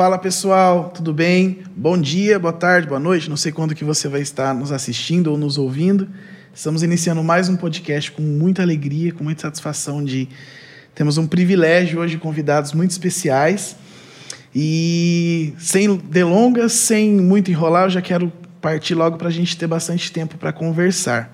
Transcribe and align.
Fala 0.00 0.16
pessoal, 0.16 0.88
tudo 0.94 1.12
bem? 1.12 1.58
Bom 1.76 2.00
dia, 2.00 2.38
boa 2.38 2.54
tarde, 2.54 2.88
boa 2.88 2.98
noite. 2.98 3.28
Não 3.28 3.36
sei 3.36 3.52
quando 3.52 3.74
que 3.74 3.84
você 3.84 4.08
vai 4.08 4.22
estar 4.22 4.54
nos 4.54 4.72
assistindo 4.72 5.26
ou 5.26 5.36
nos 5.36 5.58
ouvindo. 5.58 6.08
Estamos 6.54 6.82
iniciando 6.82 7.22
mais 7.22 7.50
um 7.50 7.56
podcast 7.58 8.10
com 8.10 8.22
muita 8.22 8.62
alegria, 8.62 9.12
com 9.12 9.22
muita 9.22 9.42
satisfação 9.42 10.02
de 10.02 10.26
temos 10.94 11.18
um 11.18 11.26
privilégio 11.26 12.00
hoje 12.00 12.16
convidados 12.16 12.72
muito 12.72 12.92
especiais. 12.92 13.76
E 14.54 15.52
sem 15.58 15.94
delongas, 15.94 16.72
sem 16.72 17.10
muito 17.20 17.50
enrolar, 17.50 17.84
eu 17.84 17.90
já 17.90 18.00
quero 18.00 18.32
partir 18.58 18.94
logo 18.94 19.18
para 19.18 19.28
a 19.28 19.30
gente 19.30 19.54
ter 19.54 19.66
bastante 19.66 20.10
tempo 20.10 20.38
para 20.38 20.50
conversar. 20.50 21.30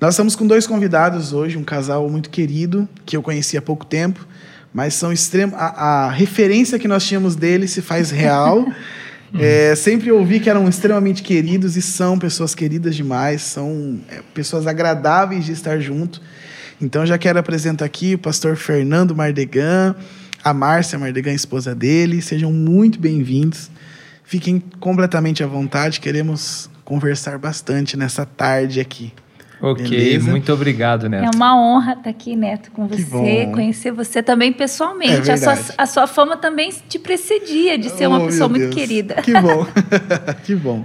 Nós 0.00 0.14
estamos 0.14 0.34
com 0.34 0.48
dois 0.48 0.66
convidados 0.66 1.32
hoje, 1.32 1.56
um 1.56 1.62
casal 1.62 2.10
muito 2.10 2.28
querido 2.28 2.88
que 3.06 3.16
eu 3.16 3.22
conheci 3.22 3.56
há 3.56 3.62
pouco 3.62 3.86
tempo 3.86 4.26
mas 4.74 4.94
são 4.94 5.12
extremos. 5.12 5.54
A, 5.54 6.06
a, 6.06 6.10
referência 6.10 6.78
que 6.80 6.88
nós 6.88 7.06
tínhamos 7.06 7.36
deles 7.36 7.70
se 7.70 7.80
faz 7.80 8.10
real. 8.10 8.66
é, 9.38 9.74
sempre 9.76 10.10
ouvi 10.10 10.40
que 10.40 10.50
eram 10.50 10.68
extremamente 10.68 11.22
queridos 11.22 11.76
e 11.76 11.82
são 11.82 12.18
pessoas 12.18 12.54
queridas 12.54 12.96
demais, 12.96 13.42
são 13.42 14.00
é, 14.08 14.20
pessoas 14.34 14.66
agradáveis 14.66 15.44
de 15.44 15.52
estar 15.52 15.78
junto. 15.78 16.20
Então 16.80 17.06
já 17.06 17.16
quero 17.16 17.38
apresentar 17.38 17.84
aqui 17.84 18.16
o 18.16 18.18
pastor 18.18 18.56
Fernando 18.56 19.14
Mardegan, 19.14 19.94
a 20.42 20.52
Márcia 20.52 20.98
Mardegan, 20.98 21.32
esposa 21.32 21.72
dele. 21.72 22.20
Sejam 22.20 22.52
muito 22.52 22.98
bem-vindos. 22.98 23.70
Fiquem 24.24 24.58
completamente 24.80 25.44
à 25.44 25.46
vontade, 25.46 26.00
queremos 26.00 26.68
conversar 26.84 27.38
bastante 27.38 27.96
nessa 27.96 28.26
tarde 28.26 28.80
aqui. 28.80 29.12
Ok, 29.64 29.88
Beleza? 29.88 30.30
muito 30.30 30.52
obrigado, 30.52 31.08
Neto. 31.08 31.24
É 31.24 31.30
uma 31.34 31.58
honra 31.58 31.94
estar 31.94 32.10
aqui, 32.10 32.36
Neto, 32.36 32.70
com 32.70 32.86
você, 32.86 33.48
conhecer 33.50 33.92
você 33.92 34.22
também 34.22 34.52
pessoalmente. 34.52 35.30
É 35.30 35.32
a, 35.32 35.36
sua, 35.38 35.58
a 35.78 35.86
sua 35.86 36.06
fama 36.06 36.36
também 36.36 36.70
te 36.86 36.98
precedia 36.98 37.78
de 37.78 37.88
ser 37.88 38.06
oh, 38.06 38.10
uma 38.10 38.26
pessoa 38.26 38.46
muito 38.46 38.68
querida. 38.76 39.14
Que 39.22 39.32
bom, 39.32 39.66
que 40.44 40.54
bom. 40.54 40.84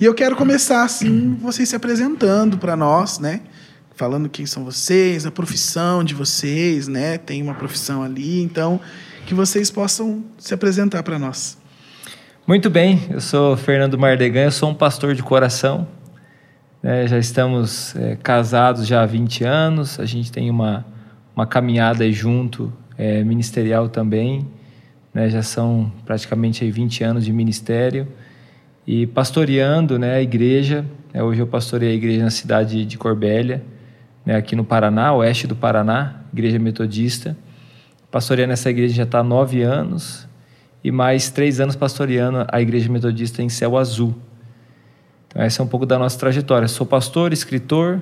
E 0.00 0.06
eu 0.06 0.14
quero 0.14 0.34
começar 0.36 0.84
assim, 0.84 1.36
vocês 1.38 1.68
se 1.68 1.76
apresentando 1.76 2.56
para 2.56 2.74
nós, 2.74 3.18
né? 3.18 3.42
Falando 3.94 4.26
quem 4.30 4.46
são 4.46 4.64
vocês, 4.64 5.26
a 5.26 5.30
profissão 5.30 6.02
de 6.02 6.14
vocês, 6.14 6.88
né? 6.88 7.18
Tem 7.18 7.42
uma 7.42 7.54
profissão 7.54 8.02
ali, 8.02 8.40
então 8.40 8.80
que 9.26 9.34
vocês 9.34 9.70
possam 9.70 10.24
se 10.38 10.54
apresentar 10.54 11.02
para 11.02 11.18
nós. 11.18 11.58
Muito 12.46 12.70
bem, 12.70 13.02
eu 13.10 13.20
sou 13.20 13.54
Fernando 13.54 13.98
Mardegan, 13.98 14.44
eu 14.44 14.50
sou 14.50 14.70
um 14.70 14.74
pastor 14.74 15.14
de 15.14 15.22
coração, 15.22 15.86
né? 16.84 17.06
Já 17.06 17.16
estamos 17.16 17.96
é, 17.96 18.14
casados 18.22 18.86
já 18.86 19.02
há 19.02 19.06
20 19.06 19.42
anos, 19.42 19.98
a 19.98 20.04
gente 20.04 20.30
tem 20.30 20.50
uma, 20.50 20.84
uma 21.34 21.46
caminhada 21.46 22.12
junto, 22.12 22.70
é, 22.98 23.24
ministerial 23.24 23.88
também. 23.88 24.46
Né? 25.14 25.30
Já 25.30 25.42
são 25.42 25.90
praticamente 26.04 26.62
aí 26.62 26.70
20 26.70 27.02
anos 27.02 27.24
de 27.24 27.32
ministério. 27.32 28.06
E 28.86 29.06
pastoreando 29.06 29.98
né, 29.98 30.16
a 30.16 30.20
igreja, 30.20 30.84
né? 31.10 31.22
hoje 31.22 31.40
eu 31.40 31.46
pastorei 31.46 31.92
a 31.92 31.94
igreja 31.94 32.22
na 32.22 32.30
cidade 32.30 32.84
de 32.84 32.98
Corbélia, 32.98 33.64
né, 34.26 34.36
aqui 34.36 34.54
no 34.54 34.64
Paraná, 34.64 35.14
oeste 35.14 35.46
do 35.46 35.56
Paraná, 35.56 36.20
igreja 36.34 36.58
metodista. 36.58 37.34
Pastoreando 38.10 38.52
essa 38.52 38.68
igreja 38.68 38.94
já 38.94 39.02
está 39.04 39.20
há 39.20 39.24
nove 39.24 39.62
anos 39.62 40.28
e 40.82 40.90
mais 40.90 41.30
três 41.30 41.60
anos 41.60 41.76
pastoreando 41.76 42.44
a 42.46 42.60
igreja 42.60 42.92
metodista 42.92 43.42
em 43.42 43.48
Céu 43.48 43.78
Azul, 43.78 44.14
então, 45.34 45.42
essa 45.42 45.60
é 45.60 45.64
um 45.64 45.68
pouco 45.68 45.84
da 45.84 45.98
nossa 45.98 46.16
trajetória. 46.16 46.68
Sou 46.68 46.86
pastor, 46.86 47.32
escritor. 47.32 48.00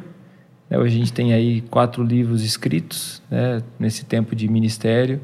Né? 0.68 0.76
Hoje 0.76 0.96
a 0.96 0.98
gente 0.98 1.12
tem 1.14 1.32
aí 1.32 1.62
quatro 1.62 2.04
livros 2.04 2.44
escritos 2.44 3.22
né? 3.30 3.62
nesse 3.78 4.04
tempo 4.04 4.36
de 4.36 4.46
ministério, 4.46 5.18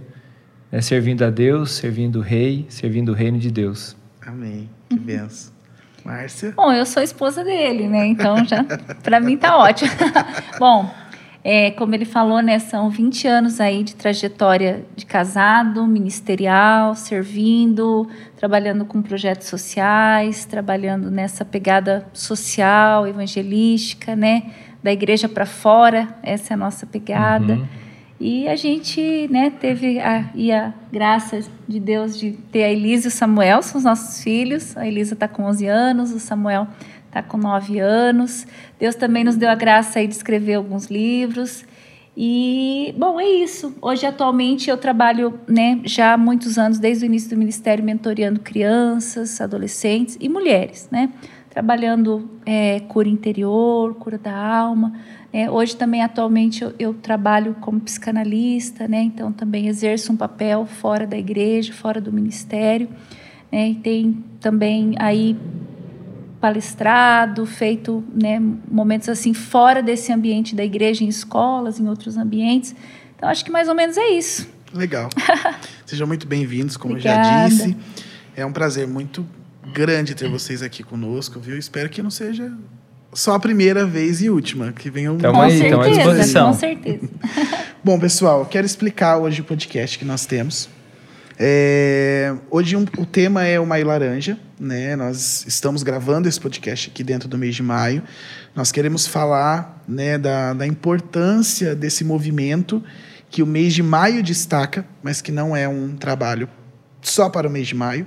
né? 0.73 0.81
servindo 0.81 1.23
a 1.23 1.29
Deus, 1.29 1.73
servindo 1.73 2.21
o 2.21 2.23
Rei, 2.23 2.65
servindo 2.71 3.11
o 3.11 3.15
reino 3.15 3.39
de 3.39 3.51
Deus. 3.51 3.95
Amém. 4.27 4.71
Que 4.89 4.99
benção. 4.99 5.53
Márcia? 6.03 6.55
Bom, 6.57 6.73
eu 6.73 6.87
sou 6.87 7.03
esposa 7.03 7.45
dele, 7.45 7.87
né? 7.87 8.07
Então 8.07 8.43
já 8.43 8.65
para 9.03 9.21
mim 9.21 9.37
tá 9.37 9.59
ótimo. 9.59 9.91
Bom, 10.59 10.91
é, 11.45 11.71
como 11.71 11.95
ele 11.95 12.05
falou, 12.05 12.41
né, 12.41 12.59
são 12.59 12.91
20 12.91 13.27
anos 13.29 13.61
aí 13.61 13.85
de 13.85 13.95
trajetória 13.95 14.85
de 14.97 15.07
casado, 15.07 15.87
ministerial, 15.87 16.95
servindo, 16.95 18.09
trabalhando 18.37 18.85
com 18.85 19.01
projetos 19.01 19.47
sociais, 19.47 20.45
trabalhando 20.45 21.11
nessa 21.11 21.45
pegada 21.45 22.07
social, 22.13 23.07
evangelística, 23.07 24.17
né, 24.17 24.51
da 24.83 24.93
igreja 24.93 25.29
para 25.29 25.47
fora, 25.47 26.09
essa 26.23 26.53
é 26.53 26.55
a 26.55 26.59
nossa 26.59 26.87
pegada. 26.87 27.55
Uhum. 27.55 27.88
E 28.21 28.49
a 28.49 28.57
gente 28.57 29.29
né, 29.31 29.51
teve 29.51 30.01
a, 30.01 30.29
e 30.35 30.51
a 30.51 30.75
graça 30.91 31.41
de 31.69 31.79
Deus 31.79 32.19
de 32.19 32.33
ter 32.51 32.65
a 32.65 32.71
Elisa 32.71 33.07
e 33.07 33.09
o 33.09 33.11
Samuel, 33.13 33.63
são 33.63 33.79
os 33.79 33.85
nossos 33.85 34.23
filhos. 34.23 34.77
A 34.77 34.87
Elisa 34.87 35.15
está 35.15 35.29
com 35.29 35.45
11 35.45 35.67
anos, 35.67 36.13
o 36.13 36.19
Samuel 36.19 36.67
está 37.07 37.23
com 37.23 37.37
nove 37.37 37.79
anos. 37.79 38.47
Deus 38.79 38.97
também 38.97 39.23
nos 39.23 39.37
deu 39.37 39.49
a 39.49 39.55
graça 39.55 40.01
aí 40.01 40.07
de 40.09 40.15
escrever 40.15 40.55
alguns 40.55 40.87
livros. 40.87 41.65
E, 42.17 42.93
bom, 42.99 43.21
é 43.21 43.29
isso. 43.29 43.73
Hoje, 43.81 44.05
atualmente, 44.05 44.69
eu 44.69 44.77
trabalho 44.77 45.39
né, 45.47 45.81
já 45.85 46.15
há 46.15 46.19
muitos 46.19 46.59
anos, 46.59 46.81
desde 46.81 47.05
o 47.05 47.07
início 47.07 47.31
do 47.31 47.37
Ministério, 47.37 47.85
mentoreando 47.85 48.41
crianças, 48.41 49.41
adolescentes 49.41 50.17
e 50.19 50.29
mulheres, 50.29 50.89
né? 50.91 51.11
Trabalhando 51.59 52.31
é, 52.47 52.79
cura 52.87 53.09
interior, 53.09 53.93
cura 53.97 54.17
da 54.17 54.33
alma. 54.33 54.93
Né? 55.33 55.51
Hoje, 55.51 55.75
também, 55.75 56.05
atualmente, 56.05 56.63
eu, 56.63 56.73
eu 56.79 56.95
trabalho 56.95 57.57
como 57.61 57.81
psicanalista, 57.81 58.87
né? 58.87 59.03
Então, 59.03 59.33
também 59.33 59.67
exerço 59.67 60.13
um 60.13 60.17
papel 60.17 60.67
fora 60.67 61.05
da 61.05 61.19
igreja, 61.19 61.73
fora 61.73 62.01
do 62.01 62.13
ministério. 62.13 62.89
Né? 63.51 63.71
E 63.71 63.75
tem 63.75 64.25
também 64.39 64.95
aí 65.01 65.37
palestrado, 66.41 67.45
feito 67.45 68.05
né, 68.15 68.41
momentos 68.71 69.09
assim 69.09 69.35
fora 69.35 69.83
desse 69.83 70.13
ambiente 70.13 70.55
da 70.55 70.65
igreja, 70.65 71.03
em 71.03 71.09
escolas, 71.09 71.81
em 71.81 71.89
outros 71.89 72.17
ambientes. 72.17 72.73
Então, 73.17 73.29
acho 73.29 73.45
que 73.45 73.51
mais 73.51 73.69
ou 73.69 73.75
menos 73.75 73.97
é 73.97 74.11
isso. 74.11 74.49
Legal. 74.73 75.09
Sejam 75.85 76.07
muito 76.07 76.25
bem-vindos, 76.25 76.77
como 76.77 76.95
eu 76.95 77.01
já 77.01 77.49
disse. 77.49 77.77
É 78.37 78.47
um 78.47 78.53
prazer 78.53 78.87
muito 78.87 79.27
grande 79.73 80.15
ter 80.15 80.29
vocês 80.29 80.63
aqui 80.63 80.83
conosco, 80.83 81.39
viu? 81.41 81.57
Espero 81.57 81.89
que 81.89 82.03
não 82.03 82.11
seja 82.11 82.53
só 83.13 83.35
a 83.35 83.41
primeira 83.41 83.87
vez 83.87 84.21
e 84.21 84.29
última, 84.29 84.73
que 84.73 84.91
venham 84.91 85.17
Estamos 85.17 85.41
aí, 85.41 85.63
estamos 85.63 85.87
à 85.87 85.91
disposição. 85.91 86.53
Com 86.53 86.59
certeza. 86.59 87.09
Bom, 87.83 87.99
pessoal, 87.99 88.45
quero 88.47 88.67
explicar 88.67 89.17
hoje 89.17 89.41
o 89.41 89.45
podcast 89.45 89.99
que 89.99 90.05
nós 90.05 90.27
temos. 90.27 90.69
É, 91.39 92.35
hoje 92.51 92.77
um, 92.77 92.85
o 92.99 93.07
tema 93.07 93.45
é 93.45 93.61
o 93.61 93.65
Maio 93.65 93.87
Laranja, 93.87 94.39
né? 94.59 94.97
Nós 94.97 95.45
estamos 95.47 95.83
gravando 95.83 96.29
esse 96.29 96.41
podcast 96.41 96.91
aqui 96.91 97.05
dentro 97.05 97.29
do 97.29 97.39
mês 97.39 97.55
de 97.55 97.63
maio. 97.63 98.03
Nós 98.55 98.73
queremos 98.73 99.07
falar 99.07 99.83
né, 99.87 100.19
da, 100.19 100.53
da 100.53 100.67
importância 100.67 101.75
desse 101.77 102.05
movimento 102.05 102.83
que 103.31 103.43
o 103.43 103.47
mês 103.47 103.73
de 103.73 103.83
maio 103.83 104.23
destaca, 104.23 104.85
mas 105.03 105.21
que 105.21 105.31
não 105.31 105.57
é 105.57 105.69
um 105.69 105.97
trabalho 105.97 106.49
só 107.01 107.29
para 107.29 107.49
o 107.49 107.51
mês 107.51 107.69
de 107.69 107.75
maio. 107.75 108.07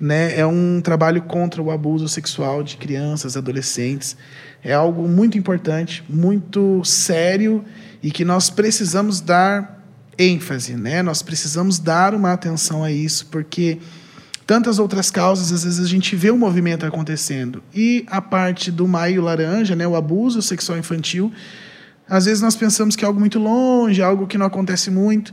Né? 0.00 0.38
É 0.38 0.46
um 0.46 0.80
trabalho 0.80 1.22
contra 1.22 1.62
o 1.62 1.70
abuso 1.70 2.08
sexual 2.08 2.62
de 2.62 2.76
crianças, 2.76 3.36
adolescentes. 3.36 4.16
É 4.62 4.72
algo 4.72 5.06
muito 5.08 5.38
importante, 5.38 6.02
muito 6.08 6.82
sério 6.84 7.64
e 8.02 8.10
que 8.10 8.24
nós 8.24 8.50
precisamos 8.50 9.20
dar 9.20 9.82
ênfase, 10.18 10.74
né? 10.74 11.02
Nós 11.02 11.22
precisamos 11.22 11.78
dar 11.78 12.14
uma 12.14 12.32
atenção 12.32 12.84
a 12.84 12.90
isso, 12.90 13.26
porque 13.26 13.78
tantas 14.46 14.78
outras 14.78 15.10
causas, 15.10 15.52
às 15.52 15.64
vezes 15.64 15.84
a 15.84 15.88
gente 15.88 16.14
vê 16.14 16.30
o 16.30 16.36
movimento 16.36 16.84
acontecendo. 16.86 17.62
E 17.74 18.04
a 18.08 18.20
parte 18.20 18.70
do 18.70 18.86
maio 18.86 19.22
laranja, 19.22 19.74
né, 19.74 19.86
o 19.86 19.96
abuso 19.96 20.42
sexual 20.42 20.78
infantil, 20.78 21.32
às 22.08 22.26
vezes 22.26 22.42
nós 22.42 22.54
pensamos 22.54 22.94
que 22.94 23.04
é 23.04 23.08
algo 23.08 23.18
muito 23.18 23.38
longe, 23.38 24.02
algo 24.02 24.26
que 24.26 24.36
não 24.36 24.46
acontece 24.46 24.90
muito. 24.90 25.32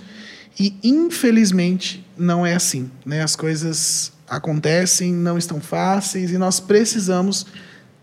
E, 0.61 0.75
infelizmente, 0.83 2.05
não 2.15 2.45
é 2.45 2.53
assim. 2.53 2.91
Né? 3.03 3.23
As 3.23 3.35
coisas 3.35 4.13
acontecem, 4.29 5.11
não 5.11 5.35
estão 5.35 5.59
fáceis, 5.59 6.31
e 6.31 6.37
nós 6.37 6.59
precisamos 6.59 7.47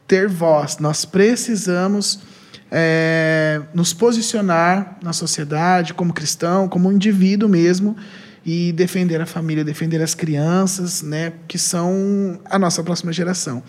ter 0.08 0.26
voz, 0.26 0.78
nós 0.78 1.04
precisamos 1.04 2.18
é, 2.68 3.62
nos 3.72 3.92
posicionar 3.92 4.98
na 5.00 5.12
sociedade 5.12 5.94
como 5.94 6.12
cristão, 6.12 6.68
como 6.68 6.90
indivíduo 6.90 7.48
mesmo, 7.48 7.96
e 8.44 8.72
defender 8.72 9.20
a 9.20 9.26
família, 9.26 9.64
defender 9.64 10.02
as 10.02 10.16
crianças, 10.16 11.00
né, 11.00 11.34
que 11.46 11.58
são 11.58 12.40
a 12.44 12.58
nossa 12.58 12.82
próxima 12.82 13.12
geração. 13.12 13.62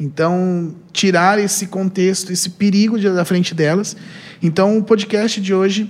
Então, 0.00 0.74
tirar 0.92 1.38
esse 1.38 1.68
contexto, 1.68 2.32
esse 2.32 2.50
perigo 2.50 2.98
da 2.98 3.24
frente 3.24 3.54
delas. 3.54 3.96
Então, 4.42 4.76
o 4.76 4.82
podcast 4.82 5.40
de 5.40 5.54
hoje 5.54 5.88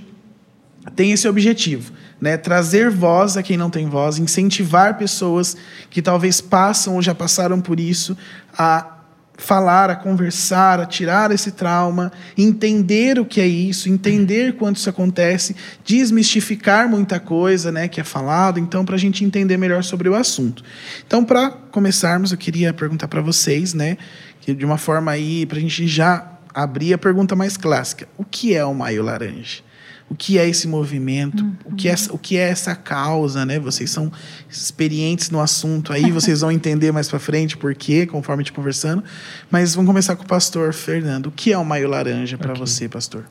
tem 0.95 1.11
esse 1.11 1.27
objetivo, 1.27 1.91
né? 2.19 2.37
Trazer 2.37 2.89
voz 2.89 3.37
a 3.37 3.43
quem 3.43 3.57
não 3.57 3.69
tem 3.69 3.87
voz, 3.87 4.17
incentivar 4.17 4.97
pessoas 4.97 5.55
que 5.89 6.01
talvez 6.01 6.41
passam 6.41 6.95
ou 6.95 7.01
já 7.01 7.13
passaram 7.13 7.61
por 7.61 7.79
isso 7.79 8.17
a 8.57 8.91
falar, 9.37 9.89
a 9.89 9.95
conversar, 9.95 10.79
a 10.79 10.85
tirar 10.85 11.31
esse 11.31 11.51
trauma, 11.51 12.11
entender 12.37 13.19
o 13.19 13.25
que 13.25 13.41
é 13.41 13.47
isso, 13.47 13.89
entender 13.89 14.55
quando 14.55 14.77
isso 14.77 14.89
acontece, 14.89 15.55
desmistificar 15.83 16.87
muita 16.89 17.19
coisa, 17.19 17.71
né, 17.71 17.87
que 17.87 17.99
é 17.99 18.03
falado, 18.03 18.59
então 18.59 18.85
para 18.85 18.95
a 18.95 18.99
gente 18.99 19.25
entender 19.25 19.57
melhor 19.57 19.83
sobre 19.83 20.07
o 20.07 20.15
assunto. 20.15 20.63
Então, 21.05 21.23
para 21.23 21.49
começarmos, 21.49 22.31
eu 22.31 22.37
queria 22.37 22.73
perguntar 22.73 23.07
para 23.07 23.21
vocês, 23.21 23.73
né, 23.73 23.97
que 24.41 24.53
de 24.53 24.65
uma 24.65 24.77
forma 24.77 25.11
aí 25.11 25.45
para 25.45 25.57
a 25.57 25.61
gente 25.61 25.87
já 25.87 26.31
abrir 26.53 26.93
a 26.93 26.97
pergunta 26.97 27.35
mais 27.35 27.57
clássica: 27.57 28.07
o 28.17 28.23
que 28.23 28.55
é 28.55 28.63
o 28.63 28.73
Maio 28.73 29.03
Laranja? 29.03 29.63
O 30.09 30.15
que 30.15 30.37
é 30.37 30.47
esse 30.47 30.67
movimento, 30.67 31.43
uhum. 31.43 31.55
o, 31.65 31.75
que 31.75 31.89
é, 31.89 31.95
o 32.11 32.17
que 32.17 32.37
é 32.37 32.49
essa 32.49 32.75
causa, 32.75 33.45
né? 33.45 33.59
Vocês 33.59 33.89
são 33.89 34.11
experientes 34.49 35.31
no 35.31 35.39
assunto 35.41 35.91
aí, 35.91 36.11
vocês 36.11 36.41
vão 36.41 36.51
entender 36.51 36.91
mais 36.91 37.09
para 37.09 37.17
frente 37.17 37.57
por 37.57 37.73
quê, 37.73 38.05
conforme 38.05 38.41
a 38.41 38.43
gente 38.43 38.53
conversando. 38.53 39.03
Mas 39.49 39.73
vamos 39.73 39.89
começar 39.89 40.15
com 40.15 40.23
o 40.23 40.27
pastor 40.27 40.73
Fernando. 40.73 41.27
O 41.27 41.31
que 41.31 41.51
é 41.51 41.57
o 41.57 41.65
Maio 41.65 41.89
Laranja 41.89 42.37
para 42.37 42.51
okay. 42.51 42.65
você, 42.65 42.87
pastor? 42.87 43.23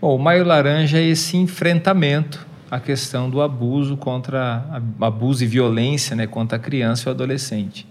Bom, 0.00 0.16
o 0.16 0.18
Maio 0.18 0.44
Laranja 0.44 0.98
é 0.98 1.02
esse 1.02 1.36
enfrentamento 1.36 2.46
à 2.70 2.78
questão 2.78 3.28
do 3.28 3.42
abuso 3.42 3.96
contra 3.96 4.64
abuso 5.00 5.42
e 5.44 5.46
violência, 5.46 6.14
né, 6.14 6.26
contra 6.26 6.56
a 6.56 6.60
criança 6.60 7.08
e 7.08 7.08
o 7.08 7.10
adolescente. 7.10 7.86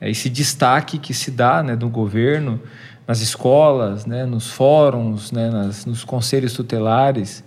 É 0.00 0.08
esse 0.08 0.30
destaque 0.30 0.96
que 0.96 1.12
se 1.12 1.30
dá, 1.30 1.62
né, 1.62 1.74
do 1.74 1.88
governo 1.88 2.60
nas 3.06 3.20
escolas, 3.20 4.06
né, 4.06 4.24
nos 4.24 4.48
fóruns, 4.48 5.32
né, 5.32 5.50
nas, 5.50 5.84
nos 5.86 6.04
conselhos 6.04 6.52
tutelares, 6.52 7.42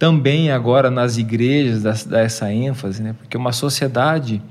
também 0.00 0.50
agora 0.50 0.90
nas 0.90 1.18
igrejas 1.18 1.82
dá, 1.82 1.94
dá 2.06 2.20
essa 2.20 2.50
ênfase, 2.50 3.02
né? 3.02 3.14
porque 3.18 3.36
uma 3.36 3.52
sociedade, 3.52 4.42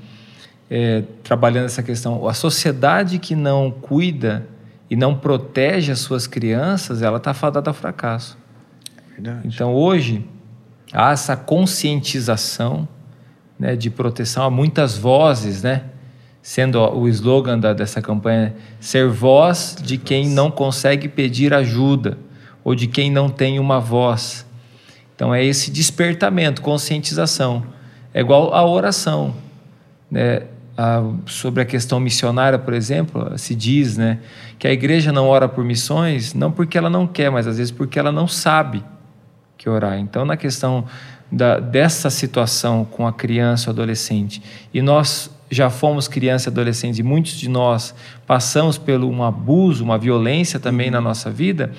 é, 0.70 1.02
trabalhando 1.24 1.64
essa 1.64 1.82
questão, 1.82 2.28
a 2.28 2.32
sociedade 2.32 3.18
que 3.18 3.34
não 3.34 3.68
cuida 3.68 4.46
e 4.88 4.94
não 4.94 5.12
protege 5.12 5.90
as 5.90 5.98
suas 5.98 6.28
crianças, 6.28 7.02
ela 7.02 7.16
está 7.16 7.34
fadada 7.34 7.68
ao 7.68 7.74
fracasso. 7.74 8.38
Verdade. 9.10 9.40
Então 9.44 9.74
hoje 9.74 10.24
há 10.92 11.10
essa 11.10 11.36
conscientização 11.36 12.86
né, 13.58 13.74
de 13.74 13.90
proteção, 13.90 14.44
há 14.44 14.50
muitas 14.50 14.96
vozes, 14.96 15.64
né? 15.64 15.82
Sendo 16.40 16.78
o 16.78 17.08
slogan 17.08 17.58
da, 17.58 17.72
dessa 17.72 18.00
campanha 18.00 18.54
ser 18.78 19.08
voz 19.08 19.76
de 19.82 19.98
quem 19.98 20.28
não 20.28 20.48
consegue 20.48 21.08
pedir 21.08 21.52
ajuda 21.52 22.16
ou 22.62 22.72
de 22.72 22.86
quem 22.86 23.10
não 23.10 23.28
tem 23.28 23.58
uma 23.58 23.80
voz. 23.80 24.48
Então 25.20 25.34
é 25.34 25.44
esse 25.44 25.70
despertamento, 25.70 26.62
conscientização. 26.62 27.62
É 28.14 28.20
igual 28.20 28.54
a 28.54 28.66
oração. 28.66 29.34
Né? 30.10 30.44
A, 30.78 31.04
sobre 31.26 31.62
a 31.62 31.66
questão 31.66 32.00
missionária, 32.00 32.58
por 32.58 32.72
exemplo, 32.72 33.36
se 33.36 33.54
diz 33.54 33.98
né, 33.98 34.20
que 34.58 34.66
a 34.66 34.72
igreja 34.72 35.12
não 35.12 35.28
ora 35.28 35.46
por 35.46 35.62
missões, 35.62 36.32
não 36.32 36.50
porque 36.50 36.78
ela 36.78 36.88
não 36.88 37.06
quer, 37.06 37.30
mas 37.30 37.46
às 37.46 37.58
vezes 37.58 37.70
porque 37.70 37.98
ela 37.98 38.10
não 38.10 38.26
sabe 38.26 38.82
que 39.58 39.68
orar. 39.68 39.98
Então, 39.98 40.24
na 40.24 40.38
questão 40.38 40.86
da, 41.30 41.60
dessa 41.60 42.08
situação 42.08 42.86
com 42.86 43.06
a 43.06 43.12
criança 43.12 43.68
ou 43.68 43.74
adolescente, 43.74 44.42
e 44.72 44.80
nós 44.80 45.30
já 45.50 45.68
fomos 45.68 46.08
criança 46.08 46.48
e 46.48 46.50
adolescentes, 46.50 46.98
e 46.98 47.02
muitos 47.02 47.32
de 47.32 47.46
nós 47.46 47.94
passamos 48.26 48.78
por 48.78 49.04
um 49.04 49.22
abuso, 49.22 49.84
uma 49.84 49.98
violência 49.98 50.58
também 50.58 50.90
na 50.90 50.98
nossa 50.98 51.30
vida, 51.30 51.72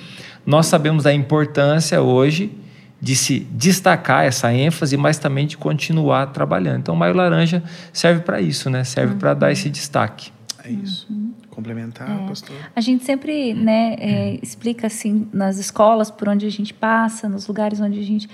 nós 0.46 0.66
sabemos 0.66 1.02
da 1.02 1.12
importância 1.12 2.00
hoje 2.00 2.61
de 3.02 3.16
se 3.16 3.40
destacar 3.40 4.24
essa 4.24 4.54
ênfase, 4.54 4.96
mas 4.96 5.18
também 5.18 5.44
de 5.44 5.58
continuar 5.58 6.26
trabalhando. 6.26 6.78
Então, 6.78 6.94
o 6.94 6.96
Maio 6.96 7.14
Laranja 7.14 7.60
serve 7.92 8.20
para 8.20 8.40
isso, 8.40 8.70
né? 8.70 8.84
Serve 8.84 9.14
uhum. 9.14 9.18
para 9.18 9.34
dar 9.34 9.50
esse 9.50 9.68
destaque. 9.68 10.30
É 10.64 10.70
isso. 10.70 11.08
Uhum. 11.10 11.32
Complementar, 11.50 12.08
é. 12.08 12.28
pastor? 12.28 12.54
A 12.76 12.80
gente 12.80 13.02
sempre 13.04 13.54
né, 13.54 13.96
é, 13.98 14.38
explica 14.40 14.86
assim 14.86 15.26
nas 15.32 15.58
escolas 15.58 16.12
por 16.12 16.28
onde 16.28 16.46
a 16.46 16.50
gente 16.50 16.72
passa, 16.72 17.28
nos 17.28 17.48
lugares 17.48 17.80
onde 17.80 17.98
a 17.98 18.04
gente 18.04 18.30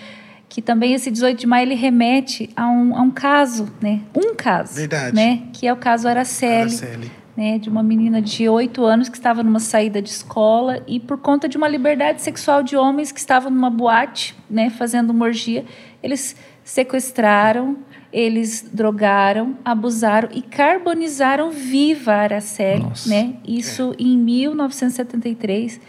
que 0.50 0.62
também 0.62 0.94
esse 0.94 1.11
18 1.11 1.41
de 1.41 1.47
maio 1.47 1.67
ele 1.67 1.75
remete 1.75 2.49
a 2.56 2.67
um, 2.67 2.97
a 2.97 3.03
um 3.03 3.11
caso, 3.11 3.69
né? 3.82 4.00
Um 4.15 4.35
caso, 4.35 4.75
Verdade. 4.75 5.15
né? 5.15 5.43
Que 5.53 5.67
é 5.67 5.73
o 5.73 5.76
caso 5.76 6.09
Araceli, 6.09 6.75
Araceli 6.75 7.11
né, 7.38 7.56
de 7.56 7.69
uma 7.69 7.85
menina 7.85 8.20
de 8.20 8.49
8 8.49 8.85
anos 8.85 9.08
que 9.08 9.17
estava 9.17 9.44
numa 9.44 9.61
saída 9.61 10.02
de 10.02 10.08
escola 10.08 10.82
e 10.88 10.99
por 10.99 11.19
conta 11.19 11.49
de 11.49 11.56
uma 11.56 11.69
liberdade 11.69 12.20
sexual 12.20 12.64
de 12.64 12.75
homens 12.75 13.12
que 13.12 13.20
estavam 13.20 13.49
numa 13.49 13.70
boate, 13.70 14.35
né, 14.50 14.70
fazendo 14.70 15.11
uma 15.11 15.26
orgia, 15.26 15.64
eles 16.02 16.35
sequestraram, 16.64 17.79
eles 18.12 18.69
drogaram, 18.73 19.56
abusaram 19.64 20.29
e 20.32 20.43
carbonizaram 20.43 21.52
viva 21.52 22.11
a 22.11 22.23
Araceli, 22.23 22.82
Nossa. 22.82 23.08
né? 23.08 23.35
Isso 23.46 23.94
é. 23.96 24.02
em 24.02 24.19
1973. 24.19 25.81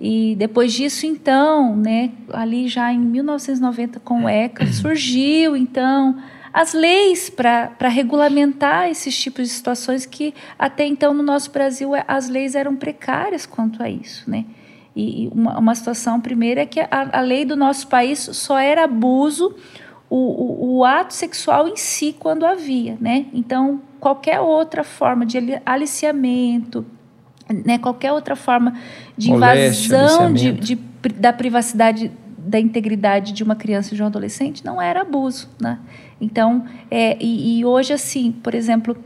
E 0.00 0.34
depois 0.38 0.72
disso, 0.72 1.04
então, 1.04 1.76
né, 1.76 2.10
ali 2.32 2.68
já 2.68 2.90
em 2.90 3.00
1990 3.00 4.00
com 4.00 4.24
o 4.24 4.28
ECA, 4.30 4.64
surgiu 4.72 5.54
então 5.54 6.16
as 6.56 6.72
leis 6.72 7.28
para 7.28 7.86
regulamentar 7.86 8.88
esses 8.88 9.14
tipos 9.14 9.46
de 9.46 9.52
situações 9.52 10.06
que 10.06 10.32
até 10.58 10.86
então 10.86 11.12
no 11.12 11.22
nosso 11.22 11.50
Brasil 11.50 11.94
é, 11.94 12.02
as 12.08 12.30
leis 12.30 12.54
eram 12.54 12.74
precárias 12.74 13.44
quanto 13.44 13.82
a 13.82 13.90
isso, 13.90 14.24
né? 14.30 14.46
E 14.96 15.28
uma, 15.32 15.58
uma 15.58 15.74
situação 15.74 16.18
primeira 16.18 16.62
é 16.62 16.66
que 16.66 16.80
a, 16.80 16.88
a, 16.90 17.20
lei 17.20 17.44
do 17.44 17.56
nosso 17.56 17.88
país 17.88 18.20
só 18.32 18.58
era 18.58 18.84
abuso 18.84 19.54
o, 20.08 20.16
o, 20.16 20.78
o, 20.78 20.84
ato 20.86 21.12
sexual 21.12 21.68
em 21.68 21.76
si 21.76 22.16
quando 22.18 22.46
havia, 22.46 22.96
né? 22.98 23.26
Então 23.34 23.82
qualquer 24.00 24.40
outra 24.40 24.82
forma 24.82 25.26
de 25.26 25.60
aliciamento, 25.66 26.86
né? 27.66 27.76
Qualquer 27.76 28.12
outra 28.12 28.34
forma 28.34 28.72
de 29.14 29.30
invasão 29.30 30.32
de, 30.32 30.52
de, 30.52 30.74
da 31.16 31.34
privacidade 31.34 32.10
da 32.38 32.58
integridade 32.60 33.32
de 33.32 33.42
uma 33.42 33.56
criança 33.56 33.92
e 33.92 33.96
de 33.96 34.02
um 34.02 34.06
adolescente 34.06 34.64
não 34.64 34.80
era 34.80 35.02
abuso, 35.02 35.50
né? 35.60 35.80
Então, 36.20 36.64
é, 36.90 37.16
e, 37.20 37.58
e 37.58 37.64
hoje, 37.64 37.92
assim, 37.92 38.32
por 38.32 38.54
exemplo, 38.54 38.96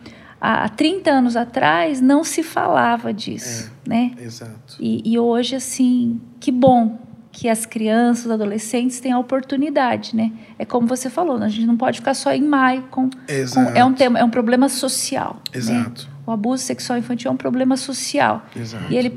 há 0.41 0.69
30 0.69 1.11
anos 1.11 1.37
atrás 1.37 2.01
não 2.01 2.25
se 2.25 2.43
falava 2.43 3.13
disso, 3.13 3.71
é, 3.87 3.89
né? 3.89 4.13
Exato. 4.21 4.77
E, 4.79 5.03
e, 5.05 5.19
hoje, 5.19 5.57
assim, 5.57 6.21
que 6.39 6.51
bom 6.51 6.99
que 7.33 7.49
as 7.49 7.65
crianças, 7.65 8.27
os 8.27 8.31
adolescentes 8.33 8.99
têm 8.99 9.13
a 9.13 9.19
oportunidade, 9.19 10.17
né? 10.17 10.33
É 10.59 10.65
como 10.65 10.87
você 10.87 11.09
falou, 11.09 11.37
a 11.37 11.49
gente 11.49 11.67
não 11.67 11.77
pode 11.77 11.99
ficar 11.99 12.15
só 12.15 12.33
em 12.33 12.43
maio 12.43 12.83
com, 12.91 13.09
Exato. 13.29 13.73
com 13.73 13.79
é 13.79 13.85
um 13.85 13.93
tema, 13.93 14.19
é 14.19 14.25
um 14.25 14.31
problema 14.31 14.69
social. 14.69 15.41
Né? 15.53 15.59
Exato. 15.59 16.07
Né? 16.07 16.11
O 16.27 16.33
abuso 16.33 16.63
sexual 16.63 16.99
infantil 16.99 17.31
é 17.31 17.35
um 17.35 17.37
problema 17.37 17.77
social. 17.77 18.45
Exato. 18.55 18.93
E, 18.93 18.97
ele, 18.97 19.13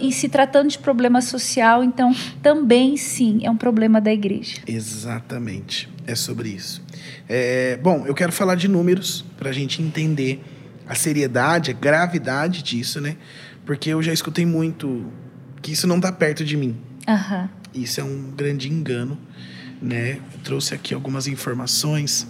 e, 0.00 0.08
e, 0.08 0.12
se 0.12 0.28
tratando 0.28 0.68
de 0.68 0.78
problema 0.78 1.20
social, 1.20 1.82
então 1.82 2.14
também 2.42 2.96
sim 2.96 3.40
é 3.42 3.50
um 3.50 3.56
problema 3.56 4.00
da 4.00 4.12
igreja. 4.12 4.60
Exatamente. 4.66 5.88
É 6.06 6.14
sobre 6.14 6.50
isso. 6.50 6.83
É, 7.28 7.78
bom, 7.82 8.06
eu 8.06 8.14
quero 8.14 8.32
falar 8.32 8.54
de 8.54 8.68
números 8.68 9.24
para 9.38 9.50
a 9.50 9.52
gente 9.52 9.82
entender 9.82 10.42
a 10.86 10.94
seriedade, 10.94 11.70
a 11.70 11.74
gravidade 11.74 12.62
disso, 12.62 13.00
né? 13.00 13.16
Porque 13.64 13.90
eu 13.90 14.02
já 14.02 14.12
escutei 14.12 14.44
muito 14.44 15.10
que 15.62 15.72
isso 15.72 15.86
não 15.86 15.96
está 15.96 16.12
perto 16.12 16.44
de 16.44 16.56
mim. 16.56 16.76
Uhum. 17.08 17.48
Isso 17.74 18.00
é 18.00 18.04
um 18.04 18.30
grande 18.30 18.70
engano, 18.70 19.18
né? 19.80 20.18
Eu 20.34 20.40
trouxe 20.42 20.74
aqui 20.74 20.94
algumas 20.94 21.26
informações. 21.26 22.26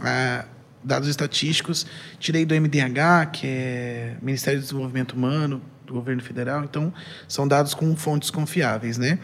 Ah, 0.00 0.44
dados 0.82 1.08
estatísticos, 1.08 1.86
tirei 2.18 2.44
do 2.44 2.54
MDH, 2.54 3.30
que 3.32 3.46
é 3.46 4.16
Ministério 4.22 4.60
do 4.60 4.62
Desenvolvimento 4.62 5.12
Humano, 5.12 5.60
do 5.86 5.94
governo 5.94 6.22
federal, 6.22 6.64
então 6.64 6.92
são 7.28 7.46
dados 7.46 7.74
com 7.74 7.94
fontes 7.96 8.30
confiáveis, 8.30 8.96
né? 8.96 9.18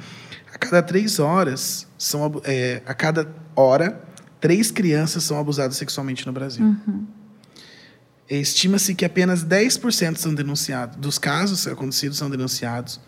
A 0.53 0.59
cada 0.59 0.83
três 0.83 1.19
horas, 1.19 1.87
são, 1.97 2.41
é, 2.45 2.83
a 2.87 2.95
cada 2.95 3.29
hora, 3.55 4.01
três 4.47 4.71
crianças 4.71 5.25
são 5.25 5.41
abusadas 5.41 5.77
sexualmente 5.77 6.25
no 6.25 6.33
Brasil. 6.33 6.65
Uhum. 6.65 7.05
Estima-se 8.31 8.95
que 8.95 9.05
apenas 9.05 9.45
10% 9.45 10.19
são 10.19 10.33
denunciados, 10.33 10.97
dos 10.99 11.19
casos 11.19 11.67
acontecidos 11.67 12.17
são 12.17 12.31
denunciados. 12.31 13.01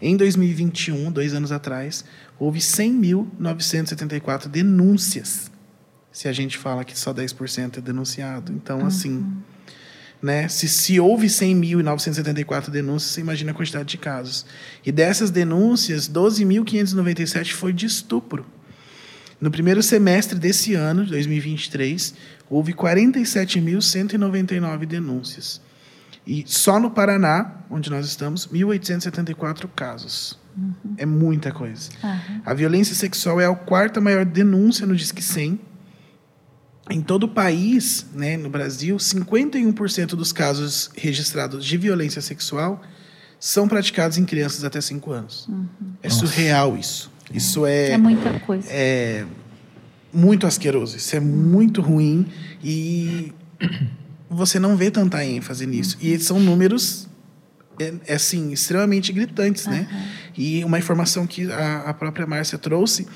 Em 0.00 0.16
2021, 0.16 1.12
dois 1.12 1.34
anos 1.34 1.52
atrás, 1.52 2.06
houve 2.38 2.58
100.974 2.58 4.48
denúncias 4.48 5.50
se 6.10 6.26
a 6.26 6.32
gente 6.32 6.56
fala 6.56 6.86
que 6.86 6.98
só 6.98 7.12
10% 7.12 7.76
é 7.76 7.80
denunciado. 7.82 8.50
Então, 8.50 8.78
uhum. 8.80 8.86
assim, 8.86 9.26
né? 10.22 10.48
Se, 10.48 10.66
se 10.68 10.98
houve 10.98 11.26
100.974 11.26 12.70
denúncias, 12.70 13.12
você 13.12 13.20
imagina 13.20 13.50
a 13.50 13.54
quantidade 13.54 13.90
de 13.90 13.98
casos. 13.98 14.46
E 14.86 14.90
dessas 14.90 15.30
denúncias, 15.30 16.08
12.597 16.08 17.52
foi 17.52 17.74
de 17.74 17.84
estupro. 17.84 18.46
No 19.40 19.50
primeiro 19.50 19.82
semestre 19.82 20.38
desse 20.38 20.74
ano, 20.74 21.06
2023, 21.06 22.14
houve 22.50 22.72
47.199 22.72 24.84
denúncias. 24.84 25.60
E 26.26 26.42
só 26.46 26.80
no 26.80 26.90
Paraná, 26.90 27.62
onde 27.70 27.90
nós 27.90 28.06
estamos, 28.06 28.46
1.874 28.48 29.68
casos. 29.74 30.38
Uhum. 30.56 30.94
É 30.96 31.06
muita 31.06 31.52
coisa. 31.52 31.90
Uhum. 32.02 32.42
A 32.44 32.52
violência 32.52 32.94
sexual 32.94 33.40
é 33.40 33.46
a 33.46 33.54
quarta 33.54 34.00
maior 34.00 34.24
denúncia 34.24 34.84
no 34.86 34.96
Disque 34.96 35.22
100 35.22 35.68
em 36.90 37.02
todo 37.02 37.24
o 37.24 37.28
país, 37.28 38.06
né, 38.14 38.36
no 38.36 38.48
Brasil, 38.48 38.96
51% 38.96 40.10
dos 40.10 40.32
casos 40.32 40.90
registrados 40.96 41.64
de 41.64 41.76
violência 41.76 42.22
sexual 42.22 42.80
são 43.38 43.68
praticados 43.68 44.18
em 44.18 44.24
crianças 44.24 44.64
até 44.64 44.80
5 44.80 45.12
anos. 45.12 45.46
Uhum. 45.48 45.66
É 46.02 46.08
surreal 46.08 46.76
isso. 46.76 47.10
Isso 47.32 47.66
é. 47.66 47.90
É 47.90 47.98
muita 47.98 48.40
coisa. 48.40 48.68
É 48.70 49.24
muito 50.12 50.46
asqueroso. 50.46 50.96
Isso 50.96 51.14
é 51.16 51.20
muito 51.20 51.80
ruim 51.80 52.26
e 52.62 53.32
você 54.28 54.58
não 54.58 54.76
vê 54.76 54.90
tanta 54.90 55.24
ênfase 55.24 55.66
nisso. 55.66 55.96
E 56.00 56.18
são 56.18 56.40
números 56.40 57.08
é, 57.80 57.94
é 58.06 58.14
assim, 58.14 58.52
extremamente 58.52 59.12
gritantes, 59.12 59.66
uhum. 59.66 59.72
né? 59.72 59.88
E 60.36 60.64
uma 60.64 60.78
informação 60.78 61.26
que 61.26 61.50
a, 61.50 61.82
a 61.86 61.94
própria 61.94 62.26
Márcia 62.26 62.58
trouxe, 62.58 63.06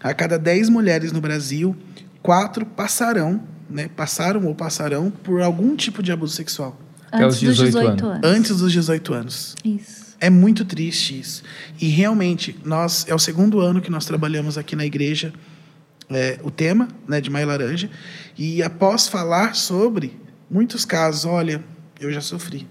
a 0.00 0.12
cada 0.14 0.38
10 0.38 0.68
mulheres 0.68 1.12
no 1.12 1.20
Brasil, 1.20 1.76
quatro 2.22 2.64
passarão, 2.64 3.42
né? 3.68 3.88
Passaram 3.94 4.46
ou 4.46 4.54
passarão 4.54 5.10
por 5.10 5.40
algum 5.40 5.74
tipo 5.76 6.02
de 6.02 6.12
abuso 6.12 6.34
sexual. 6.34 6.78
Antes 7.12 7.40
dos 7.40 7.56
18, 7.58 7.66
18 7.66 8.06
anos. 8.06 8.20
Antes 8.24 8.56
dos 8.56 8.72
18 8.72 9.14
anos. 9.14 9.54
Isso. 9.64 10.11
É 10.22 10.30
muito 10.30 10.64
triste 10.64 11.18
isso. 11.18 11.42
E 11.80 11.88
realmente, 11.88 12.56
nós 12.64 13.04
é 13.08 13.14
o 13.14 13.18
segundo 13.18 13.58
ano 13.58 13.80
que 13.80 13.90
nós 13.90 14.04
trabalhamos 14.04 14.56
aqui 14.56 14.76
na 14.76 14.86
igreja 14.86 15.32
é, 16.08 16.38
o 16.44 16.50
tema 16.50 16.86
né, 17.08 17.20
de 17.20 17.28
Maio 17.28 17.48
Laranja. 17.48 17.90
E 18.38 18.62
após 18.62 19.08
falar 19.08 19.56
sobre 19.56 20.16
muitos 20.48 20.84
casos, 20.84 21.24
olha, 21.24 21.60
eu 21.98 22.12
já 22.12 22.20
sofri. 22.20 22.68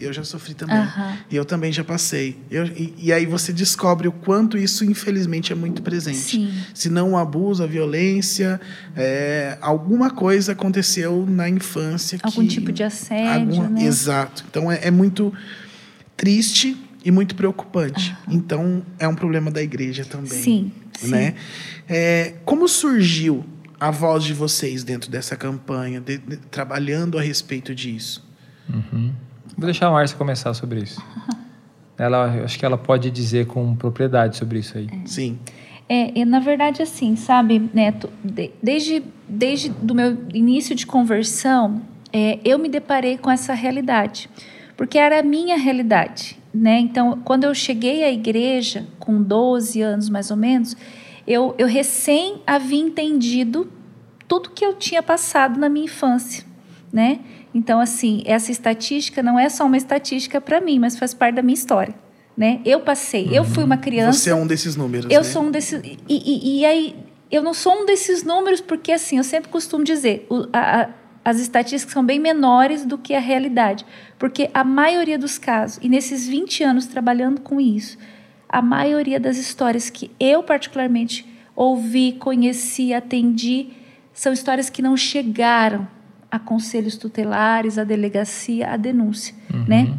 Eu 0.00 0.14
já 0.14 0.24
sofri 0.24 0.54
também. 0.54 0.78
Uhum. 0.78 1.16
E 1.30 1.36
eu 1.36 1.44
também 1.44 1.70
já 1.70 1.84
passei. 1.84 2.38
Eu, 2.50 2.64
e, 2.66 2.94
e, 2.96 3.12
aí 3.12 3.26
você 3.26 3.52
descobre 3.52 4.08
o 4.08 4.12
quanto 4.12 4.56
isso, 4.56 4.82
infelizmente, 4.82 5.52
é 5.52 5.54
muito 5.54 5.82
presente. 5.82 6.16
Sim. 6.16 6.54
Se 6.72 6.88
não 6.88 7.12
o 7.12 7.18
abuso, 7.18 7.62
a 7.62 7.66
violência, 7.66 8.58
é, 8.96 9.58
alguma 9.60 10.10
coisa 10.10 10.52
aconteceu 10.52 11.26
na 11.28 11.50
infância. 11.50 12.18
Algum 12.22 12.42
que, 12.42 12.48
tipo 12.48 12.72
de 12.72 12.82
assédio, 12.82 13.60
alguma, 13.60 13.68
né? 13.68 13.84
Exato. 13.84 14.44
Então, 14.48 14.72
é, 14.72 14.80
é, 14.84 14.90
muito 14.90 15.32
triste 16.16 16.76
e 17.04 17.10
muito 17.10 17.34
preocupante. 17.34 18.16
Uhum. 18.26 18.34
Então, 18.34 18.82
é 18.98 19.06
um 19.06 19.14
problema 19.14 19.50
da 19.50 19.62
igreja 19.62 20.04
também. 20.04 20.26
Sim, 20.26 20.72
né? 21.02 21.32
sim. 21.32 21.36
É, 21.88 22.34
como 22.44 22.66
surgiu 22.68 23.44
a 23.78 23.90
voz 23.90 24.24
de 24.24 24.32
vocês 24.32 24.82
dentro 24.82 25.10
dessa 25.10 25.36
campanha, 25.36 26.00
de, 26.00 26.18
de, 26.18 26.36
trabalhando 26.36 27.18
a 27.18 27.22
respeito 27.22 27.74
disso? 27.74 28.26
Uhum. 28.72 29.12
Vou 29.56 29.66
deixar 29.66 29.88
a 29.88 29.90
Márcia 29.90 30.16
começar 30.16 30.54
sobre 30.54 30.80
isso. 30.80 31.02
Ela, 31.96 32.42
acho 32.42 32.58
que 32.58 32.66
ela 32.66 32.76
pode 32.76 33.08
dizer 33.08 33.46
com 33.46 33.76
propriedade 33.76 34.36
sobre 34.36 34.58
isso 34.58 34.76
aí. 34.76 34.88
É. 34.90 35.06
Sim. 35.06 35.38
É, 35.88 36.24
na 36.24 36.40
verdade, 36.40 36.82
assim, 36.82 37.14
sabe, 37.14 37.70
Neto, 37.72 38.10
desde, 38.60 39.04
desde 39.28 39.68
do 39.68 39.94
meu 39.94 40.18
início 40.34 40.74
de 40.74 40.86
conversão, 40.86 41.82
é, 42.12 42.40
eu 42.44 42.58
me 42.58 42.68
deparei 42.68 43.16
com 43.16 43.30
essa 43.30 43.54
realidade, 43.54 44.28
porque 44.76 44.98
era 44.98 45.20
a 45.20 45.22
minha 45.22 45.56
realidade, 45.56 46.36
né? 46.54 46.78
Então, 46.78 47.20
quando 47.24 47.44
eu 47.44 47.54
cheguei 47.54 48.04
à 48.04 48.12
igreja, 48.12 48.86
com 48.98 49.20
12 49.20 49.82
anos 49.82 50.08
mais 50.08 50.30
ou 50.30 50.36
menos, 50.36 50.76
eu, 51.26 51.54
eu 51.58 51.66
recém 51.66 52.42
havia 52.46 52.80
entendido 52.80 53.70
tudo 54.28 54.50
que 54.50 54.64
eu 54.64 54.74
tinha 54.74 55.02
passado 55.02 55.58
na 55.58 55.68
minha 55.68 55.86
infância, 55.86 56.44
né? 56.92 57.20
Então, 57.52 57.80
assim, 57.80 58.22
essa 58.24 58.50
estatística 58.50 59.22
não 59.22 59.38
é 59.38 59.48
só 59.48 59.64
uma 59.64 59.76
estatística 59.76 60.40
para 60.40 60.60
mim, 60.60 60.78
mas 60.78 60.98
faz 60.98 61.14
parte 61.14 61.36
da 61.36 61.42
minha 61.42 61.54
história. 61.54 61.94
Né? 62.36 62.60
Eu 62.64 62.80
passei, 62.80 63.26
uhum. 63.26 63.34
eu 63.34 63.44
fui 63.44 63.62
uma 63.62 63.76
criança. 63.76 64.18
Você 64.18 64.30
é 64.30 64.34
um 64.34 64.44
desses 64.44 64.74
números. 64.74 65.06
Eu 65.08 65.20
né? 65.20 65.24
sou 65.24 65.42
um 65.42 65.52
desses. 65.52 65.80
E, 65.84 65.98
e, 66.08 66.60
e, 66.60 66.66
aí, 66.66 66.96
eu 67.30 67.42
não 67.42 67.54
sou 67.54 67.82
um 67.82 67.86
desses 67.86 68.24
números, 68.24 68.60
porque, 68.60 68.90
assim, 68.90 69.18
eu 69.18 69.24
sempre 69.24 69.50
costumo 69.50 69.84
dizer, 69.84 70.26
a, 70.52 70.80
a, 70.80 70.88
as 71.24 71.40
estatísticas 71.40 71.92
são 71.92 72.04
bem 72.04 72.18
menores 72.18 72.84
do 72.84 72.98
que 72.98 73.14
a 73.14 73.20
realidade. 73.20 73.86
Porque 74.18 74.50
a 74.52 74.62
maioria 74.62 75.18
dos 75.18 75.38
casos, 75.38 75.78
e 75.82 75.88
nesses 75.88 76.28
20 76.28 76.62
anos 76.62 76.86
trabalhando 76.86 77.40
com 77.40 77.60
isso, 77.60 77.96
a 78.48 78.60
maioria 78.60 79.18
das 79.18 79.38
histórias 79.38 79.88
que 79.88 80.10
eu, 80.20 80.42
particularmente, 80.42 81.26
ouvi, 81.56 82.12
conheci, 82.12 82.92
atendi, 82.92 83.68
são 84.12 84.32
histórias 84.32 84.68
que 84.68 84.82
não 84.82 84.96
chegaram 84.96 85.88
a 86.30 86.38
conselhos 86.38 86.96
tutelares, 86.96 87.78
a 87.78 87.84
delegacia, 87.84 88.70
a 88.70 88.76
denúncia, 88.76 89.34
uhum. 89.52 89.64
né? 89.66 89.94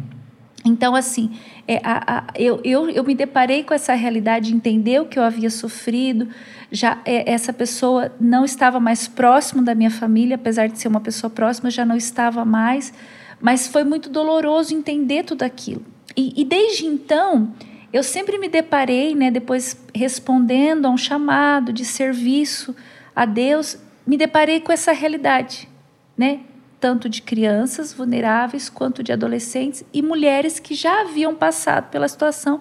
Então, 0.66 0.96
assim, 0.96 1.30
é, 1.68 1.80
a, 1.84 2.18
a, 2.18 2.24
eu, 2.34 2.60
eu, 2.64 2.90
eu 2.90 3.04
me 3.04 3.14
deparei 3.14 3.62
com 3.62 3.72
essa 3.72 3.94
realidade, 3.94 4.52
entender 4.52 5.00
o 5.00 5.06
que 5.06 5.16
eu 5.16 5.22
havia 5.22 5.48
sofrido. 5.48 6.28
Já 6.72 7.00
é, 7.04 7.30
essa 7.30 7.52
pessoa 7.52 8.12
não 8.20 8.44
estava 8.44 8.80
mais 8.80 9.06
próximo 9.06 9.62
da 9.62 9.76
minha 9.76 9.90
família, 9.90 10.34
apesar 10.34 10.66
de 10.68 10.78
ser 10.78 10.88
uma 10.88 11.00
pessoa 11.00 11.30
próxima, 11.30 11.70
já 11.70 11.84
não 11.84 11.96
estava 11.96 12.44
mais. 12.44 12.92
Mas 13.40 13.68
foi 13.68 13.84
muito 13.84 14.10
doloroso 14.10 14.74
entender 14.74 15.22
tudo 15.22 15.44
aquilo. 15.44 15.84
E, 16.16 16.32
e 16.40 16.44
desde 16.44 16.84
então, 16.84 17.54
eu 17.92 18.02
sempre 18.02 18.36
me 18.36 18.48
deparei, 18.48 19.14
né, 19.14 19.30
depois 19.30 19.80
respondendo 19.94 20.86
a 20.86 20.90
um 20.90 20.96
chamado 20.96 21.72
de 21.72 21.84
serviço 21.84 22.74
a 23.14 23.24
Deus, 23.24 23.78
me 24.04 24.16
deparei 24.16 24.60
com 24.60 24.72
essa 24.72 24.92
realidade 24.92 25.68
né? 26.16 26.40
Tanto 26.78 27.08
de 27.08 27.22
crianças 27.22 27.92
vulneráveis 27.92 28.68
quanto 28.68 29.02
de 29.02 29.12
adolescentes 29.12 29.84
e 29.92 30.02
mulheres 30.02 30.58
que 30.60 30.74
já 30.74 31.00
haviam 31.00 31.34
passado 31.34 31.90
pela 31.90 32.08
situação 32.08 32.60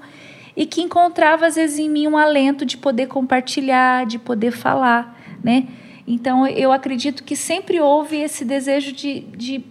e 0.56 0.66
que 0.66 0.82
encontravam 0.82 1.48
às 1.48 1.56
vezes 1.56 1.80
em 1.80 1.90
mim 1.90 2.08
um 2.08 2.18
alento 2.18 2.66
de 2.66 2.78
poder 2.78 3.08
compartilhar, 3.08 4.06
de 4.06 4.18
poder 4.18 4.52
falar, 4.52 5.20
né? 5.44 5.68
Então 6.08 6.48
eu 6.48 6.72
acredito 6.72 7.24
que 7.24 7.36
sempre 7.36 7.80
houve 7.80 8.18
esse 8.18 8.46
desejo 8.46 8.92
de, 8.92 9.22
de 9.22 9.66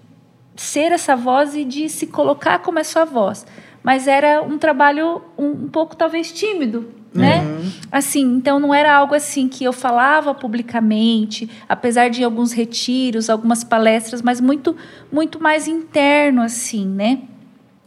ser 0.56 0.92
essa 0.92 1.16
voz 1.16 1.54
e 1.54 1.64
de 1.64 1.88
se 1.88 2.06
colocar 2.06 2.58
como 2.58 2.78
essa 2.78 3.04
voz. 3.04 3.46
Mas 3.82 4.08
era 4.08 4.42
um 4.42 4.58
trabalho 4.58 5.22
um, 5.38 5.50
um 5.50 5.68
pouco 5.68 5.94
talvez 5.94 6.32
tímido, 6.32 6.92
né? 7.14 7.42
Uhum. 7.42 7.72
Assim, 7.92 8.22
então 8.22 8.58
não 8.58 8.74
era 8.74 8.92
algo 8.92 9.14
assim 9.14 9.48
que 9.48 9.62
eu 9.62 9.72
falava 9.72 10.34
publicamente, 10.34 11.48
apesar 11.68 12.10
de 12.10 12.24
alguns 12.24 12.52
retiros, 12.52 13.30
algumas 13.30 13.62
palestras, 13.62 14.20
mas 14.20 14.40
muito, 14.40 14.76
muito 15.12 15.40
mais 15.40 15.68
interno, 15.68 16.42
assim, 16.42 16.84
né? 16.84 17.20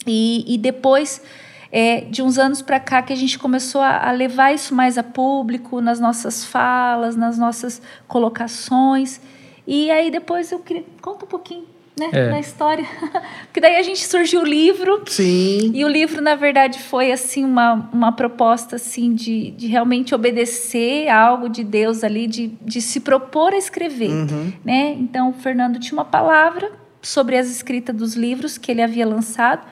E, 0.06 0.46
e 0.48 0.58
depois 0.58 1.22
é, 1.70 2.02
de 2.02 2.22
uns 2.22 2.38
anos 2.38 2.62
para 2.62 2.80
cá 2.80 3.02
que 3.02 3.12
a 3.12 3.16
gente 3.16 3.38
começou 3.38 3.82
a, 3.82 4.08
a, 4.08 4.12
levar 4.12 4.54
isso 4.54 4.74
mais 4.74 4.98
a 4.98 5.04
público, 5.04 5.82
nas 5.82 6.00
nossas 6.00 6.46
falas, 6.46 7.18
nas 7.18 7.38
nossas 7.38 7.82
colocações. 8.08 9.20
E 9.68 9.92
aí 9.92 10.10
depois 10.10 10.52
eu 10.52 10.60
queria 10.60 10.86
conta 11.02 11.26
um 11.26 11.28
pouquinho 11.28 11.66
né, 11.98 12.10
é. 12.12 12.30
na 12.30 12.40
história. 12.40 12.86
Porque 13.48 13.60
daí 13.60 13.76
a 13.76 13.82
gente 13.82 14.06
surgiu 14.06 14.42
o 14.42 14.46
livro. 14.46 15.02
Sim. 15.08 15.72
E 15.74 15.84
o 15.84 15.88
livro, 15.88 16.22
na 16.22 16.36
verdade, 16.36 16.80
foi 16.80 17.12
assim 17.12 17.44
uma, 17.44 17.90
uma 17.92 18.12
proposta 18.12 18.76
assim 18.76 19.14
de, 19.14 19.52
de 19.52 19.68
realmente 19.68 20.14
obedecer 20.14 21.10
algo 21.10 21.50
de 21.50 21.64
Deus 21.64 22.04
ali, 22.04 22.28
de, 22.28 22.48
de 22.62 22.82
se 22.82 23.00
propor 23.00 23.54
a 23.54 23.58
escrever. 23.58 24.10
Uhum. 24.10 24.54
Né? 24.64 24.96
Então, 25.00 25.30
o 25.30 25.34
Fernando 25.34 25.80
tinha 25.80 25.98
uma 25.98 26.06
palavra 26.06 26.72
sobre 27.02 27.38
as 27.38 27.50
escritas 27.50 27.96
dos 27.96 28.16
livros 28.16 28.58
que 28.58 28.72
ele 28.72 28.82
havia 28.82 29.06
lançado. 29.06 29.68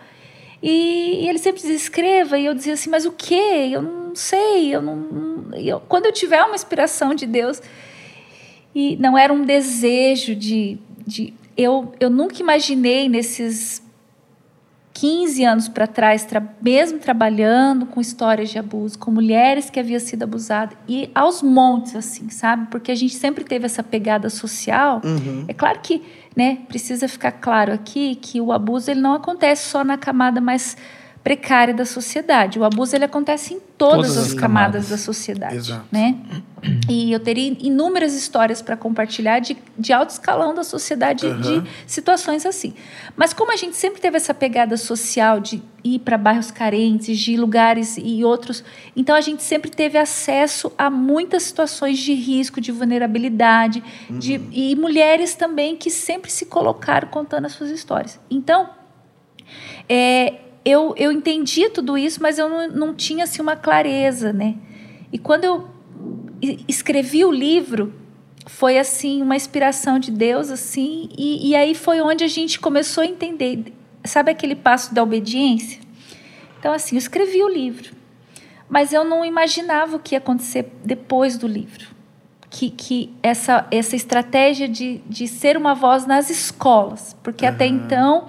E, 0.62 1.24
e 1.24 1.30
ele 1.30 1.38
sempre 1.38 1.62
dizia, 1.62 1.76
escreva. 1.76 2.38
E 2.38 2.46
eu 2.46 2.54
dizia 2.54 2.74
assim, 2.74 2.90
mas 2.90 3.06
o 3.06 3.12
quê? 3.12 3.70
Eu 3.72 3.82
não 3.82 4.16
sei. 4.16 4.74
Eu 4.74 4.82
não, 4.82 5.54
eu, 5.54 5.80
quando 5.82 6.08
eu 6.08 6.12
tiver 6.12 6.42
uma 6.44 6.56
inspiração 6.56 7.14
de 7.14 7.26
Deus... 7.26 7.62
E 8.78 8.98
não 8.98 9.18
era 9.18 9.32
um 9.32 9.46
desejo 9.46 10.36
de, 10.36 10.78
de 11.08 11.34
eu, 11.58 11.94
eu 12.00 12.10
nunca 12.10 12.42
imaginei 12.42 13.08
nesses 13.08 13.82
15 14.96 15.44
anos 15.44 15.68
para 15.68 15.86
trás, 15.88 16.24
tra 16.24 16.42
mesmo 16.62 17.00
trabalhando 17.00 17.86
com 17.86 18.00
histórias 18.00 18.50
de 18.50 18.58
abuso, 18.58 18.98
com 18.98 19.12
mulheres 19.12 19.70
que 19.70 19.78
haviam 19.78 20.00
sido 20.00 20.24
abusadas, 20.24 20.78
e 20.88 21.10
aos 21.14 21.42
montes, 21.42 21.96
assim, 21.98 22.30
sabe? 22.30 22.68
Porque 22.72 22.92
a 22.92 22.96
gente 22.96 23.14
sempre 23.14 23.44
teve 23.44 23.66
essa 23.66 23.84
pegada 23.84 24.30
social. 24.30 25.02
Uhum. 25.04 25.44
É 25.50 25.54
claro 25.54 25.80
que 25.84 26.02
né, 26.36 26.60
precisa 26.70 27.10
ficar 27.10 27.34
claro 27.34 27.74
aqui 27.74 28.16
que 28.16 28.40
o 28.40 28.54
abuso 28.54 28.90
ele 28.90 29.02
não 29.02 29.14
acontece 29.14 29.70
só 29.70 29.84
na 29.84 29.98
camada 29.98 30.40
mais 30.40 30.78
precária 31.26 31.74
da 31.74 31.86
sociedade. 31.86 32.60
O 32.60 32.64
abuso 32.64 32.96
ele 32.96 33.04
acontece 33.04 33.56
em 33.56 33.60
todas, 33.60 33.96
todas 33.96 34.12
as, 34.18 34.28
as 34.28 34.34
camadas, 34.36 34.86
camadas, 34.86 34.90
da 34.90 34.98
sociedade, 34.98 35.56
Exato. 35.56 35.88
né? 35.92 36.16
E 36.88 37.12
eu 37.12 37.20
teria 37.20 37.58
inúmeras 37.60 38.14
histórias 38.14 38.62
para 38.62 38.78
compartilhar 38.78 39.40
de, 39.40 39.58
de 39.76 39.92
alto 39.92 40.12
escalão 40.12 40.54
da 40.54 40.64
sociedade 40.64 41.26
uhum. 41.26 41.42
de 41.42 41.64
situações 41.88 42.46
assim. 42.46 42.76
Mas 43.16 43.34
como 43.34 43.52
a 43.52 43.56
gente 43.56 43.76
sempre 43.76 44.00
teve 44.00 44.18
essa 44.18 44.36
pegada 44.36 44.78
social 44.78 45.40
de 45.40 45.64
ir 45.84 45.98
para 45.98 46.16
bairros 46.16 46.52
carentes, 46.52 47.18
de 47.18 47.36
lugares 47.36 47.98
e 47.98 48.24
outros, 48.24 48.64
então 48.96 49.16
a 49.16 49.22
gente 49.22 49.42
sempre 49.42 49.72
teve 49.72 49.98
acesso 49.98 50.72
a 50.78 50.92
muitas 50.92 51.42
situações 51.42 51.98
de 51.98 52.14
risco, 52.14 52.62
de 52.62 52.72
vulnerabilidade, 52.72 53.84
uhum. 54.12 54.20
de, 54.20 54.40
e 54.52 54.76
mulheres 54.76 55.34
também 55.34 55.76
que 55.76 55.90
sempre 55.90 56.30
se 56.32 56.46
colocaram 56.46 57.08
contando 57.08 57.46
as 57.46 57.54
suas 57.54 57.72
histórias. 57.72 58.20
Então, 58.30 58.70
é, 59.90 60.45
eu, 60.66 60.96
eu 60.98 61.12
entendia 61.12 61.70
tudo 61.70 61.96
isso, 61.96 62.22
mas 62.22 62.40
eu 62.40 62.50
não, 62.50 62.68
não 62.68 62.94
tinha 62.96 63.26
assim, 63.26 63.42
uma 63.42 63.56
clareza, 63.56 64.34
né? 64.34 64.56
E 65.14 65.20
quando 65.20 65.44
eu 65.44 65.70
escrevi 66.68 67.24
o 67.24 67.32
livro, 67.32 67.94
foi 68.48 68.80
assim 68.80 69.22
uma 69.22 69.36
inspiração 69.36 70.00
de 70.00 70.10
Deus, 70.12 70.50
assim, 70.50 71.08
e, 71.16 71.50
e 71.50 71.56
aí 71.56 71.76
foi 71.76 72.02
onde 72.02 72.24
a 72.24 72.28
gente 72.28 72.60
começou 72.60 73.04
a 73.04 73.08
entender. 73.08 73.74
Sabe 74.04 74.32
aquele 74.32 74.56
passo 74.56 74.94
da 74.94 75.04
obediência? 75.04 75.80
Então, 76.60 76.74
assim, 76.74 76.96
eu 76.96 77.00
escrevi 77.00 77.44
o 77.44 77.48
livro, 77.48 77.92
mas 78.68 78.92
eu 78.92 79.04
não 79.04 79.24
imaginava 79.24 79.96
o 79.96 80.00
que 80.00 80.16
ia 80.16 80.20
acontecer 80.20 80.72
depois 80.84 81.38
do 81.38 81.48
livro. 81.48 81.94
Que, 82.50 82.70
que 82.70 83.14
essa, 83.22 83.68
essa 83.70 83.96
estratégia 83.96 84.68
de, 84.68 85.00
de 85.08 85.28
ser 85.28 85.58
uma 85.58 85.76
voz 85.76 86.06
nas 86.06 86.30
escolas, 86.30 87.16
porque 87.22 87.46
até 87.46 87.68
então 87.68 88.28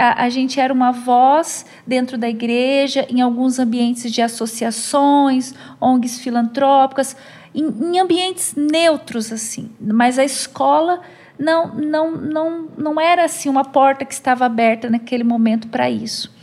a, 0.00 0.24
a, 0.24 0.28
gente 0.30 0.58
era 0.58 0.72
uma 0.72 0.92
voz 0.92 1.66
dentro 1.86 2.16
da 2.16 2.28
igreja, 2.28 3.06
em 3.10 3.20
alguns 3.20 3.58
ambientes 3.58 4.10
de 4.10 4.22
associações, 4.22 5.54
ONGs 5.78 6.20
filantrópicas, 6.20 7.14
em, 7.54 7.66
em 7.66 8.00
ambientes 8.00 8.54
neutros, 8.56 9.30
assim. 9.30 9.70
Mas 9.78 10.18
a 10.18 10.24
escola 10.24 11.02
não, 11.38 11.74
não, 11.74 12.10
não, 12.12 12.68
não 12.78 13.00
era 13.00 13.24
assim 13.24 13.48
uma 13.48 13.64
porta 13.64 14.04
que 14.04 14.14
estava 14.14 14.46
aberta 14.46 14.88
naquele 14.88 15.24
momento 15.24 15.68
para 15.68 15.90
isso. 15.90 16.34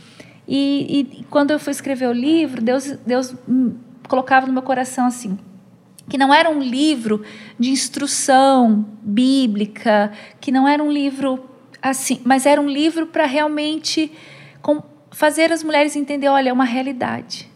E, 0.46 1.18
e, 1.20 1.24
quando 1.24 1.50
eu 1.50 1.58
fui 1.58 1.72
escrever 1.72 2.06
o 2.06 2.12
livro, 2.12 2.62
Deus, 2.62 2.86
Deus 3.04 3.34
colocava 4.08 4.46
no 4.46 4.52
meu 4.52 4.62
coração 4.62 5.06
assim, 5.06 5.38
que 6.08 6.16
não 6.16 6.32
era 6.32 6.48
um 6.48 6.60
livro 6.60 7.22
de 7.58 7.70
instrução 7.70 8.86
bíblica, 9.02 10.10
que 10.40 10.50
não 10.50 10.66
era 10.66 10.82
um 10.82 10.90
livro 10.90 11.44
assim, 11.82 12.20
mas 12.24 12.46
era 12.46 12.60
um 12.60 12.68
livro 12.68 13.06
para 13.06 13.26
realmente 13.26 14.12
com, 14.60 14.82
fazer 15.10 15.52
as 15.52 15.62
mulheres 15.62 15.96
entender, 15.96 16.28
olha, 16.28 16.50
é 16.50 16.52
uma 16.52 16.64
realidade. 16.64 17.50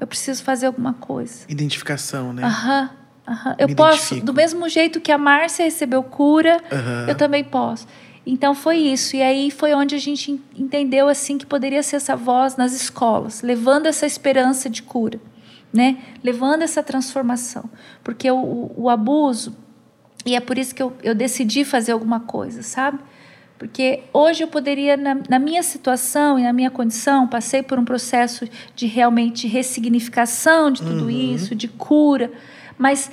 Eu 0.00 0.06
preciso 0.06 0.42
fazer 0.42 0.66
alguma 0.66 0.94
coisa. 0.94 1.44
Identificação, 1.48 2.32
né? 2.32 2.44
Aham. 2.44 2.90
Uhum. 3.26 3.54
Eu 3.58 3.76
posso, 3.76 3.96
identifico. 3.96 4.26
do 4.26 4.32
mesmo 4.32 4.68
jeito 4.68 5.00
que 5.00 5.12
a 5.12 5.18
Márcia 5.18 5.64
recebeu 5.64 6.02
cura, 6.02 6.62
eu 7.06 7.14
também 7.14 7.44
posso. 7.44 7.86
Então 8.24 8.54
foi 8.54 8.76
isso. 8.76 9.16
E 9.16 9.22
aí 9.22 9.50
foi 9.50 9.74
onde 9.74 9.94
a 9.94 9.98
gente 9.98 10.40
entendeu 10.56 11.08
assim 11.08 11.36
que 11.36 11.44
poderia 11.44 11.82
ser 11.82 11.96
essa 11.96 12.16
voz 12.16 12.56
nas 12.56 12.72
escolas, 12.72 13.42
levando 13.42 13.86
essa 13.86 14.06
esperança 14.06 14.70
de 14.70 14.82
cura, 14.82 15.20
né? 15.72 15.98
Levando 16.22 16.62
essa 16.62 16.82
transformação. 16.82 17.68
Porque 18.02 18.30
o, 18.30 18.70
o 18.76 18.88
abuso, 18.88 19.56
e 20.24 20.34
é 20.34 20.40
por 20.40 20.56
isso 20.56 20.74
que 20.74 20.82
eu, 20.82 20.94
eu 21.02 21.14
decidi 21.14 21.64
fazer 21.64 21.92
alguma 21.92 22.20
coisa, 22.20 22.62
sabe? 22.62 22.98
Porque 23.58 24.04
hoje 24.12 24.44
eu 24.44 24.48
poderia, 24.48 24.96
na, 24.96 25.16
na, 25.28 25.38
minha 25.38 25.62
situação 25.62 26.38
e 26.38 26.44
na 26.44 26.52
minha 26.52 26.70
condição, 26.70 27.26
passei 27.26 27.62
por 27.62 27.78
um 27.78 27.84
processo 27.84 28.48
de 28.74 28.86
realmente 28.86 29.48
ressignificação 29.48 30.70
de 30.70 30.80
tudo 30.80 31.04
uhum. 31.04 31.10
isso, 31.10 31.54
de 31.56 31.66
cura, 31.66 32.30
mas 32.78 33.10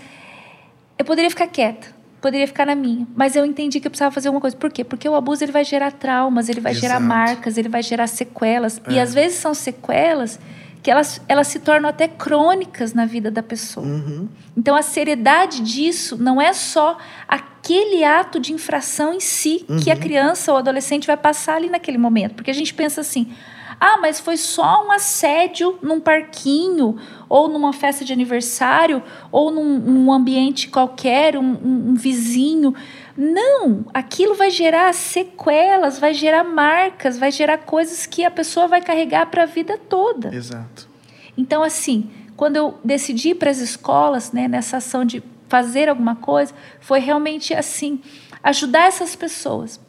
eu 0.99 1.03
poderia 1.03 1.29
ficar 1.29 1.47
quieta 1.47 1.95
poderia 2.25 2.47
ficar 2.47 2.65
na 2.65 2.73
minha. 2.73 3.07
Mas 3.15 3.35
eu 3.35 3.45
entendi 3.45 3.79
que 3.79 3.85
eu 3.85 3.91
precisava 3.91 4.11
fazer 4.11 4.29
alguma 4.29 4.41
coisa. 4.41 4.57
Por 4.57 4.71
quê? 4.71 4.83
Porque 4.83 5.07
o 5.07 5.13
abuso 5.13 5.43
ele 5.43 5.51
vai 5.51 5.63
gerar 5.63 5.91
traumas, 5.91 6.49
ele 6.49 6.59
vai 6.59 6.71
Exato. 6.71 6.87
gerar 6.87 6.99
marcas, 6.99 7.55
ele 7.55 7.69
vai 7.69 7.83
gerar 7.83 8.07
sequelas. 8.07 8.81
É. 8.87 8.93
E 8.93 8.99
às 8.99 9.13
vezes 9.13 9.37
são 9.37 9.53
sequelas 9.53 10.39
que 10.85 10.91
elas, 10.91 11.19
elas 11.27 11.47
se 11.47 11.57
tornam 11.57 11.89
até 11.89 12.07
crônicas 12.07 12.93
na 12.93 13.07
vida 13.07 13.31
da 13.31 13.41
pessoa. 13.41 13.83
Uhum. 13.83 14.29
Então 14.55 14.75
a 14.75 14.83
seriedade 14.83 15.61
disso 15.61 16.15
não 16.15 16.39
é 16.39 16.53
só 16.53 16.99
aquele 17.27 18.03
ato 18.03 18.39
de 18.39 18.53
infração 18.53 19.11
em 19.11 19.19
si 19.19 19.65
uhum. 19.67 19.79
que 19.79 19.89
a 19.89 19.95
uhum. 19.95 19.99
criança 19.99 20.51
ou 20.51 20.59
adolescente 20.59 21.07
vai 21.07 21.17
passar 21.17 21.55
ali 21.55 21.71
naquele 21.71 21.97
momento. 21.97 22.35
Porque 22.35 22.51
a 22.51 22.53
gente 22.53 22.71
pensa 22.71 23.01
assim. 23.01 23.33
Ah, 23.79 23.97
mas 23.99 24.19
foi 24.19 24.37
só 24.37 24.85
um 24.85 24.91
assédio 24.91 25.77
num 25.81 25.99
parquinho, 25.99 26.97
ou 27.27 27.49
numa 27.49 27.73
festa 27.73 28.05
de 28.05 28.13
aniversário, 28.13 29.01
ou 29.31 29.51
num, 29.51 29.79
num 29.79 30.13
ambiente 30.13 30.69
qualquer, 30.69 31.35
um, 31.35 31.41
um, 31.41 31.89
um 31.89 31.95
vizinho. 31.95 32.75
Não, 33.17 33.85
aquilo 33.93 34.35
vai 34.35 34.49
gerar 34.49 34.93
sequelas, 34.93 35.97
vai 35.97 36.13
gerar 36.13 36.43
marcas, 36.43 37.17
vai 37.17 37.31
gerar 37.31 37.59
coisas 37.59 38.05
que 38.05 38.25
a 38.25 38.31
pessoa 38.31 38.67
vai 38.67 38.81
carregar 38.81 39.27
para 39.27 39.43
a 39.43 39.45
vida 39.45 39.77
toda. 39.77 40.35
Exato. 40.35 40.89
Então, 41.37 41.63
assim, 41.63 42.09
quando 42.35 42.57
eu 42.57 42.77
decidi 42.83 43.29
ir 43.29 43.35
para 43.35 43.49
as 43.49 43.59
escolas, 43.59 44.31
né, 44.31 44.47
nessa 44.47 44.77
ação 44.77 45.05
de 45.05 45.23
fazer 45.47 45.87
alguma 45.87 46.15
coisa, 46.15 46.53
foi 46.81 46.99
realmente 46.99 47.53
assim, 47.53 48.01
ajudar 48.43 48.87
essas 48.87 49.15
pessoas 49.15 49.79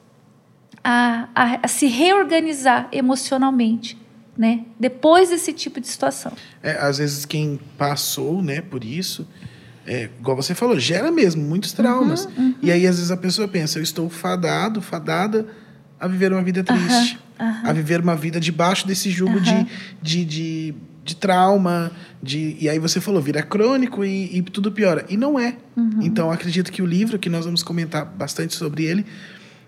a, 0.85 1.29
a, 1.35 1.61
a 1.65 1.69
se 1.69 1.87
reorganizar 1.87 2.89
emocionalmente. 2.93 3.99
Né? 4.39 4.67
Depois 4.79 5.31
desse 5.31 5.53
tipo 5.53 5.81
de 5.81 5.89
situação. 5.89 6.31
É, 6.63 6.73
às 6.73 6.99
vezes 6.99 7.25
quem 7.25 7.59
passou, 7.79 8.43
né, 8.43 8.61
por 8.61 8.85
isso, 8.85 9.27
é, 9.87 10.11
igual 10.19 10.37
você 10.37 10.55
falou, 10.55 10.79
gera 10.79 11.11
mesmo 11.11 11.43
muitos 11.43 11.73
traumas. 11.73 12.27
Uhum, 12.27 12.33
uhum. 12.39 12.55
E 12.63 12.73
aí 12.73 12.87
às 12.87 12.97
vezes 12.97 13.11
a 13.11 13.17
pessoa 13.17 13.47
pensa, 13.47 13.79
eu 13.79 13.83
estou 13.83 14.09
fadado, 14.11 14.83
fadada 14.83 15.47
a 15.99 16.07
viver 16.09 16.33
uma 16.33 16.43
vida 16.43 16.63
triste, 16.63 17.19
a 17.39 17.73
viver 17.73 18.01
uma 18.01 18.17
vida 18.17 18.39
debaixo 18.41 18.87
desse 18.87 19.11
jugo 19.11 19.41
de, 19.41 19.67
de, 20.03 20.25
de, 20.25 20.75
de, 21.05 21.17
trauma, 21.17 21.91
de 22.23 22.57
e 22.61 22.69
aí 22.69 22.79
você 22.79 23.01
falou, 23.01 23.23
vira 23.23 23.43
crônico 23.43 24.05
e, 24.05 24.37
e 24.37 24.43
tudo 24.43 24.71
piora. 24.73 25.07
E 25.09 25.17
não 25.17 25.39
é. 25.39 25.57
Uhum. 25.77 26.01
Então 26.03 26.31
acredito 26.31 26.71
que 26.71 26.83
o 26.83 26.87
livro, 26.87 27.19
que 27.19 27.31
nós 27.31 27.45
vamos 27.45 27.63
comentar 27.63 28.05
bastante 28.05 28.55
sobre 28.55 28.85
ele, 28.85 29.07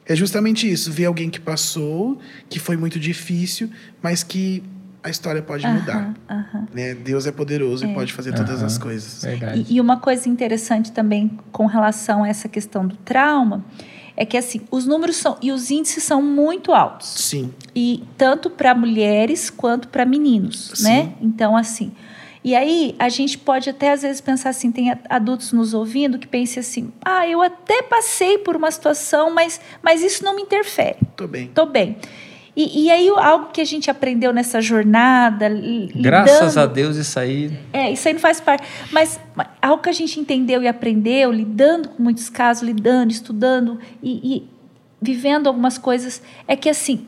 é 0.04 0.16
justamente 0.16 0.70
isso, 0.70 0.90
ver 0.90 1.04
alguém 1.04 1.31
que 1.31 1.40
passou, 1.40 2.18
que 2.48 2.59
foi 2.59 2.76
muito 2.76 2.98
difícil, 2.98 3.70
mas 4.02 4.22
que 4.22 4.62
a 5.02 5.11
história 5.11 5.42
pode 5.42 5.64
uh 5.66 5.70
-huh, 5.70 5.74
mudar. 5.74 6.14
Uh 6.28 6.34
-huh. 6.34 6.68
Né? 6.74 6.94
Deus 6.94 7.26
é 7.26 7.32
poderoso 7.32 7.84
é. 7.84 7.90
e 7.90 7.94
pode 7.94 8.12
fazer 8.12 8.30
uh 8.30 8.34
-huh. 8.34 8.38
todas 8.38 8.62
as 8.62 8.78
coisas. 8.78 9.24
E, 9.24 9.74
e, 9.74 9.80
uma 9.80 9.98
coisa 9.98 10.28
interessante 10.28 10.92
também 10.92 11.38
com 11.52 11.66
relação 11.66 12.24
a 12.24 12.28
essa 12.28 12.48
questão 12.48 12.87
do 12.87 12.96
trauma 12.96 13.64
é 14.16 14.24
que 14.24 14.37
assim 14.37 14.62
os 14.70 14.84
números 14.84 15.16
são 15.16 15.37
e 15.40 15.52
os 15.52 15.70
índices 15.70 16.02
são 16.02 16.20
muito 16.20 16.72
altos. 16.72 17.08
Sim. 17.08 17.52
E 17.74 18.04
tanto 18.16 18.50
para 18.50 18.74
mulheres 18.74 19.48
quanto 19.50 19.88
para 19.88 20.04
meninos, 20.04 20.72
Sim. 20.74 20.84
né? 20.84 21.12
Então 21.20 21.56
assim, 21.56 21.92
e 22.42 22.54
aí 22.54 22.94
a 22.98 23.08
gente 23.08 23.37
pode 23.37 23.68
até 23.68 23.92
às 23.92 24.02
vezes 24.02 24.20
pensar 24.20 24.50
assim, 24.50 24.70
tem 24.72 24.92
adultos 25.08 25.52
nos 25.52 25.74
ouvindo 25.74 26.18
que 26.18 26.26
pensem 26.26 26.61
assim, 26.61 26.92
ah, 27.04 27.26
eu 27.26 27.42
até 27.42 27.82
passei 27.82 28.38
por 28.38 28.56
uma 28.56 28.70
situação, 28.70 29.32
mas, 29.32 29.61
mas 29.82 30.02
isso 30.02 30.24
não 30.24 30.34
me 30.34 30.42
interfere. 30.42 30.96
Tô 31.16 31.26
bem. 31.26 31.48
Tô 31.48 31.66
bem. 31.66 31.96
E, 32.59 32.87
e, 32.87 32.90
aí 32.90 33.09
algo 33.09 33.51
que 33.53 33.61
a 33.61 33.64
gente 33.64 33.88
aprendeu 33.88 34.33
nessa 34.33 34.61
jornada. 34.61 35.49
Graças 35.94 36.57
lidando, 36.57 36.61
a 36.61 36.66
Deus 36.66 36.97
isso 36.97 37.16
aí. 37.16 37.57
É, 37.73 37.92
isso 37.92 38.09
aí 38.09 38.14
não 38.14 38.21
faz 38.21 38.40
parte. 38.40 38.66
Mas, 38.90 39.21
algo 39.62 39.81
que 39.81 39.88
a 39.88 39.92
gente 39.92 40.18
entendeu 40.18 40.61
e 40.61 40.66
aprendeu, 40.66 41.31
lidando 41.31 41.90
com 41.90 42.03
muitos 42.03 42.29
casos, 42.29 42.64
lidando, 42.64 43.12
estudando 43.12 43.79
e, 44.03 44.38
e 44.38 44.51
vivendo 45.01 45.47
algumas 45.47 45.79
coisas, 45.79 46.21
é 46.49 46.57
que 46.57 46.68
assim, 46.68 47.07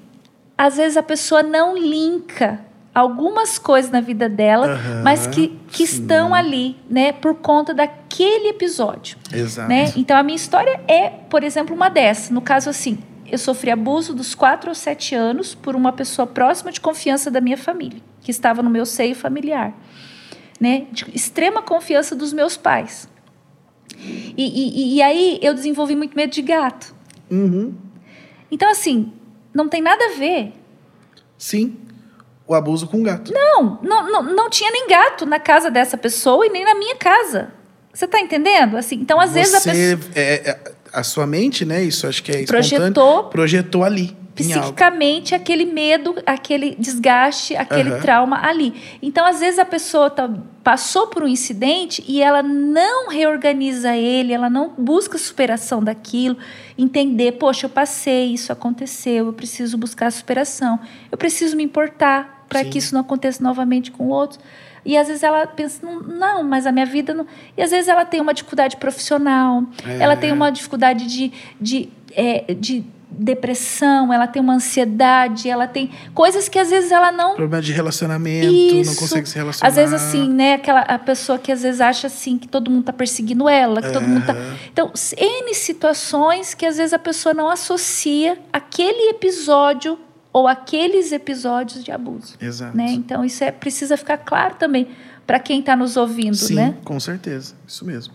às 0.56 0.76
vezes 0.76 0.96
a 0.96 1.02
pessoa 1.02 1.42
não 1.42 1.76
linka 1.76 2.60
algumas 2.94 3.58
coisas 3.58 3.90
na 3.90 4.00
vida 4.00 4.28
dela, 4.28 4.68
uhum, 4.68 5.02
mas 5.02 5.26
que, 5.26 5.58
que 5.72 5.82
estão 5.82 6.32
ali, 6.32 6.76
né, 6.88 7.10
por 7.10 7.34
conta 7.34 7.74
daquele 7.74 8.50
episódio. 8.50 9.18
Exato. 9.32 9.68
Né? 9.68 9.92
Então 9.96 10.16
a 10.16 10.22
minha 10.22 10.36
história 10.36 10.80
é, 10.86 11.08
por 11.08 11.42
exemplo, 11.42 11.74
uma 11.74 11.88
dessa. 11.88 12.32
No 12.32 12.40
caso 12.40 12.70
assim, 12.70 13.00
eu 13.30 13.38
sofri 13.38 13.70
abuso 13.70 14.14
dos 14.14 14.34
4 14.34 14.68
ou 14.68 14.74
7 14.74 15.14
anos 15.14 15.54
por 15.54 15.74
uma 15.76 15.92
pessoa 15.92 16.26
próxima 16.26 16.70
de 16.72 16.80
confiança 16.80 17.30
da 17.30 17.40
minha 17.40 17.56
família, 17.56 18.00
que 18.20 18.30
estava 18.30 18.62
no 18.62 18.70
meu 18.70 18.84
seio 18.84 19.14
familiar. 19.14 19.74
Né? 20.60 20.86
De 20.92 21.06
extrema 21.14 21.62
confiança 21.62 22.14
dos 22.14 22.32
meus 22.32 22.56
pais. 22.56 23.08
E, 23.96 24.34
e, 24.36 24.96
e 24.96 25.02
aí 25.02 25.38
eu 25.42 25.54
desenvolvi 25.54 25.96
muito 25.96 26.16
medo 26.16 26.32
de 26.32 26.42
gato. 26.42 26.94
Uhum. 27.30 27.74
Então, 28.50 28.70
assim, 28.70 29.12
não 29.54 29.68
tem 29.68 29.80
nada 29.80 30.04
a 30.06 30.16
ver. 30.16 30.52
Sim 31.38 31.76
o 32.50 32.54
abuso 32.56 32.88
com 32.88 33.00
gato. 33.00 33.32
Não, 33.32 33.78
não, 33.80 34.10
não, 34.10 34.22
não 34.24 34.50
tinha 34.50 34.72
nem 34.72 34.88
gato 34.88 35.24
na 35.24 35.38
casa 35.38 35.70
dessa 35.70 35.96
pessoa 35.96 36.44
e 36.44 36.50
nem 36.50 36.64
na 36.64 36.74
minha 36.74 36.96
casa. 36.96 37.52
Você 37.94 38.06
está 38.06 38.18
entendendo? 38.18 38.76
Assim, 38.76 38.96
então, 38.96 39.20
às 39.20 39.30
Você, 39.30 39.38
vezes 39.38 39.54
a 39.54 39.70
pessoa. 39.70 40.12
É, 40.16 40.50
é, 40.50 40.72
a 40.92 41.02
sua 41.02 41.26
mente, 41.26 41.64
né? 41.64 41.82
Isso 41.82 42.06
acho 42.06 42.22
que 42.22 42.32
é 42.32 42.44
projetou, 42.44 43.24
projetou 43.24 43.84
ali. 43.84 44.16
Psiquicamente, 44.34 45.34
aquele 45.34 45.66
medo, 45.66 46.16
aquele 46.24 46.74
desgaste, 46.78 47.54
aquele 47.54 47.90
uhum. 47.90 48.00
trauma 48.00 48.40
ali. 48.42 48.72
Então, 49.02 49.26
às 49.26 49.40
vezes, 49.40 49.58
a 49.58 49.66
pessoa 49.66 50.08
tá, 50.08 50.30
passou 50.64 51.08
por 51.08 51.22
um 51.22 51.28
incidente 51.28 52.02
e 52.08 52.22
ela 52.22 52.42
não 52.42 53.10
reorganiza 53.10 53.94
ele, 53.94 54.32
ela 54.32 54.48
não 54.48 54.72
busca 54.78 55.18
superação 55.18 55.82
daquilo, 55.84 56.38
entender, 56.78 57.32
poxa, 57.32 57.66
eu 57.66 57.70
passei, 57.70 58.32
isso 58.32 58.50
aconteceu, 58.50 59.26
eu 59.26 59.32
preciso 59.32 59.76
buscar 59.76 60.10
superação, 60.10 60.80
eu 61.12 61.18
preciso 61.18 61.54
me 61.56 61.64
importar 61.64 62.46
para 62.48 62.64
que 62.64 62.78
isso 62.78 62.94
não 62.94 63.02
aconteça 63.02 63.42
novamente 63.42 63.90
com 63.90 64.08
outros. 64.08 64.40
E 64.84 64.96
às 64.96 65.08
vezes 65.08 65.22
ela 65.22 65.46
pensa, 65.46 65.86
não, 65.86 66.42
mas 66.42 66.66
a 66.66 66.72
minha 66.72 66.86
vida 66.86 67.12
não. 67.12 67.26
E 67.56 67.62
às 67.62 67.70
vezes 67.70 67.88
ela 67.88 68.04
tem 68.04 68.20
uma 68.20 68.34
dificuldade 68.34 68.76
profissional, 68.76 69.64
é. 69.86 70.02
ela 70.02 70.16
tem 70.16 70.32
uma 70.32 70.50
dificuldade 70.50 71.06
de, 71.06 71.32
de, 71.60 71.88
é, 72.14 72.54
de 72.54 72.84
depressão, 73.10 74.12
ela 74.12 74.26
tem 74.26 74.40
uma 74.40 74.54
ansiedade, 74.54 75.48
ela 75.48 75.66
tem 75.66 75.90
coisas 76.14 76.48
que 76.48 76.58
às 76.58 76.70
vezes 76.70 76.92
ela 76.92 77.10
não. 77.10 77.34
Problema 77.34 77.60
de 77.60 77.72
relacionamento, 77.72 78.46
Isso. 78.46 78.90
não 78.90 78.96
consegue 78.96 79.28
se 79.28 79.36
relacionar. 79.36 79.68
Às 79.68 79.76
vezes, 79.76 79.92
assim, 79.92 80.28
né? 80.28 80.54
Aquela 80.54 80.80
a 80.80 80.98
pessoa 80.98 81.38
que 81.38 81.50
às 81.50 81.62
vezes 81.62 81.80
acha 81.80 82.06
assim 82.06 82.38
que 82.38 82.48
todo 82.48 82.70
mundo 82.70 82.80
está 82.80 82.92
perseguindo 82.92 83.48
ela, 83.48 83.82
que 83.82 83.92
todo 83.92 84.06
mundo 84.06 84.24
tá. 84.24 84.34
Então, 84.72 84.92
N 85.16 85.54
situações 85.54 86.54
que 86.54 86.64
às 86.64 86.76
vezes 86.76 86.92
a 86.92 86.98
pessoa 86.98 87.34
não 87.34 87.50
associa 87.50 88.38
aquele 88.52 89.10
episódio 89.10 89.98
ou 90.32 90.46
aqueles 90.46 91.12
episódios 91.12 91.84
de 91.84 91.90
abuso. 91.90 92.34
Exato. 92.40 92.76
Né? 92.76 92.92
Então, 92.92 93.24
isso 93.24 93.42
é, 93.42 93.50
precisa 93.50 93.96
ficar 93.96 94.18
claro 94.18 94.54
também 94.56 94.88
para 95.26 95.38
quem 95.38 95.60
está 95.60 95.76
nos 95.76 95.96
ouvindo, 95.96 96.36
Sim, 96.36 96.54
né? 96.54 96.76
com 96.84 96.98
certeza. 96.98 97.54
Isso 97.66 97.84
mesmo. 97.84 98.14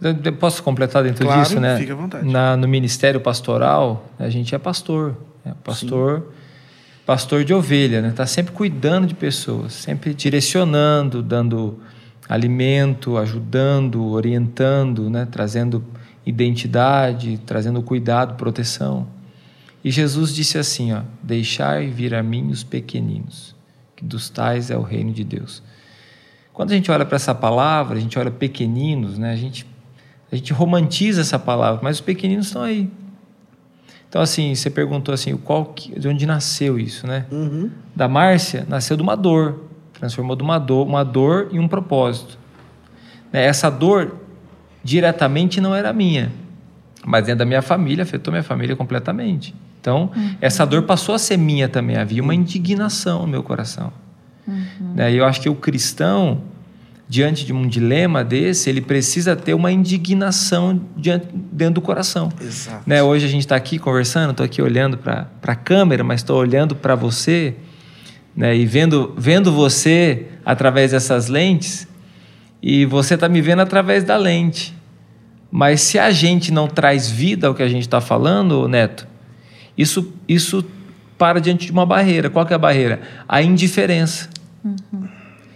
Eu 0.00 0.32
posso 0.34 0.62
completar 0.62 1.02
dentro 1.02 1.24
Claro, 1.24 1.42
disso, 1.42 1.58
né? 1.58 1.78
fica 1.78 1.92
à 1.92 1.96
vontade. 1.96 2.30
Na, 2.30 2.56
no 2.56 2.68
ministério 2.68 3.20
pastoral, 3.20 4.06
a 4.18 4.28
gente 4.28 4.54
é 4.54 4.58
pastor. 4.58 5.16
É 5.44 5.52
pastor, 5.64 6.32
pastor 7.06 7.44
de 7.44 7.54
ovelha, 7.54 8.02
né? 8.02 8.12
Tá 8.14 8.26
sempre 8.26 8.52
cuidando 8.52 9.06
de 9.06 9.14
pessoas, 9.14 9.72
sempre 9.72 10.12
direcionando, 10.12 11.22
dando 11.22 11.78
alimento, 12.28 13.16
ajudando, 13.16 14.04
orientando, 14.08 15.08
né? 15.08 15.26
Trazendo 15.30 15.82
identidade, 16.26 17.40
trazendo 17.46 17.80
cuidado, 17.80 18.34
proteção. 18.34 19.06
E 19.84 19.90
Jesus 19.90 20.34
disse 20.34 20.58
assim, 20.58 20.92
ó: 20.92 21.02
Deixai 21.22 21.88
vir 21.88 22.14
a 22.14 22.22
mim 22.22 22.50
os 22.50 22.64
pequeninos, 22.64 23.54
que 23.94 24.04
dos 24.04 24.28
tais 24.28 24.70
é 24.70 24.76
o 24.76 24.82
reino 24.82 25.12
de 25.12 25.22
Deus. 25.24 25.62
Quando 26.52 26.70
a 26.72 26.74
gente 26.74 26.90
olha 26.90 27.04
para 27.04 27.16
essa 27.16 27.34
palavra, 27.34 27.98
a 27.98 28.00
gente 28.00 28.18
olha 28.18 28.30
pequeninos, 28.30 29.18
né? 29.18 29.32
A 29.32 29.36
gente 29.36 29.66
a 30.30 30.34
gente 30.34 30.52
romantiza 30.52 31.20
essa 31.20 31.38
palavra, 31.38 31.80
mas 31.82 31.96
os 31.96 32.00
pequeninos 32.00 32.46
estão 32.46 32.62
aí. 32.62 32.90
Então 34.08 34.20
assim, 34.20 34.54
você 34.54 34.70
perguntou 34.70 35.12
assim, 35.14 35.36
qual 35.36 35.66
que- 35.66 35.98
de 35.98 36.08
onde 36.08 36.26
nasceu 36.26 36.78
isso, 36.78 37.06
né? 37.06 37.26
Uhum. 37.30 37.70
Da 37.94 38.08
Márcia 38.08 38.66
nasceu 38.68 38.96
de 38.96 39.02
uma 39.02 39.16
dor, 39.16 39.64
transformou 39.92 40.34
de 40.34 40.42
uma 40.42 40.58
dor, 40.58 40.86
uma 40.86 41.04
dor 41.04 41.48
em 41.52 41.58
um 41.58 41.68
propósito. 41.68 42.38
Né? 43.32 43.44
Essa 43.44 43.70
dor 43.70 44.16
diretamente 44.82 45.60
não 45.60 45.74
era 45.74 45.92
minha, 45.92 46.32
mas 47.04 47.24
dentro 47.24 47.40
da 47.40 47.44
minha 47.44 47.62
família 47.62 48.02
afetou 48.02 48.32
minha 48.32 48.42
família 48.42 48.74
completamente. 48.74 49.54
Então, 49.86 50.10
essa 50.40 50.66
dor 50.66 50.82
passou 50.82 51.14
a 51.14 51.18
ser 51.18 51.36
minha 51.36 51.68
também. 51.68 51.96
Havia 51.96 52.20
uma 52.20 52.34
indignação 52.34 53.22
no 53.22 53.28
meu 53.28 53.40
coração. 53.44 53.92
Né? 54.96 55.12
E 55.12 55.16
eu 55.16 55.24
acho 55.24 55.40
que 55.40 55.48
o 55.48 55.54
cristão, 55.54 56.40
diante 57.08 57.46
de 57.46 57.52
um 57.52 57.68
dilema 57.68 58.24
desse, 58.24 58.68
ele 58.68 58.80
precisa 58.80 59.36
ter 59.36 59.54
uma 59.54 59.70
indignação 59.70 60.82
diante, 60.96 61.28
dentro 61.52 61.74
do 61.74 61.80
coração. 61.80 62.30
Exato. 62.40 62.82
Né? 62.84 63.00
Hoje 63.00 63.26
a 63.26 63.28
gente 63.28 63.42
está 63.42 63.54
aqui 63.54 63.78
conversando, 63.78 64.32
estou 64.32 64.44
aqui 64.44 64.60
olhando 64.60 64.98
para 64.98 65.28
a 65.40 65.54
câmera, 65.54 66.02
mas 66.02 66.18
estou 66.18 66.36
olhando 66.36 66.74
para 66.74 66.96
você 66.96 67.54
né? 68.36 68.56
e 68.56 68.66
vendo, 68.66 69.14
vendo 69.16 69.52
você 69.52 70.26
através 70.44 70.90
dessas 70.90 71.28
lentes, 71.28 71.86
e 72.60 72.84
você 72.86 73.14
está 73.14 73.28
me 73.28 73.40
vendo 73.40 73.60
através 73.62 74.02
da 74.02 74.16
lente. 74.16 74.76
Mas 75.48 75.80
se 75.82 75.96
a 75.96 76.10
gente 76.10 76.52
não 76.52 76.66
traz 76.66 77.08
vida 77.08 77.46
ao 77.46 77.54
que 77.54 77.62
a 77.62 77.68
gente 77.68 77.82
está 77.82 78.00
falando, 78.00 78.66
Neto, 78.66 79.06
isso, 79.76 80.12
isso 80.28 80.64
para 81.18 81.40
diante 81.40 81.66
de 81.66 81.72
uma 81.72 81.86
barreira. 81.86 82.30
Qual 82.30 82.44
que 82.44 82.52
é 82.52 82.56
a 82.56 82.58
barreira? 82.58 83.00
A 83.28 83.42
indiferença. 83.42 84.28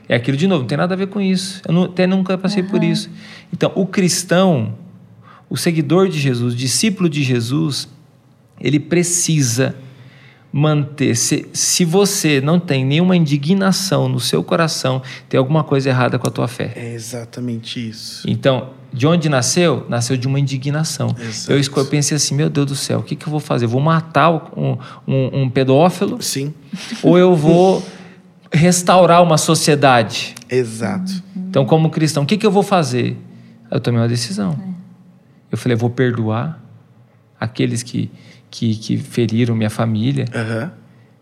É 0.09 0.17
aquilo 0.17 0.37
de 0.37 0.47
novo, 0.47 0.63
não 0.63 0.69
tem 0.69 0.79
nada 0.79 0.95
a 0.95 0.97
ver 0.97 1.07
com 1.07 1.21
isso. 1.21 1.63
Eu 1.67 1.73
não, 1.73 1.85
até 1.85 2.07
nunca 2.07 2.37
passei 2.37 2.63
por 2.63 2.83
isso. 2.83 3.09
Então, 3.53 3.71
o 3.75 3.87
cristão, 3.87 4.75
o 5.49 5.57
seguidor 5.57 6.09
de 6.09 6.19
Jesus, 6.19 6.55
discípulo 6.55 7.09
de 7.09 7.23
Jesus, 7.23 7.89
ele 8.61 8.81
precisa 8.81 9.75
manter. 10.53 11.15
Se, 11.15 11.49
se 11.53 11.85
você 11.85 12.41
não 12.41 12.59
tem 12.59 12.85
nenhuma 12.85 13.17
indignação 13.17 14.09
no 14.09 14.19
seu 14.19 14.43
coração, 14.43 15.03
tem 15.29 15.39
alguma 15.39 15.63
coisa 15.63 15.89
errada 15.89 16.19
com 16.19 16.27
a 16.27 16.31
tua 16.31 16.49
fé. 16.49 16.73
É 16.75 16.93
exatamente 16.93 17.89
isso. 17.89 18.29
Então, 18.29 18.71
de 18.93 19.07
onde 19.07 19.29
nasceu? 19.29 19.87
Nasceu 19.89 20.17
de 20.17 20.27
uma 20.27 20.41
indignação. 20.41 21.15
Exato. 21.19 21.53
Eu, 21.53 21.83
eu 21.83 21.87
pensei 21.87 22.17
assim, 22.17 22.35
meu 22.35 22.51
Deus 22.51 22.67
do 22.67 22.77
céu, 22.77 22.99
o 23.01 23.03
que, 23.03 23.15
que 23.15 23.27
eu 23.27 23.31
vou 23.31 23.41
fazer? 23.41 23.67
Eu 23.67 23.69
vou 23.69 23.81
matar 23.81 24.31
um, 24.57 24.77
um, 25.07 25.43
um 25.43 25.51
pedófilo 25.51 26.21
Sim, 26.21 26.53
ou 27.03 27.17
eu 27.17 27.35
vou 27.35 27.83
restaurar 28.53 29.23
uma 29.23 29.39
sociedade? 29.39 30.35
exato. 30.49 31.31
Então, 31.37 31.65
como 31.65 31.91
cristão, 31.91 32.23
o 32.23 32.27
que, 32.27 32.37
que 32.37 32.47
eu 32.47 32.51
vou 32.51 32.63
fazer? 32.63 33.17
Eu 33.71 33.81
tomei 33.81 34.01
uma 34.01 34.09
decisão. 34.09 34.57
Eu 35.51 35.59
falei, 35.59 35.75
eu 35.75 35.79
vou 35.79 35.91
perdoar 35.91 36.61
aqueles 37.39 37.83
que, 37.83 38.11
que, 38.51 38.75
que 38.77 38.97
feriram 38.99 39.55
minha 39.55 39.71
família. 39.71 40.25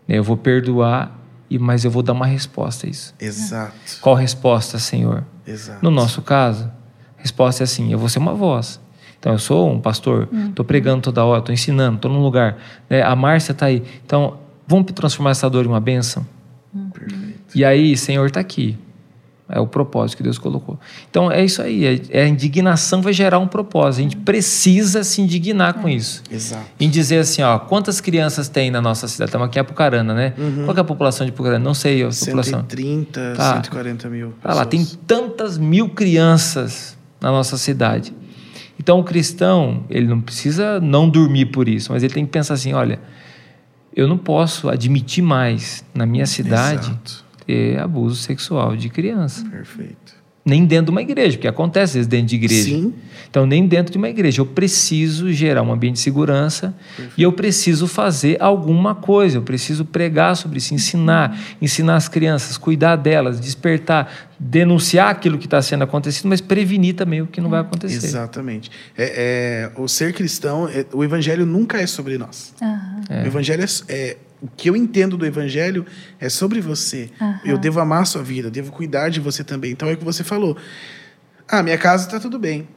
Né? 0.07 0.17
Eu 0.17 0.23
vou 0.23 0.35
perdoar, 0.37 1.17
mas 1.59 1.85
eu 1.85 1.91
vou 1.91 2.01
dar 2.01 2.13
uma 2.13 2.25
resposta 2.25 2.87
a 2.87 2.89
isso. 2.89 3.13
Exato. 3.19 3.73
Qual 4.01 4.15
resposta, 4.15 4.79
Senhor? 4.79 5.23
Exato. 5.45 5.79
No 5.83 5.91
nosso 5.91 6.21
caso, 6.21 6.65
a 7.17 7.21
resposta 7.21 7.63
é 7.63 7.65
assim: 7.65 7.91
eu 7.91 7.99
vou 7.99 8.09
ser 8.09 8.19
uma 8.19 8.33
voz. 8.33 8.79
Então, 9.19 9.33
eu 9.33 9.39
sou 9.39 9.69
um 9.69 9.81
pastor, 9.81 10.29
estou 10.47 10.63
pregando 10.63 11.01
toda 11.01 11.25
hora, 11.25 11.39
estou 11.39 11.53
ensinando, 11.53 11.97
estou 11.97 12.09
num 12.09 12.21
lugar. 12.21 12.57
né? 12.89 13.01
A 13.01 13.13
Márcia 13.17 13.51
está 13.51 13.65
aí. 13.65 13.83
Então, 14.05 14.39
vamos 14.65 14.89
transformar 14.93 15.31
essa 15.31 15.49
dor 15.49 15.65
em 15.65 15.67
uma 15.67 15.81
bênção? 15.81 16.25
Perfeito. 16.93 17.35
E 17.53 17.65
aí, 17.65 17.97
Senhor 17.97 18.25
está 18.27 18.39
aqui. 18.39 18.77
É 19.51 19.59
o 19.59 19.65
propósito 19.65 20.17
que 20.17 20.23
Deus 20.23 20.37
colocou. 20.37 20.79
Então, 21.09 21.31
é 21.31 21.43
isso 21.43 21.59
aí. 21.61 21.83
é- 21.83 22.01
é 22.19 22.23
a 22.23 22.27
indignação 22.27 23.01
vai 23.01 23.11
gerar 23.13 23.39
um 23.39 23.47
propósito. 23.47 23.99
A 23.99 24.03
gente 24.03 24.17
precisa 24.17 25.03
se 25.03 25.21
indignar 25.21 25.73
com 25.73 25.89
isso. 25.89 26.21
Exato. 26.29 26.65
Em 26.79 26.87
dizer 26.89 27.17
assim, 27.17 27.41
ó, 27.41 27.57
quantas 27.57 27.99
crianças 27.99 28.47
tem 28.47 28.69
na 28.69 28.79
nossa 28.79 29.07
cidade? 29.07 29.29
Estamos 29.29 29.47
aqui 29.47 29.57
em 29.57 29.61
Apucarana, 29.61 30.13
né? 30.13 30.33
Qual 30.65 30.73
que 30.75 30.79
é 30.79 30.81
a 30.81 30.85
população 30.85 31.25
de 31.25 31.31
Apucarana? 31.33 31.63
Não 31.63 31.73
sei 31.73 32.03
a 32.03 32.09
população. 32.09 32.59
130, 32.59 33.33
Tá. 33.35 33.53
140 33.55 34.07
mil. 34.07 34.33
Ah 34.43 34.53
lá, 34.53 34.65
tem 34.65 34.81
pessoas. 34.81 34.99
tantas 35.07 35.57
mil 35.57 35.89
crianças 35.89 36.95
na 37.19 37.31
nossa 37.31 37.57
cidade. 37.57 38.13
Então, 38.79 38.99
o 38.99 39.03
cristão, 39.03 39.83
ele 39.89 40.07
não 40.07 40.21
precisa 40.21 40.79
não 40.79 41.09
dormir 41.09 41.47
por 41.47 41.67
isso, 41.67 41.91
mas 41.91 42.03
ele 42.03 42.13
tem 42.13 42.23
que 42.25 42.31
pensar 42.31 42.53
assim: 42.53 42.73
olha, 42.73 42.99
eu 43.95 44.07
não 44.07 44.17
posso 44.17 44.69
admitir 44.69 45.21
mais 45.23 45.83
na 45.93 46.05
minha 46.05 46.25
cidade 46.25 46.87
Exato. 46.87 47.25
Ter 47.49 47.79
abuso 47.79 48.15
sexual 48.15 48.75
de 48.75 48.89
criança. 48.89 49.43
Perfeito. 49.49 50.19
Nem 50.45 50.65
dentro 50.65 50.85
de 50.85 50.91
uma 50.91 51.01
igreja, 51.01 51.37
porque 51.37 51.47
acontece 51.47 51.99
isso 51.99 52.09
dentro 52.09 52.27
de 52.27 52.35
igreja. 52.35 52.63
Sim. 52.63 52.93
Então, 53.29 53.45
nem 53.45 53.67
dentro 53.67 53.91
de 53.91 53.97
uma 53.97 54.09
igreja. 54.09 54.41
Eu 54.41 54.45
preciso 54.45 55.31
gerar 55.31 55.61
um 55.61 55.71
ambiente 55.71 55.95
de 55.95 55.99
segurança 56.01 56.73
e 57.17 57.21
eu 57.21 57.31
preciso 57.31 57.87
fazer 57.87 58.37
alguma 58.41 58.95
coisa. 58.95 59.37
Eu 59.37 59.41
preciso 59.41 59.83
pregar 59.85 60.35
sobre 60.35 60.57
isso, 60.57 60.73
ensinar, 60.73 61.37
ensinar 61.61 61.95
as 61.97 62.07
crianças, 62.07 62.57
cuidar 62.57 62.95
delas, 62.95 63.39
despertar, 63.39 64.29
denunciar 64.39 65.09
aquilo 65.09 65.37
que 65.37 65.45
está 65.45 65.61
sendo 65.61 65.83
acontecido, 65.83 66.27
mas 66.27 66.41
prevenir 66.41 66.95
também 66.95 67.21
o 67.21 67.27
que 67.27 67.41
não 67.41 67.49
vai 67.49 67.59
acontecer. 67.59 68.05
Exatamente. 68.07 68.71
É, 68.97 69.69
é, 69.75 69.79
o 69.79 69.87
ser 69.87 70.13
cristão, 70.13 70.67
é- 70.67 70.85
o 70.93 71.03
evangelho 71.03 71.45
nunca 71.45 71.79
é 71.79 71.85
sobre 71.85 72.17
nós. 72.17 72.53
Aham. 72.61 73.01
É. 73.09 73.23
O 73.23 73.27
evangelho 73.27 73.63
é, 73.63 73.67
é- 73.93 74.17
o 74.41 74.47
que 74.47 74.69
eu 74.69 74.75
entendo 74.75 75.17
do 75.17 75.25
evangelho 75.25 75.85
é 76.19 76.29
sobre 76.29 76.61
você. 76.61 77.09
Aham. 77.19 77.39
Eu 77.43 77.57
devo 77.57 77.79
amar 77.79 78.03
a 78.03 78.05
sua 78.05 78.23
vida, 78.23 78.47
eu 78.47 78.51
devo 78.51 78.71
cuidar 78.71 79.09
de 79.09 79.19
você 79.19 79.43
também. 79.43 79.71
Então 79.71 79.89
é 79.89 79.93
o 79.93 79.97
que 79.97 80.05
você 80.05 80.23
falou. 80.23 80.55
Ah, 81.47 81.63
minha 81.63 81.77
casa 81.77 82.05
está 82.05 82.19
tudo 82.19 82.37
bem. 82.39 82.67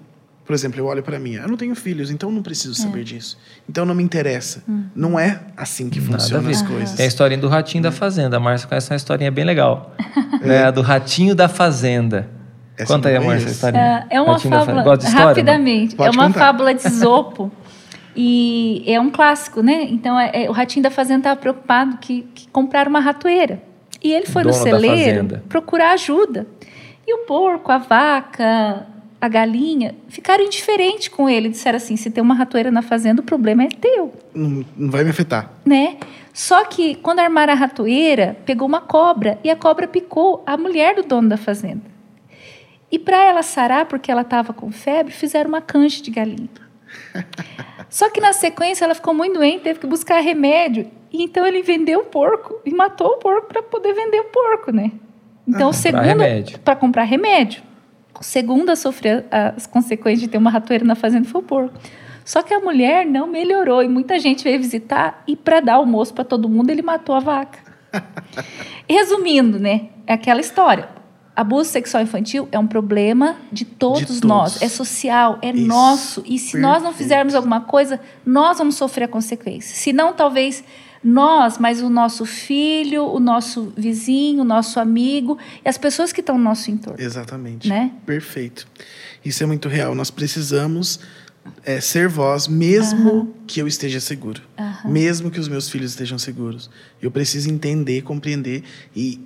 Por 0.45 0.55
exemplo, 0.55 0.81
eu 0.81 0.87
olho 0.87 1.05
para 1.05 1.21
mim, 1.21 1.35
eu 1.35 1.47
não 1.47 1.57
tenho 1.57 1.75
filhos, 1.75 2.11
então 2.11 2.31
não 2.31 2.43
preciso 2.43 2.75
saber 2.75 3.05
disso. 3.05 3.39
Então 3.69 3.85
não 3.85 3.95
me 3.95 4.03
interessa. 4.03 4.63
Não 4.95 5.19
é 5.19 5.41
assim 5.57 5.89
que 5.89 6.01
funcionam 6.01 6.51
as 6.51 6.63
coisas. 6.63 6.99
É 6.99 7.05
a 7.05 7.07
historinha 7.07 7.41
do 7.41 7.49
ratinho 7.49 7.83
da 7.83 7.93
fazenda. 7.93 8.39
A 8.39 8.41
Márcia 8.41 8.67
conhece 8.67 8.91
uma 8.91 8.97
historinha 8.97 9.31
bem 9.31 9.45
legal. 9.45 9.95
né? 10.43 10.65
A 10.65 10.71
do 10.73 10.83
ratinho 10.83 11.35
da 11.35 11.49
fazenda. 11.49 12.29
Essa 12.77 12.93
Conta 12.93 13.09
aí, 13.09 13.19
Márcia, 13.21 13.49
a 13.49 13.53
historinha. 13.53 14.07
É, 14.11 14.17
é 14.17 14.21
uma 14.21 14.33
Ratinho 14.33 14.51
da 14.51 14.59
fábula, 14.59 14.83
Fazenda. 14.83 14.83
Gosta 14.83 14.99
de 14.99 15.05
história, 15.05 15.23
não? 15.23 15.29
rapidamente, 15.29 15.97
é 15.99 16.11
uma 16.11 16.27
contar. 16.27 16.41
fábula 16.41 16.75
de 16.75 16.87
Esopo 16.87 17.53
e 18.17 18.83
é 18.87 19.01
um 19.01 19.11
clássico, 19.11 19.63
né? 19.63 19.85
Então, 19.91 20.19
é- 20.19 20.45
é- 20.45 20.51
o 20.51 20.53
ratinho 20.53 20.83
da 20.83 20.91
fazenda 20.91 21.21
estava 21.21 21.41
preocupado 21.41 21.97
que, 21.99 22.23
que 22.35 22.49
compraram 22.49 22.91
uma 22.91 23.01
ratoeira. 23.01 23.63
E 24.03 24.13
ele 24.13 24.27
foi 24.27 24.43
no 24.43 24.51
Dono 24.51 24.65
da 24.65 24.71
celeiro 24.71 25.43
procurar 25.49 25.93
ajuda. 25.93 26.47
E 27.07 27.15
o 27.15 27.19
porco, 27.27 27.71
a 27.71 27.79
vaca, 27.79 28.87
a 29.21 29.29
galinha 29.29 29.95
ficaram 30.09 30.45
indiferentes 30.45 31.09
com 31.09 31.29
ele. 31.31 31.49
Disseram 31.49 31.77
assim, 31.77 31.97
se 31.97 32.11
tem 32.11 32.23
uma 32.23 32.35
ratoeira 32.35 32.71
na 32.71 32.83
fazenda, 32.83 33.23
o 33.23 33.25
problema 33.25 33.63
é 33.65 33.69
teu 33.69 34.13
Não, 34.35 34.65
não 34.77 34.91
vai 34.91 35.05
me 35.05 35.11
afetar. 35.11 35.51
né? 35.65 35.97
Só 36.35 36.65
que 36.65 36.95
quando 36.97 37.21
armaram 37.21 37.53
a 37.53 37.57
ratoeira, 37.57 38.37
pegou 38.45 38.67
uma 38.67 38.81
cobra 38.81 39.39
e 39.45 39.51
a 39.51 39.57
cobra 39.57 39.87
picou 39.87 40.43
a 40.47 40.57
mulher 40.57 40.95
do 40.97 41.03
dono 41.03 41.29
da 41.29 41.37
fazenda. 41.37 41.83
E 42.91 42.99
para 42.99 43.25
ela 43.25 43.43
sarar, 43.43 43.87
porque 43.87 44.11
ela 44.11 44.23
estava 44.23 44.53
com 44.53 44.71
febre, 44.73 45.13
fizeram 45.13 45.49
uma 45.49 45.61
cancha 45.61 46.03
de 46.03 46.11
galinha. 46.11 46.49
Só 47.93 48.09
que 48.09 48.23
na 48.23 48.33
sequência 48.33 48.87
ela 48.87 48.95
ficou 48.95 49.13
muito 49.13 49.35
doente, 49.35 49.65
teve 49.65 49.79
que 49.79 49.87
buscar 49.87 50.19
remédio. 50.21 50.91
E 51.13 51.23
então 51.23 51.47
ele 51.47 51.61
vendeu 51.61 52.01
o 52.01 52.05
porco 52.05 52.59
e 52.65 52.73
matou 52.73 53.07
o 53.07 53.17
porco 53.19 53.49
para 53.49 53.63
poder 53.63 53.93
vender 53.93 54.19
o 54.19 54.25
porco, 54.25 54.73
né? 54.73 54.91
Então, 55.47 55.69
o 55.69 55.73
segundo 55.75 56.03
para 56.65 56.75
comprar 56.75 57.03
remédio. 57.03 57.63
O 58.19 58.25
segundo 58.25 58.71
a 58.71 58.77
sofrer 58.77 59.27
as 59.31 59.67
consequências 59.67 60.23
de 60.23 60.29
ter 60.29 60.39
uma 60.39 60.49
ratoeira 60.49 60.87
na 60.87 60.95
fazenda 60.95 61.29
foi 61.29 61.43
o 61.43 61.45
porco. 61.45 61.75
Só 62.25 62.43
que 62.43 62.55
a 62.55 62.61
mulher 62.61 63.05
não 63.05 63.27
melhorou 63.27 63.83
e 63.83 63.89
muita 63.89 64.19
gente 64.19 64.43
veio 64.43 64.59
visitar 64.59 65.23
e 65.27 65.37
para 65.37 65.61
dar 65.61 65.75
almoço 65.75 66.15
para 66.15 66.25
todo 66.25 66.49
mundo 66.49 66.71
ele 66.71 66.81
matou 66.81 67.15
a 67.15 67.21
vaca. 67.21 67.59
Resumindo, 68.89 69.59
né? 69.59 69.91
É 70.07 70.15
aquela 70.15 70.41
história. 70.41 70.89
Abuso 71.35 71.71
sexual 71.71 72.03
infantil 72.03 72.47
é 72.53 72.59
um 72.59 72.67
problema 72.67 73.37
de 73.51 73.65
todos, 73.65 74.01
De 74.01 74.07
todos. 74.07 74.21
nós. 74.21 74.63
É 74.63 74.69
social, 74.69 75.39
é 75.41 75.51
Isso. 75.51 75.67
nosso. 75.67 76.23
E 76.27 76.39
se 76.39 76.59
nós 76.59 76.83
não 76.83 76.91
Perfeito. 76.91 76.97
fizermos 76.99 77.35
alguma 77.35 77.63
coisa, 77.63 77.99
nós 78.25 78.59
vamos 78.59 78.77
sofrer 78.77 79.05
a 79.05 79.09
consequência. 79.09 79.75
Se 79.75 79.93
não, 79.93 80.13
talvez 80.13 80.63
nós, 81.03 81.59
mas 81.59 81.81
o 81.81 81.89
nosso 81.89 82.25
filho, 82.25 83.05
o 83.05 83.19
nosso 83.19 83.73
vizinho, 83.77 84.43
o 84.43 84.45
nosso 84.45 84.79
amigo 84.79 85.39
e 85.65 85.69
as 85.69 85.77
pessoas 85.77 86.13
que 86.13 86.21
estão 86.21 86.39
no 86.39 86.45
nosso 86.45 86.71
entorno. 86.71 87.03
Exatamente. 87.03 87.69
Né? 87.69 87.91
Perfeito. 88.07 88.69
Isso 89.25 89.43
é 89.43 89.47
muito 89.47 89.69
real. 89.69 89.95
Nós 89.95 90.11
precisamos 90.11 91.01
é, 91.65 91.81
ser 91.81 92.09
voz, 92.09 92.47
mesmo 92.47 93.11
uhum. 93.11 93.33
que 93.47 93.61
eu 93.61 93.67
esteja 93.67 94.01
seguro. 94.01 94.43
Uhum. 94.59 94.91
Mesmo 94.91 95.31
que 95.31 95.41
os 95.41 95.49
meus 95.49 95.69
filhos 95.69 95.93
estejam 95.93 96.19
seguros. 96.19 96.71
Eu 97.01 97.11
preciso 97.11 97.51
entender, 97.51 98.03
compreender 98.03 98.63
e 98.95 99.21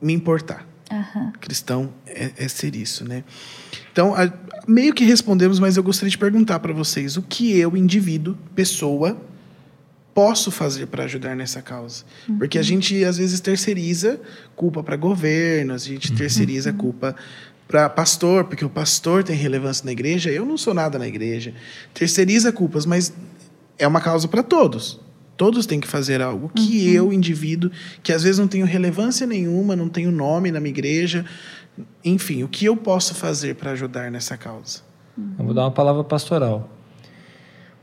me 0.00 0.12
importar. 0.12 0.66
Uhum. 0.90 1.32
Cristão 1.40 1.92
é, 2.06 2.32
é, 2.36 2.48
ser 2.48 2.74
isso, 2.74 3.06
né? 3.06 3.22
Então, 3.92 4.14
a, 4.14 4.32
meio 4.66 4.94
que 4.94 5.04
respondemos, 5.04 5.58
mas 5.58 5.76
eu 5.76 5.82
gostaria 5.82 6.10
de 6.10 6.18
perguntar 6.18 6.58
para 6.60 6.72
vocês 6.72 7.16
o 7.16 7.22
que 7.22 7.56
eu, 7.58 7.76
indivíduo, 7.76 8.36
pessoa, 8.54 9.20
posso 10.14 10.50
fazer 10.50 10.86
para 10.86 11.04
ajudar 11.04 11.36
nessa 11.36 11.62
causa? 11.62 12.04
Uhum. 12.28 12.38
Porque 12.38 12.58
a 12.58 12.62
gente 12.62 13.04
às 13.04 13.18
vezes 13.18 13.40
terceiriza 13.40 14.20
culpa 14.56 14.82
para 14.82 14.96
governo, 14.96 15.74
a 15.74 15.78
gente 15.78 16.12
terceiriza 16.12 16.70
uhum. 16.70 16.76
culpa 16.76 17.14
para 17.68 17.88
pastor, 17.88 18.44
porque 18.44 18.64
o 18.64 18.70
pastor 18.70 19.22
tem 19.22 19.36
relevância 19.36 19.84
na 19.84 19.92
igreja, 19.92 20.30
eu 20.30 20.46
não 20.46 20.56
sou 20.56 20.72
nada 20.72 20.98
na 20.98 21.06
igreja. 21.06 21.52
Terceiriza 21.92 22.50
culpas, 22.50 22.86
mas 22.86 23.12
é 23.78 23.86
uma 23.86 24.00
causa 24.00 24.26
para 24.26 24.42
todos. 24.42 24.98
Todos 25.38 25.66
têm 25.66 25.78
que 25.78 25.86
fazer 25.86 26.20
algo 26.20 26.50
que 26.52 26.88
uhum. 26.88 26.94
eu, 26.94 27.12
indivíduo, 27.12 27.70
que 28.02 28.12
às 28.12 28.24
vezes 28.24 28.40
não 28.40 28.48
tenho 28.48 28.66
relevância 28.66 29.24
nenhuma, 29.24 29.76
não 29.76 29.88
tenho 29.88 30.10
nome 30.10 30.50
na 30.50 30.58
minha 30.58 30.70
igreja, 30.70 31.24
enfim, 32.04 32.42
o 32.42 32.48
que 32.48 32.64
eu 32.64 32.76
posso 32.76 33.14
fazer 33.14 33.54
para 33.54 33.70
ajudar 33.70 34.10
nessa 34.10 34.36
causa? 34.36 34.80
Eu 35.38 35.44
vou 35.44 35.54
dar 35.54 35.62
uma 35.62 35.70
palavra 35.70 36.02
pastoral. 36.02 36.68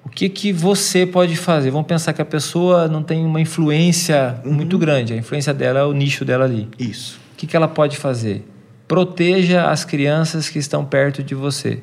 O 0.03 0.09
que, 0.09 0.27
que 0.27 0.51
você 0.51 1.05
pode 1.05 1.37
fazer? 1.37 1.71
Vamos 1.71 1.87
pensar 1.87 2.11
que 2.11 2.21
a 2.21 2.25
pessoa 2.25 2.89
não 2.89 3.01
tem 3.01 3.25
uma 3.25 3.39
influência 3.39 4.39
uhum. 4.43 4.53
muito 4.53 4.77
grande. 4.77 5.13
A 5.13 5.17
influência 5.17 5.53
dela 5.53 5.79
é 5.79 5.83
o 5.83 5.93
nicho 5.93 6.25
dela 6.25 6.43
ali. 6.43 6.67
Isso. 6.77 7.21
O 7.33 7.37
que, 7.37 7.47
que 7.47 7.55
ela 7.55 7.69
pode 7.69 7.95
fazer? 7.95 8.45
Proteja 8.85 9.71
as 9.71 9.85
crianças 9.85 10.49
que 10.49 10.59
estão 10.59 10.83
perto 10.83 11.23
de 11.23 11.33
você. 11.33 11.81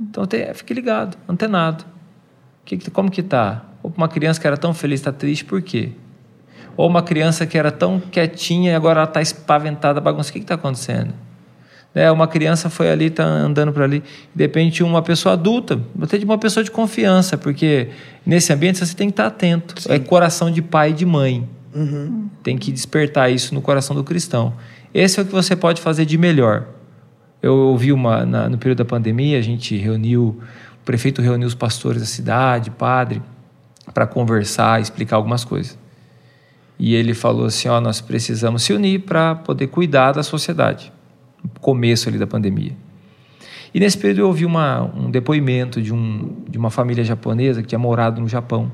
Então, 0.00 0.26
te, 0.26 0.52
fique 0.52 0.74
ligado, 0.74 1.16
antenado. 1.28 1.84
Que, 2.64 2.90
como 2.90 3.08
que 3.08 3.22
tá? 3.22 3.64
Ou 3.86 3.92
uma 3.96 4.08
criança 4.08 4.40
que 4.40 4.46
era 4.48 4.56
tão 4.56 4.74
feliz 4.74 4.98
está 4.98 5.12
triste, 5.12 5.44
por 5.44 5.62
quê? 5.62 5.90
Ou 6.76 6.88
uma 6.88 7.02
criança 7.02 7.46
que 7.46 7.56
era 7.56 7.70
tão 7.70 8.00
quietinha 8.00 8.72
e 8.72 8.74
agora 8.74 8.98
ela 8.98 9.08
está 9.08 9.22
espaventada, 9.22 10.00
bagunça. 10.00 10.30
O 10.30 10.32
que 10.32 10.40
está 10.40 10.56
acontecendo? 10.56 11.14
É, 11.94 12.10
uma 12.10 12.26
criança 12.26 12.68
foi 12.68 12.90
ali, 12.90 13.04
está 13.04 13.24
andando 13.24 13.72
por 13.72 13.82
ali, 13.82 14.02
de 14.34 14.42
repente 14.42 14.82
uma 14.82 15.02
pessoa 15.02 15.34
adulta, 15.34 15.80
até 16.02 16.18
de 16.18 16.24
uma 16.24 16.36
pessoa 16.36 16.64
de 16.64 16.70
confiança, 16.70 17.38
porque 17.38 17.90
nesse 18.26 18.52
ambiente 18.52 18.84
você 18.84 18.92
tem 18.92 19.06
que 19.06 19.12
estar 19.12 19.26
atento. 19.28 19.80
Sim. 19.80 19.92
É 19.92 20.00
coração 20.00 20.50
de 20.50 20.60
pai 20.60 20.90
e 20.90 20.92
de 20.92 21.06
mãe. 21.06 21.48
Uhum. 21.72 22.28
Tem 22.42 22.58
que 22.58 22.72
despertar 22.72 23.30
isso 23.30 23.54
no 23.54 23.62
coração 23.62 23.94
do 23.94 24.02
cristão. 24.02 24.52
Esse 24.92 25.20
é 25.20 25.22
o 25.22 25.26
que 25.26 25.32
você 25.32 25.54
pode 25.54 25.80
fazer 25.80 26.04
de 26.04 26.18
melhor. 26.18 26.66
Eu 27.40 27.54
ouvi 27.54 27.92
uma, 27.92 28.26
na, 28.26 28.48
no 28.48 28.58
período 28.58 28.78
da 28.78 28.84
pandemia, 28.84 29.38
a 29.38 29.42
gente 29.42 29.76
reuniu, 29.76 30.40
o 30.82 30.84
prefeito 30.84 31.22
reuniu 31.22 31.46
os 31.46 31.54
pastores 31.54 32.00
da 32.00 32.06
cidade, 32.06 32.68
padre, 32.72 33.22
para 33.96 34.06
conversar, 34.06 34.78
explicar 34.78 35.16
algumas 35.16 35.42
coisas. 35.42 35.78
E 36.78 36.94
ele 36.94 37.14
falou 37.14 37.46
assim: 37.46 37.66
ó, 37.66 37.80
nós 37.80 38.02
precisamos 38.02 38.62
se 38.62 38.74
unir 38.74 39.00
para 39.00 39.36
poder 39.36 39.68
cuidar 39.68 40.12
da 40.12 40.22
sociedade 40.22 40.92
começo 41.62 42.10
ali 42.10 42.18
da 42.18 42.26
pandemia. 42.26 42.72
E 43.72 43.80
nesse 43.80 43.96
período 43.96 44.18
eu 44.18 44.26
ouvi 44.26 44.44
uma, 44.44 44.82
um 44.82 45.10
depoimento 45.10 45.80
de, 45.80 45.94
um, 45.94 46.44
de 46.46 46.58
uma 46.58 46.70
família 46.70 47.02
japonesa 47.04 47.62
que 47.62 47.68
tinha 47.68 47.78
morado 47.78 48.20
no 48.20 48.28
Japão. 48.28 48.70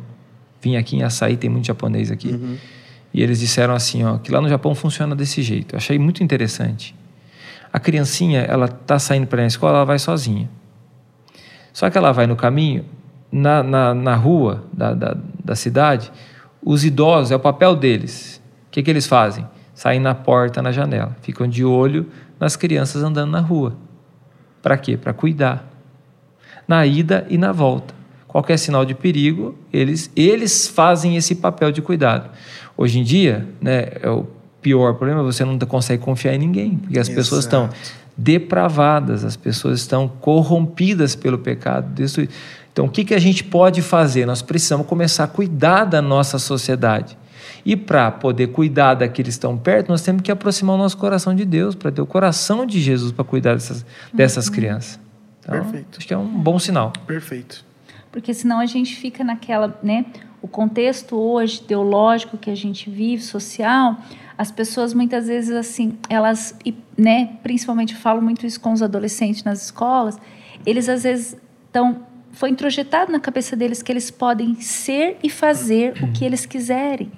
Vim 0.61 0.75
aqui 0.75 0.97
em 0.97 1.03
Açaí, 1.05 1.37
tem 1.37 1.49
muito 1.49 1.67
japonês 1.67 2.11
aqui. 2.11 2.29
Uhum. 2.29 2.57
E 3.15 3.23
eles 3.23 3.39
disseram 3.39 3.75
assim, 3.75 4.03
ó, 4.03 4.19
que 4.19 4.33
lá 4.33 4.41
no 4.41 4.49
Japão 4.49 4.75
funciona 4.75 5.15
desse 5.15 5.41
jeito. 5.41 5.75
Eu 5.75 5.77
achei 5.77 5.99
muito 5.99 6.25
interessante. 6.25 6.97
A 7.73 7.79
criancinha, 7.79 8.41
ela 8.41 8.67
tá 8.67 8.99
saindo 8.99 9.29
para 9.29 9.43
a 9.43 9.47
escola, 9.47 9.79
ela 9.79 9.85
vai 9.85 9.99
sozinha. 10.01 10.51
Só 11.73 11.89
que 11.89 11.97
ela 11.97 12.11
vai 12.11 12.27
no 12.27 12.35
caminho, 12.35 12.85
na, 13.33 13.63
na, 13.63 13.95
na 13.95 14.15
rua 14.15 14.65
da, 14.73 14.93
da, 14.93 15.17
da, 15.43 15.57
cidade, 15.57 16.13
os 16.63 16.85
idosos, 16.85 17.33
é 17.33 17.37
o 17.37 17.41
papel 17.41 17.75
deles. 17.75 18.41
O 18.69 18.71
que, 18.71 18.83
que 18.83 18.91
eles 18.91 19.07
fazem? 19.07 19.47
Saem 19.75 19.99
na 19.99 20.15
porta, 20.15 20.61
na 20.61 20.71
janela. 20.71 21.17
Ficam 21.23 21.49
de 21.49 21.65
olho 21.65 22.07
nas 22.39 22.57
crianças 22.57 23.03
andando 23.03 23.31
na 23.31 23.41
rua. 23.41 23.75
Para 24.61 24.77
quê? 24.77 24.97
Para 24.97 25.15
cuidar. 25.15 25.67
Na 26.69 26.87
ida 26.87 27.27
e 27.31 27.39
na 27.39 27.53
volta. 27.53 27.95
Qualquer 28.29 28.59
sinal 28.59 28.85
de 28.85 28.95
perigo, 28.95 29.57
eles, 29.73 30.11
eles 30.15 30.69
fazem 30.69 31.17
esse 31.17 31.35
papel 31.35 31.73
de 31.73 31.83
cuidado. 31.83 32.31
Hoje 32.77 32.99
em 32.99 33.03
dia, 33.03 33.47
né, 33.61 33.89
é 34.01 34.09
o 34.09 34.27
pior 34.61 34.95
problema, 34.95 35.23
você 35.23 35.45
não 35.45 35.59
consegue 35.59 36.03
confiar 36.03 36.35
em 36.35 36.39
ninguém, 36.39 36.77
porque 36.77 36.99
as 36.99 37.09
Exato. 37.09 37.17
pessoas 37.17 37.45
estão 37.45 37.69
depravadas, 38.17 39.25
as 39.25 39.37
pessoas 39.37 39.81
estão 39.81 40.09
corrompidas 40.09 41.15
pelo 41.15 41.39
pecado. 41.39 41.89
Então, 42.73 42.87
o 42.87 42.89
que, 42.89 43.05
que 43.05 43.15
a 43.15 43.19
gente 43.19 43.45
pode 43.45 43.83
fazer? 43.83 44.25
Nós 44.25 44.41
precisamos 44.41 44.87
começar 44.87 45.25
a 45.25 45.29
cuidar 45.29 45.85
da 45.85 46.01
nossa 46.01 46.39
sociedade. 46.39 47.19
E 47.65 47.77
para 47.77 48.11
poder 48.11 48.49
cuidar 48.49 48.95
daqueles 48.95 49.35
que 49.35 49.39
estão 49.39 49.57
perto, 49.57 49.89
nós 49.89 50.03
temos 50.03 50.23
que 50.23 50.33
aproximar 50.33 50.75
o 50.75 50.79
nosso 50.79 50.97
coração 50.97 51.35
de 51.35 51.45
Deus, 51.45 51.75
para 51.75 51.93
ter 51.93 52.01
o 52.01 52.07
coração 52.07 52.67
de 52.67 52.81
Jesus 52.81 53.13
para 53.13 53.25
cuidar 53.25 53.55
dessas, 53.55 53.85
dessas 54.13 54.47
uhum. 54.47 54.55
crianças. 54.55 55.01
Então, 55.41 55.55
Perfeito. 55.55 55.99
Acho 55.99 56.07
que 56.07 56.15
é 56.15 56.19
um 56.19 56.27
bom 56.27 56.59
sinal. 56.59 56.93
Perfeito. 57.07 57.65
Porque 58.11 58.35
senão 58.35 58.59
a 58.59 58.67
gente 58.67 58.97
fica 58.97 59.23
naquela, 59.23 59.79
né? 59.83 60.07
O 60.41 60.49
contexto 60.49 61.17
hoje 61.17 61.61
teológico 61.61 62.37
que 62.37 62.51
a 62.51 62.55
gente 62.55 62.91
vive, 62.91 63.23
social, 63.23 63.97
as 64.37 64.51
pessoas 64.51 64.93
muitas 64.93 65.29
vezes 65.29 65.55
assim, 65.55 65.97
elas, 66.09 66.57
né, 66.99 67.37
principalmente 67.45 67.95
eu 67.95 68.01
falo 68.01 68.21
muito 68.21 68.45
isso 68.45 68.61
com 68.61 68.73
os 68.73 68.83
adolescentes 68.83 69.45
nas 69.45 69.63
escolas, 69.63 70.19
eles 70.67 70.89
às 70.89 71.05
vezes 71.05 71.37
estão 71.67 72.03
foi 72.33 72.51
introjetado 72.51 73.13
na 73.13 73.21
cabeça 73.21 73.55
deles 73.55 73.83
que 73.83 73.93
eles 73.93 74.11
podem 74.11 74.61
ser 74.61 75.19
e 75.23 75.31
fazer 75.31 75.95
o 76.03 76.13
que 76.13 76.25
eles 76.25 76.47
quiserem. 76.47 77.11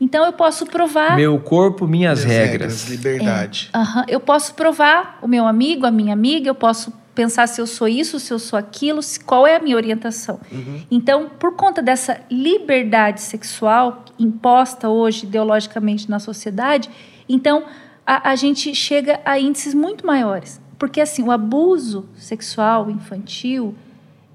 Então 0.00 0.24
eu 0.24 0.32
posso 0.32 0.66
provar. 0.66 1.16
Meu 1.16 1.38
corpo, 1.40 1.86
minhas, 1.86 2.22
regras. 2.22 2.84
regras. 2.84 2.90
Liberdade. 2.90 3.70
É, 3.72 3.78
uh 3.78 3.82
-huh. 3.82 4.04
Eu 4.08 4.20
posso 4.20 4.54
provar 4.54 5.18
o 5.22 5.28
meu 5.28 5.46
amigo, 5.46 5.86
a 5.86 5.90
minha 5.90 6.12
amiga, 6.12 6.48
eu 6.48 6.54
posso 6.54 6.92
pensar 7.14 7.46
se 7.46 7.60
eu 7.60 7.66
sou 7.66 7.88
isso, 7.88 8.20
se 8.20 8.32
eu 8.32 8.38
sou 8.38 8.58
aquilo, 8.58 9.02
se, 9.02 9.18
qual 9.18 9.46
é 9.46 9.56
a 9.56 9.58
minha 9.58 9.74
orientação. 9.74 10.38
Uhum. 10.52 10.82
Então, 10.90 11.30
por 11.38 11.56
conta 11.56 11.80
dessa 11.82 12.20
liberdade 12.30 13.22
sexual 13.22 14.04
imposta 14.18 14.90
hoje 14.90 15.24
ideologicamente 15.24 16.10
na 16.10 16.18
sociedade, 16.18 16.90
então 17.26 17.64
a, 18.06 18.30
a 18.30 18.36
gente 18.36 18.74
chega 18.74 19.18
a 19.24 19.38
índices 19.38 19.72
muito 19.72 20.06
maiores. 20.06 20.60
Porque 20.78 21.00
assim, 21.00 21.22
o 21.22 21.30
abuso 21.30 22.06
sexual 22.14 22.90
infantil, 22.90 23.74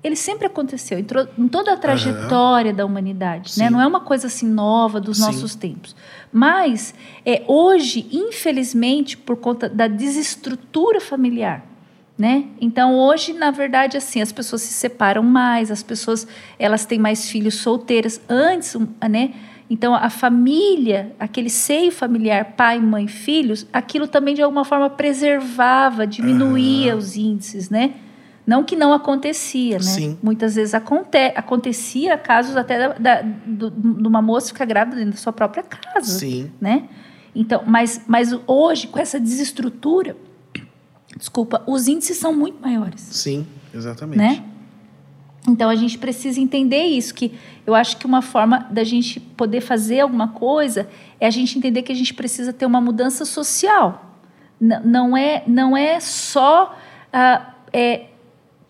ele 0.03 0.15
sempre 0.15 0.47
aconteceu 0.47 0.97
em, 0.97 1.47
toda 1.47 1.73
a 1.73 1.77
trajetória 1.77 2.71
uhum. 2.71 2.77
da 2.77 2.85
humanidade, 2.85 3.57
né? 3.57 3.69
Não 3.69 3.79
é 3.79 3.85
uma 3.85 3.99
coisa 3.99 4.27
assim 4.27 4.47
nova 4.47 4.99
dos 4.99 5.17
Sim. 5.17 5.25
nossos 5.25 5.53
tempos. 5.53 5.95
Mas 6.33 6.93
é 7.23 7.43
hoje, 7.47 8.07
infelizmente, 8.11 9.15
por 9.15 9.37
conta 9.37 9.69
da 9.69 9.87
desestrutura 9.87 10.99
familiar, 10.99 11.63
né? 12.17 12.45
Então 12.59 12.95
hoje, 12.95 13.33
na 13.33 13.51
verdade, 13.51 13.95
assim, 13.95 14.21
as 14.21 14.31
pessoas 14.31 14.63
se 14.63 14.73
separam 14.73 15.21
mais, 15.21 15.69
as 15.69 15.83
pessoas 15.83 16.27
elas 16.57 16.83
têm 16.83 16.97
mais 16.97 17.29
filhos 17.29 17.55
solteiras. 17.55 18.19
Antes, 18.27 18.75
né? 19.07 19.33
Então 19.69 19.93
a 19.93 20.09
família, 20.09 21.15
aquele 21.19 21.49
seio 21.49 21.91
familiar, 21.91 22.53
pai, 22.57 22.79
mãe, 22.79 23.07
filhos, 23.07 23.67
aquilo 23.71 24.07
também 24.07 24.33
de 24.33 24.41
alguma 24.41 24.65
forma 24.65 24.89
preservava, 24.89 26.07
diminuía 26.07 26.93
uhum. 26.93 26.99
os 26.99 27.15
índices, 27.15 27.69
né? 27.69 27.93
Não 28.45 28.63
que 28.63 28.75
não 28.75 28.91
acontecia, 28.91 29.77
né? 29.77 29.83
Sim. 29.83 30.17
Muitas 30.21 30.55
vezes 30.55 30.73
aconte 30.73 31.17
acontecia 31.35 32.17
casos 32.17 32.57
até 32.57 32.79
da, 32.79 32.93
da, 32.93 33.21
do, 33.45 33.69
de 33.69 34.07
uma 34.07 34.21
moça 34.21 34.47
ficar 34.47 34.65
grávida 34.65 34.97
dentro 34.97 35.11
da 35.11 35.17
sua 35.17 35.31
própria 35.31 35.63
casa. 35.63 36.19
Sim. 36.19 36.51
Né? 36.59 36.89
Então, 37.35 37.63
mas, 37.65 38.01
mas 38.07 38.35
hoje, 38.47 38.87
com 38.87 38.99
essa 38.99 39.19
desestrutura, 39.19 40.17
desculpa, 41.15 41.63
os 41.67 41.87
índices 41.87 42.17
são 42.17 42.33
muito 42.33 42.59
maiores. 42.61 43.01
Sim, 43.01 43.45
exatamente. 43.73 44.17
Né? 44.17 44.43
Então 45.47 45.69
a 45.69 45.75
gente 45.75 45.97
precisa 45.97 46.39
entender 46.39 46.83
isso, 46.83 47.13
que 47.13 47.33
eu 47.65 47.73
acho 47.73 47.97
que 47.97 48.05
uma 48.05 48.21
forma 48.21 48.67
da 48.69 48.83
gente 48.83 49.19
poder 49.19 49.61
fazer 49.61 50.01
alguma 50.01 50.29
coisa 50.29 50.87
é 51.19 51.25
a 51.25 51.31
gente 51.31 51.57
entender 51.57 51.81
que 51.81 51.91
a 51.91 51.95
gente 51.95 52.13
precisa 52.13 52.53
ter 52.53 52.65
uma 52.65 52.79
mudança 52.79 53.25
social. 53.25 54.17
N 54.59 54.79
não 54.83 55.17
é, 55.17 55.43
não 55.47 55.75
é 55.75 55.99
só 55.99 56.75
uh, 57.11 57.51
é, 57.73 58.05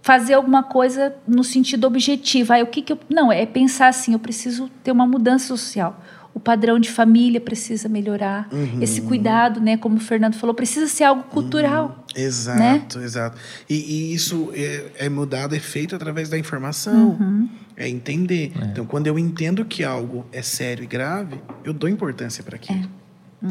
fazer 0.02 0.34
alguma 0.34 0.64
coisa 0.64 1.16
no 1.28 1.44
sentido 1.44 1.86
objetivo. 1.86 2.54
Aí, 2.54 2.64
o 2.64 2.68
que, 2.68 2.82
que 2.82 2.94
eu, 2.94 3.00
não, 3.10 3.32
é 3.32 3.46
pensar 3.46 3.88
assim, 3.88 4.14
eu 4.14 4.20
preciso 4.20 4.70
ter 4.84 4.92
uma 4.92 5.06
mudança 5.06 5.48
social. 5.48 6.02
o 6.34 6.40
padrão 6.40 6.80
de 6.80 6.90
família 6.90 7.42
precisa 7.42 7.90
melhorar. 7.90 8.48
Uhum. 8.52 8.82
Esse 8.82 9.02
cuidado, 9.02 9.60
né, 9.60 9.76
como 9.76 9.98
o 9.98 10.00
Fernando 10.00 10.36
falou, 10.36 10.56
precisa 10.56 10.88
ser 10.88 11.04
algo 11.04 11.24
cultural. 11.24 12.06
Exato, 12.16 13.00
exato. 13.00 13.38
E, 13.70 13.76
e 13.76 14.14
isso 14.14 14.50
é, 14.54 15.06
é 15.06 15.10
mudado, 15.10 15.56
é 15.56 15.60
feito 15.60 15.96
através 15.96 16.30
da 16.30 16.38
informação. 16.38 17.10
Uhum. 17.10 17.50
É 17.76 17.88
entender. 17.88 18.52
Então, 18.64 18.86
quando 18.86 19.08
eu 19.08 19.18
entendo 19.18 19.66
que 19.66 19.84
algo 19.84 20.26
é 20.32 20.42
sério 20.42 20.84
e 20.84 20.88
grave, 20.88 21.42
eu 21.64 21.74
dou 21.74 21.90
importância 21.90 22.44
para 22.44 22.56
aquilo. 22.56 22.88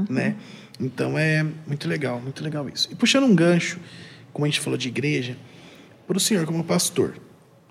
Né? 0.09 0.37
Então, 0.79 1.19
é 1.19 1.45
muito 1.67 1.89
legal, 1.89 2.21
muito 2.21 2.43
legal 2.45 2.69
isso. 2.69 2.89
E 2.93 2.95
puxando 2.95 3.25
um 3.25 3.35
gancho, 3.35 3.81
como 4.33 4.47
a 4.47 4.49
gente 4.49 4.61
falou 4.61 4.79
de 4.79 4.89
igreja, 4.89 5.37
para 6.11 6.16
o 6.16 6.20
senhor 6.20 6.44
como 6.44 6.64
pastor 6.64 7.14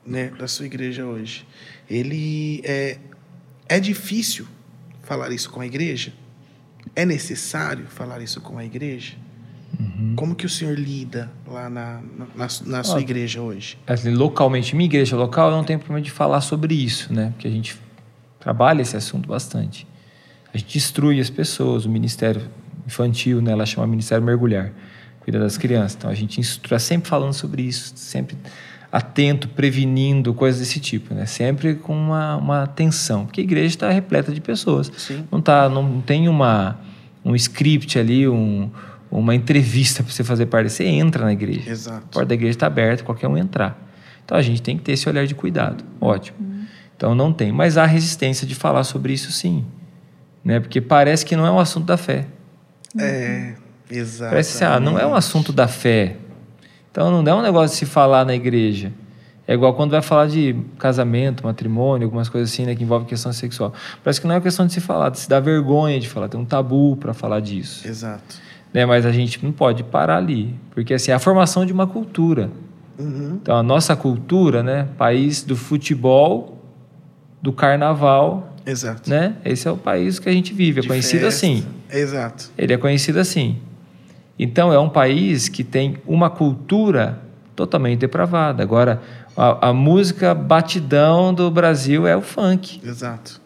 né, 0.06 0.32
da 0.40 0.48
sua 0.48 0.66
igreja 0.66 1.06
hoje, 1.06 1.46
ele 1.90 2.62
é, 2.64 2.98
é 3.68 3.82
difícil 3.82 4.48
falar 5.04 5.30
isso 5.34 5.50
com 5.50 5.60
a 5.60 5.66
igreja? 5.66 6.14
É 6.96 7.06
necessário 7.06 7.86
falar 7.90 8.22
isso 8.22 8.40
com 8.40 8.58
a 8.58 8.64
igreja? 8.64 9.16
Como 10.16 10.36
que 10.36 10.46
o 10.46 10.50
senhor 10.50 10.80
lida 10.80 11.30
lá 11.46 11.70
na, 11.70 12.02
na, 12.34 12.48
na 12.66 12.82
sua 12.82 13.02
igreja 13.02 13.42
hoje? 13.42 13.78
assim, 13.86 14.12
localmente, 14.12 14.74
minha 14.74 14.86
igreja 14.86 15.18
local, 15.18 15.50
eu 15.50 15.58
não 15.58 15.66
tenho 15.66 15.80
problema 15.80 16.02
de 16.02 16.10
falar 16.10 16.40
sobre 16.40 16.74
isso, 16.74 17.14
né? 17.14 17.32
Porque 17.32 17.48
a 17.48 17.52
gente 17.52 17.78
trabalha 18.40 18.82
esse 18.82 18.96
assunto 18.96 19.28
bastante. 19.28 19.86
A 20.54 20.58
gente 20.58 20.78
instrui 20.78 21.20
as 21.20 21.30
pessoas, 21.30 21.84
o 21.84 21.90
ministério 21.90 22.50
infantil, 22.88 23.42
né? 23.42 23.52
Ela 23.52 23.66
chama 23.66 23.86
Ministério 23.86 24.24
Mergulhar, 24.24 24.72
cuida 25.30 25.40
das 25.40 25.58
crianças. 25.58 25.96
Então 25.96 26.10
a 26.10 26.16
gente 26.16 26.42
está 26.42 26.80
sempre 26.80 27.08
falando 27.08 27.34
sobre 27.34 27.62
isso, 27.62 27.94
sempre 27.96 28.36
atento, 28.92 29.48
prevenindo, 29.48 30.34
coisas 30.34 30.60
desse 30.60 30.80
tipo, 30.80 31.14
né? 31.14 31.28
Sempre 31.28 31.76
com 31.76 31.96
uma, 31.96 32.36
uma 32.38 32.64
atenção, 32.64 33.26
porque 33.26 33.42
a 33.42 33.44
igreja 33.44 33.68
está 33.68 33.90
repleta 33.92 34.32
de 34.32 34.42
pessoas. 34.42 34.92
Sim. 34.98 35.24
Não 35.32 35.40
tá, 35.40 35.70
não 35.70 36.02
tem 36.02 36.28
uma 36.28 36.80
um 37.24 37.36
script 37.36 38.00
ali, 38.00 38.28
um, 38.28 38.72
uma 39.12 39.36
entrevista 39.36 40.02
para 40.02 40.12
você 40.12 40.24
fazer 40.24 40.48
parte. 40.48 40.72
Você 40.72 40.86
entra 40.86 41.26
na 41.26 41.34
igreja. 41.34 41.70
A 41.70 41.74
Exato. 41.74 42.08
porta 42.08 42.30
da 42.30 42.34
igreja 42.34 42.56
está 42.56 42.66
aberta, 42.66 43.04
qualquer 43.04 43.28
um 43.28 43.38
entrar. 43.38 43.78
Então 44.26 44.36
a 44.38 44.42
gente 44.42 44.62
tem 44.62 44.78
que 44.78 44.84
ter 44.84 44.94
esse 44.94 45.08
olhar 45.08 45.28
de 45.28 45.36
cuidado. 45.36 45.84
Ótimo. 46.02 46.38
Então 46.96 47.14
não 47.14 47.32
tem. 47.32 47.52
Mas 47.52 47.78
há 47.78 47.86
resistência 47.86 48.48
de 48.48 48.56
falar 48.56 48.84
sobre 48.84 49.14
isso 49.14 49.32
sim. 49.32 49.64
Né? 50.44 50.60
Porque 50.60 50.82
parece 50.82 51.26
que 51.26 51.36
não 51.36 51.46
é 51.46 51.52
um 51.52 51.60
assunto 51.60 51.86
da 51.86 51.98
fé. 51.98 52.26
É, 52.98 53.54
exato. 53.90 54.30
Parece 54.32 54.64
assim, 54.64 54.74
ah, 54.74 54.80
não 54.80 55.00
é 55.00 55.06
um 55.06 55.16
assunto 55.16 55.52
da 55.52 55.68
fé. 55.68 56.16
Então 56.92 57.22
não 57.22 57.32
é 57.32 57.36
um 57.36 57.42
negócio 57.42 57.74
de 57.76 57.80
se 57.80 57.86
falar 57.86 58.26
na 58.26 58.36
igreja. 58.36 58.92
É 59.48 59.54
igual 59.54 59.74
quando 59.74 59.92
vai 59.92 60.02
falar 60.02 60.28
de 60.28 60.56
casamento, 60.78 61.44
matrimônio, 61.44 62.06
algumas 62.06 62.30
coisas 62.30 62.52
assim, 62.52 62.66
né, 62.66 62.76
que 62.76 62.84
envolvem 62.84 63.08
questão 63.08 63.34
sexual. 63.34 63.74
Parece 64.04 64.22
que 64.22 64.28
não 64.28 64.36
é 64.36 64.38
uma 64.38 64.44
questão 64.44 64.68
de 64.68 64.74
se 64.74 64.80
falar, 64.80 65.10
de 65.10 65.20
se 65.20 65.28
dar 65.28 65.40
vergonha 65.40 66.00
de 66.00 66.08
falar, 66.08 66.30
tem 66.30 66.40
um 66.40 66.46
tabu 66.46 66.96
para 66.98 67.16
falar 67.16 67.40
disso. 67.40 67.88
Exato. 67.88 68.36
Né? 68.72 68.86
Mas 68.86 69.08
a 69.08 69.12
gente 69.12 69.44
não 69.44 69.52
pode 69.52 69.84
parar 69.84 70.18
ali, 70.18 70.54
porque 70.70 70.94
assim, 70.94 71.10
é 71.10 71.16
a 71.16 71.20
formação 71.20 71.66
de 71.66 71.74
uma 71.74 71.88
cultura. 71.88 72.52
Uhum. 73.00 73.40
Então, 73.42 73.56
a 73.56 73.64
nossa 73.64 73.96
cultura, 73.96 74.62
né? 74.62 74.88
País 74.98 75.42
do 75.42 75.56
futebol, 75.56 76.62
do 77.42 77.52
carnaval, 77.52 78.54
Exato. 78.66 79.10
né? 79.10 79.36
Esse 79.44 79.68
é 79.68 79.72
o 79.72 79.78
país 79.78 80.20
que 80.20 80.28
a 80.30 80.32
gente 80.32 80.54
vive, 80.54 80.80
é 80.80 80.82
De 80.82 80.88
conhecido 80.88 81.22
festa. 81.22 81.46
assim. 81.48 81.66
Exato. 81.92 82.52
Ele 82.58 82.74
é 82.74 82.78
conhecido 82.78 83.20
assim. 83.20 83.58
Então, 84.40 84.72
é 84.72 84.80
um 84.80 84.90
país 84.90 85.50
que 85.50 85.64
tem 85.64 85.98
uma 86.08 86.30
cultura 86.30 87.20
totalmente 87.56 88.00
depravada. 88.00 88.64
Agora, 88.64 89.02
a, 89.36 89.70
a 89.70 89.74
música 89.74 90.34
batidão 90.34 91.34
do 91.34 91.52
Brasil 91.52 92.08
é 92.08 92.16
o 92.16 92.22
funk. 92.22 92.80
Exato. 92.84 93.42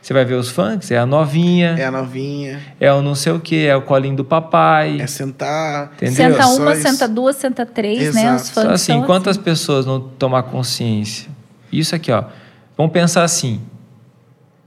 Você 0.00 0.14
vai 0.14 0.24
ver 0.24 0.34
os 0.34 0.48
funks, 0.48 0.90
é 0.90 0.96
a 0.98 1.04
novinha, 1.04 1.76
É 1.78 1.84
a 1.84 1.90
novinha, 1.90 2.58
é, 2.80 2.90
o 2.90 3.02
não 3.02 3.14
sei 3.14 3.32
o 3.32 3.40
que, 3.40 3.66
é 3.66 3.76
o 3.76 3.82
colinho 3.82 4.16
do 4.16 4.24
papai. 4.24 4.98
é 4.98 5.06
sentar. 5.06 5.92
Entendeu? 5.96 6.14
Senta 6.30 6.42
Só 6.42 6.56
uma, 6.56 6.72
isso. 6.72 6.82
senta 6.82 7.06
duas, 7.08 7.36
senta 7.36 7.66
três, 7.66 8.14
né? 8.14 8.34
Os 8.34 8.42
Exato. 8.42 8.54
fãs 8.54 8.58
Então, 8.64 8.70
assim, 8.72 8.92
são 8.92 9.02
enquanto 9.02 9.28
as 9.28 9.36
pessoas 9.36 9.84
não 9.84 10.00
tomar 10.00 10.44
consciência, 10.44 11.28
isso 11.70 11.94
aqui, 11.94 12.10
ó, 12.10 12.24
vamos 12.78 12.92
pensar 12.92 13.24
assim, 13.24 13.60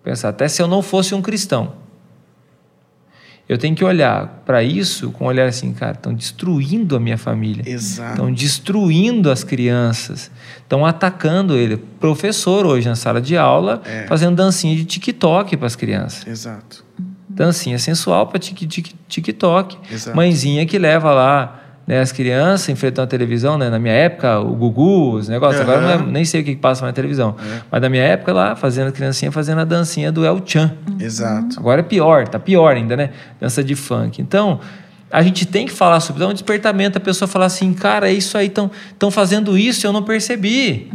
pensar 0.04 0.30
até 0.30 0.48
se 0.48 0.62
eu 0.62 0.68
não 0.68 0.84
fosse 0.84 1.16
um 1.16 1.22
cristão, 1.22 1.74
eu 3.48 3.58
tenho 3.58 3.76
que 3.76 3.84
olhar 3.84 4.42
para 4.46 4.64
isso 4.64 5.12
com 5.12 5.26
um 5.26 5.28
olhar 5.28 5.48
assim, 5.48 5.74
cara, 5.74 5.92
estão 5.94 6.14
destruindo 6.14 6.96
a 6.96 7.00
minha 7.00 7.18
família, 7.18 7.64
Exato. 7.68 8.12
estão 8.14 8.32
destruindo 8.34 9.30
as 9.30 9.44
crianças, 9.44 10.32
estão 10.58 10.86
atacando 10.86 11.56
ele. 11.56 11.78
Professor 11.78 12.66
hoje 12.66 12.88
na 12.88 12.96
sala 12.96 13.22
de 13.22 13.36
aula 13.38 13.82
É. 13.86 14.06
fazendo 14.08 14.36
dancinha 14.36 14.76
de 14.76 14.86
TikTok 14.86 15.58
para 15.58 15.68
as 15.68 15.76
crianças, 15.76 16.26
Exato. 16.26 16.84
dancinha 17.28 17.78
sensual 17.78 18.28
para 18.28 18.40
TikTok. 18.40 19.78
Exato. 19.92 20.16
Mãezinha 20.16 20.66
que 20.66 20.78
leva 20.78 21.12
lá 21.12 21.60
né, 21.86 22.00
as 22.00 22.12
crianças 22.12 22.70
enfrentando 22.70 23.04
a 23.04 23.08
televisão, 23.08 23.58
né? 23.58 23.70
Na 23.70 23.78
minha 23.78 23.94
época, 23.94 24.40
o 24.40 24.56
Gugu, 24.56 25.16
os 25.16 25.28
negócios. 25.28 25.60
Agora 25.62 25.78
eu 25.78 25.82
não 25.82 25.90
Aham. 25.90 25.98
lembro- 25.98 26.12
nem 26.14 26.24
sei 26.24 26.42
o 26.42 26.44
que 26.44 26.56
que 26.56 26.62
passa 26.62 26.82
mais 26.82 26.92
na 26.92 26.96
televisão. 26.96 27.36
É. 27.40 27.62
Mas 27.70 27.82
na 27.82 27.90
minha 27.90 28.04
época 28.04 28.32
lá, 28.32 28.56
fazendo 28.56 28.88
a 28.88 28.92
criancinha 28.92 29.32
fazendo 29.32 29.60
a 29.62 29.66
dancinha 29.66 30.12
do 30.12 30.26
El 30.26 30.42
Chan. 30.46 30.72
Exato. 31.00 31.60
Agora 31.60 31.82
é 31.82 31.84
pior, 31.84 32.28
tá 32.28 32.40
pior 32.40 32.76
ainda, 32.76 32.96
né? 32.96 33.10
Dança 33.40 33.64
de 33.64 33.76
funk. 33.76 34.22
Então, 34.22 34.60
a 35.12 35.22
gente 35.22 35.46
tem 35.46 35.66
que 35.66 35.74
falar 35.74 36.00
sobre. 36.00 36.22
Dá 36.22 36.28
um 36.28 36.34
despertamento, 36.34 36.98
a 36.98 37.02
pessoa 37.02 37.28
falar 37.28 37.46
assim, 37.48 37.74
cara, 37.74 38.10
é 38.10 38.14
isso 38.14 38.38
aí, 38.38 38.48
estão 38.48 39.12
fazendo 39.12 39.58
isso, 39.58 39.86
eu 39.86 39.92
não 39.92 40.04
percebi. 40.04 40.90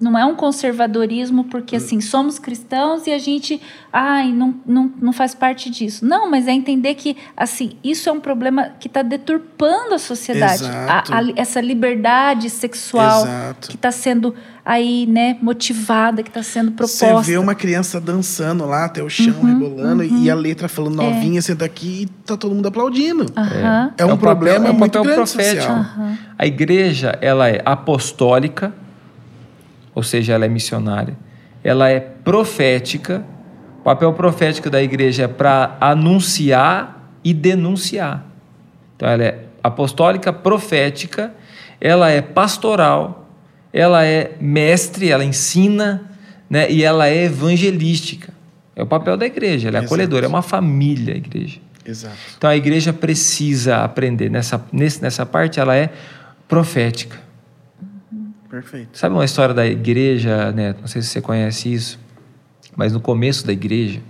Não 0.00 0.18
é 0.18 0.24
um 0.24 0.34
conservadorismo 0.34 1.44
porque 1.44 1.76
assim 1.76 2.00
somos 2.00 2.38
cristãos 2.38 3.06
e 3.06 3.12
a 3.12 3.18
gente 3.18 3.60
ai 3.92 4.30
não, 4.32 4.54
não, 4.66 4.92
não 5.00 5.12
faz 5.12 5.34
parte 5.34 5.70
disso. 5.70 6.04
Não, 6.04 6.30
mas 6.30 6.46
é 6.46 6.52
entender 6.52 6.94
que 6.94 7.16
assim 7.36 7.72
isso 7.82 8.08
é 8.08 8.12
um 8.12 8.20
problema 8.20 8.70
que 8.78 8.88
está 8.88 9.00
deturpando 9.02 9.94
a 9.94 9.98
sociedade. 9.98 10.64
Exato. 10.64 11.12
A- 11.12 11.18
a- 11.20 11.32
essa 11.36 11.60
liberdade 11.60 12.50
sexual 12.50 13.22
Exato. 13.24 13.68
que 13.68 13.76
está 13.76 13.90
sendo 13.90 14.34
aí 14.64 15.06
né 15.06 15.38
motivada, 15.40 16.22
que 16.22 16.28
está 16.28 16.42
sendo 16.42 16.70
Você 16.72 16.98
proposta. 17.06 17.30
vê 17.30 17.38
uma 17.38 17.54
criança 17.54 18.00
dançando 18.00 18.66
lá 18.66 18.84
até 18.84 19.02
o 19.02 19.08
chão, 19.08 19.34
Uhum, 19.40 19.46
rebolando, 19.46 20.02
e 20.04 20.28
a 20.30 20.34
letra 20.34 20.68
falando 20.68 20.96
novinha, 20.96 21.40
senta 21.40 21.64
aqui 21.64 22.02
e 22.02 22.06
tá 22.26 22.36
todo 22.36 22.54
mundo 22.54 22.66
aplaudindo. 22.66 23.26
Aham. 23.36 23.92
É 23.96 24.04
um 24.04 24.08
o 24.08 24.10
papel- 24.10 24.18
problema 24.18 24.66
é 24.66 24.70
um 24.70 24.74
muito 24.74 24.92
papel 24.92 25.04
grande 25.14 25.30
profético. 25.32 25.62
social. 25.62 25.86
A 26.38 26.46
igreja, 26.46 27.16
ela 27.22 27.48
é 27.48 27.62
apostólica, 27.64 28.74
ou 29.96 30.02
seja, 30.02 30.34
ela 30.34 30.44
é 30.44 30.48
missionária. 30.48 31.16
Ela 31.64 31.88
é 31.88 31.98
profética. 31.98 33.24
O 33.80 33.82
papel 33.82 34.12
profético 34.12 34.68
da 34.68 34.82
igreja 34.82 35.24
é 35.24 35.28
para 35.28 35.78
anunciar 35.80 37.10
e 37.24 37.32
denunciar. 37.32 38.22
Então, 38.94 39.08
ela 39.08 39.24
é 39.24 39.44
apostólica, 39.62 40.34
profética, 40.34 41.34
ela 41.80 42.10
é 42.10 42.20
pastoral, 42.20 43.26
ela 43.72 44.04
é 44.04 44.36
mestre, 44.38 45.10
ela 45.10 45.24
ensina, 45.24 46.10
né? 46.48 46.70
e 46.70 46.84
ela 46.84 47.08
é 47.08 47.24
evangelística. 47.24 48.34
É 48.76 48.82
o 48.82 48.86
papel 48.86 49.16
da 49.16 49.24
igreja, 49.24 49.68
ela 49.68 49.78
é 49.78 49.80
Exato. 49.80 49.94
acolhedora, 49.94 50.26
é 50.26 50.28
uma 50.28 50.42
família 50.42 51.14
a 51.14 51.16
igreja. 51.16 51.58
Exato. 51.86 52.16
Então 52.36 52.50
a 52.50 52.56
igreja 52.56 52.92
precisa 52.92 53.78
aprender. 53.78 54.30
Nessa, 54.30 54.62
nessa 54.72 55.24
parte, 55.24 55.58
ela 55.58 55.74
é 55.74 55.90
profética. 56.46 57.25
Perfeito. 58.56 58.96
Sabe 58.96 59.14
uma 59.14 59.24
história 59.24 59.54
da 59.54 59.66
igreja, 59.66 60.50
Neto? 60.50 60.80
Não 60.80 60.88
sei 60.88 61.02
se 61.02 61.08
você 61.08 61.20
conhece 61.20 61.70
isso, 61.70 62.00
mas 62.74 62.90
no 62.90 63.00
começo 63.00 63.46
da 63.46 63.52
igreja, 63.52 64.00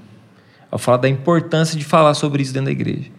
eu 0.71 0.79
falo 0.79 0.99
da 0.99 1.09
importância 1.09 1.77
de 1.77 1.85
falar 1.85 2.15
sobre 2.15 2.43
isso 2.43 2.55
dentro 2.55 2.67
da 2.67 2.71
igreja. 2.71 3.11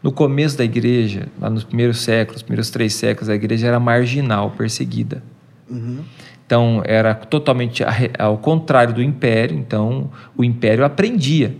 No 0.00 0.12
começo 0.12 0.56
da 0.56 0.62
igreja, 0.62 1.26
lá 1.40 1.50
nos 1.50 1.64
primeiros 1.64 1.98
séculos, 1.98 2.36
os 2.36 2.42
primeiros 2.44 2.70
três 2.70 2.94
séculos, 2.94 3.28
a 3.28 3.34
igreja 3.34 3.66
era 3.66 3.80
marginal, 3.80 4.52
perseguida. 4.52 5.24
Uhum. 5.68 6.04
Então, 6.46 6.82
era 6.84 7.16
totalmente 7.16 7.82
ao 8.16 8.38
contrário 8.38 8.94
do 8.94 9.02
império. 9.02 9.58
Então, 9.58 10.08
o 10.36 10.44
império 10.44 10.84
aprendia. 10.84 11.52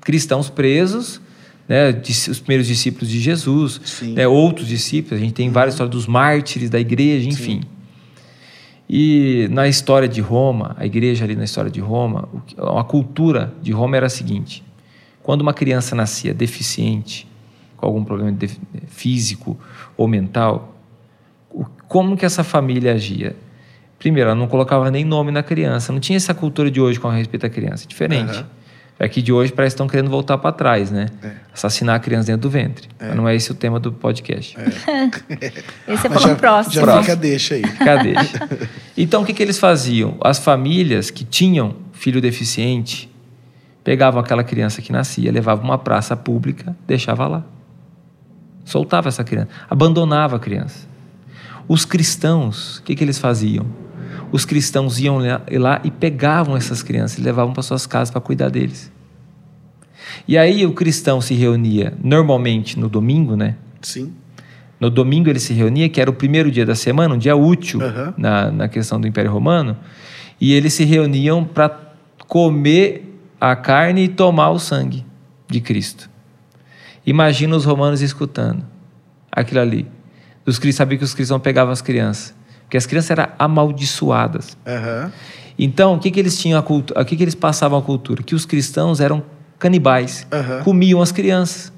Cristãos 0.00 0.50
presos, 0.50 1.20
né, 1.68 1.90
os 2.28 2.40
primeiros 2.40 2.66
discípulos 2.66 3.08
de 3.08 3.20
Jesus, 3.20 3.80
Sim. 3.84 4.14
né, 4.14 4.26
outros 4.26 4.66
discípulos. 4.66 5.20
A 5.20 5.24
gente 5.24 5.34
tem 5.34 5.48
várias 5.48 5.74
histórias 5.74 5.94
dos 5.94 6.08
mártires 6.08 6.68
da 6.68 6.80
igreja, 6.80 7.28
enfim. 7.28 7.60
E 8.88 9.48
na 9.50 9.68
história 9.68 10.08
de 10.08 10.20
Roma, 10.20 10.74
a 10.78 10.86
igreja 10.86 11.24
ali 11.24 11.36
na 11.36 11.44
história 11.44 11.70
de 11.70 11.80
Roma, 11.80 12.28
a 12.56 12.82
cultura 12.84 13.52
de 13.60 13.70
Roma 13.70 13.96
era 13.96 14.06
a 14.06 14.10
seguinte: 14.10 14.64
quando 15.22 15.42
uma 15.42 15.52
criança 15.52 15.94
nascia 15.94 16.32
deficiente, 16.32 17.28
com 17.76 17.84
algum 17.86 18.02
problema 18.02 18.36
físico 18.86 19.58
ou 19.96 20.08
mental, 20.08 20.74
como 21.86 22.16
que 22.16 22.24
essa 22.24 22.42
família 22.42 22.94
agia? 22.94 23.36
Primeiro, 23.98 24.30
ela 24.30 24.38
não 24.38 24.46
colocava 24.46 24.90
nem 24.90 25.04
nome 25.04 25.32
na 25.32 25.42
criança, 25.42 25.92
não 25.92 26.00
tinha 26.00 26.16
essa 26.16 26.32
cultura 26.32 26.70
de 26.70 26.80
hoje 26.80 26.98
com 26.98 27.08
respeito 27.08 27.44
à 27.44 27.50
criança, 27.50 27.86
diferente. 27.86 28.44
Aham. 28.98 29.06
Aqui 29.06 29.22
de 29.22 29.32
hoje 29.32 29.52
parece 29.52 29.74
que 29.74 29.76
estão 29.76 29.86
querendo 29.86 30.10
voltar 30.10 30.38
para 30.38 30.52
trás, 30.52 30.90
né? 30.90 31.06
É. 31.22 31.32
Assassinar 31.52 31.96
a 31.96 31.98
criança 31.98 32.26
dentro 32.26 32.42
do 32.42 32.50
ventre. 32.50 32.88
Mas 33.00 33.14
não 33.14 33.28
é 33.28 33.34
esse 33.34 33.50
o 33.50 33.54
tema 33.54 33.78
do 33.78 33.92
podcast. 33.92 34.56
Esse 35.86 36.06
é 36.06 36.10
para 36.10 36.32
o 36.32 36.36
próximo. 36.36 36.74
já 36.74 37.00
fica 37.00 37.16
deixa 37.16 37.54
aí. 37.54 37.62
Cadê? 37.62 38.14
Então, 38.96 39.22
o 39.22 39.24
que, 39.24 39.32
que 39.32 39.42
eles 39.42 39.58
faziam? 39.58 40.16
As 40.20 40.38
famílias 40.38 41.10
que 41.10 41.24
tinham 41.24 41.76
filho 41.92 42.20
deficiente 42.20 43.08
pegavam 43.82 44.20
aquela 44.20 44.44
criança 44.44 44.82
que 44.82 44.92
nascia, 44.92 45.32
levavam 45.32 45.64
uma 45.64 45.78
praça 45.78 46.16
pública, 46.16 46.76
deixava 46.86 47.26
lá. 47.26 47.44
Soltava 48.64 49.08
essa 49.08 49.24
criança, 49.24 49.48
abandonava 49.70 50.36
a 50.36 50.38
criança. 50.38 50.86
Os 51.66 51.84
cristãos, 51.84 52.78
o 52.78 52.82
que, 52.82 52.94
que 52.94 53.02
eles 53.02 53.18
faziam? 53.18 53.66
Os 54.30 54.44
cristãos 54.44 54.98
iam 54.98 55.18
lá 55.18 55.80
e 55.84 55.90
pegavam 55.90 56.56
essas 56.56 56.82
crianças 56.82 57.18
e 57.18 57.22
levavam 57.22 57.52
para 57.52 57.62
suas 57.62 57.86
casas 57.86 58.10
para 58.10 58.20
cuidar 58.20 58.48
deles. 58.50 58.90
E 60.26 60.36
aí 60.36 60.64
o 60.66 60.72
cristão 60.72 61.20
se 61.20 61.34
reunia 61.34 61.94
normalmente 62.02 62.78
no 62.78 62.88
domingo, 62.88 63.36
né? 63.36 63.56
Sim. 63.80 64.12
No 64.80 64.90
domingo 64.90 65.28
ele 65.28 65.40
se 65.40 65.52
reunia, 65.52 65.88
que 65.88 66.00
era 66.00 66.10
o 66.10 66.12
primeiro 66.12 66.50
dia 66.50 66.64
da 66.64 66.74
semana, 66.74 67.14
um 67.14 67.18
dia 67.18 67.34
útil 67.34 67.82
Aham. 67.82 68.14
na, 68.16 68.50
na 68.50 68.68
questão 68.68 69.00
do 69.00 69.06
Império 69.06 69.30
Romano, 69.30 69.76
e 70.40 70.52
eles 70.52 70.72
se 70.72 70.84
reuniam 70.84 71.44
para 71.44 71.76
comer 72.28 73.20
a 73.40 73.56
carne 73.56 74.04
e 74.04 74.08
tomar 74.08 74.50
o 74.50 74.58
sangue 74.58 75.04
de 75.48 75.60
Cristo. 75.60 76.08
Imagina 77.04 77.56
os 77.56 77.64
romanos 77.64 78.02
escutando 78.02 78.64
aquilo 79.32 79.60
ali. 79.60 79.86
Os 80.46 80.58
cristãos 80.58 80.76
sabiam 80.76 80.98
que 80.98 81.04
os 81.04 81.14
cristãos 81.14 81.42
pegavam 81.42 81.72
as 81.72 81.82
crianças, 81.82 82.34
porque 82.68 82.76
as 82.76 82.84
crianças 82.84 83.10
eram 83.12 83.28
amaldiçoadas. 83.38 84.54
Aham. 84.66 85.10
Então, 85.58 85.94
o 85.94 85.98
que, 85.98 86.10
que 86.10 86.20
eles 86.20 86.38
tinham 86.38 86.58
a 86.58 86.62
cultura? 86.62 87.00
O 87.00 87.04
que, 87.04 87.16
que 87.16 87.24
eles 87.24 87.34
passavam 87.34 87.78
a 87.78 87.82
cultura? 87.82 88.22
Que 88.22 88.34
os 88.34 88.44
cristãos 88.44 89.00
eram 89.00 89.22
canibais, 89.58 90.26
Aham. 90.30 90.62
comiam 90.64 91.00
as 91.00 91.10
crianças. 91.10 91.72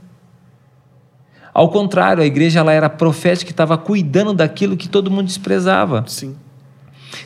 Ao 1.54 1.68
contrário, 1.68 2.20
a 2.20 2.26
igreja 2.26 2.58
ela 2.58 2.72
era 2.72 2.90
profética 2.90 3.46
que 3.46 3.52
estava 3.52 3.78
cuidando 3.78 4.34
daquilo 4.34 4.76
que 4.76 4.88
todo 4.88 5.12
mundo 5.12 5.26
desprezava. 5.26 6.04
Sim. 6.08 6.34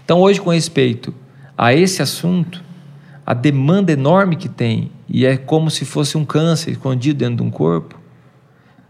Então, 0.05 0.21
hoje, 0.21 0.43
com 0.43 0.51
respeito 0.51 1.15
a 1.57 1.73
esse 1.73 2.03
assunto, 2.03 2.63
a 3.25 3.33
demanda 3.33 3.93
enorme 3.93 4.37
que 4.37 4.49
tem, 4.49 4.91
e 5.09 5.25
é 5.25 5.39
como 5.39 5.71
se 5.71 5.87
fosse 5.87 6.19
um 6.19 6.25
câncer 6.25 6.73
escondido 6.73 7.19
dentro 7.19 7.37
de 7.37 7.43
um 7.43 7.51
corpo, 7.51 7.99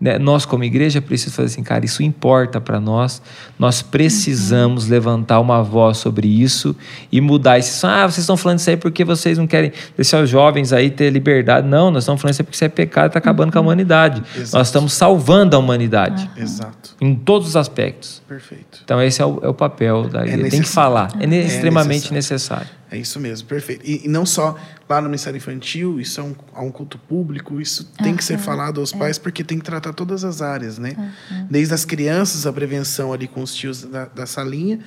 né? 0.04 0.18
nós, 0.18 0.44
como 0.44 0.62
igreja, 0.64 1.00
precisamos 1.00 1.34
fazer 1.36 1.46
assim, 1.46 1.62
cara, 1.62 1.82
isso 1.84 2.02
importa 2.02 2.60
para 2.60 2.78
nós, 2.78 3.22
nós 3.58 3.80
precisamos 3.80 4.86
levantar 4.86 5.40
uma 5.40 5.62
voz 5.62 5.96
sobre 5.96 6.28
isso 6.28 6.76
e 7.10 7.20
mudar 7.22 7.58
isso. 7.58 7.86
Ah, 7.86 8.02
vocês 8.02 8.18
estão 8.18 8.36
falando 8.36 8.58
isso 8.58 8.68
aí 8.68 8.76
porque 8.76 9.02
vocês 9.04 9.38
não 9.38 9.46
querem 9.46 9.72
deixar 9.96 10.22
os 10.22 10.28
jovens 10.28 10.72
aí 10.74 10.90
ter 10.90 11.08
liberdade. 11.10 11.66
Não, 11.66 11.90
nós 11.90 12.02
estamos 12.04 12.20
falando 12.20 12.32
isso 12.34 12.42
aí 12.42 12.44
porque 12.44 12.54
isso 12.56 12.64
é 12.64 12.68
pecado 12.68 13.04
e 13.04 13.08
está 13.08 13.18
acabando 13.18 13.50
com 13.50 13.58
a 13.58 13.62
humanidade. 13.62 14.22
Exato. 14.36 14.58
Nós 14.58 14.68
estamos 14.68 14.92
salvando 14.92 15.56
a 15.56 15.58
humanidade, 15.58 16.28
Exato. 16.36 16.94
em 17.00 17.14
todos 17.14 17.48
os 17.48 17.56
aspectos. 17.56 18.22
Perfeito. 18.28 18.80
Então, 18.84 19.00
esse 19.02 19.22
é 19.22 19.24
o, 19.24 19.40
é 19.42 19.48
o 19.48 19.54
papel 19.54 20.02
da 20.08 20.20
igreja. 20.20 20.36
Tem 20.42 20.50
que 20.50 20.56
necessário. 20.58 20.66
falar. 20.68 21.08
É, 21.18 21.26
ne- 21.26 21.38
É 21.38 21.46
extremamente 21.46 22.12
necessário. 22.12 22.66
É 22.94 22.96
isso 22.96 23.18
mesmo, 23.18 23.48
perfeito. 23.48 23.84
E, 23.84 24.02
e 24.04 24.08
não 24.08 24.24
só 24.24 24.56
lá 24.88 25.00
no 25.00 25.08
Ministério 25.08 25.36
Infantil, 25.36 25.98
isso 25.98 26.20
é 26.20 26.22
um, 26.22 26.34
é 26.54 26.60
um 26.60 26.70
culto 26.70 26.96
público, 26.96 27.60
isso 27.60 27.84
tem 28.00 28.14
que 28.14 28.22
ser 28.22 28.38
falado 28.38 28.78
aos 28.78 28.92
pais, 28.92 29.18
porque 29.18 29.42
tem 29.42 29.58
que 29.58 29.64
tratar 29.64 29.92
todas 29.92 30.22
as 30.22 30.40
áreas, 30.40 30.78
né? 30.78 31.12
Desde 31.50 31.74
as 31.74 31.84
crianças, 31.84 32.46
a 32.46 32.52
prevenção 32.52 33.12
ali 33.12 33.26
com 33.26 33.42
os 33.42 33.52
tios 33.52 33.82
da, 33.82 34.04
da 34.04 34.26
salinha, 34.26 34.78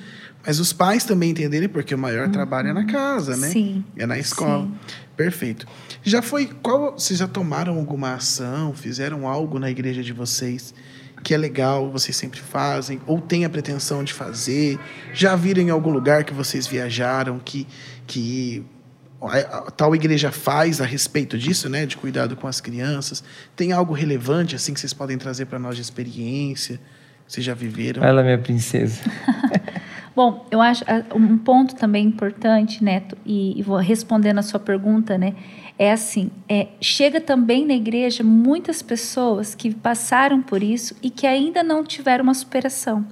mas 0.46 0.58
os 0.58 0.72
pais 0.72 1.04
também 1.04 1.32
entenderem, 1.32 1.68
porque 1.68 1.94
o 1.94 1.98
maior 1.98 2.30
trabalho 2.30 2.68
é 2.68 2.72
na 2.72 2.86
casa, 2.86 3.36
né? 3.36 3.50
Sim. 3.50 3.84
É 3.94 4.06
na 4.06 4.18
escola. 4.18 4.64
Sim. 4.64 4.74
Perfeito. 5.14 5.66
Já 6.02 6.22
foi. 6.22 6.46
Qual. 6.62 6.92
Vocês 6.92 7.18
já 7.18 7.28
tomaram 7.28 7.76
alguma 7.76 8.14
ação, 8.14 8.72
fizeram 8.72 9.28
algo 9.28 9.58
na 9.58 9.70
igreja 9.70 10.02
de 10.02 10.14
vocês 10.14 10.72
que 11.22 11.34
é 11.34 11.36
legal, 11.36 11.90
vocês 11.90 12.16
sempre 12.16 12.40
fazem, 12.40 13.00
ou 13.06 13.20
têm 13.20 13.44
a 13.44 13.50
pretensão 13.50 14.04
de 14.04 14.12
fazer? 14.12 14.78
Já 15.12 15.34
viram 15.36 15.62
em 15.62 15.70
algum 15.70 15.90
lugar 15.90 16.24
que 16.24 16.32
vocês 16.32 16.66
viajaram 16.66 17.38
que, 17.38 17.66
que 18.08 18.64
a, 19.20 19.70
tal 19.70 19.94
igreja 19.94 20.32
faz 20.32 20.80
a 20.80 20.84
respeito 20.84 21.38
disso, 21.38 21.68
né? 21.68 21.86
De 21.86 21.96
cuidado 21.96 22.34
com 22.34 22.48
as 22.48 22.60
crianças? 22.60 23.22
Tem 23.54 23.70
algo 23.70 23.92
relevante 23.92 24.56
assim 24.56 24.74
que 24.74 24.80
vocês 24.80 24.92
podem 24.92 25.18
trazer 25.18 25.46
para 25.46 25.58
nós 25.58 25.76
de 25.76 25.82
experiência? 25.82 26.78
que 27.26 27.32
Vocês 27.32 27.46
já 27.46 27.54
viveram? 27.54 28.02
Ela 28.02 28.22
é 28.22 28.24
minha 28.24 28.38
princesa. 28.38 29.02
Bom, 30.16 30.46
eu 30.50 30.60
acho 30.60 30.82
ah, 30.88 31.04
um 31.14 31.38
ponto 31.38 31.76
também 31.76 32.04
importante, 32.04 32.82
Neto, 32.82 33.16
e, 33.24 33.56
e 33.56 33.62
vou 33.62 33.76
respondendo 33.76 34.38
a 34.38 34.42
sua 34.42 34.58
pergunta, 34.58 35.16
né? 35.16 35.34
É 35.78 35.92
assim, 35.92 36.28
é, 36.48 36.68
chega 36.80 37.20
também 37.20 37.64
na 37.64 37.74
igreja 37.74 38.24
muitas 38.24 38.82
pessoas 38.82 39.54
que 39.54 39.72
passaram 39.72 40.42
por 40.42 40.60
isso 40.60 40.96
e 41.00 41.08
que 41.08 41.24
ainda 41.24 41.62
não 41.62 41.84
tiveram 41.84 42.24
uma 42.24 42.34
superação. 42.34 43.06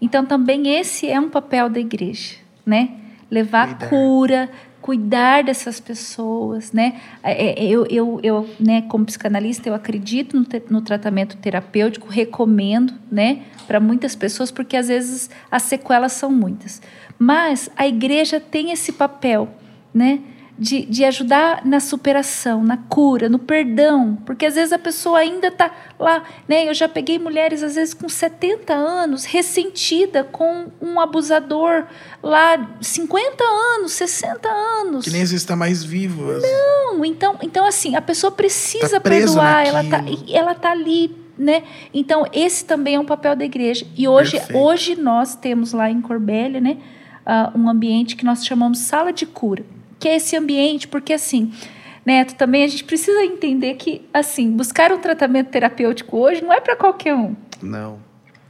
Então 0.00 0.24
também 0.24 0.78
esse 0.78 1.10
é 1.10 1.20
um 1.20 1.28
papel 1.28 1.68
da 1.68 1.78
igreja, 1.78 2.36
né? 2.64 2.88
Levar 3.30 3.68
Cuidar. 3.78 3.88
cura, 3.88 4.50
cuidar 4.80 5.42
dessas 5.44 5.80
pessoas, 5.80 6.72
né? 6.72 7.00
É, 7.22 7.64
é, 7.64 7.66
Eu, 7.66 7.86
eu, 7.90 8.20
eu 8.22 8.48
né, 8.60 8.82
como 8.82 9.04
psicanalista, 9.04 9.68
eu 9.68 9.74
acredito 9.74 10.36
no, 10.38 10.44
te- 10.44 10.62
no 10.70 10.80
tratamento 10.80 11.36
terapêutico, 11.36 12.08
recomendo, 12.08 12.94
né, 13.10 13.42
para 13.66 13.80
muitas 13.80 14.14
pessoas, 14.14 14.50
porque 14.52 14.76
às 14.76 14.86
vezes 14.88 15.28
as 15.50 15.62
sequelas 15.64 16.12
são 16.12 16.30
muitas. 16.30 16.80
Mas 17.18 17.68
a 17.76 17.86
igreja 17.86 18.38
tem 18.38 18.70
esse 18.70 18.92
papel, 18.92 19.48
né? 19.92 20.20
De, 20.58 20.86
de 20.86 21.04
ajudar 21.04 21.66
na 21.66 21.80
superação, 21.80 22.64
na 22.64 22.78
cura, 22.78 23.28
no 23.28 23.38
perdão, 23.38 24.16
porque 24.24 24.46
às 24.46 24.54
vezes 24.54 24.72
a 24.72 24.78
pessoa 24.78 25.18
ainda 25.18 25.48
está 25.48 25.70
lá, 25.98 26.22
né? 26.48 26.66
Eu 26.66 26.72
já 26.72 26.88
peguei 26.88 27.18
mulheres 27.18 27.62
às 27.62 27.74
vezes 27.74 27.92
com 27.92 28.08
70 28.08 28.72
anos, 28.72 29.26
ressentida 29.26 30.24
com 30.24 30.68
um 30.80 30.98
abusador 30.98 31.84
lá 32.22 32.70
50 32.80 33.44
anos, 33.76 33.92
60 33.92 34.48
anos. 34.48 35.04
Que 35.04 35.10
nem 35.10 35.20
às 35.20 35.30
vezes 35.30 35.42
está 35.42 35.54
mais 35.54 35.84
vivo. 35.84 36.30
as- 36.30 36.42
Não, 36.42 37.04
então, 37.04 37.36
então 37.42 37.66
assim, 37.66 37.94
a 37.94 38.00
pessoa 38.00 38.30
precisa 38.30 38.98
Tá 38.98 39.10
perdoar, 39.10 39.66
ela 39.66 39.84
tá, 39.84 40.02
ela 40.30 40.54
tá 40.54 40.70
ali, 40.70 41.14
né? 41.36 41.64
Então, 41.92 42.24
esse 42.32 42.64
também 42.64 42.94
é 42.94 42.98
um 42.98 43.04
papel 43.04 43.36
da 43.36 43.44
igreja. 43.44 43.86
E 43.94 44.08
hoje, 44.08 44.32
Perfeito. 44.38 44.58
hoje 44.58 44.96
nós 44.96 45.34
temos 45.34 45.74
lá 45.74 45.90
em 45.90 46.00
Corbélia, 46.00 46.62
né, 46.62 46.78
ah, 47.26 47.52
um 47.54 47.68
ambiente 47.68 48.16
que 48.16 48.24
nós 48.24 48.42
chamamos 48.42 48.78
sala 48.78 49.12
de 49.12 49.26
cura, 49.26 49.62
que 49.98 50.08
é 50.08 50.16
esse 50.16 50.36
ambiente, 50.36 50.88
porque 50.88 51.12
assim, 51.12 51.52
Neto, 52.06 52.36
também 52.36 52.62
a 52.62 52.68
gente 52.68 52.84
precisa 52.84 53.24
entender 53.24 53.74
que, 53.74 54.08
assim, 54.14 54.52
buscar 54.52 54.92
um 54.92 54.98
tratamento 54.98 55.48
terapêutico 55.48 56.16
hoje 56.16 56.40
não 56.40 56.52
é 56.52 56.60
para 56.60 56.76
qualquer 56.76 57.14
um. 57.14 57.34
Não. 57.60 57.98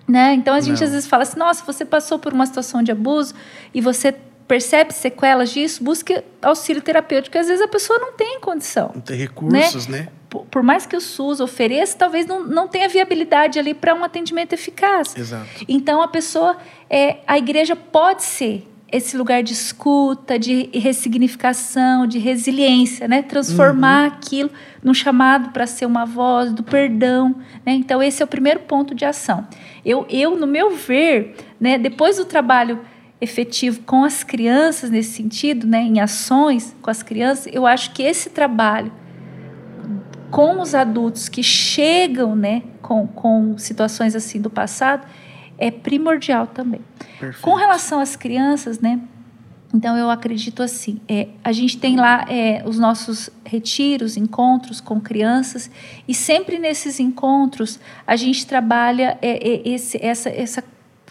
Né? 0.06 0.34
Então 0.34 0.54
a 0.54 0.60
gente 0.60 0.78
Não. 0.78 0.84
às 0.84 0.92
vezes 0.92 1.08
fala 1.08 1.22
assim: 1.22 1.38
nossa, 1.38 1.64
você 1.64 1.84
passou 1.84 2.18
por 2.18 2.34
uma 2.34 2.44
situação 2.44 2.82
de 2.82 2.92
abuso 2.92 3.34
e 3.72 3.80
você 3.80 4.14
percebe 4.46 4.92
sequelas 4.92 5.50
disso, 5.50 5.82
busque 5.82 6.22
auxílio 6.42 6.82
terapêutico. 6.82 7.36
Às 7.36 7.48
vezes 7.48 7.62
a 7.62 7.66
pessoa 7.66 7.98
não 7.98 8.12
tem 8.12 8.38
condição. 8.40 8.92
Não 8.94 9.00
tem 9.00 9.16
recursos, 9.16 9.86
né? 9.86 10.08
Por, 10.28 10.44
por 10.44 10.62
mais 10.62 10.86
que 10.86 10.94
o 10.94 11.00
SUS 11.00 11.40
ofereça, 11.40 11.96
talvez 11.96 12.26
não, 12.26 12.44
não 12.46 12.68
tenha 12.68 12.88
viabilidade 12.88 13.58
ali 13.58 13.74
para 13.74 13.94
um 13.94 14.04
atendimento 14.04 14.52
eficaz. 14.52 15.16
Exato. 15.16 15.64
Então 15.66 16.02
a 16.02 16.08
pessoa, 16.08 16.56
é, 16.90 17.18
a 17.26 17.38
igreja 17.38 17.74
pode 17.74 18.22
ser 18.22 18.66
esse 18.90 19.16
lugar 19.16 19.42
de 19.42 19.52
escuta, 19.52 20.38
de 20.38 20.70
ressignificação, 20.72 22.06
de 22.06 22.18
resiliência, 22.18 23.08
né? 23.08 23.20
Transformar 23.20 24.06
aquilo 24.06 24.50
num 24.82 24.94
chamado 24.94 25.50
para 25.50 25.66
ser 25.66 25.86
uma 25.86 26.04
voz 26.04 26.52
do 26.52 26.62
perdão, 26.62 27.34
né? 27.64 27.72
Então 27.72 28.00
esse 28.00 28.22
é 28.22 28.24
o 28.24 28.28
primeiro 28.28 28.60
ponto 28.60 28.94
de 28.94 29.04
ação. 29.04 29.46
Eu, 29.84 30.06
eu 30.08 30.36
no 30.36 30.46
meu 30.46 30.76
ver, 30.76 31.34
né? 31.60 31.78
Depois 31.78 32.16
do 32.16 32.24
trabalho 32.24 32.80
efetivo 33.20 33.80
com 33.80 34.04
as 34.04 34.22
crianças 34.22 34.88
nesse 34.88 35.10
sentido, 35.10 35.66
né? 35.66 35.80
Em 35.80 35.98
ações 35.98 36.76
com 36.80 36.90
as 36.90 37.02
crianças, 37.02 37.52
eu 37.52 37.66
acho 37.66 37.92
que 37.92 38.02
esse 38.02 38.30
trabalho 38.30 38.92
com 40.30 40.60
os 40.60 40.74
adultos 40.74 41.28
que 41.28 41.42
chegam, 41.42 42.36
né? 42.36 42.62
Com, 42.80 43.04
com 43.08 43.58
situações 43.58 44.14
assim 44.14 44.40
do 44.40 44.50
passado 44.50 45.04
é 45.58 45.70
primordial 45.70 46.46
também. 46.46 46.80
Perfeito. 47.18 47.42
Com 47.42 47.54
relação 47.54 48.00
às 48.00 48.16
crianças, 48.16 48.80
né? 48.80 49.00
Então 49.74 49.96
eu 49.96 50.08
acredito 50.08 50.62
assim, 50.62 51.00
é, 51.08 51.28
a 51.42 51.52
gente 51.52 51.76
tem 51.78 51.96
lá 51.96 52.24
é, 52.28 52.62
os 52.64 52.78
nossos 52.78 53.28
retiros, 53.44 54.16
encontros 54.16 54.80
com 54.80 55.00
crianças 55.00 55.70
e 56.06 56.14
sempre 56.14 56.58
nesses 56.58 57.00
encontros 57.00 57.78
a 58.06 58.16
gente 58.16 58.46
trabalha 58.46 59.18
é, 59.20 59.48
é, 59.48 59.68
esse, 59.68 60.02
essa, 60.02 60.30
essa 60.30 60.64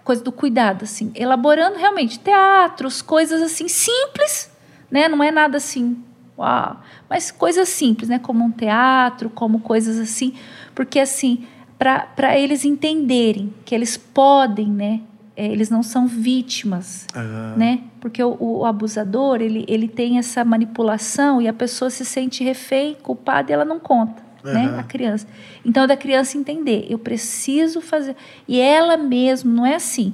coisa 0.04 0.24
do 0.24 0.32
cuidado, 0.32 0.84
assim, 0.84 1.12
elaborando 1.16 1.78
realmente 1.78 2.20
teatros, 2.20 3.02
coisas 3.02 3.42
assim 3.42 3.68
simples, 3.68 4.52
né? 4.90 5.08
Não 5.08 5.22
é 5.24 5.32
nada 5.32 5.58
assim, 5.58 5.98
uau, 6.38 6.80
mas 7.10 7.32
coisas 7.32 7.70
simples, 7.70 8.10
né? 8.10 8.20
Como 8.20 8.44
um 8.44 8.52
teatro, 8.52 9.30
como 9.30 9.60
coisas 9.60 10.00
assim, 10.00 10.34
porque 10.74 11.00
assim 11.00 11.46
para 11.86 12.40
eles 12.40 12.66
entenderem 12.66 13.54
que 13.64 13.76
eles 13.76 13.96
podem, 13.96 14.68
né? 14.68 15.02
É, 15.38 15.46
eles 15.46 15.70
não 15.70 15.84
são 15.84 16.08
vítimas, 16.08 17.06
Ah, 17.14 17.54
né? 17.56 17.82
Porque 18.00 18.24
o, 18.24 18.38
o 18.40 18.66
abusador, 18.66 19.42
ele, 19.42 19.66
ele 19.68 19.88
tem 19.88 20.18
essa 20.18 20.44
manipulação 20.46 21.42
e 21.42 21.48
a 21.48 21.54
pessoa 21.54 21.92
se 21.92 22.06
sente 22.06 22.44
refém, 22.44 22.96
culpada 23.04 23.52
e 23.52 23.54
ela 23.54 23.66
não 23.66 23.78
conta, 23.80 24.24
né? 24.44 24.66
Aham. 24.66 24.80
A 24.80 24.84
criança. 24.84 25.28
Então, 25.64 25.84
é 25.84 25.88
da 25.88 25.98
criança 25.98 26.38
entender, 26.38 26.88
eu 26.90 26.98
preciso 26.98 27.82
fazer. 27.82 28.16
E 28.48 28.60
ela 28.60 28.98
mesmo, 28.98 29.54
não 29.54 29.66
é 29.66 29.76
assim, 29.76 30.14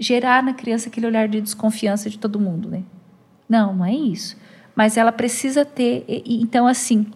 gerar 0.00 0.42
na 0.42 0.54
criança 0.54 0.88
aquele 0.88 1.06
olhar 1.06 1.28
de 1.28 1.40
desconfiança 1.40 2.08
de 2.10 2.18
todo 2.18 2.40
mundo, 2.40 2.68
né? 2.68 2.82
Não, 3.48 3.74
não 3.74 3.84
é 3.84 3.94
isso. 3.94 4.36
mas 4.74 4.96
ela 4.96 5.12
precisa 5.12 5.64
ter, 5.64 6.04
e, 6.08 6.42
então 6.42 6.66
assim, 6.66 7.06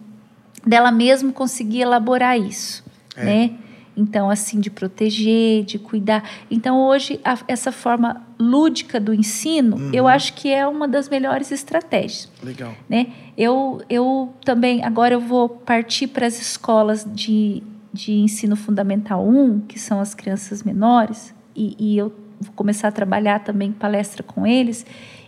dela 0.65 0.91
mesmo 0.91 1.33
conseguir 1.33 1.81
elaborar 1.81 2.39
isso, 2.39 2.85
é. 3.17 3.25
né? 3.25 3.51
Então, 3.99 4.29
assim, 4.29 4.61
de 4.61 4.69
proteger, 4.69 5.65
de 5.65 5.77
cuidar. 5.77 6.23
Então, 6.49 6.79
hoje, 6.79 7.19
a, 7.23 7.37
essa 7.49 7.69
forma 7.69 8.25
lúdica 8.39 8.97
do 8.97 9.13
ensino, 9.13 9.75
uhum. 9.75 9.91
eu 9.91 10.07
acho 10.07 10.33
que 10.33 10.49
é 10.49 10.65
uma 10.65 10.87
das 10.87 11.09
melhores 11.09 11.51
estratégias. 11.51 12.31
Legal. 12.41 12.73
Né? 12.87 13.07
Eu, 13.37 13.81
eu 13.89 14.33
também, 14.45 14.83
agora 14.85 15.13
eu 15.13 15.19
vou 15.19 15.49
partir 15.49 16.07
para 16.07 16.25
as 16.25 16.39
escolas 16.39 17.05
de, 17.05 17.61
de 17.91 18.13
ensino 18.13 18.55
fundamental 18.55 19.27
1, 19.27 19.61
que 19.67 19.77
são 19.77 19.99
as 19.99 20.15
crianças 20.15 20.63
menores, 20.63 21.33
e, 21.53 21.75
e 21.77 21.97
eu 21.97 22.13
vou 22.39 22.53
começar 22.55 22.87
a 22.87 22.91
trabalhar 22.91 23.39
também 23.39 23.73
palestra 23.73 24.23
com 24.23 24.47
eles. 24.47 24.85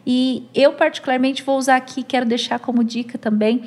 E 0.07 0.47
eu, 0.55 0.73
particularmente, 0.73 1.43
vou 1.43 1.57
usar 1.57 1.75
aqui, 1.75 2.03
quero 2.03 2.25
deixar 2.25 2.57
como 2.57 2.85
dica 2.85 3.17
também, 3.17 3.63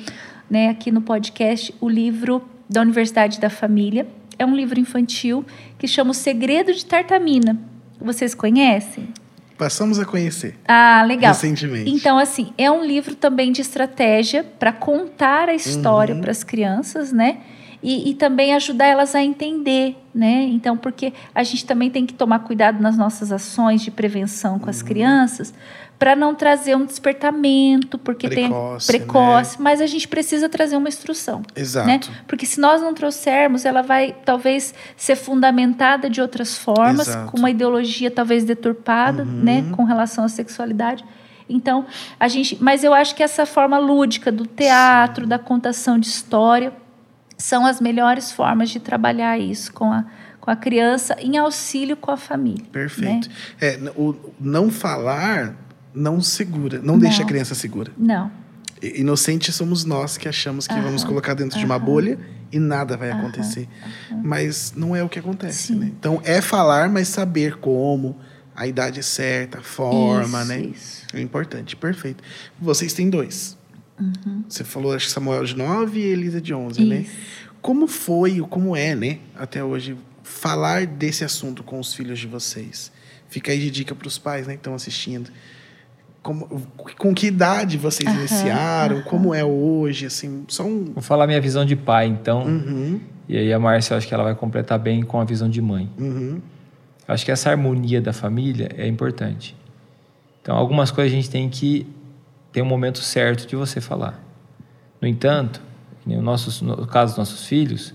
né, 0.48 0.70
aqui 0.70 0.90
no 0.90 1.02
podcast, 1.02 1.74
o 1.78 1.88
livro 1.88 2.42
da 2.68 2.80
Universidade 2.80 3.38
da 3.38 3.50
Família. 3.50 4.06
É 4.38 4.44
um 4.44 4.54
livro 4.54 4.78
infantil 4.78 5.44
que 5.78 5.86
chama 5.86 6.10
O 6.10 6.14
Segredo 6.14 6.72
de 6.72 6.84
Tartamina. 6.84 7.58
Vocês 8.00 8.34
conhecem? 8.34 9.08
Passamos 9.56 9.98
a 9.98 10.04
conhecer. 10.04 10.58
Ah, 10.66 11.04
legal. 11.06 11.32
Recentemente. 11.32 11.90
Então, 11.90 12.18
assim, 12.18 12.52
é 12.58 12.70
um 12.70 12.84
livro 12.84 13.14
também 13.14 13.52
de 13.52 13.60
estratégia 13.60 14.44
para 14.58 14.72
contar 14.72 15.48
a 15.48 15.54
história 15.54 16.14
uhum. 16.14 16.20
para 16.20 16.32
as 16.32 16.42
crianças, 16.42 17.12
né? 17.12 17.38
E, 17.80 18.10
e, 18.10 18.14
também 18.14 18.54
ajudar 18.54 18.86
elas 18.86 19.14
a 19.14 19.22
entender, 19.22 19.94
né? 20.14 20.44
Então, 20.44 20.74
porque 20.74 21.12
a 21.34 21.42
gente 21.42 21.66
também 21.66 21.90
tem 21.90 22.06
que 22.06 22.14
tomar 22.14 22.38
cuidado 22.38 22.80
nas 22.80 22.96
nossas 22.96 23.30
ações 23.30 23.82
de 23.82 23.90
prevenção 23.90 24.58
com 24.58 24.64
uhum. 24.64 24.70
as 24.70 24.80
crianças, 24.80 25.52
para 25.98 26.16
não 26.16 26.34
trazer 26.34 26.76
um 26.76 26.84
despertamento, 26.84 27.98
porque 27.98 28.28
precoce, 28.28 28.86
tem 28.86 29.00
precoce, 29.00 29.56
né? 29.56 29.64
mas 29.64 29.80
a 29.80 29.86
gente 29.86 30.08
precisa 30.08 30.48
trazer 30.48 30.76
uma 30.76 30.88
instrução. 30.88 31.38
Né? 31.38 31.62
Exato. 31.62 31.86
Né? 31.86 32.00
Porque 32.26 32.44
se 32.46 32.60
nós 32.60 32.80
não 32.80 32.92
trouxermos, 32.92 33.64
ela 33.64 33.82
vai 33.82 34.14
talvez 34.24 34.74
ser 34.96 35.16
fundamentada 35.16 36.10
de 36.10 36.20
outras 36.20 36.58
formas, 36.58 37.08
Exato. 37.08 37.30
com 37.30 37.38
uma 37.38 37.50
ideologia 37.50 38.10
talvez 38.10 38.44
deturpada, 38.44 39.22
uhum. 39.22 39.42
né, 39.42 39.64
com 39.72 39.84
relação 39.84 40.24
à 40.24 40.28
sexualidade. 40.28 41.04
Então, 41.48 41.86
a 42.18 42.26
gente, 42.26 42.56
mas 42.60 42.82
eu 42.82 42.92
acho 42.94 43.14
que 43.14 43.22
essa 43.22 43.46
forma 43.46 43.78
lúdica 43.78 44.32
do 44.32 44.46
teatro, 44.46 45.24
Sim. 45.24 45.28
da 45.28 45.38
contação 45.38 45.98
de 45.98 46.06
história, 46.06 46.72
são 47.36 47.66
as 47.66 47.80
melhores 47.80 48.32
formas 48.32 48.70
de 48.70 48.80
trabalhar 48.80 49.38
isso 49.38 49.72
com 49.72 49.92
a 49.92 50.04
com 50.44 50.50
a 50.50 50.56
criança 50.56 51.16
em 51.20 51.38
auxílio 51.38 51.96
com 51.96 52.10
a 52.10 52.18
família. 52.18 52.62
Né? 52.64 52.68
Perfeito. 52.70 53.30
Né? 53.30 53.34
É, 53.62 53.78
o 53.96 54.14
não 54.38 54.70
falar 54.70 55.56
não 55.94 56.20
segura, 56.20 56.78
não, 56.78 56.94
não, 56.94 56.98
deixa 56.98 57.22
a 57.22 57.26
criança 57.26 57.54
segura. 57.54 57.92
Não. 57.96 58.30
Inocente 58.82 59.50
somos 59.52 59.84
nós 59.84 60.18
que 60.18 60.28
achamos 60.28 60.66
que 60.66 60.74
vamos 60.74 61.04
colocar 61.04 61.32
dentro 61.32 61.58
de 61.58 61.64
uma 61.64 61.78
bolha 61.78 62.18
e 62.52 62.58
nada 62.58 62.96
vai 62.96 63.10
acontecer. 63.10 63.68
Mas 64.22 64.74
não 64.76 64.94
é 64.94 65.02
o 65.02 65.08
que 65.08 65.18
acontece, 65.18 65.74
né? 65.74 65.90
Então 65.98 66.20
é 66.24 66.42
falar, 66.42 66.88
mas 66.90 67.08
saber 67.08 67.56
como, 67.56 68.16
a 68.54 68.66
idade 68.66 69.02
certa, 69.02 69.58
a 69.58 69.62
forma, 69.62 70.40
isso, 70.40 70.48
né? 70.48 70.60
Isso. 70.60 71.06
É 71.14 71.20
importante, 71.20 71.76
perfeito. 71.76 72.22
Vocês 72.60 72.92
têm 72.92 73.08
dois. 73.10 73.56
Uhum. 73.98 74.44
Você 74.48 74.64
falou, 74.64 74.92
acho 74.92 75.06
que 75.06 75.12
Samuel 75.12 75.44
de 75.44 75.56
9 75.56 75.98
e 75.98 76.02
Elisa 76.02 76.40
de 76.40 76.52
11, 76.52 76.84
né? 76.84 76.96
isso. 77.00 77.10
né? 77.10 77.16
Como 77.62 77.86
foi, 77.86 78.40
como 78.50 78.76
é, 78.76 78.94
né, 78.94 79.18
até 79.34 79.64
hoje, 79.64 79.96
falar 80.22 80.86
desse 80.86 81.24
assunto 81.24 81.62
com 81.62 81.80
os 81.80 81.94
filhos 81.94 82.18
de 82.18 82.26
vocês? 82.26 82.92
Fica 83.28 83.52
aí 83.52 83.58
de 83.58 83.70
dica 83.70 83.94
para 83.94 84.06
os 84.06 84.18
pais, 84.18 84.46
né, 84.46 84.54
que 84.54 84.60
estão 84.60 84.74
assistindo 84.74 85.30
como, 86.24 86.48
com 86.98 87.14
que 87.14 87.26
idade 87.26 87.76
vocês 87.76 88.08
uhum, 88.08 88.18
iniciaram, 88.20 88.96
uhum. 88.96 89.02
como 89.02 89.34
é 89.34 89.44
hoje, 89.44 90.06
assim, 90.06 90.46
um... 90.60 90.84
Vou 90.94 91.02
falar 91.02 91.26
minha 91.26 91.40
visão 91.40 91.66
de 91.66 91.76
pai, 91.76 92.06
então. 92.06 92.44
Uhum. 92.44 92.98
E 93.28 93.36
aí 93.36 93.52
a 93.52 93.58
Márcia, 93.58 93.94
acho 93.94 94.08
que 94.08 94.14
ela 94.14 94.24
vai 94.24 94.34
completar 94.34 94.78
bem 94.78 95.02
com 95.02 95.20
a 95.20 95.24
visão 95.24 95.50
de 95.50 95.60
mãe. 95.60 95.88
Uhum. 95.98 96.40
Acho 97.06 97.26
que 97.26 97.30
essa 97.30 97.50
harmonia 97.50 98.00
da 98.00 98.14
família 98.14 98.70
é 98.74 98.88
importante. 98.88 99.54
Então, 100.40 100.56
algumas 100.56 100.90
coisas 100.90 101.12
a 101.12 101.14
gente 101.14 101.28
tem 101.28 101.48
que 101.50 101.86
ter 102.50 102.62
um 102.62 102.66
momento 102.66 103.00
certo 103.00 103.46
de 103.46 103.54
você 103.54 103.78
falar. 103.78 104.18
No 105.02 105.06
entanto, 105.06 105.60
no, 106.06 106.22
nosso, 106.22 106.64
no 106.64 106.86
caso 106.86 107.12
dos 107.12 107.18
nossos 107.18 107.46
filhos, 107.46 107.92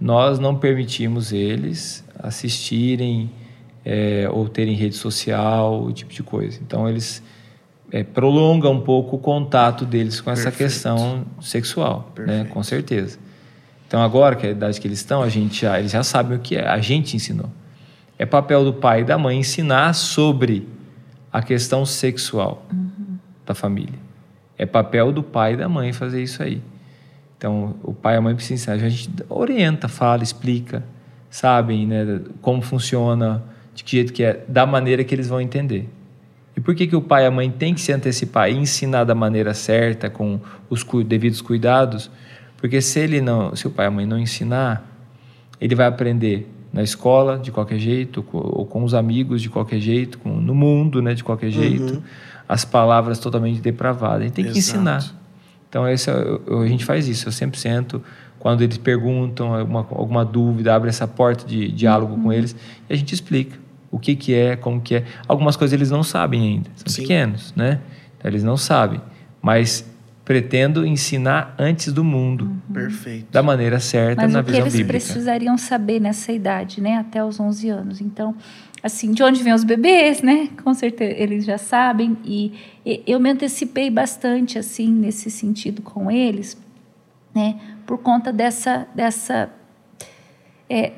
nós 0.00 0.38
não 0.38 0.56
permitimos 0.56 1.32
eles 1.32 2.02
assistirem 2.18 3.30
é, 3.84 4.26
ou 4.32 4.48
terem 4.48 4.74
rede 4.74 4.96
social, 4.96 5.84
o 5.84 5.92
tipo 5.92 6.14
de 6.14 6.22
coisa. 6.22 6.58
Então, 6.62 6.88
eles 6.88 7.22
é, 7.90 8.02
prolonga 8.02 8.68
um 8.68 8.80
pouco 8.80 9.16
o 9.16 9.18
contato 9.18 9.84
deles 9.84 10.20
com 10.20 10.30
essa 10.30 10.44
Perfeito. 10.44 10.70
questão 10.70 11.24
sexual, 11.40 12.12
né? 12.18 12.46
com 12.50 12.62
certeza. 12.62 13.18
Então 13.86 14.02
agora 14.02 14.36
que 14.36 14.46
é 14.46 14.50
a 14.50 14.52
idade 14.52 14.80
que 14.80 14.86
eles 14.86 14.98
estão, 14.98 15.22
a 15.22 15.28
gente 15.28 15.62
já, 15.62 15.78
eles 15.78 15.92
já 15.92 16.02
sabem 16.02 16.36
o 16.36 16.40
que 16.40 16.56
é, 16.56 16.68
a 16.68 16.78
gente 16.78 17.16
ensinou. 17.16 17.50
É 18.18 18.26
papel 18.26 18.64
do 18.64 18.72
pai 18.72 19.00
e 19.00 19.04
da 19.04 19.16
mãe 19.16 19.38
ensinar 19.38 19.94
sobre 19.94 20.68
a 21.32 21.40
questão 21.40 21.86
sexual 21.86 22.66
uhum. 22.70 23.16
da 23.46 23.54
família. 23.54 23.98
É 24.58 24.66
papel 24.66 25.12
do 25.12 25.22
pai 25.22 25.54
e 25.54 25.56
da 25.56 25.68
mãe 25.68 25.92
fazer 25.92 26.22
isso 26.22 26.42
aí. 26.42 26.60
Então 27.38 27.76
o 27.82 27.94
pai 27.94 28.14
e 28.14 28.18
a 28.18 28.20
mãe 28.20 28.34
precisam 28.34 28.74
ensinar, 28.74 28.86
a 28.86 28.90
gente 28.90 29.10
orienta, 29.28 29.88
fala, 29.88 30.22
explica, 30.22 30.84
sabem 31.30 31.86
né, 31.86 32.20
como 32.42 32.60
funciona, 32.60 33.42
de 33.74 33.84
que 33.84 33.92
jeito 33.92 34.12
que 34.12 34.24
é, 34.24 34.44
da 34.48 34.66
maneira 34.66 35.04
que 35.04 35.14
eles 35.14 35.28
vão 35.28 35.40
entender. 35.40 35.88
E 36.58 36.60
por 36.60 36.74
que, 36.74 36.88
que 36.88 36.96
o 36.96 37.00
pai 37.00 37.22
e 37.22 37.26
a 37.26 37.30
mãe 37.30 37.48
têm 37.48 37.72
que 37.72 37.80
se 37.80 37.92
antecipar 37.92 38.50
e 38.50 38.56
ensinar 38.56 39.04
da 39.04 39.14
maneira 39.14 39.54
certa, 39.54 40.10
com 40.10 40.40
os 40.68 40.84
devidos 41.06 41.40
cuidados? 41.40 42.10
Porque 42.56 42.82
se 42.82 42.98
ele 42.98 43.20
não, 43.20 43.54
se 43.54 43.68
o 43.68 43.70
pai 43.70 43.86
e 43.86 43.88
a 43.88 43.90
mãe 43.92 44.04
não 44.04 44.18
ensinar, 44.18 44.84
ele 45.60 45.76
vai 45.76 45.86
aprender 45.86 46.52
na 46.72 46.82
escola 46.82 47.38
de 47.38 47.52
qualquer 47.52 47.78
jeito, 47.78 48.26
ou 48.32 48.66
com 48.66 48.82
os 48.82 48.92
amigos 48.92 49.40
de 49.40 49.48
qualquer 49.48 49.78
jeito, 49.78 50.18
com, 50.18 50.30
no 50.30 50.52
mundo 50.52 51.00
né, 51.00 51.14
de 51.14 51.22
qualquer 51.22 51.50
jeito, 51.50 51.94
uhum. 51.94 52.02
as 52.48 52.64
palavras 52.64 53.20
totalmente 53.20 53.60
depravadas. 53.60 54.24
Gente 54.24 54.32
tem 54.32 54.44
que 54.44 54.58
Exato. 54.58 54.78
ensinar. 54.78 55.14
Então 55.68 55.86
esse, 55.88 56.10
é 56.10 56.14
a 56.14 56.66
gente 56.66 56.84
faz 56.84 57.06
isso. 57.06 57.28
Eu 57.28 57.32
sempre 57.32 57.60
sento 57.60 58.02
quando 58.36 58.62
eles 58.62 58.78
perguntam 58.78 59.54
alguma, 59.54 59.86
alguma 59.90 60.24
dúvida, 60.24 60.74
abre 60.74 60.88
essa 60.88 61.06
porta 61.06 61.46
de 61.46 61.70
diálogo 61.70 62.14
uhum. 62.14 62.24
com 62.24 62.32
eles 62.32 62.56
e 62.90 62.92
a 62.92 62.96
gente 62.96 63.14
explica 63.14 63.67
o 63.90 63.98
que, 63.98 64.14
que 64.14 64.34
é, 64.34 64.56
como 64.56 64.80
que 64.80 64.96
é. 64.96 65.04
Algumas 65.26 65.56
coisas 65.56 65.72
eles 65.72 65.90
não 65.90 66.02
sabem 66.02 66.42
ainda, 66.42 66.70
são 66.76 66.92
Sim. 66.92 67.02
pequenos, 67.02 67.54
né? 67.56 67.80
Então, 68.16 68.30
eles 68.30 68.42
não 68.42 68.56
sabem, 68.56 69.00
mas 69.40 69.84
pretendo 70.28 70.84
ensinar 70.84 71.54
antes 71.58 71.90
do 71.90 72.04
mundo. 72.04 72.44
Uhum. 72.44 72.74
Perfeito. 72.74 73.32
Da 73.32 73.42
maneira 73.42 73.80
certa, 73.80 74.22
mas 74.22 74.32
na 74.34 74.42
visão 74.42 74.60
bíblica. 74.60 74.64
Mas 74.64 74.74
o 74.74 74.76
que 74.76 74.92
eles 74.92 75.04
precisariam 75.06 75.56
saber 75.56 76.00
nessa 76.00 76.30
idade, 76.32 76.82
né? 76.82 76.98
Até 76.98 77.24
os 77.24 77.40
11 77.40 77.68
anos. 77.70 78.00
Então, 78.02 78.36
assim, 78.82 79.12
de 79.12 79.22
onde 79.22 79.42
vêm 79.42 79.54
os 79.54 79.64
bebês, 79.64 80.20
né? 80.20 80.50
Com 80.62 80.74
certeza 80.74 81.14
eles 81.16 81.46
já 81.46 81.56
sabem. 81.56 82.18
E, 82.26 82.52
e 82.84 83.02
eu 83.06 83.18
me 83.18 83.30
antecipei 83.30 83.88
bastante, 83.88 84.58
assim, 84.58 84.92
nesse 84.92 85.30
sentido 85.30 85.80
com 85.80 86.10
eles, 86.10 86.58
né? 87.34 87.58
Por 87.86 87.96
conta 87.96 88.30
dessa... 88.30 88.86
dessa 88.94 89.48
é, 90.68 90.92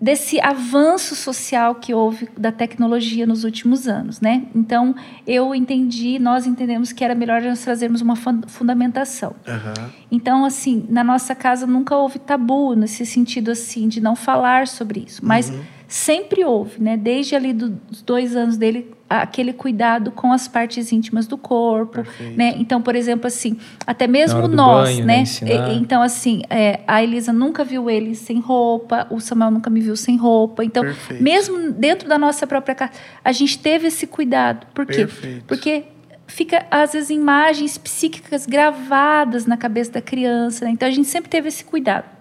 desse 0.00 0.40
avanço 0.40 1.16
social 1.16 1.74
que 1.74 1.92
houve 1.92 2.28
da 2.36 2.52
tecnologia 2.52 3.26
nos 3.26 3.42
últimos 3.42 3.88
anos, 3.88 4.20
né? 4.20 4.44
Então 4.54 4.94
eu 5.26 5.54
entendi, 5.54 6.18
nós 6.18 6.46
entendemos 6.46 6.92
que 6.92 7.04
era 7.04 7.14
melhor 7.14 7.42
nós 7.42 7.62
trazermos 7.62 8.00
uma 8.00 8.14
fundamentação. 8.46 9.34
Uhum. 9.46 9.88
Então 10.10 10.44
assim, 10.44 10.86
na 10.88 11.02
nossa 11.02 11.34
casa 11.34 11.66
nunca 11.66 11.96
houve 11.96 12.18
tabu 12.18 12.74
nesse 12.74 13.04
sentido 13.04 13.50
assim 13.50 13.88
de 13.88 14.00
não 14.00 14.14
falar 14.14 14.68
sobre 14.68 15.00
isso, 15.00 15.24
mas 15.24 15.50
uhum. 15.50 15.60
Sempre 15.88 16.44
houve, 16.44 16.80
né? 16.82 16.98
Desde 16.98 17.34
ali 17.34 17.54
dos 17.54 18.02
dois 18.02 18.36
anos 18.36 18.58
dele 18.58 18.92
aquele 19.08 19.54
cuidado 19.54 20.10
com 20.10 20.30
as 20.32 20.46
partes 20.46 20.92
íntimas 20.92 21.26
do 21.26 21.38
corpo, 21.38 22.02
Perfeito. 22.02 22.36
né? 22.36 22.54
Então, 22.58 22.82
por 22.82 22.94
exemplo, 22.94 23.26
assim, 23.26 23.56
até 23.86 24.06
mesmo 24.06 24.46
nós, 24.46 24.90
banho, 24.90 25.06
né? 25.06 25.24
né? 25.40 25.74
Então, 25.74 26.02
assim, 26.02 26.42
é, 26.50 26.80
a 26.86 27.02
Elisa 27.02 27.32
nunca 27.32 27.64
viu 27.64 27.88
ele 27.88 28.14
sem 28.14 28.38
roupa, 28.38 29.06
o 29.08 29.18
Samuel 29.18 29.50
nunca 29.50 29.70
me 29.70 29.80
viu 29.80 29.96
sem 29.96 30.18
roupa. 30.18 30.62
Então, 30.62 30.82
Perfeito. 30.82 31.22
mesmo 31.22 31.72
dentro 31.72 32.06
da 32.06 32.18
nossa 32.18 32.46
própria 32.46 32.74
casa, 32.74 32.92
a 33.24 33.32
gente 33.32 33.58
teve 33.58 33.86
esse 33.86 34.06
cuidado. 34.06 34.66
Por 34.74 34.84
quê? 34.84 35.06
Perfeito. 35.06 35.44
Porque 35.46 35.84
fica 36.26 36.66
às 36.70 36.92
vezes 36.92 37.08
imagens 37.08 37.78
psíquicas 37.78 38.44
gravadas 38.44 39.46
na 39.46 39.56
cabeça 39.56 39.92
da 39.92 40.02
criança. 40.02 40.66
Né? 40.66 40.72
Então, 40.72 40.86
a 40.86 40.92
gente 40.92 41.08
sempre 41.08 41.30
teve 41.30 41.48
esse 41.48 41.64
cuidado. 41.64 42.17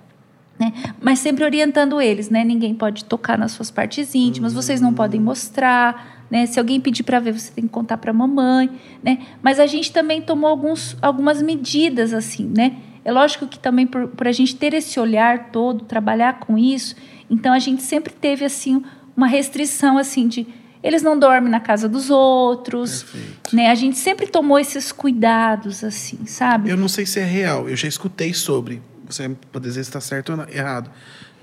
Né? 0.59 0.73
Mas 0.99 1.19
sempre 1.19 1.43
orientando 1.43 2.01
eles, 2.01 2.29
né? 2.29 2.43
Ninguém 2.43 2.73
pode 2.73 3.05
tocar 3.05 3.37
nas 3.37 3.51
suas 3.51 3.69
partes 3.69 4.15
íntimas, 4.15 4.53
uhum. 4.53 4.61
vocês 4.61 4.81
não 4.81 4.93
podem 4.93 5.21
mostrar, 5.21 6.25
né? 6.31 6.45
Se 6.45 6.59
alguém 6.59 6.81
pedir 6.81 7.03
para 7.03 7.19
ver, 7.19 7.37
você 7.37 7.51
tem 7.51 7.65
que 7.65 7.69
contar 7.69 7.97
para 7.97 8.11
a 8.11 8.13
mamãe, 8.13 8.69
né? 9.03 9.19
Mas 9.41 9.59
a 9.59 9.67
gente 9.67 9.91
também 9.91 10.21
tomou 10.21 10.49
alguns, 10.49 10.97
algumas 11.01 11.41
medidas 11.41 12.13
assim, 12.13 12.51
né? 12.55 12.77
É 13.05 13.11
lógico 13.11 13.47
que 13.47 13.59
também 13.59 13.85
por, 13.87 14.07
por 14.07 14.27
a 14.27 14.31
gente 14.31 14.55
ter 14.55 14.73
esse 14.73 14.99
olhar 14.99 15.51
todo, 15.51 15.85
trabalhar 15.85 16.39
com 16.39 16.57
isso, 16.57 16.95
então 17.29 17.53
a 17.53 17.59
gente 17.59 17.81
sempre 17.81 18.11
teve 18.13 18.43
assim 18.43 18.83
uma 19.15 19.27
restrição 19.27 19.97
assim 19.97 20.27
de 20.27 20.45
Eles 20.83 21.01
não 21.01 21.17
dormem 21.17 21.49
na 21.49 21.59
casa 21.59 21.87
dos 21.87 22.09
outros, 22.09 23.03
Perfeito. 23.03 23.55
né? 23.55 23.69
A 23.69 23.75
gente 23.75 23.97
sempre 23.97 24.27
tomou 24.27 24.59
esses 24.59 24.91
cuidados, 24.91 25.83
assim, 25.83 26.25
sabe? 26.25 26.69
Eu 26.69 26.77
não 26.77 26.87
sei 26.87 27.05
se 27.05 27.19
é 27.19 27.23
real, 27.23 27.69
eu 27.69 27.75
já 27.75 27.87
escutei 27.87 28.33
sobre. 28.33 28.81
Você 29.09 29.29
pode 29.51 29.63
dizer 29.65 29.83
se 29.83 29.89
está 29.89 30.01
certo 30.01 30.31
ou 30.31 30.37
não- 30.37 30.49
errado. 30.49 30.89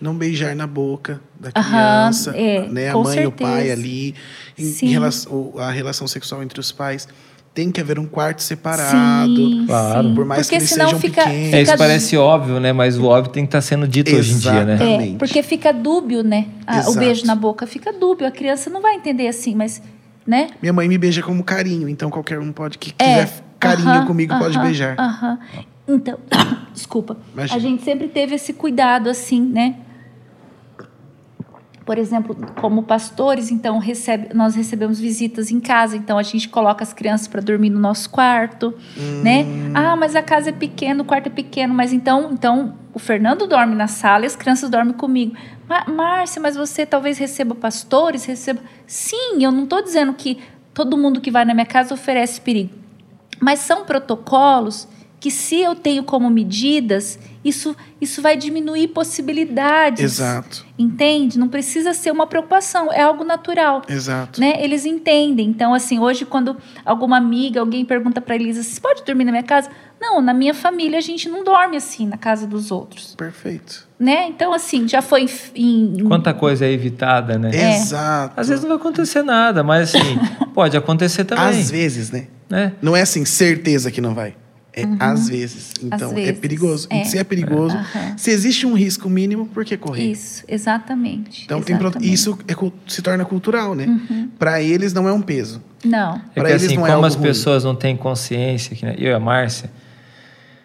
Não 0.01 0.15
beijar 0.15 0.55
na 0.57 0.67
boca 0.67 1.21
da 1.39 1.51
Aham, 1.55 1.69
criança, 1.71 2.37
é, 2.37 2.69
né? 2.69 2.91
A 2.91 2.97
mãe 2.97 3.21
e 3.23 3.27
o 3.27 3.33
pai 3.33 3.71
ali. 3.71 4.15
Em, 4.59 4.65
Sim. 4.65 4.87
em 4.87 4.91
relação, 4.91 5.53
a 5.57 5.71
relação 5.71 6.07
sexual 6.07 6.43
entre 6.43 6.59
os 6.61 6.73
pais. 6.73 7.09
Tem 7.55 7.71
que 7.71 7.81
haver 7.81 8.01
um 8.01 8.05
quarto 8.07 8.43
separado. 8.43 9.37
Sim, 9.37 9.65
Claro. 9.67 10.13
Por 10.13 10.25
mais 10.25 10.41
Porque 10.43 10.57
que 10.57 10.63
eles 10.63 10.69
senão 10.71 10.87
sejam 10.87 11.01
fica, 11.01 11.23
pequenos. 11.25 11.55
É, 11.55 11.63
isso 11.63 11.71
fica 11.73 11.79
parece 11.79 12.17
óbvio, 12.17 12.59
né? 12.59 12.73
Mas 12.73 12.99
o 12.99 13.05
óbvio 13.05 13.33
tem 13.33 13.45
que 13.45 13.49
estar 13.49 13.61
sendo 13.61 13.87
dito 13.87 14.15
hoje 14.15 14.33
em 14.35 14.39
dia, 14.39 14.65
né? 14.65 14.75
Exatamente. 14.75 15.15
É, 15.15 15.19
porque 15.19 15.41
fica 15.45 15.73
dúbio, 15.73 16.25
né? 16.25 16.49
A- 16.67 16.91
o 16.91 16.95
beijo 16.97 17.25
na 17.25 17.37
boca 17.37 17.65
fica 17.65 17.93
dúbio. 17.93 18.27
A 18.27 18.33
criança 18.33 18.69
não 18.69 18.83
vai 18.83 18.97
entender 18.97 19.29
assim, 19.29 19.55
mas, 19.55 19.81
né? 20.27 20.49
Minha 20.61 20.73
mãe 20.73 20.89
me 20.89 20.99
beija 20.99 21.23
como 21.23 21.45
carinho, 21.45 21.89
então 21.89 22.11
qualquer 22.11 22.41
um 22.41 22.51
pode 22.53 22.77
que 22.77 22.93
É. 22.99 23.05
quiser 23.25 23.45
carinho 23.61 23.89
aham, 23.89 24.07
comigo 24.07 24.37
pode 24.37 24.57
aham, 24.57 24.65
beijar. 24.67 24.97
aham. 24.99 25.39
Então, 25.87 26.19
desculpa. 26.73 27.17
Imagina. 27.33 27.57
A 27.57 27.61
gente 27.61 27.83
sempre 27.83 28.09
teve 28.09 28.35
esse 28.35 28.53
cuidado, 28.53 29.09
assim, 29.09 29.41
né? 29.41 29.77
Por 31.85 31.99
exemplo, 31.99 32.35
como 32.63 32.83
pastores, 32.85 33.51
então 33.51 33.77
recebe, 33.79 34.33
nós 34.33 34.55
recebemos 34.55 34.99
visitas 34.99 35.51
em 35.51 35.61
casa, 35.61 35.95
então 35.99 36.17
a 36.17 36.23
gente 36.23 36.49
coloca 36.49 36.83
as 36.83 36.95
crianças 36.95 37.29
para 37.29 37.43
dormir 37.43 37.69
no 37.69 37.79
nosso 37.79 38.09
quarto, 38.09 38.73
né? 39.23 39.43
Hum. 39.47 39.71
Ah, 39.75 39.95
mas 39.95 40.17
a 40.17 40.23
casa 40.23 40.49
é 40.49 40.53
pequena, 40.53 41.03
o 41.03 41.05
quarto 41.05 41.27
é 41.27 41.31
pequeno, 41.31 41.75
mas 41.75 41.93
então, 41.93 42.31
então 42.33 42.75
o 42.95 42.99
Fernando 42.99 43.47
dorme 43.47 43.75
na 43.75 43.87
sala 43.87 44.25
e 44.25 44.27
as 44.27 44.35
crianças 44.35 44.71
dormem 44.71 44.95
comigo. 44.95 45.37
"Ma- 45.69 45.85
Márcia, 45.87 46.41
mas 46.41 46.57
você 46.57 46.87
talvez 46.87 47.19
receba 47.19 47.55
pastores, 47.55 48.25
receba. 48.25 48.63
Sim, 48.87 49.45
eu 49.45 49.53
não 49.53 49.65
estou 49.65 49.83
dizendo 49.83 50.15
que 50.15 50.39
todo 50.73 50.97
mundo 50.97 51.21
que 51.21 51.31
vai 51.31 51.45
na 51.45 51.53
minha 51.53 51.67
casa 51.67 51.93
oferece 51.93 52.41
perigo. 52.41 52.71
Mas 53.39 53.59
são 53.59 53.85
protocolos 53.85 54.89
que, 55.25 55.31
se 55.31 55.59
eu 55.59 55.75
tenho 55.75 56.05
como 56.05 56.29
medidas, 56.29 57.19
isso, 57.43 57.75
isso 57.99 58.21
vai 58.21 58.37
diminuir 58.37 58.89
possibilidades. 58.89 60.05
Exato, 60.05 60.67
Entende? 60.79 61.39
Não 61.39 61.49
precisa 61.49 61.95
ser 61.95 62.11
uma 62.11 62.27
preocupação, 62.27 62.93
é 62.93 63.01
algo 63.01 63.25
natural. 63.25 63.81
exato. 63.89 64.39
Né? 64.39 64.63
Eles 64.63 64.85
entendem. 64.85 65.49
Então, 65.49 65.73
assim, 65.73 65.99
hoje, 65.99 66.27
quando 66.27 66.59
alguma 66.85 67.17
amiga, 67.17 67.59
alguém 67.61 67.87
pergunta 67.87 68.21
para 68.21 68.35
Elisa: 68.35 68.63
você 68.63 68.79
pode 68.79 69.03
dormir 69.03 69.25
na 69.25 69.31
minha 69.31 69.43
casa? 69.43 69.71
Não, 69.99 70.21
na 70.21 70.35
minha 70.35 70.53
família 70.53 70.99
a 70.99 71.01
gente 71.01 71.27
não 71.27 71.43
dorme 71.43 71.79
assim 71.79 72.07
na 72.07 72.19
casa 72.19 72.47
dos 72.47 72.71
outros. 72.71 73.15
Perfeito. 73.15 73.89
Né? 73.99 74.27
Então, 74.29 74.53
assim, 74.53 74.87
já 74.87 75.01
foi 75.01 75.25
em. 75.57 76.01
em- 76.01 76.05
Quanta 76.07 76.35
coisa 76.35 76.67
é 76.67 76.71
evitada, 76.71 77.39
né? 77.39 77.51
É. 77.55 77.77
Exato. 77.77 78.39
Às 78.39 78.49
vezes 78.49 78.63
não 78.63 78.69
vai 78.69 78.77
acontecer 78.77 79.23
nada, 79.23 79.63
mas 79.65 79.95
assim, 79.95 80.19
pode 80.53 80.77
acontecer 80.77 81.25
também. 81.25 81.47
Às 81.47 81.71
vezes, 81.71 82.11
né? 82.11 82.27
né? 82.51 82.75
Não 82.83 82.95
é 82.95 83.01
assim, 83.01 83.25
certeza 83.25 83.91
que 83.91 84.03
não 84.03 84.15
vai. 84.15 84.35
É 84.77 84.85
às 84.99 85.29
vezes. 85.29 85.73
Então, 85.83 86.09
é 86.11 86.11
Uhum. 86.11 86.15
vezes, 86.17 86.39
perigoso. 86.41 86.87
é. 86.91 87.05
Se 87.05 87.17
é 87.17 87.23
perigoso, 87.23 87.77
Aham. 87.77 88.15
se 88.19 88.31
existe 88.31 88.67
um 88.67 88.75
risco 88.75 89.09
mínimo, 89.09 89.47
por 89.47 89.65
que 89.65 89.77
correr? 89.77 90.11
Isso, 90.11 90.43
exatamente. 90.49 91.45
Então, 91.45 91.63
tem 91.63 91.77
exatamente. 91.77 92.13
isso 92.13 92.37
é 92.49 92.55
se 92.89 93.01
torna 93.01 93.25
cultural, 93.25 93.75
né? 93.75 93.87
Uhum. 93.87 94.29
Para 94.39 94.61
eles 94.61 94.93
não 94.93 95.07
é 95.09 95.13
um 95.13 95.21
peso. 95.23 95.63
Não. 95.85 96.17
É 96.17 96.41
Pra 96.41 96.45
que 96.45 96.51
eles 96.51 96.65
assim, 96.65 96.75
não 96.77 96.83
é 96.83 96.87
como 96.87 96.95
algo 96.97 97.07
as 97.07 97.15
ruim. 97.15 97.23
pessoas 97.27 97.63
não 97.63 97.75
têm 97.77 97.97
consciência, 97.97 98.75
que, 98.75 98.85
né? 98.85 98.95
eu 98.99 99.11
e 99.11 99.15
a 99.15 99.21
Márcia, 99.21 99.71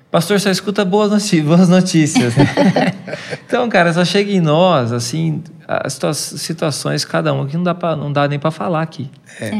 pastor 0.09 0.39
só 0.39 0.49
escuta 0.49 0.83
boas 0.83 1.11
notícias, 1.11 1.45
boas 1.45 1.69
notícias 1.69 2.35
né? 2.35 2.45
então, 3.45 3.69
cara, 3.69 3.93
só 3.93 4.03
chega 4.03 4.31
em 4.31 4.39
nós, 4.41 4.91
assim, 4.91 5.43
as 5.67 5.93
situa- 5.93 6.13
situações, 6.15 7.05
cada 7.05 7.31
uma 7.31 7.45
que 7.45 7.55
não 7.55 7.63
dá, 7.63 7.75
pra, 7.75 7.95
não 7.95 8.11
dá 8.11 8.27
nem 8.27 8.39
para 8.39 8.49
falar 8.49 8.81
aqui. 8.81 9.09
É. 9.39 9.51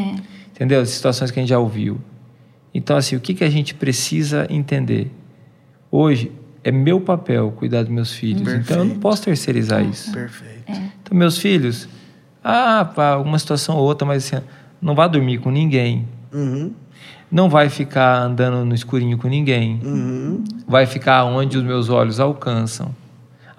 Entendeu? 0.55 0.83
Situações 0.85 1.29
que 1.29 1.39
a 1.39 1.41
gente 1.43 1.49
já 1.49 1.59
ouviu. 1.59 2.01
Então, 2.73 2.95
assim, 2.97 3.15
o 3.15 3.19
que, 3.19 3.33
que 3.33 3.43
a 3.43 3.49
gente 3.49 3.73
precisa 3.73 4.45
entender? 4.49 5.11
Hoje, 5.91 6.31
é 6.63 6.71
meu 6.71 7.01
papel 7.01 7.51
cuidar 7.51 7.81
dos 7.83 7.91
meus 7.91 8.11
filhos. 8.13 8.41
Então, 8.41 8.77
eu 8.77 8.83
não 8.83 8.85
Perfeito. 8.85 8.99
posso 9.01 9.23
terceirizar 9.23 9.83
isso. 9.83 10.11
Perfeito. 10.11 10.63
Então, 10.67 11.17
meus 11.17 11.37
filhos, 11.37 11.87
ah, 12.43 12.85
para 12.85 13.17
uma 13.19 13.39
situação 13.39 13.75
ou 13.77 13.83
outra, 13.85 14.05
mas 14.05 14.31
assim, 14.31 14.43
não 14.81 14.93
vai 14.93 15.09
dormir 15.09 15.39
com 15.39 15.49
ninguém. 15.49 16.07
Uhum, 16.31 16.71
Não 17.31 17.49
vai 17.49 17.69
ficar 17.69 18.21
andando 18.21 18.63
no 18.65 18.73
escurinho 18.75 19.17
com 19.17 19.27
ninguém. 19.27 19.79
uhum. 19.83 20.43
Vai 20.67 20.85
ficar 20.85 21.23
onde 21.25 21.57
os 21.57 21.63
meus 21.63 21.89
olhos 21.89 22.19
alcançam. 22.19 22.93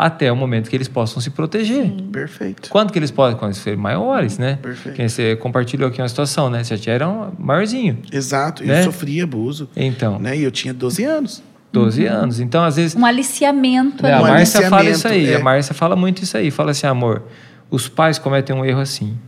Até 0.03 0.33
o 0.33 0.35
momento 0.35 0.71
que 0.71 0.75
eles 0.75 0.89
possam 0.89 1.21
se 1.21 1.29
proteger. 1.29 1.93
Perfeito. 2.11 2.71
Quando 2.71 2.91
que 2.91 2.99
eles 2.99 3.11
podem? 3.11 3.37
Quando 3.37 3.51
eles 3.51 3.63
forem 3.63 3.79
maiores, 3.79 4.39
né? 4.39 4.59
Perfeito. 4.63 4.97
Que 4.97 5.07
você 5.07 5.37
compartilhou 5.37 5.91
aqui 5.91 6.01
uma 6.01 6.09
situação, 6.09 6.49
né? 6.49 6.65
Você 6.65 6.75
já 6.79 6.93
era 6.93 7.07
um 7.07 7.31
maiorzinho. 7.39 7.99
Exato. 8.11 8.65
Né? 8.65 8.81
Eu 8.81 8.85
sofri 8.85 9.21
abuso. 9.21 9.69
Então, 9.77 10.19
Né? 10.19 10.39
E 10.39 10.43
eu 10.43 10.51
tinha 10.51 10.73
12 10.73 11.05
anos. 11.05 11.43
12 11.71 12.07
anos. 12.07 12.41
Então, 12.41 12.65
às 12.65 12.77
vezes, 12.77 12.97
Um 12.97 13.05
aliciamento 13.05 14.03
né, 14.03 14.15
a 14.15 14.23
Um 14.23 14.25
ali. 14.25 14.33
Márcia 14.33 14.63
fala 14.63 14.77
aliciamento, 14.81 15.21
isso 15.21 15.29
aí. 15.29 15.35
é. 15.35 15.37
A 15.37 15.45
Márcia 15.45 15.75
fala 15.75 15.95
muito 15.95 16.23
isso 16.23 16.35
aí. 16.35 16.51
Fala 16.51 16.71
assim, 16.71 16.87
amor, 16.87 17.25
os 17.71 17.87
pais 17.87 18.19
cometem 18.19 18.57
um 18.57 18.65
erro 18.65 18.81
assim. 18.81 19.19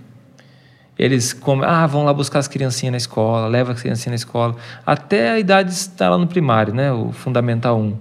Eles 0.98 1.34
come... 1.34 1.66
ah, 1.66 1.86
vão 1.86 2.02
lá 2.04 2.14
buscar 2.14 2.38
as 2.38 2.48
criancinhas 2.48 2.92
na 2.92 2.96
escola, 2.96 3.46
leva 3.46 3.72
as 3.72 3.80
criancinhas 3.82 4.12
na 4.12 4.14
escola, 4.26 4.56
até 4.86 5.32
a 5.32 5.38
idade 5.38 5.70
estar 5.70 6.08
lá 6.08 6.16
no 6.16 6.26
primário, 6.26 6.72
né? 6.72 6.90
O 6.90 7.12
fundamental 7.12 7.78
1. 7.78 7.94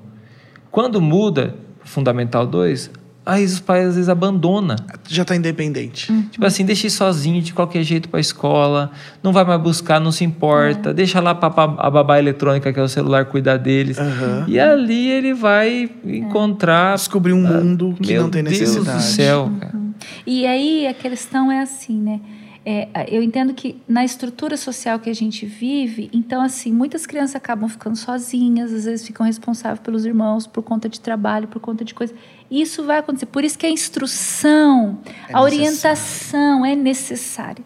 Quando 0.72 1.02
muda 1.02 1.56
fundamental 1.84 2.46
2, 2.48 2.92
aí 3.26 3.44
os 3.46 3.60
pais 3.60 3.88
às 3.90 3.96
vezes 3.96 4.10
abandonam. 4.10 4.76
Já 5.08 5.24
tá 5.24 5.36
independente. 5.36 6.12
Tipo 6.32 6.46
assim, 6.46 6.66
deixa 6.66 6.88
ir 6.88 6.90
sozinho 6.90 7.42
de 7.42 7.54
qualquer 7.54 7.84
jeito 7.84 8.10
para 8.10 8.18
a 8.18 8.22
escola, 8.22 8.92
não 9.22 9.32
vai 9.32 9.44
mais 9.46 9.62
buscar, 9.62 10.00
não 10.00 10.12
se 10.12 10.24
importa, 10.24 10.94
deixa 10.94 11.20
lá 11.20 11.36
pra- 11.36 11.76
a 11.78 11.90
babá 11.90 12.18
eletrônica, 12.20 12.72
que 12.74 12.80
é 12.80 12.84
o 12.84 12.88
celular, 12.90 13.26
cuidar 13.26 13.58
deles. 13.58 13.98
Aham. 14.00 14.46
E 14.48 14.60
ali 14.60 15.12
ele 15.12 15.34
vai 15.34 15.90
encontrar. 16.04 16.96
Descobri 16.96 17.34
um 17.34 17.42
mundo 17.42 17.96
que 18.02 18.14
Meu 18.14 18.24
não 18.24 18.30
tem 18.30 18.44
Deus 18.44 18.60
necessidade. 18.60 18.98
do 18.98 19.04
céu, 19.04 19.52
cara. 19.60 19.82
E 20.26 20.46
aí 20.48 20.88
a 20.88 20.94
questão 20.94 21.52
é 21.52 21.62
assim, 21.62 22.00
né? 22.02 22.20
É, 22.64 22.88
eu 23.10 23.24
entendo 23.24 23.56
que 23.56 23.82
na 23.88 24.06
estrutura 24.06 24.56
social 24.56 25.00
que 25.00 25.10
a 25.10 25.16
gente 25.16 25.48
vive, 25.48 26.12
então 26.14 26.42
assim, 26.44 26.72
muitas 26.72 27.08
crianças 27.08 27.36
acabam 27.36 27.68
ficando 27.68 27.96
sozinhas, 27.96 28.72
às 28.72 28.86
vezes 28.86 29.06
ficam 29.08 29.26
responsáveis 29.26 29.80
pelos 29.80 30.06
irmãos 30.06 30.46
por 30.46 30.62
conta 30.62 30.88
de 30.88 31.00
trabalho, 31.00 31.48
por 31.48 31.60
conta 31.60 31.84
de 31.84 31.94
coisa. 31.96 32.14
Isso 32.52 32.84
vai 32.84 33.00
acontecer. 33.00 33.26
Por 33.26 33.44
isso 33.44 33.58
que 33.58 33.66
a 33.66 33.70
instrução, 33.70 35.00
É 35.28 35.34
a 35.36 35.42
orientação 35.42 36.64
é 36.64 36.76
necessária, 36.76 37.66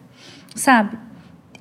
sabe? 0.54 0.96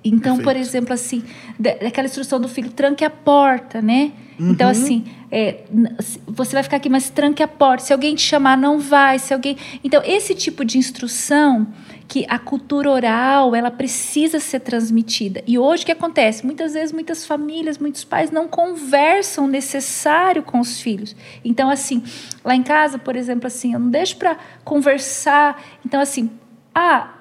Então, 0.03 0.35
por 0.37 0.45
Perfeito. 0.45 0.67
exemplo, 0.69 0.93
assim, 0.93 1.23
da- 1.59 1.73
daquela 1.73 2.05
instrução 2.07 2.39
do 2.39 2.47
filho, 2.47 2.69
tranque 2.69 3.03
a 3.03 3.09
porta, 3.09 3.81
né? 3.81 4.11
Então, 4.39 4.69
assim, 4.69 5.03
é, 5.31 5.63
n- 5.73 5.95
se- 5.99 6.19
você 6.27 6.53
vai 6.53 6.61
ficar 6.61 6.77
aqui, 6.77 6.89
mas 6.89 7.09
tranque 7.09 7.41
a 7.41 7.47
porta. 7.47 7.83
Se 7.85 7.91
alguém 7.91 8.13
te 8.15 8.21
chamar, 8.21 8.55
não 8.57 8.79
vai. 8.79 9.17
Se 9.17 9.33
alguém. 9.33 9.57
Então, 9.83 10.01
esse 10.05 10.35
tipo 10.35 10.63
de 10.63 10.77
instrução 10.77 11.67
que 12.07 12.25
a 12.29 12.37
cultura 12.37 12.89
oral 12.89 13.55
ela 13.55 13.71
precisa 13.71 14.39
ser 14.39 14.59
transmitida. 14.59 15.43
E 15.47 15.57
hoje 15.57 15.83
o 15.83 15.85
que 15.85 15.91
acontece? 15.91 16.45
Muitas 16.45 16.73
vezes, 16.73 16.91
muitas 16.91 17.25
famílias, 17.25 17.77
muitos 17.77 18.03
pais 18.03 18.31
não 18.31 18.47
conversam 18.47 19.45
o 19.45 19.47
necessário 19.47 20.43
com 20.43 20.59
os 20.59 20.79
filhos. 20.79 21.15
Então, 21.43 21.69
assim, 21.69 22.03
lá 22.43 22.55
em 22.55 22.63
casa, 22.63 22.97
por 22.97 23.15
exemplo, 23.15 23.47
assim, 23.47 23.73
eu 23.73 23.79
não 23.79 23.89
deixo 23.89 24.17
para 24.17 24.37
conversar. 24.63 25.61
Então, 25.85 25.99
assim, 25.99 26.29
ah. 26.73 27.14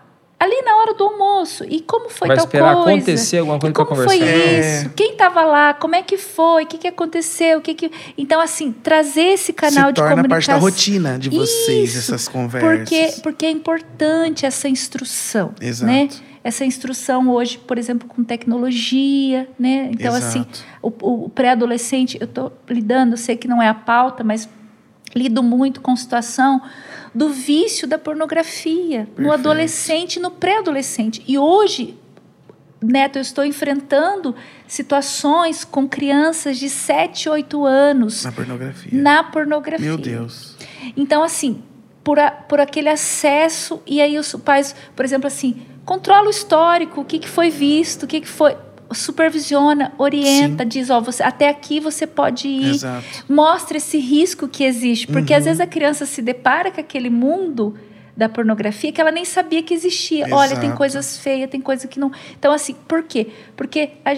Ali 0.44 0.62
na 0.62 0.76
hora 0.76 0.92
do 0.94 1.04
almoço, 1.04 1.64
e 1.66 1.80
como 1.80 2.10
foi 2.10 2.28
Vai 2.28 2.36
tal 2.36 2.44
esperar 2.46 2.74
coisa? 2.74 2.90
acontecer 2.90 3.38
alguma 3.38 3.58
coisa 3.58 3.70
E 3.70 3.74
pra 3.74 3.84
como 3.86 3.96
conversar. 4.02 4.18
foi 4.26 4.28
É. 4.28 4.80
isso? 4.80 4.90
Quem 4.90 5.12
estava 5.12 5.42
lá? 5.42 5.72
Como 5.72 5.94
é 5.94 6.02
que 6.02 6.18
foi? 6.18 6.64
O 6.64 6.66
que, 6.66 6.76
que 6.76 6.88
aconteceu? 6.88 7.58
O 7.58 7.60
que 7.62 7.72
que... 7.74 7.90
Então, 8.18 8.40
assim, 8.40 8.70
trazer 8.70 9.22
esse 9.32 9.52
canal 9.52 9.86
Se 9.86 9.92
de 9.92 10.00
torna 10.02 10.16
parte 10.28 10.46
comunicação. 10.46 10.54
da 10.56 10.60
rotina 10.60 11.18
de 11.18 11.30
vocês, 11.30 11.94
Isso, 11.94 11.98
essas 12.12 12.28
conversas. 12.28 12.78
Porque, 12.88 13.14
porque 13.22 13.46
é 13.46 13.50
importante 13.50 14.44
essa 14.44 14.68
instrução. 14.68 15.54
Exato. 15.60 15.90
Né? 15.90 16.08
Essa 16.42 16.62
instrução 16.66 17.30
hoje, 17.30 17.56
por 17.56 17.78
exemplo, 17.78 18.06
com 18.06 18.22
tecnologia, 18.22 19.48
né? 19.58 19.88
Então, 19.92 20.14
Exato. 20.14 20.26
assim, 20.26 20.46
o, 20.82 21.24
o 21.24 21.28
pré-adolescente, 21.30 22.18
eu 22.20 22.26
estou 22.26 22.52
lidando, 22.68 23.14
eu 23.14 23.16
sei 23.16 23.34
que 23.36 23.48
não 23.48 23.62
é 23.62 23.68
a 23.68 23.72
pauta, 23.74 24.22
mas 24.22 24.46
lido 25.14 25.42
muito 25.42 25.80
com 25.80 25.94
situação 25.96 26.60
do 27.14 27.28
vício 27.28 27.86
da 27.86 27.98
pornografia 27.98 29.00
no 29.00 29.06
Perfeito. 29.14 29.32
adolescente 29.34 30.16
e 30.16 30.20
no 30.20 30.30
pré-adolescente. 30.30 31.22
E 31.28 31.38
hoje, 31.38 31.96
Neto, 32.82 33.16
eu 33.16 33.22
estou 33.22 33.44
enfrentando 33.44 34.34
situações 34.66 35.64
com 35.64 35.88
crianças 35.88 36.58
de 36.58 36.68
7, 36.68 37.28
8 37.28 37.64
anos 37.64 38.24
Na 38.24 38.32
pornografia. 38.32 39.02
na 39.02 39.24
pornografia. 39.24 39.86
Meu 39.86 39.96
Deus. 39.96 40.56
Então, 40.96 41.22
assim, 41.22 41.62
por, 42.02 42.18
a- 42.18 42.30
por 42.30 42.60
aquele 42.60 42.88
acesso, 42.88 43.80
e 43.86 44.02
aí 44.02 44.18
os 44.18 44.32
pais, 44.34 44.74
por 44.94 45.04
exemplo, 45.04 45.26
assim, 45.26 45.62
controla 45.84 46.26
o 46.26 46.30
histórico, 46.30 47.00
o 47.00 47.04
que, 47.04 47.18
que 47.18 47.28
foi 47.28 47.48
visto, 47.48 48.02
o 48.02 48.06
que, 48.06 48.20
que 48.20 48.28
foi. 48.28 48.56
Supervisiona, 48.94 49.92
orienta, 49.98 50.64
diz, 50.64 50.90
ó, 50.90 51.00
você, 51.00 51.22
até 51.22 51.48
aqui 51.48 51.80
você 51.80 52.06
pode 52.06 52.48
ir. 52.48 52.70
Exato. 52.70 53.04
Mostra 53.28 53.76
esse 53.76 53.98
risco 53.98 54.48
que 54.48 54.64
existe. 54.64 55.06
Porque 55.06 55.32
Uhum. 55.32 55.38
às 55.38 55.44
vezes 55.44 55.60
a 55.60 55.66
criança 55.66 56.06
se 56.06 56.22
depara 56.22 56.70
com 56.70 56.80
aquele 56.80 57.10
mundo 57.10 57.74
da 58.16 58.28
pornografia 58.28 58.92
que 58.92 59.00
ela 59.00 59.10
nem 59.10 59.24
sabia 59.24 59.62
que 59.62 59.74
existia. 59.74 60.26
Olha, 60.30 60.50
tem 60.56 60.64
Exato. 60.66 60.76
coisas 60.76 61.18
feias, 61.18 61.50
tem 61.50 61.60
coisa 61.60 61.88
que 61.88 61.98
não. 61.98 62.12
Então, 62.38 62.52
assim, 62.52 62.74
por 62.86 63.02
quê? 63.02 63.28
Porque 63.56 63.90
a 64.04 64.16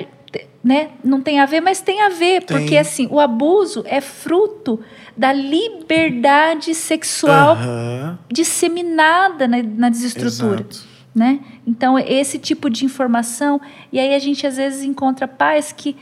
né, 0.63 0.91
não 1.03 1.21
tem 1.21 1.39
a 1.39 1.47
ver, 1.47 1.61
mas 1.61 1.81
tem 1.81 2.03
a 2.03 2.09
ver. 2.09 2.43
Tem. 2.43 2.59
Porque, 2.59 2.77
assim, 2.77 3.07
o 3.11 3.21
abuso 3.21 3.85
é 3.87 4.01
fruto 4.01 4.81
da 5.17 5.33
liberdade 5.33 6.75
sexual 6.75 7.53
Aham, 7.53 8.19
disseminada 8.31 9.47
na, 9.47 9.63
na 9.63 9.89
desestrutura 9.89 10.61
exato. 10.69 10.96
Né? 11.17 11.41
Então, 11.67 11.99
esse 11.99 12.39
tipo 12.39 12.69
de 12.69 12.85
informação, 12.85 13.59
e 13.91 13.99
aí 13.99 14.15
a 14.15 14.19
gente 14.19 14.47
às 14.47 14.59
vezes 14.59 14.85
encontra 14.85 15.27
pais 15.27 15.73
que 15.73 15.97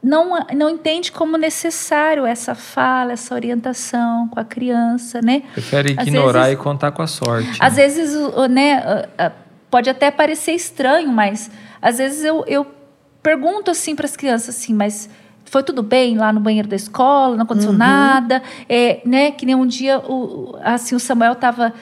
não, 0.00 0.38
não 0.54 0.70
entende 0.70 1.10
como 1.10 1.36
necessário 1.36 2.24
essa 2.24 2.54
fala, 2.54 3.12
essa 3.12 3.34
orientação 3.34 4.28
com 4.28 4.38
a 4.38 4.44
criança, 4.44 5.20
né? 5.20 5.42
Prefere 5.52 5.92
ignorar 5.92 6.42
vezes- 6.44 6.54
e 6.54 6.62
contar 6.62 6.92
com 6.92 7.02
a 7.02 7.06
sorte. 7.08 7.58
Às 7.58 7.74
vezes, 7.74 8.16
né, 8.48 8.74
ah, 8.76 9.08
ah, 9.18 9.32
pode 9.68 9.90
até 9.90 10.08
parecer 10.08 10.52
estranho, 10.52 11.08
mas 11.08 11.50
às 11.82 11.98
vezes 11.98 12.24
eu, 12.24 12.44
eu 12.46 12.64
pergunto 13.20 13.72
assim 13.72 13.96
para 13.96 14.06
as 14.06 14.16
crianças 14.16 14.54
assim, 14.56 14.72
mas 14.72 15.10
foi 15.44 15.64
tudo 15.64 15.82
bem 15.82 16.16
lá 16.16 16.32
no 16.32 16.38
banheiro 16.38 16.68
da 16.68 16.76
escola, 16.76 17.34
não 17.34 17.42
aconteceu 17.42 17.72
nada, 17.72 18.40
é, 18.68 19.00
né? 19.04 19.32
Que 19.32 19.44
nem 19.44 19.56
um 19.56 19.66
dia 19.66 19.98
o, 19.98 20.56
assim 20.62 20.94
o 20.94 21.00
Samuel 21.00 21.32
estava 21.32 21.74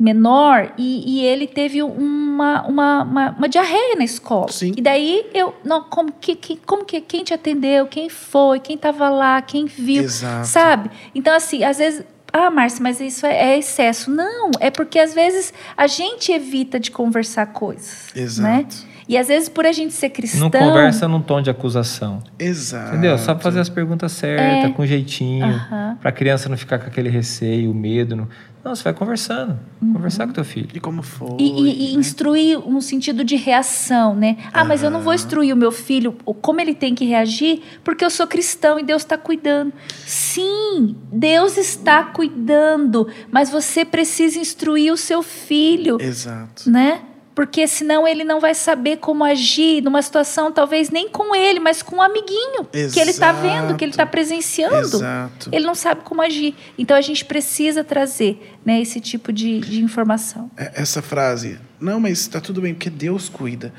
menor 0.00 0.72
e, 0.78 1.20
e 1.20 1.24
ele 1.26 1.46
teve 1.46 1.82
uma, 1.82 2.62
uma, 2.66 3.02
uma, 3.02 3.30
uma 3.32 3.48
diarreia 3.48 3.94
na 3.96 4.04
escola. 4.04 4.50
Sim. 4.50 4.72
E 4.76 4.80
daí 4.80 5.26
eu, 5.34 5.54
não, 5.64 5.82
como 5.84 6.10
que, 6.20 6.34
que- 6.34 6.56
como 6.64 6.84
que 6.84 7.00
quem 7.00 7.22
te 7.22 7.34
atendeu, 7.34 7.86
quem 7.86 8.08
foi, 8.08 8.58
quem 8.60 8.76
estava 8.76 9.08
lá, 9.10 9.42
quem 9.42 9.66
viu, 9.66 10.02
Exato. 10.02 10.46
sabe? 10.46 10.90
Então 11.14 11.34
assim, 11.36 11.62
às 11.62 11.78
vezes 11.78 12.02
ah, 12.32 12.48
Márcia, 12.48 12.80
mas 12.80 13.00
isso 13.00 13.26
é, 13.26 13.54
é 13.54 13.58
excesso. 13.58 14.08
Não, 14.08 14.52
é 14.60 14.70
porque 14.70 15.00
às 15.00 15.12
vezes 15.12 15.52
a 15.76 15.86
gente 15.88 16.30
evita 16.30 16.78
de 16.78 16.90
conversar 16.90 17.46
coisas. 17.46 18.06
Exato. 18.14 18.48
Né? 18.48 18.66
E 19.08 19.18
às 19.18 19.26
vezes, 19.26 19.48
por 19.48 19.66
a 19.66 19.72
gente 19.72 19.92
ser 19.92 20.10
cristão. 20.10 20.42
Não 20.42 20.50
conversa 20.52 21.08
num 21.08 21.20
tom 21.20 21.42
de 21.42 21.50
acusação. 21.50 22.22
Exato. 22.38 22.90
Entendeu? 22.92 23.18
Sabe 23.18 23.42
fazer 23.42 23.58
as 23.58 23.68
perguntas 23.68 24.12
certas, 24.12 24.70
É. 24.70 24.72
com 24.72 24.86
jeitinho, 24.86 25.46
Aham. 25.46 25.98
pra 26.00 26.12
criança 26.12 26.48
não 26.48 26.56
ficar 26.56 26.78
com 26.78 26.86
aquele 26.86 27.08
receio, 27.08 27.74
medo. 27.74 28.14
Não, 28.14 28.28
não 28.64 28.74
você 28.74 28.82
vai 28.84 28.92
conversando. 28.94 29.58
Conversar 29.80 30.26
com 30.26 30.32
teu 30.32 30.44
filho. 30.44 30.68
E 30.74 30.80
como 30.80 31.02
foi? 31.02 31.36
E, 31.38 31.44
e- 31.44 31.90
e 31.90 31.94
né? 31.94 32.00
instruir 32.00 32.58
um 32.58 32.80
sentido 32.80 33.24
de 33.24 33.34
reação, 33.36 34.14
né? 34.14 34.36
Ah, 34.52 34.64
mas 34.64 34.82
eu 34.82 34.90
não 34.90 35.00
vou 35.00 35.14
instruir 35.14 35.54
o 35.54 35.56
meu 35.56 35.72
filho 35.72 36.16
o- 36.26 36.34
como 36.34 36.60
ele 36.60 36.74
tem 36.74 36.94
que 36.94 37.04
reagir, 37.04 37.62
porque 37.82 38.04
eu 38.04 38.10
sou 38.10 38.26
cristão 38.26 38.78
e 38.78 38.82
Deus 38.82 39.02
está 39.02 39.16
cuidando. 39.16 39.72
Sim, 40.06 40.96
Deus 41.10 41.56
está 41.56 42.02
cuidando, 42.04 43.08
mas 43.30 43.50
você 43.50 43.84
precisa 43.84 44.38
instruir 44.38 44.92
o 44.92 44.96
seu 44.96 45.22
filho. 45.22 45.96
Exato. 46.00 46.68
né? 46.70 47.00
Porque 47.34 47.66
senão 47.66 48.06
ele 48.06 48.24
não 48.24 48.40
vai 48.40 48.54
saber 48.54 48.96
como 48.98 49.24
agir 49.24 49.80
numa 49.82 50.02
situação, 50.02 50.50
talvez 50.50 50.90
nem 50.90 51.08
com 51.08 51.34
ele, 51.34 51.60
mas 51.60 51.80
com 51.80 51.96
um 51.96 52.02
amiguinho 52.02 52.64
que 52.92 52.98
ele 53.00 53.10
está 53.10 53.30
vendo, 53.32 53.76
que 53.76 53.84
ele 53.84 53.92
está 53.92 54.04
presenciando. 54.04 54.76
Exato. 54.76 55.48
Ele 55.52 55.64
não 55.64 55.74
sabe 55.74 56.02
como 56.02 56.20
agir. 56.20 56.54
Então 56.76 56.96
a 56.96 57.00
gente 57.00 57.24
precisa 57.24 57.84
trazer 57.84 58.58
né, 58.64 58.80
esse 58.80 59.00
tipo 59.00 59.32
de, 59.32 59.60
de 59.60 59.80
informação. 59.82 60.50
É- 60.56 60.82
Essa 60.82 61.00
frase, 61.00 61.58
não, 61.80 62.00
mas 62.00 62.18
está 62.20 62.40
tudo 62.40 62.60
bem, 62.60 62.74
porque 62.74 62.90
Deus 62.90 63.28
cuida. 63.28 63.72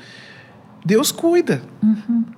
Deus 0.84 1.12
cuida, 1.12 1.62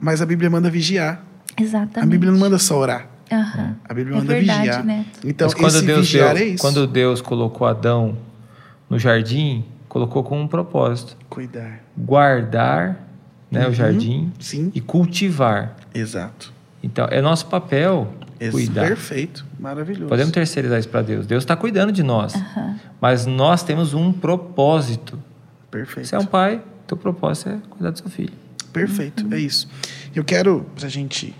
mas 0.00 0.20
a 0.20 0.26
Bíblia 0.26 0.50
manda 0.50 0.68
vigiar. 0.68 1.24
Exatamente. 1.58 2.00
A 2.00 2.06
Bíblia 2.06 2.30
não 2.32 2.38
manda 2.38 2.58
só 2.58 2.76
orar. 2.76 3.08
Aham. 3.32 3.76
A 3.88 3.94
Bíblia 3.94 4.16
É 4.16 4.18
manda 4.18 4.34
verdade, 4.34 4.58
vigiar. 4.60 4.84
Neto. 4.84 5.20
Então, 5.24 5.46
Mas 5.46 5.54
quando 5.54 5.74
esse 5.76 5.86
Deus, 5.86 6.00
vigiar 6.00 6.34
deu- 6.34 6.42
é 6.42 6.46
isso. 6.48 6.60
quando 6.60 6.86
Deus 6.86 7.22
colocou 7.22 7.66
Adão 7.66 8.18
no 8.90 8.98
jardim, 8.98 9.64
colocou 9.94 10.24
com 10.24 10.40
um 10.40 10.48
propósito: 10.48 11.16
Cuidar. 11.30 11.80
guardar 11.96 13.00
né, 13.48 13.68
o 13.68 13.72
jardim 13.72 14.32
Sim, 14.40 14.72
e 14.74 14.80
cultivar. 14.80 15.76
exato. 15.94 16.52
Então, 16.82 17.06
é 17.10 17.22
nosso 17.22 17.46
papel 17.46 18.12
Esse- 18.40 18.50
cuidar. 18.50 18.88
Perfeito, 18.88 19.46
maravilhoso. 19.58 20.08
Podemos 20.08 20.32
terceirizar 20.32 20.78
isso 20.80 20.88
para 20.88 21.00
Deus. 21.02 21.26
Deus 21.26 21.44
está 21.44 21.54
cuidando 21.56 21.92
de 21.92 22.02
nós. 22.02 22.34
Mas 23.00 23.24
nós 23.24 23.62
temos 23.62 23.94
um 23.94 24.12
propósito. 24.12 25.18
Perfeito. 25.70 26.08
Você 26.08 26.16
é 26.16 26.18
um 26.18 26.26
pai, 26.26 26.60
teu 26.86 26.96
propósito 26.96 27.50
é 27.50 27.58
cuidar 27.70 27.90
do 27.90 27.98
seu 28.00 28.10
filho. 28.10 28.32
Perfeito, 28.72 29.32
é 29.32 29.38
isso. 29.38 29.68
Eu 30.14 30.24
quero, 30.24 30.66
pra 30.76 30.88
gente 30.88 31.32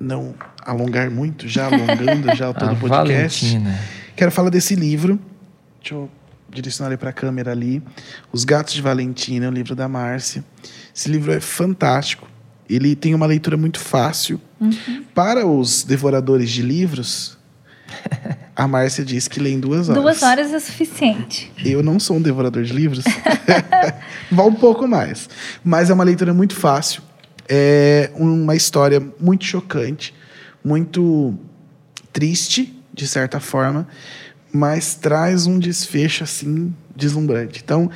não 0.00 0.34
alongar 0.64 1.10
muito, 1.10 1.46
já 1.46 1.66
alongando 1.66 2.34
já 2.34 2.50
todo 2.54 2.70
A 2.70 2.72
o 2.72 2.76
podcast, 2.76 3.44
Valentina. 3.46 3.78
quero 4.16 4.30
falar 4.32 4.48
desse 4.50 4.74
livro. 4.74 5.20
Deixa 5.80 5.94
eu 5.94 6.10
direcionar 6.52 6.90
ele 6.90 6.96
para 6.96 7.10
a 7.10 7.12
câmera 7.12 7.50
ali. 7.50 7.82
Os 8.30 8.44
Gatos 8.44 8.74
de 8.74 8.82
Valentina, 8.82 9.48
um 9.48 9.52
livro 9.52 9.74
da 9.74 9.88
Márcia. 9.88 10.44
Esse 10.94 11.08
livro 11.08 11.32
é 11.32 11.40
fantástico. 11.40 12.28
Ele 12.68 12.94
tem 12.94 13.14
uma 13.14 13.26
leitura 13.26 13.56
muito 13.56 13.80
fácil. 13.80 14.40
Para 15.14 15.46
os 15.46 15.82
devoradores 15.82 16.50
de 16.50 16.62
livros, 16.62 17.36
a 18.54 18.68
Márcia 18.68 19.04
diz 19.04 19.26
que 19.26 19.40
lê 19.40 19.50
em 19.50 19.60
duas 19.60 19.88
horas. 19.88 20.02
Duas 20.02 20.22
horas 20.22 20.52
é 20.52 20.60
suficiente. 20.60 21.52
Eu 21.64 21.82
não 21.82 21.98
sou 21.98 22.16
um 22.16 22.22
devorador 22.22 22.62
de 22.62 22.72
livros. 22.72 23.04
Vá 24.30 24.44
um 24.44 24.54
pouco 24.54 24.86
mais. 24.86 25.28
Mas 25.64 25.90
é 25.90 25.94
uma 25.94 26.04
leitura 26.04 26.32
muito 26.32 26.54
fácil. 26.54 27.02
É 27.48 28.10
uma 28.14 28.54
história 28.54 29.02
muito 29.20 29.44
chocante, 29.44 30.14
muito 30.64 31.34
triste, 32.12 32.78
de 32.94 33.08
certa 33.08 33.40
forma, 33.40 33.88
mas 34.52 34.94
traz 34.94 35.46
um 35.46 35.58
desfecho 35.58 36.24
assim 36.24 36.74
deslumbrante. 36.94 37.60
Então, 37.64 37.90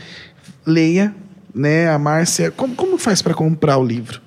leia, 0.67 1.15
né, 1.55 1.89
a 1.91 1.99
Márcia. 1.99 2.51
Como, 2.51 2.75
como 2.75 2.97
faz 2.99 3.21
para 3.23 3.35
comprar 3.35 3.79
o 3.79 3.85
livro? 3.85 4.21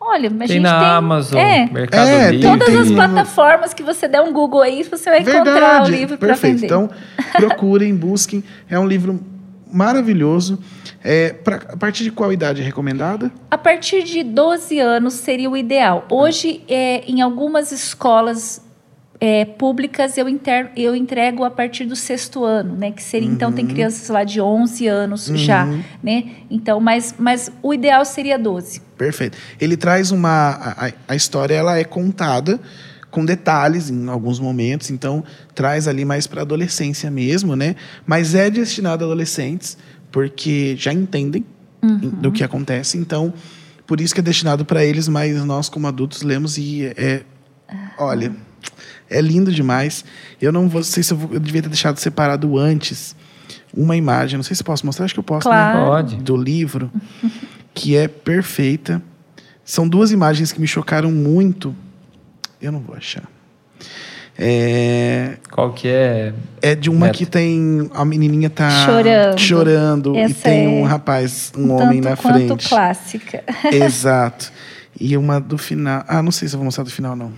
Olha, 0.00 0.28
a 0.28 0.32
Tem 0.32 0.46
gente 0.48 0.60
na 0.60 0.78
tem. 0.80 0.88
Amazon, 0.88 1.38
É, 1.40 1.66
Mercado 1.72 2.08
É, 2.08 2.30
Livre. 2.30 2.40
tem- 2.48 2.58
todas 2.58 2.76
as 2.76 2.86
tem- 2.88 2.94
plataformas 2.96 3.72
que 3.72 3.82
você 3.82 4.06
der 4.06 4.20
um 4.20 4.32
Google 4.32 4.60
aí, 4.60 4.82
você 4.82 5.08
vai 5.08 5.20
encontrar 5.20 5.82
o 5.82 5.88
livro 5.88 6.18
para 6.18 6.28
perfeito. 6.28 6.54
vender. 6.60 6.66
Então, 6.66 6.90
procurem, 7.32 7.94
busquem. 7.96 8.44
É 8.68 8.78
um 8.78 8.86
livro 8.86 9.18
maravilhoso. 9.72 10.58
É, 11.02 11.30
pra, 11.34 11.56
a 11.56 11.76
partir 11.76 12.04
de 12.04 12.10
qual 12.10 12.32
idade 12.32 12.62
é 12.62 12.64
recomendada? 12.64 13.30
A 13.50 13.58
partir 13.58 14.02
de 14.04 14.22
12 14.22 14.78
anos 14.78 15.14
seria 15.14 15.50
o 15.50 15.56
ideal. 15.56 16.06
Hoje, 16.10 16.62
é, 16.68 17.02
em 17.06 17.20
algumas 17.20 17.72
escolas 17.72 18.62
é, 19.26 19.44
públicas, 19.46 20.18
eu, 20.18 20.28
inter- 20.28 20.70
eu 20.76 20.94
entrego 20.94 21.44
a 21.44 21.50
partir 21.50 21.86
do 21.86 21.96
sexto 21.96 22.44
ano, 22.44 22.76
né? 22.76 22.90
Que 22.90 23.02
seria, 23.02 23.26
então, 23.28 23.50
tem 23.50 23.66
crianças 23.66 24.06
lá 24.10 24.22
de 24.22 24.38
11 24.38 24.86
anos 24.86 25.26
já, 25.34 25.64
né? 26.02 26.24
Então, 26.50 26.78
mas, 26.78 27.14
mas 27.18 27.50
o 27.62 27.72
ideal 27.72 28.04
seria 28.04 28.38
12. 28.38 28.82
Perfeito. 28.98 29.38
Ele 29.58 29.78
traz 29.78 30.10
uma. 30.10 30.50
A, 30.76 30.92
a- 31.08 31.16
história 31.16 31.54
ela 31.54 31.78
é 31.78 31.84
contada 31.84 32.60
com 33.10 33.24
detalhes 33.24 33.88
em 33.88 34.08
alguns 34.10 34.38
momentos, 34.38 34.90
então 34.90 35.24
traz 35.54 35.88
ali 35.88 36.04
mais 36.04 36.26
para 36.26 36.42
adolescência 36.42 37.10
mesmo, 37.10 37.56
né? 37.56 37.76
Mas 38.04 38.34
é 38.34 38.50
destinado 38.50 39.04
a 39.04 39.06
adolescentes, 39.06 39.78
porque 40.12 40.74
já 40.76 40.92
entendem 40.92 41.44
do 42.20 42.30
que 42.32 42.42
acontece, 42.44 42.98
então 42.98 43.32
por 43.86 44.00
isso 44.00 44.12
que 44.14 44.20
é 44.20 44.22
destinado 44.22 44.64
para 44.64 44.84
eles, 44.84 45.06
mas 45.08 45.42
nós 45.44 45.68
como 45.68 45.86
adultos 45.86 46.22
lemos 46.22 46.56
e 46.58 46.86
é, 46.96 47.22
olha, 47.98 48.32
é 49.10 49.20
lindo 49.20 49.52
demais. 49.52 50.04
Eu 50.40 50.52
não 50.52 50.68
vou, 50.68 50.82
sei 50.82 51.02
se 51.02 51.12
eu, 51.12 51.16
vou- 51.16 51.34
eu 51.34 51.40
devia 51.40 51.62
ter 51.62 51.68
deixado 51.68 51.98
separado 51.98 52.58
antes 52.58 53.14
uma 53.76 53.96
imagem, 53.96 54.36
não 54.36 54.44
sei 54.44 54.54
se 54.54 54.62
eu 54.62 54.66
posso 54.66 54.86
mostrar, 54.86 55.04
acho 55.04 55.14
que 55.14 55.20
eu 55.20 55.24
posso, 55.24 55.48
né? 55.48 55.54
Claro. 55.54 55.84
Pode. 55.86 56.16
do 56.16 56.36
livro, 56.36 56.90
que 57.74 57.96
é 57.96 58.06
perfeita. 58.08 59.02
São 59.64 59.88
duas 59.88 60.10
imagens 60.12 60.52
que 60.52 60.60
me 60.60 60.66
chocaram 60.66 61.10
muito. 61.10 61.74
Eu 62.60 62.70
não 62.70 62.80
vou 62.80 62.94
achar. 62.96 63.24
É, 64.36 65.36
Qual 65.50 65.72
que 65.72 65.86
é? 65.86 66.32
é 66.60 66.74
de 66.74 66.90
uma 66.90 67.06
Neto. 67.06 67.18
que 67.18 67.26
tem 67.26 67.88
a 67.94 68.04
menininha 68.04 68.50
tá 68.50 68.68
Chorando. 68.84 69.38
chorando 69.38 70.16
e 70.18 70.34
tem 70.34 70.64
é 70.66 70.68
um 70.68 70.84
rapaz, 70.84 71.52
um 71.56 71.70
homem 71.70 72.00
Tanto 72.00 72.10
na 72.10 72.16
quanto 72.16 72.46
frente. 72.46 72.68
clássica. 72.68 73.44
Exato. 73.72 74.52
E 74.98 75.16
uma 75.16 75.40
do 75.40 75.56
final. 75.56 76.04
Ah, 76.08 76.20
não 76.22 76.32
sei 76.32 76.48
se 76.48 76.54
eu 76.54 76.58
vou 76.58 76.64
mostrar 76.64 76.82
do 76.84 76.90
final 76.90 77.14
não. 77.14 77.32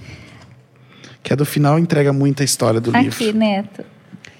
Que 1.27 1.33
a 1.33 1.37
do 1.37 1.45
final 1.45 1.77
entrega 1.77 2.12
muita 2.12 2.45
história 2.45 2.81
do 2.81 2.93
livro. 2.93 3.09
Aqui, 3.09 3.33
Neto. 3.33 3.85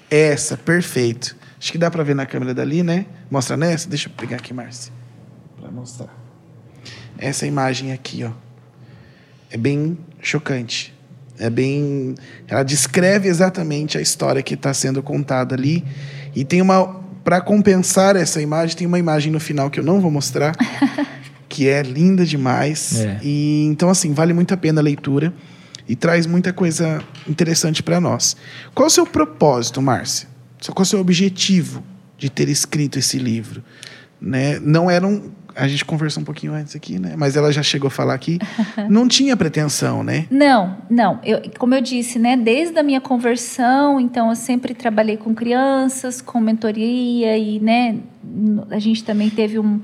Essa, 0.09 0.55
perfeito. 0.55 1.35
Acho 1.59 1.69
que 1.69 1.77
dá 1.77 1.91
pra 1.91 2.01
ver 2.01 2.15
na 2.15 2.25
câmera 2.25 2.53
dali, 2.53 2.81
né? 2.81 3.05
Mostra 3.29 3.57
nessa? 3.57 3.89
Deixa 3.89 4.07
eu 4.07 4.13
pegar 4.13 4.37
aqui, 4.37 4.53
Márcia. 4.53 4.93
Pra 5.59 5.69
mostrar. 5.69 6.07
Essa 7.17 7.45
imagem 7.45 7.91
aqui, 7.91 8.23
ó. 8.23 8.31
É 9.51 9.57
bem 9.57 9.97
chocante. 10.21 10.95
É 11.37 11.49
bem. 11.49 12.15
Ela 12.47 12.63
descreve 12.63 13.27
exatamente 13.27 13.97
a 13.97 14.01
história 14.01 14.41
que 14.41 14.53
está 14.53 14.73
sendo 14.73 15.03
contada 15.03 15.55
ali. 15.55 15.83
E 16.33 16.45
tem 16.45 16.61
uma. 16.61 17.01
Para 17.21 17.41
compensar 17.41 18.15
essa 18.15 18.41
imagem, 18.41 18.77
tem 18.77 18.87
uma 18.87 18.97
imagem 18.97 19.29
no 19.29 19.41
final 19.41 19.69
que 19.69 19.77
eu 19.77 19.83
não 19.83 19.99
vou 19.99 20.09
mostrar, 20.09 20.55
que 21.49 21.67
é 21.67 21.81
linda 21.81 22.25
demais. 22.25 22.97
É. 23.01 23.19
E 23.21 23.65
então, 23.65 23.89
assim, 23.89 24.13
vale 24.13 24.31
muito 24.31 24.53
a 24.53 24.57
pena 24.57 24.79
a 24.79 24.83
leitura 24.83 25.33
e 25.87 25.95
traz 25.95 26.25
muita 26.25 26.51
coisa 26.51 27.03
interessante 27.27 27.81
para 27.81 27.99
nós. 27.99 28.35
Qual 28.73 28.87
o 28.87 28.89
seu 28.89 29.05
propósito, 29.05 29.81
Márcia? 29.81 30.27
qual 30.73 30.81
o 30.81 30.85
seu 30.85 30.99
objetivo 30.99 31.83
de 32.17 32.29
ter 32.29 32.49
escrito 32.49 32.97
esse 32.99 33.17
livro? 33.17 33.63
Né? 34.19 34.59
Não 34.59 34.89
era 34.89 35.05
um, 35.05 35.31
a 35.57 35.67
gente 35.67 35.83
conversou 35.83 36.21
um 36.21 36.25
pouquinho 36.25 36.53
antes 36.53 36.75
aqui, 36.75 36.99
né? 36.99 37.15
Mas 37.17 37.35
ela 37.35 37.51
já 37.51 37.63
chegou 37.63 37.87
a 37.87 37.91
falar 37.91 38.13
aqui. 38.13 38.37
não 38.89 39.07
tinha 39.07 39.35
pretensão, 39.35 40.03
né? 40.03 40.27
Não, 40.29 40.77
não. 40.89 41.19
Eu, 41.23 41.41
como 41.57 41.73
eu 41.73 41.81
disse, 41.81 42.19
né? 42.19 42.37
Desde 42.37 42.77
a 42.77 42.83
minha 42.83 43.01
conversão, 43.01 43.99
então 43.99 44.29
eu 44.29 44.35
sempre 44.35 44.75
trabalhei 44.75 45.17
com 45.17 45.33
crianças, 45.33 46.21
com 46.21 46.39
mentoria 46.39 47.37
e, 47.37 47.59
né? 47.59 47.97
A 48.69 48.77
gente 48.77 49.03
também 49.03 49.29
teve 49.29 49.57
um, 49.57 49.81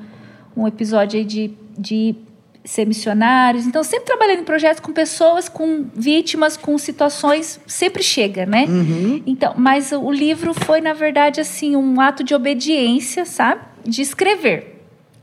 um 0.55 0.67
episódio 0.67 1.17
aí 1.17 1.25
de, 1.25 1.51
de 1.77 2.15
ser 2.63 2.85
missionários. 2.85 3.65
Então, 3.65 3.83
sempre 3.83 4.05
trabalhando 4.05 4.39
em 4.39 4.45
projetos 4.45 4.79
com 4.79 4.93
pessoas, 4.93 5.49
com 5.49 5.85
vítimas, 5.93 6.55
com 6.55 6.77
situações, 6.77 7.59
sempre 7.67 8.01
chega, 8.01 8.45
né? 8.45 8.65
Uhum. 8.67 9.21
Então, 9.25 9.53
mas 9.57 9.91
o 9.91 10.11
livro 10.11 10.53
foi, 10.53 10.81
na 10.81 10.93
verdade, 10.93 11.41
assim, 11.41 11.75
um 11.75 11.99
ato 11.99 12.23
de 12.23 12.33
obediência, 12.33 13.25
sabe? 13.25 13.61
De 13.85 14.01
escrever 14.01 14.73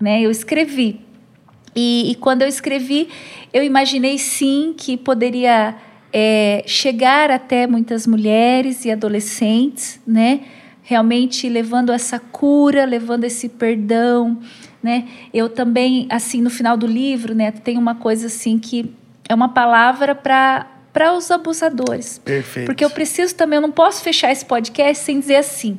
né? 0.00 0.22
Eu 0.22 0.30
escrevi. 0.30 1.00
E, 1.76 2.10
e 2.10 2.14
quando 2.16 2.42
eu 2.42 2.48
escrevi, 2.48 3.08
eu 3.52 3.62
imaginei 3.62 4.18
sim 4.18 4.74
que 4.76 4.96
poderia 4.96 5.76
é, 6.12 6.64
chegar 6.66 7.30
até 7.30 7.66
muitas 7.66 8.06
mulheres 8.06 8.84
e 8.84 8.90
adolescentes, 8.90 10.00
né? 10.06 10.40
Realmente 10.82 11.48
levando 11.48 11.92
essa 11.92 12.18
cura, 12.18 12.84
levando 12.84 13.24
esse 13.24 13.48
perdão, 13.48 14.40
né? 14.82 15.08
Eu 15.32 15.48
também, 15.48 16.06
assim, 16.10 16.40
no 16.40 16.50
final 16.50 16.76
do 16.76 16.86
livro, 16.86 17.34
né? 17.34 17.50
Tem 17.50 17.76
uma 17.76 17.94
coisa 17.94 18.26
assim 18.26 18.58
que 18.58 18.92
é 19.28 19.34
uma 19.34 19.48
palavra 19.48 20.14
para 20.14 20.66
para 20.92 21.14
os 21.14 21.30
abusadores. 21.30 22.18
Perfeito. 22.18 22.66
Porque 22.66 22.84
eu 22.84 22.90
preciso 22.90 23.32
também, 23.36 23.58
eu 23.58 23.60
não 23.60 23.70
posso 23.70 24.02
fechar 24.02 24.32
esse 24.32 24.44
podcast 24.44 25.04
sem 25.04 25.20
dizer 25.20 25.36
assim 25.36 25.78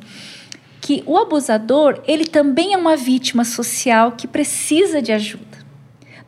que 0.82 1.04
o 1.06 1.16
abusador, 1.16 2.02
ele 2.08 2.26
também 2.26 2.74
é 2.74 2.76
uma 2.76 2.96
vítima 2.96 3.44
social 3.44 4.12
que 4.12 4.26
precisa 4.26 5.00
de 5.00 5.12
ajuda. 5.12 5.58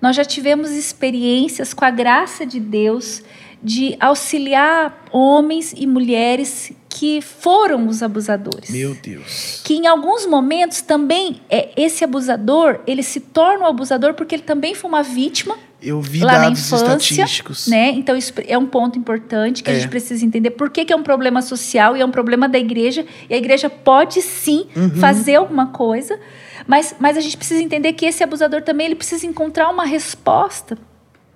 Nós 0.00 0.14
já 0.14 0.24
tivemos 0.24 0.70
experiências 0.70 1.74
com 1.74 1.84
a 1.84 1.90
graça 1.90 2.46
de 2.46 2.60
Deus 2.60 3.22
de 3.60 3.96
auxiliar 3.98 5.06
homens 5.10 5.74
e 5.76 5.86
mulheres 5.86 6.72
que 6.96 7.20
foram 7.20 7.88
os 7.88 8.04
abusadores. 8.04 8.70
Meu 8.70 8.94
Deus. 8.94 9.60
Que 9.64 9.74
em 9.74 9.88
alguns 9.88 10.24
momentos 10.26 10.80
também 10.80 11.40
é 11.50 11.70
esse 11.76 12.04
abusador, 12.04 12.78
ele 12.86 13.02
se 13.02 13.18
torna 13.18 13.64
um 13.64 13.66
abusador 13.66 14.14
porque 14.14 14.36
ele 14.36 14.44
também 14.44 14.76
foi 14.76 14.88
uma 14.88 15.02
vítima 15.02 15.56
eu 15.82 16.00
vi 16.00 16.20
lá 16.20 16.32
dados 16.38 16.46
na 16.46 16.50
infância, 16.52 16.76
estatísticos. 17.12 17.66
Né? 17.66 17.90
Então, 17.90 18.16
isso 18.16 18.32
é 18.48 18.56
um 18.56 18.64
ponto 18.64 18.98
importante 18.98 19.62
que 19.62 19.68
É. 19.70 19.74
a 19.74 19.76
gente 19.78 19.88
precisa 19.90 20.24
entender 20.24 20.52
por 20.52 20.70
que, 20.70 20.82
que 20.84 20.92
é 20.92 20.96
um 20.96 21.02
problema 21.02 21.42
social 21.42 21.94
e 21.94 22.00
é 22.00 22.04
um 22.06 22.10
problema 22.10 22.48
da 22.48 22.58
igreja. 22.58 23.04
E 23.28 23.34
a 23.34 23.36
igreja 23.36 23.68
pode 23.68 24.22
sim 24.22 24.66
Uhum. 24.74 24.90
fazer 24.96 25.34
alguma 25.34 25.66
coisa, 25.66 26.18
mas, 26.66 26.94
mas 26.98 27.18
a 27.18 27.20
gente 27.20 27.36
precisa 27.36 27.62
entender 27.62 27.92
que 27.92 28.06
esse 28.06 28.22
abusador 28.24 28.62
também 28.62 28.86
ele 28.86 28.94
precisa 28.94 29.26
encontrar 29.26 29.68
uma 29.68 29.84
resposta. 29.84 30.78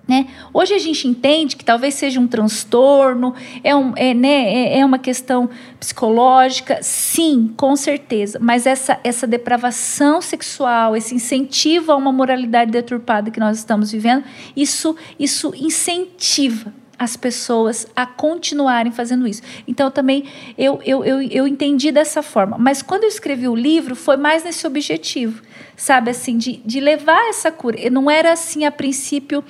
Né? 0.09 0.25
Hoje 0.51 0.73
a 0.73 0.79
gente 0.79 1.07
entende 1.07 1.55
que 1.55 1.63
talvez 1.63 1.93
seja 1.93 2.19
um 2.19 2.25
transtorno, 2.25 3.35
é, 3.63 3.75
um, 3.75 3.93
é, 3.95 4.11
né, 4.11 4.51
é, 4.51 4.79
é 4.79 4.85
uma 4.85 4.97
questão 4.97 5.47
psicológica, 5.79 6.79
sim, 6.81 7.53
com 7.55 7.75
certeza. 7.75 8.39
Mas 8.41 8.65
essa, 8.65 8.99
essa 9.03 9.27
depravação 9.27 10.19
sexual, 10.19 10.97
esse 10.97 11.13
incentivo 11.13 11.91
a 11.91 11.95
uma 11.95 12.11
moralidade 12.11 12.71
deturpada 12.71 13.29
que 13.29 13.39
nós 13.39 13.59
estamos 13.59 13.91
vivendo, 13.91 14.23
isso, 14.55 14.95
isso 15.19 15.53
incentiva 15.55 16.73
as 16.97 17.15
pessoas 17.15 17.85
a 17.95 18.07
continuarem 18.07 18.91
fazendo 18.91 19.27
isso. 19.27 19.43
Então 19.67 19.91
também 19.91 20.25
eu, 20.57 20.81
eu, 20.83 21.05
eu, 21.05 21.21
eu 21.21 21.47
entendi 21.47 21.91
dessa 21.91 22.23
forma. 22.23 22.57
Mas 22.57 22.81
quando 22.81 23.03
eu 23.03 23.09
escrevi 23.09 23.47
o 23.47 23.55
livro, 23.55 23.95
foi 23.95 24.17
mais 24.17 24.43
nesse 24.43 24.65
objetivo, 24.65 25.43
sabe, 25.77 26.09
assim, 26.09 26.35
de, 26.35 26.57
de 26.65 26.79
levar 26.79 27.29
essa 27.29 27.51
cura. 27.51 27.77
Não 27.91 28.09
era 28.09 28.33
assim 28.33 28.65
a 28.65 28.71
princípio 28.71 29.43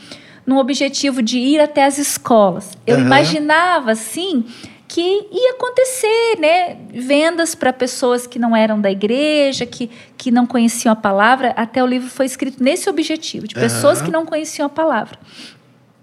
num 0.50 0.58
objetivo 0.58 1.22
de 1.22 1.38
ir 1.38 1.62
até 1.62 1.86
as 1.86 2.00
escolas. 2.00 2.76
Eu 2.88 2.96
Aham. 2.98 3.06
imaginava 3.06 3.92
assim 3.92 4.44
que 4.88 5.28
ia 5.32 5.52
acontecer, 5.52 6.40
né? 6.40 6.76
Vendas 6.90 7.54
para 7.54 7.72
pessoas 7.72 8.26
que 8.26 8.40
não 8.40 8.56
eram 8.56 8.82
da 8.82 8.90
igreja, 8.90 9.64
que, 9.68 9.92
que 10.18 10.32
não 10.32 10.48
conheciam 10.48 10.92
a 10.92 10.96
palavra. 10.96 11.54
Até 11.56 11.84
o 11.84 11.86
livro 11.86 12.10
foi 12.10 12.26
escrito 12.26 12.64
nesse 12.64 12.90
objetivo, 12.90 13.48
de 13.48 13.54
pessoas 13.54 14.00
Aham. 14.00 14.06
que 14.06 14.12
não 14.12 14.26
conheciam 14.26 14.66
a 14.66 14.70
palavra. 14.70 15.20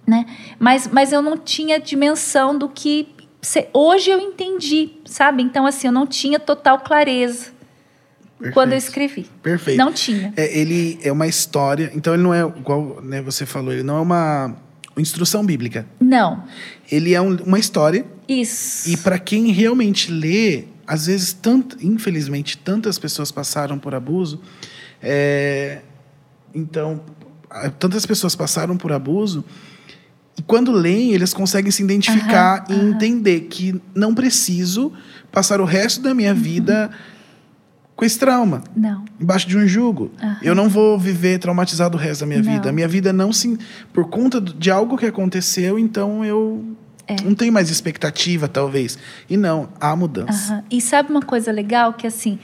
Né? 0.07 0.25
Mas, 0.61 0.87
mas 0.87 1.13
eu 1.13 1.21
não 1.21 1.37
tinha 1.37 1.81
dimensão 1.81 2.57
do 2.57 2.69
que. 2.69 3.09
Hoje 3.73 4.11
eu 4.11 4.21
entendi, 4.21 4.91
sabe? 5.05 5.43
Então, 5.43 5.67
assim, 5.67 5.89
eu 5.89 5.93
não 5.93 6.07
tinha 6.07 6.39
total 6.39 6.79
clareza 6.79 7.56
quando 8.53 8.73
eu 8.73 8.79
escrevi. 8.79 9.27
Perfeito. 9.43 9.79
Não 9.79 9.93
tinha. 9.93 10.33
É, 10.37 10.59
ele 10.59 10.99
é 11.03 11.11
uma 11.11 11.27
história, 11.27 11.91
então 11.95 12.15
ele 12.15 12.23
não 12.23 12.35
é 12.35 12.41
igual 12.41 13.01
né, 13.03 13.23
você 13.23 13.47
falou, 13.47 13.73
ele 13.73 13.83
não 13.83 13.97
é 13.97 14.01
uma 14.01 14.57
instrução 14.97 15.45
bíblica. 15.45 15.87
Não. 16.01 16.45
Ele 16.91 17.15
é 17.15 17.21
um- 17.21 17.37
uma 17.45 17.59
história 17.59 18.05
Isso. 18.29 18.89
e 18.91 18.97
para 18.97 19.19
quem 19.19 19.51
realmente 19.53 20.11
lê, 20.11 20.65
às 20.87 21.07
vezes, 21.07 21.33
tanto, 21.33 21.77
infelizmente, 21.85 22.57
tantas 22.59 22.99
pessoas 22.99 23.31
passaram 23.31 23.79
por 23.79 23.95
abuso. 23.95 24.41
é, 25.03 25.83
então, 26.55 27.03
tantas 27.79 28.07
pessoas 28.07 28.35
passaram 28.35 28.77
por 28.77 28.91
abuso 28.93 29.45
e 30.39 30.43
quando 30.43 30.73
leem, 30.73 31.13
eles 31.13 31.33
conseguem 31.35 31.71
se 31.71 31.83
identificar 31.83 32.65
Aham, 32.65 32.67
e 32.71 32.73
aham. 32.81 32.89
entender 32.91 33.41
que 33.43 33.81
não 33.95 34.15
preciso 34.15 34.93
passar 35.31 35.61
o 35.61 35.65
resto 35.65 36.01
da 36.03 36.15
minha 36.15 36.33
vida 36.35 36.91
com 37.97 38.05
esse 38.05 38.19
trauma 38.19 38.63
Não. 38.77 39.05
embaixo 39.19 39.49
de 39.49 39.57
um 39.57 39.67
jugo. 39.67 40.11
Aham. 40.23 40.37
Eu 40.43 40.55
não 40.55 40.69
vou 40.69 40.99
viver 40.99 41.39
traumatizado 41.39 41.97
o 41.97 42.01
resto 42.01 42.21
da 42.21 42.27
minha 42.27 42.43
Não. 42.43 42.53
vida. 42.53 42.69
A 42.69 42.73
minha 42.73 42.87
vida 42.87 43.11
não 43.13 43.33
se. 43.33 43.59
Por 43.93 44.09
conta 44.11 44.39
de 44.41 44.71
algo 44.71 44.99
que 44.99 45.07
aconteceu, 45.07 45.79
então 45.79 46.23
eu 46.25 46.63
É. 47.09 47.17
não 47.25 47.35
tenho 47.35 47.53
mais 47.53 47.71
expectativa, 47.71 48.47
talvez. 48.47 48.99
E 49.31 49.37
não, 49.37 49.71
há 49.81 49.97
mudança. 49.97 50.53
Aham. 50.55 50.65
E 50.71 50.81
sabe 50.81 51.11
uma 51.11 51.23
coisa 51.23 51.51
legal 51.51 51.95
que 51.95 52.07
assim, 52.07 52.39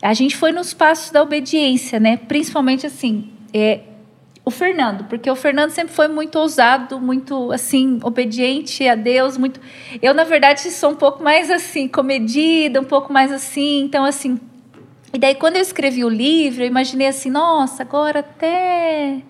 a 0.00 0.14
gente 0.14 0.36
foi 0.36 0.52
nos 0.52 0.72
passos 0.72 1.10
da 1.10 1.22
obediência, 1.22 2.00
né? 2.00 2.16
Principalmente 2.16 2.86
assim, 2.86 3.30
é, 3.52 3.80
o 4.42 4.50
Fernando, 4.50 5.04
porque 5.04 5.30
o 5.30 5.36
Fernando 5.36 5.70
sempre 5.70 5.94
foi 5.94 6.06
muito 6.08 6.38
ousado, 6.38 6.98
muito 7.00 7.50
assim, 7.52 7.98
obediente 8.02 8.86
a 8.88 8.94
Deus, 8.94 9.36
muito. 9.36 9.60
Eu 10.00 10.14
na 10.14 10.24
verdade 10.24 10.60
sou 10.70 10.90
um 10.92 10.96
pouco 10.96 11.22
mais 11.22 11.50
assim, 11.50 11.88
comedida, 11.88 12.80
um 12.80 12.84
pouco 12.84 13.12
mais 13.12 13.30
assim, 13.32 13.82
então 13.84 14.02
assim. 14.04 14.38
E 15.14 15.18
daí 15.18 15.34
quando 15.36 15.56
eu 15.56 15.62
escrevi 15.62 16.04
o 16.04 16.08
livro, 16.08 16.62
eu 16.62 16.66
imaginei 16.66 17.06
assim, 17.06 17.30
nossa, 17.30 17.82
agora 17.82 18.20
até 18.20 19.22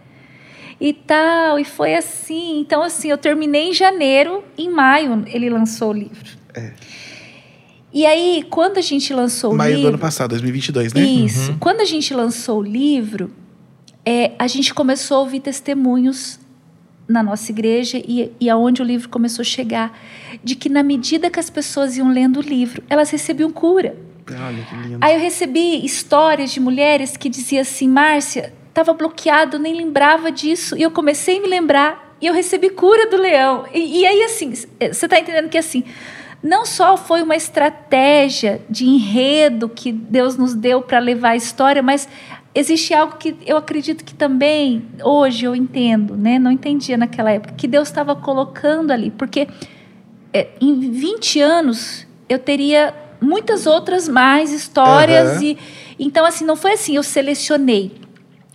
e 0.80 0.93
tal, 0.93 1.59
e 1.59 1.64
foi 1.64 1.95
assim. 1.95 2.59
Então, 2.59 2.82
assim, 2.82 3.09
eu 3.09 3.18
terminei 3.18 3.70
em 3.70 3.72
janeiro, 3.74 4.43
em 4.57 4.68
maio 4.70 5.22
ele 5.26 5.49
lançou 5.51 5.91
o 5.91 5.93
livro. 5.93 6.30
E 7.93 8.05
aí, 8.05 8.45
quando 8.51 8.78
a 8.78 8.80
gente 8.80 9.14
lançou 9.14 9.53
o 9.53 9.57
Maio 9.57 9.74
do 9.74 9.76
livro. 9.76 9.89
ano 9.91 9.99
passado, 9.99 10.30
2022, 10.30 10.93
né? 10.95 11.03
Isso. 11.03 11.57
Quando 11.61 11.80
a 11.80 11.85
gente 11.85 12.12
lançou 12.12 12.59
o 12.59 12.62
livro, 12.62 13.30
é, 14.05 14.32
a 14.37 14.49
gente 14.49 14.74
começou 14.74 15.18
a 15.18 15.20
ouvir 15.20 15.41
testemunhos 15.41 16.41
na 17.07 17.22
nossa 17.22 17.53
igreja 17.53 17.99
e, 17.99 18.32
e 18.41 18.51
aonde 18.51 18.82
o 18.82 18.85
livro 18.85 19.09
começou 19.09 19.43
a 19.43 19.45
chegar, 19.45 19.97
de 20.43 20.57
que 20.57 20.68
na 20.68 20.82
medida 20.82 21.30
que 21.30 21.39
as 21.39 21.49
pessoas 21.49 21.97
iam 21.97 22.11
lendo 22.11 22.39
o 22.39 22.43
livro, 22.43 22.82
elas 22.89 23.11
recebiam 23.11 23.53
cura. 23.53 23.97
Olha 24.31 24.64
que 24.64 24.75
lindo. 24.77 24.99
Aí 25.01 25.14
eu 25.14 25.20
recebi 25.20 25.85
histórias 25.85 26.51
de 26.51 26.61
mulheres 26.61 27.16
que 27.16 27.29
diziam 27.29 27.62
assim, 27.62 27.89
Márcia, 27.89 28.53
estava 28.68 28.93
bloqueado, 28.93 29.59
nem 29.59 29.75
lembrava 29.75 30.33
disso. 30.33 30.77
E 30.77 30.83
eu 30.83 30.91
comecei 30.91 31.39
a 31.39 31.41
me 31.41 31.49
lembrar 31.49 32.16
e 32.20 32.27
eu 32.27 32.33
recebi 32.33 32.70
cura 32.70 33.09
do 33.09 33.16
leão. 33.16 33.66
E, 33.72 34.01
e 34.01 34.07
aí, 34.07 34.22
assim, 34.22 34.53
você 34.53 34.66
está 34.81 35.18
entendendo 35.18 35.49
que 35.49 35.59
assim, 35.59 35.85
não 36.43 36.64
só 36.64 36.97
foi 36.97 37.22
uma 37.22 37.37
estratégia 37.37 38.61
de 38.68 38.85
enredo 38.85 39.68
que 39.68 39.93
Deus 39.93 40.37
nos 40.37 40.55
deu 40.55 40.83
para 40.83 40.99
levar 40.99 41.31
a 41.31 41.37
história, 41.37 41.83
mas 41.83 42.09
existe 42.55 42.95
algo 42.95 43.16
que 43.16 43.37
eu 43.47 43.57
acredito 43.57 44.05
que 44.05 44.14
também, 44.14 44.87
hoje 45.03 45.45
eu 45.45 45.55
entendo, 45.55 46.16
né? 46.16 46.39
Não 46.39 46.51
entendia 46.51 46.97
naquela 46.97 47.31
época, 47.31 47.55
que 47.55 47.66
Deus 47.66 47.89
estava 47.89 48.16
colocando 48.16 48.91
ali. 48.91 49.11
Porque 49.11 49.49
é, 50.33 50.49
em 50.61 50.91
20 50.91 51.41
anos 51.41 52.07
eu 52.29 52.39
teria 52.39 52.95
muitas 53.25 53.66
outras 53.66 54.09
mais 54.09 54.53
histórias 54.53 55.37
Aham. 55.37 55.45
e 55.45 55.59
então 55.99 56.25
assim 56.25 56.45
não 56.45 56.57
foi 56.57 56.72
assim 56.72 56.97
eu 56.97 57.03
selecionei. 57.03 58.03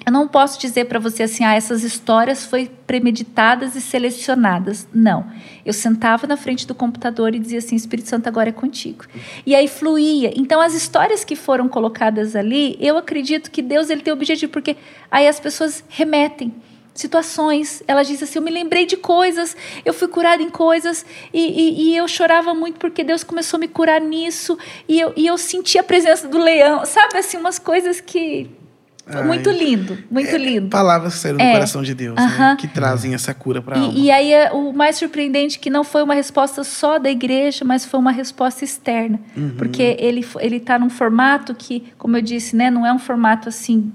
Eu 0.05 0.13
não 0.13 0.28
posso 0.28 0.59
dizer 0.59 0.86
para 0.86 0.97
você 0.97 1.24
assim 1.24 1.43
ah 1.43 1.53
essas 1.53 1.84
histórias 1.84 2.45
foi 2.45 2.72
premeditadas 2.88 3.76
e 3.76 3.82
selecionadas. 3.82 4.88
Não. 4.93 5.26
Eu 5.65 5.74
sentava 5.74 6.26
na 6.26 6.38
frente 6.38 6.65
do 6.65 6.74
computador 6.74 7.36
e 7.36 7.39
dizia 7.39 7.59
assim 7.59 7.76
Espírito 7.76 8.07
Santo 8.07 8.28
agora 8.28 8.49
é 8.49 8.53
contigo. 8.53 9.05
E 9.45 9.53
aí 9.55 9.67
fluía. 9.67 10.32
Então 10.36 10.61
as 10.61 10.74
histórias 10.74 11.24
que 11.24 11.36
foram 11.36 11.67
colocadas 11.67 12.36
ali 12.36 12.78
eu 12.80 12.97
acredito 12.97 13.51
que 13.51 13.61
Deus 13.61 13.89
ele 13.89 14.01
tem 14.01 14.13
o 14.13 14.15
objetivo 14.15 14.51
porque 14.51 14.78
aí 15.11 15.28
as 15.28 15.39
pessoas 15.39 15.84
remetem 15.89 16.53
situações. 16.93 17.81
Ela 17.87 18.03
disse 18.03 18.23
assim: 18.23 18.39
Eu 18.39 18.43
me 18.43 18.51
lembrei 18.51 18.85
de 18.85 18.97
coisas, 18.97 19.55
eu 19.85 19.93
fui 19.93 20.07
curada 20.07 20.41
em 20.41 20.49
coisas, 20.49 21.05
e, 21.33 21.39
e, 21.39 21.91
e, 21.91 21.97
eu 21.97 22.07
chorava 22.07 22.53
muito 22.53 22.79
porque 22.79 23.03
Deus 23.03 23.23
começou 23.23 23.57
a 23.57 23.61
me 23.61 23.67
curar 23.67 24.01
nisso, 24.01 24.57
e 24.87 24.99
eu, 24.99 25.13
e 25.15 25.25
eu 25.27 25.37
senti 25.37 25.77
a 25.77 25.83
presença 25.83 26.27
do 26.27 26.37
leão. 26.37 26.85
Sabe, 26.85 27.17
assim, 27.17 27.37
umas 27.37 27.59
coisas 27.59 27.99
que. 28.01 28.49
Ai, 29.11 29.23
muito 29.23 29.49
lindo, 29.49 29.97
muito 30.11 30.35
é, 30.35 30.37
lindo. 30.37 30.69
Palavras 30.69 31.15
que 31.15 31.19
saíram 31.21 31.39
do 31.39 31.43
É. 31.43 31.53
coração 31.53 31.81
de 31.81 31.95
Deus, 31.95 32.15
né? 32.15 32.55
Que 32.59 32.67
trazem 32.67 33.15
essa 33.15 33.33
cura 33.33 33.59
para 33.59 33.75
a 33.75 33.79
alma. 33.81 33.91
E, 33.97 34.11
aí 34.11 34.31
é 34.31 34.51
o 34.51 34.71
mais 34.71 34.97
surpreendente 34.97 35.57
é 35.57 35.59
que 35.59 35.67
não 35.67 35.83
foi 35.83 36.03
uma 36.03 36.13
resposta 36.13 36.63
só 36.63 36.99
da 36.99 37.09
igreja, 37.09 37.65
mas 37.65 37.83
foi 37.85 37.99
uma 37.99 38.11
resposta 38.11 38.63
externa, 38.63 39.19
Uhum. 39.35 39.55
porque 39.57 39.95
ele 39.97 40.23
ele 40.39 40.57
está 40.57 40.77
num 40.77 40.91
formato 40.91 41.55
que, 41.55 41.85
como 41.97 42.17
eu 42.17 42.21
disse, 42.21 42.55
né, 42.55 42.69
não 42.69 42.85
é 42.85 42.93
um 42.93 42.99
formato 42.99 43.49
assim 43.49 43.91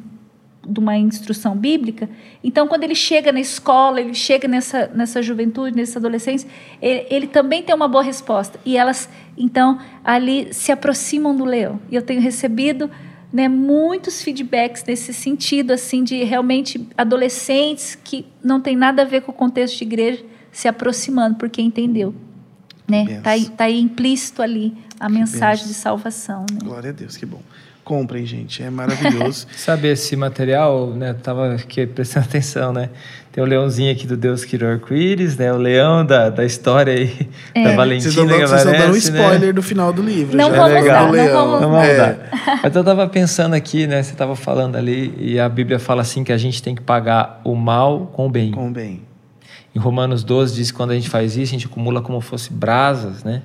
de 0.66 0.80
uma 0.80 0.96
instrução 0.96 1.56
bíblica. 1.56 2.08
Então, 2.42 2.66
quando 2.66 2.84
ele 2.84 2.94
chega 2.94 3.32
na 3.32 3.40
escola, 3.40 4.00
ele 4.00 4.14
chega 4.14 4.48
nessa 4.48 4.90
nessa 4.94 5.22
juventude, 5.22 5.76
nessa 5.76 5.98
adolescência, 5.98 6.48
ele, 6.80 7.06
ele 7.10 7.26
também 7.26 7.62
tem 7.62 7.74
uma 7.74 7.88
boa 7.88 8.02
resposta. 8.02 8.58
E 8.64 8.76
elas, 8.76 9.08
então, 9.36 9.78
ali 10.02 10.52
se 10.52 10.72
aproximam 10.72 11.36
do 11.36 11.44
leão. 11.44 11.80
E 11.90 11.94
eu 11.94 12.02
tenho 12.02 12.20
recebido 12.20 12.90
né, 13.32 13.48
muitos 13.48 14.22
feedbacks 14.22 14.84
nesse 14.84 15.12
sentido, 15.12 15.72
assim, 15.72 16.04
de 16.04 16.22
realmente 16.22 16.88
adolescentes 16.96 17.98
que 18.02 18.26
não 18.42 18.60
tem 18.60 18.76
nada 18.76 19.02
a 19.02 19.04
ver 19.04 19.22
com 19.22 19.32
o 19.32 19.34
contexto 19.34 19.78
de 19.78 19.84
igreja 19.84 20.24
se 20.52 20.68
aproximando, 20.68 21.34
porque 21.36 21.60
entendeu. 21.60 22.14
Né? 22.86 23.20
Tá, 23.22 23.30
aí, 23.30 23.46
tá 23.46 23.68
implícito 23.68 24.40
ali 24.40 24.76
a 25.00 25.08
mensagem 25.08 25.64
benção. 25.64 25.68
de 25.68 25.74
salvação. 25.74 26.46
Né? 26.52 26.58
Glória 26.62 26.90
a 26.90 26.92
Deus, 26.92 27.16
que 27.16 27.26
bom. 27.26 27.42
Comprem, 27.84 28.24
gente, 28.24 28.62
é 28.62 28.70
maravilhoso. 28.70 29.46
Sabe 29.54 29.88
esse 29.88 30.16
material, 30.16 30.88
né? 30.94 31.12
Tava 31.22 31.54
aqui 31.54 31.86
prestando 31.86 32.24
atenção, 32.30 32.72
né? 32.72 32.88
Tem 33.30 33.42
o 33.42 33.46
leãozinho 33.46 33.92
aqui 33.92 34.06
do 34.06 34.16
Deus 34.16 34.44
que 34.44 34.56
criou 34.56 34.70
arco-íris, 34.72 35.36
né? 35.36 35.52
O 35.52 35.56
leão 35.58 36.06
da, 36.06 36.30
da 36.30 36.44
história 36.44 36.94
aí, 36.94 37.06
da 37.54 37.62
vocês 37.62 37.76
Valentina 37.76 38.08
estão 38.08 38.26
dando, 38.26 38.40
que 38.40 38.46
vocês 38.46 38.60
estão 38.60 38.72
dando 38.72 38.82
um 38.82 38.86
aparece, 38.86 39.10
né? 39.12 39.18
spoiler 39.20 39.54
do 39.54 39.62
final 39.62 39.92
do 39.92 40.02
livro. 40.02 40.36
Não 40.36 40.50
já. 40.50 40.56
vamos 40.56 40.80
Do 40.82 40.86
dar, 40.86 41.02
não 41.02 41.12
vamos 41.12 41.60
Não 41.60 41.70
vamos 41.70 41.88
É. 41.88 41.96
dar. 41.96 42.60
Mas 42.62 42.76
eu 42.76 42.84
tava 42.84 43.06
pensando 43.08 43.54
aqui, 43.54 43.86
né? 43.86 44.02
Você 44.02 44.14
tava 44.14 44.34
falando 44.36 44.76
ali, 44.76 45.12
e 45.18 45.38
a 45.38 45.48
Bíblia 45.48 45.78
fala 45.78 46.00
assim 46.02 46.24
que 46.24 46.32
a 46.32 46.38
gente 46.38 46.62
tem 46.62 46.74
que 46.74 46.80
pagar 46.82 47.40
o 47.44 47.54
mal 47.54 48.06
com 48.12 48.26
o 48.26 48.30
bem. 48.30 48.52
Com 48.52 48.72
bem. 48.72 49.02
Em 49.74 49.78
Romanos 49.80 50.22
12 50.24 50.54
diz 50.54 50.70
que 50.70 50.76
quando 50.76 50.92
a 50.92 50.94
gente 50.94 51.10
faz 51.10 51.36
isso, 51.36 51.50
a 51.52 51.58
gente 51.58 51.66
acumula 51.66 52.00
como 52.00 52.20
fosse 52.20 52.52
brasas, 52.52 53.24
né? 53.24 53.42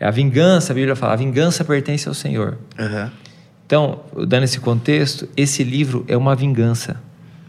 É 0.00 0.06
a 0.06 0.10
vingança, 0.12 0.72
a 0.72 0.74
Bíblia 0.74 0.94
fala, 0.94 1.12
a 1.14 1.16
vingança 1.16 1.64
pertence 1.64 2.06
ao 2.06 2.14
Senhor. 2.14 2.56
Aham. 2.78 3.10
Então, 3.68 4.00
dando 4.26 4.44
esse 4.44 4.58
contexto, 4.60 5.28
esse 5.36 5.62
livro 5.62 6.02
é 6.08 6.16
uma 6.16 6.34
vingança, 6.34 6.96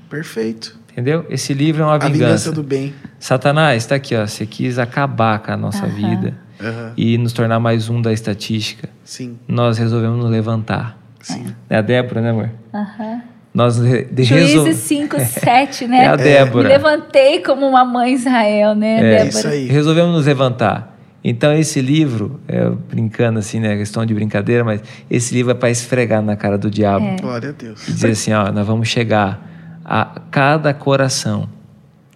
Perfeito. 0.10 0.78
entendeu? 0.92 1.26
Esse 1.30 1.54
livro 1.54 1.82
é 1.82 1.86
uma 1.86 1.96
A 1.96 1.98
vingança 1.98 2.12
vingança. 2.26 2.52
do 2.52 2.62
bem. 2.62 2.94
Satanás, 3.18 3.84
está 3.84 3.96
aqui, 3.96 4.14
ó. 4.18 4.28
Você 4.28 4.46
quis 4.46 4.78
acabar 4.78 5.40
com 5.40 5.54
a 5.54 5.56
nossa 5.56 5.86
Aham. 5.86 5.96
vida 5.96 6.38
Aham. 6.62 6.92
e 6.98 7.18
nos 7.18 7.32
tornar 7.32 7.58
mais 7.62 7.88
um 7.88 8.02
da 8.02 8.12
estatística. 8.12 8.90
Sim, 9.02 9.38
Nós 9.48 9.78
resolvemos 9.78 10.18
nos 10.22 10.30
levantar. 10.30 10.98
sim. 11.22 11.46
É 11.70 11.78
a 11.78 11.82
Débora, 11.82 12.20
né, 12.20 12.32
amor? 12.32 12.50
Aham. 12.74 13.22
Nós 13.54 13.80
re- 13.80 14.04
de 14.12 14.24
resol- 14.24 14.66
Juízes 14.66 14.84
5, 14.84 15.18
7, 15.22 15.88
né? 15.88 16.04
É 16.04 16.08
a 16.08 16.16
Débora. 16.18 16.68
Me 16.68 16.74
levantei 16.74 17.40
como 17.42 17.66
uma 17.66 17.86
mãe 17.86 18.14
Israel, 18.14 18.76
né, 18.76 18.98
É, 18.98 19.02
Débora? 19.24 19.30
isso 19.30 19.48
aí. 19.48 19.68
Resolvemos 19.68 20.14
nos 20.14 20.26
levantar. 20.26 20.99
Então, 21.24 21.52
esse 21.54 21.82
livro, 21.82 22.40
é, 22.48 22.70
brincando 22.70 23.40
assim, 23.40 23.60
né? 23.60 23.76
Questão 23.78 24.06
de 24.06 24.14
brincadeira, 24.14 24.64
mas 24.64 24.82
esse 25.10 25.34
livro 25.34 25.52
é 25.52 25.56
para 25.56 25.70
esfregar 25.70 26.22
na 26.22 26.36
cara 26.36 26.58
do 26.58 26.70
diabo. 26.72 27.06
É. 27.06 27.16
Glória 27.18 27.50
a 27.50 27.52
Deus. 27.52 27.88
E 27.88 27.92
dizer 27.92 28.12
assim: 28.12 28.32
ó, 28.34 28.52
nós 28.52 28.66
vamos 28.66 28.88
chegar 28.88 29.46
a 29.84 30.22
cada 30.32 30.74
coração, 30.74 31.50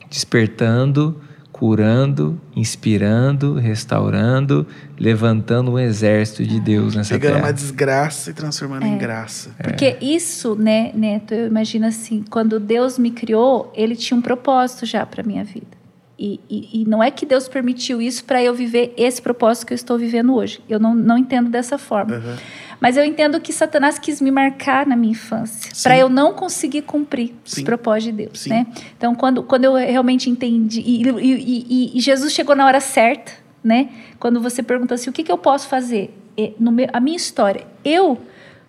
despertando, 0.09 1.19
curando, 1.51 2.39
inspirando, 2.55 3.55
restaurando, 3.55 4.65
levantando 4.99 5.71
um 5.71 5.79
exército 5.79 6.45
de 6.45 6.59
Deus 6.59 6.95
nessa 6.95 7.13
Pegando 7.15 7.33
terra. 7.33 7.45
uma 7.45 7.53
desgraça 7.53 8.29
e 8.31 8.33
transformando 8.33 8.85
É. 8.85 8.87
em 8.87 8.97
graça. 8.97 9.51
Porque 9.61 9.97
isso, 10.01 10.55
né, 10.55 10.91
Neto, 10.93 11.33
eu 11.33 11.47
imagino 11.47 11.85
assim, 11.87 12.23
quando 12.29 12.59
Deus 12.59 12.97
me 12.97 13.11
criou, 13.11 13.71
ele 13.75 13.95
tinha 13.95 14.17
um 14.17 14.21
propósito 14.21 14.85
já 14.85 15.05
para 15.05 15.23
minha 15.23 15.43
vida. 15.43 15.72
E, 16.17 16.39
e, 16.49 16.81
e 16.81 16.85
não 16.85 17.03
é 17.03 17.09
que 17.09 17.25
Deus 17.25 17.47
permitiu 17.47 18.01
isso 18.01 18.23
para 18.23 18.41
eu 18.41 18.53
viver 18.53 18.93
esse 18.95 19.21
propósito 19.21 19.65
que 19.65 19.73
eu 19.73 19.75
estou 19.75 19.97
vivendo 19.97 20.35
hoje. 20.35 20.61
Eu 20.69 20.79
não, 20.79 20.93
não 20.93 21.17
entendo 21.17 21.49
dessa 21.49 21.77
forma. 21.77 22.15
Aham. 22.15 22.37
Mas 22.79 22.97
eu 22.97 23.05
entendo 23.05 23.39
que 23.39 23.53
Satanás 23.53 23.97
quis 23.97 24.19
me 24.19 24.29
marcar 24.29 24.85
na 24.85 24.93
minha 24.95 25.13
infância, 25.13 25.71
para 25.81 25.97
eu 25.97 26.09
não 26.09 26.33
conseguir 26.33 26.81
cumprir 26.81 27.33
os 27.45 27.53
Sim. 27.53 27.63
propósitos 27.63 28.03
de 28.17 28.23
Deus, 28.25 28.39
Sim. 28.41 28.49
né? 28.49 28.67
Então, 28.97 29.15
quando, 29.15 29.41
quando 29.41 29.63
eu 29.63 29.75
realmente 29.75 30.29
entendi, 30.29 30.81
e, 30.85 31.95
e- 31.95 31.99
Jesus 32.01 32.33
chegou 32.33 32.55
na 32.57 32.65
hora 32.65 32.81
certa, 32.81 33.31
né? 33.63 33.89
Quando 34.19 34.41
você 34.41 34.61
pergunta 34.61 34.95
assim, 34.95 35.09
o 35.09 35.13
que, 35.13 35.23
que 35.23 35.31
eu 35.31 35.37
posso 35.37 35.69
fazer? 35.69 36.13
E, 36.37 36.53
no 36.59 36.73
meu, 36.73 36.89
a 36.91 36.99
minha 36.99 37.15
história, 37.15 37.65
eu 37.85 38.19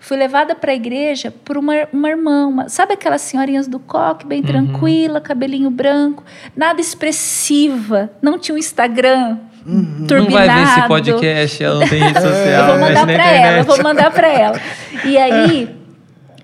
fui 0.06 0.16
levada 0.18 0.54
para 0.54 0.70
a 0.72 0.74
igreja 0.74 1.32
por 1.44 1.56
uma, 1.56 1.72
uma 1.92 2.08
irmã, 2.10 2.46
uma- 2.46 2.68
sabe 2.68 2.92
aquelas 2.92 3.22
senhorinhas 3.22 3.66
do 3.66 3.78
coque, 3.78 4.26
bem 4.26 4.42
tranquila, 4.42 5.18
cabelinho 5.20 5.70
branco, 5.70 6.22
nada 6.54 6.78
expressiva, 6.80 8.10
não 8.20 8.38
tinha 8.38 8.54
um 8.54 8.58
Instagram 8.58 9.38
Uhum. 9.66 10.04
turbinado. 10.06 10.30
Não 10.30 10.30
vai 10.30 10.48
ver 10.48 10.62
esse 10.78 10.88
podcast, 10.88 11.64
ela 11.64 11.80
não 11.80 11.88
tem 11.88 12.02
rede 12.02 12.20
social, 12.20 12.36
Eu 12.60 12.66
vou 12.66 12.78
mandar 12.80 13.06
para 13.06 13.26
ela, 13.32 13.62
vou 13.62 13.82
mandar 13.82 14.10
para 14.10 14.28
ela. 14.28 14.60
E 15.04 15.16
aí, 15.16 15.74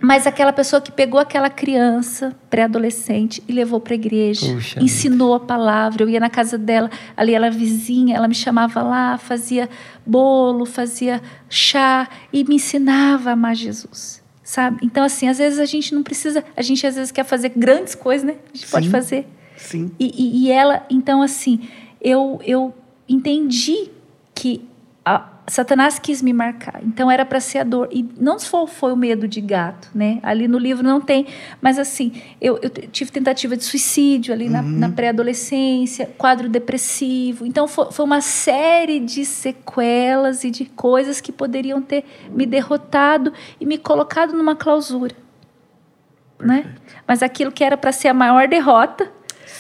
mas 0.01 0.27
aquela 0.27 0.53
pessoa 0.53 0.81
que 0.81 0.91
pegou 0.91 1.21
aquela 1.21 1.51
criança 1.51 2.35
pré-adolescente 2.49 3.43
e 3.47 3.53
levou 3.53 3.81
para 3.81 3.93
a 3.93 3.97
igreja, 3.97 4.55
Puxa 4.55 4.81
ensinou 4.83 5.35
a 5.35 5.41
palavra. 5.41 6.03
Eu 6.05 6.09
ia 6.09 6.19
na 6.21 6.31
casa 6.31 6.57
dela, 6.57 6.91
ali 7.17 7.35
ela 7.35 7.51
vizinha, 7.51 8.17
ela 8.17 8.27
me 8.27 8.35
chamava 8.35 8.83
lá, 8.83 9.19
fazia 9.19 9.69
bolo, 10.07 10.65
fazia 10.65 11.21
chá 11.49 12.09
e 12.33 12.43
me 12.45 12.55
ensinava 12.57 13.31
a 13.31 13.33
amar 13.35 13.55
Jesus. 13.55 14.21
Sabe? 14.43 14.79
Então, 14.83 15.05
assim, 15.05 15.29
às 15.29 15.39
vezes 15.39 15.59
a 15.61 15.65
gente 15.65 15.95
não 15.95 16.03
precisa, 16.03 16.43
a 16.57 16.63
gente 16.63 16.85
às 16.87 16.97
vezes 16.97 17.13
quer 17.13 17.25
fazer 17.25 17.51
grandes 17.55 17.95
coisas, 17.95 18.27
né? 18.27 18.35
A 18.53 18.57
gente 18.57 18.69
pode 18.69 18.87
Sim. 18.87 18.91
fazer. 18.91 19.29
Sim. 19.57 19.91
E, 20.01 20.07
e- 20.07 20.47
e 20.47 20.51
ela, 20.51 20.85
então, 20.91 21.23
assim, 21.23 21.61
eu, 22.01 22.41
eu 22.45 22.75
entendi 23.09 23.91
que 24.35 24.65
a- 25.05 25.30
Satanás 25.51 25.99
quis 25.99 26.23
me 26.23 26.33
marcar. 26.33 26.81
Então, 26.85 27.11
era 27.11 27.25
para 27.25 27.41
ser 27.41 27.59
a 27.59 27.65
dor. 27.65 27.89
E 27.91 28.09
não 28.19 28.39
só 28.39 28.69
foi 28.69 28.93
o 28.93 28.97
medo 28.97 29.27
de 29.27 29.41
gato, 29.41 29.91
né? 29.93 30.21
Ali 30.23 30.47
no 30.47 30.57
livro 30.57 30.85
não 30.85 31.01
tem. 31.01 31.27
Mas, 31.61 31.77
assim, 31.77 32.23
eu, 32.41 32.59
eu 32.63 32.71
tive 32.71 33.11
tentativa 33.11 33.57
de 33.57 33.65
suicídio 33.65 34.33
ali 34.33 34.49
na, 34.49 34.63
na 34.63 34.89
pré-adolescência, 34.89 36.09
quadro 36.17 36.49
depressivo. 36.49 37.45
Então, 37.45 37.67
foi, 37.67 37.91
foi 37.91 38.05
uma 38.05 38.21
série 38.21 39.01
de 39.01 39.25
sequelas 39.25 40.45
e 40.45 40.51
de 40.53 40.67
coisas 40.67 41.21
que 41.21 41.33
poderiam 41.33 41.83
ter 41.83 42.05
me 42.31 42.47
derrotado 42.47 43.33
e 43.61 43.67
me 43.67 43.77
colocado 43.77 44.33
numa 44.33 44.55
clausura. 44.55 45.17
Né? 46.39 46.75
Mas 47.09 47.25
aquilo 47.25 47.51
que 47.51 47.65
era 47.65 47.77
para 47.77 47.91
ser 47.91 48.07
a 48.07 48.15
maior 48.15 48.47
derrota, 48.47 49.11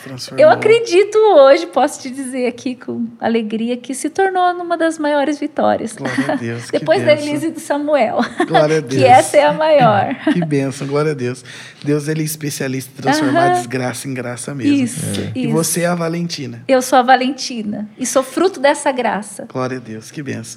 Se 0.02 0.08
transformou. 0.08 0.44
eu 0.44 0.50
acredito 0.50 1.16
hoje, 1.18 1.66
posso 1.66 2.00
te 2.00 2.10
dizer 2.10 2.46
aqui 2.46 2.74
com 2.74 3.06
alegria, 3.20 3.76
que 3.76 3.94
se 3.94 4.08
tornou 4.10 4.54
numa 4.54 4.76
das 4.78 4.98
maiores 4.98 5.38
vitórias. 5.38 5.92
Glória 5.94 6.32
a 6.32 6.36
Deus. 6.36 6.68
Depois 6.72 7.04
da. 7.04 7.12
Elise 7.12 7.48
e 7.48 7.50
do 7.50 7.60
Samuel. 7.60 8.18
Glória 8.48 8.78
a 8.78 8.80
Deus. 8.80 8.94
que 9.02 9.04
essa 9.04 9.36
é 9.36 9.44
a 9.44 9.52
maior. 9.52 10.14
Que 10.32 10.44
bênção, 10.44 10.86
glória 10.86 11.12
a 11.12 11.14
Deus. 11.14 11.44
Deus 11.84 12.08
ele 12.08 12.22
é 12.22 12.24
especialista 12.24 12.90
em 12.98 13.02
transformar 13.02 13.46
Aham. 13.50 13.54
desgraça 13.54 14.08
em 14.08 14.14
graça 14.14 14.54
mesmo. 14.54 14.74
Isso, 14.84 15.00
E 15.34 15.44
isso. 15.44 15.52
você 15.52 15.82
é 15.82 15.86
a 15.86 15.94
Valentina. 15.94 16.62
Eu 16.68 16.80
sou 16.82 16.98
a 16.98 17.02
Valentina 17.02 17.88
e 17.98 18.06
sou 18.06 18.22
fruto 18.22 18.58
dessa 18.60 18.90
graça. 18.92 19.46
Glória 19.52 19.76
a 19.78 19.80
Deus, 19.80 20.10
que 20.10 20.22
benção. 20.22 20.56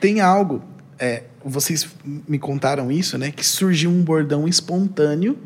Tem 0.00 0.20
algo, 0.20 0.62
é, 0.98 1.24
vocês 1.44 1.88
me 2.04 2.38
contaram 2.38 2.90
isso, 2.90 3.16
né? 3.18 3.30
Que 3.30 3.44
surgiu 3.46 3.90
um 3.90 4.02
bordão 4.02 4.46
espontâneo, 4.46 5.38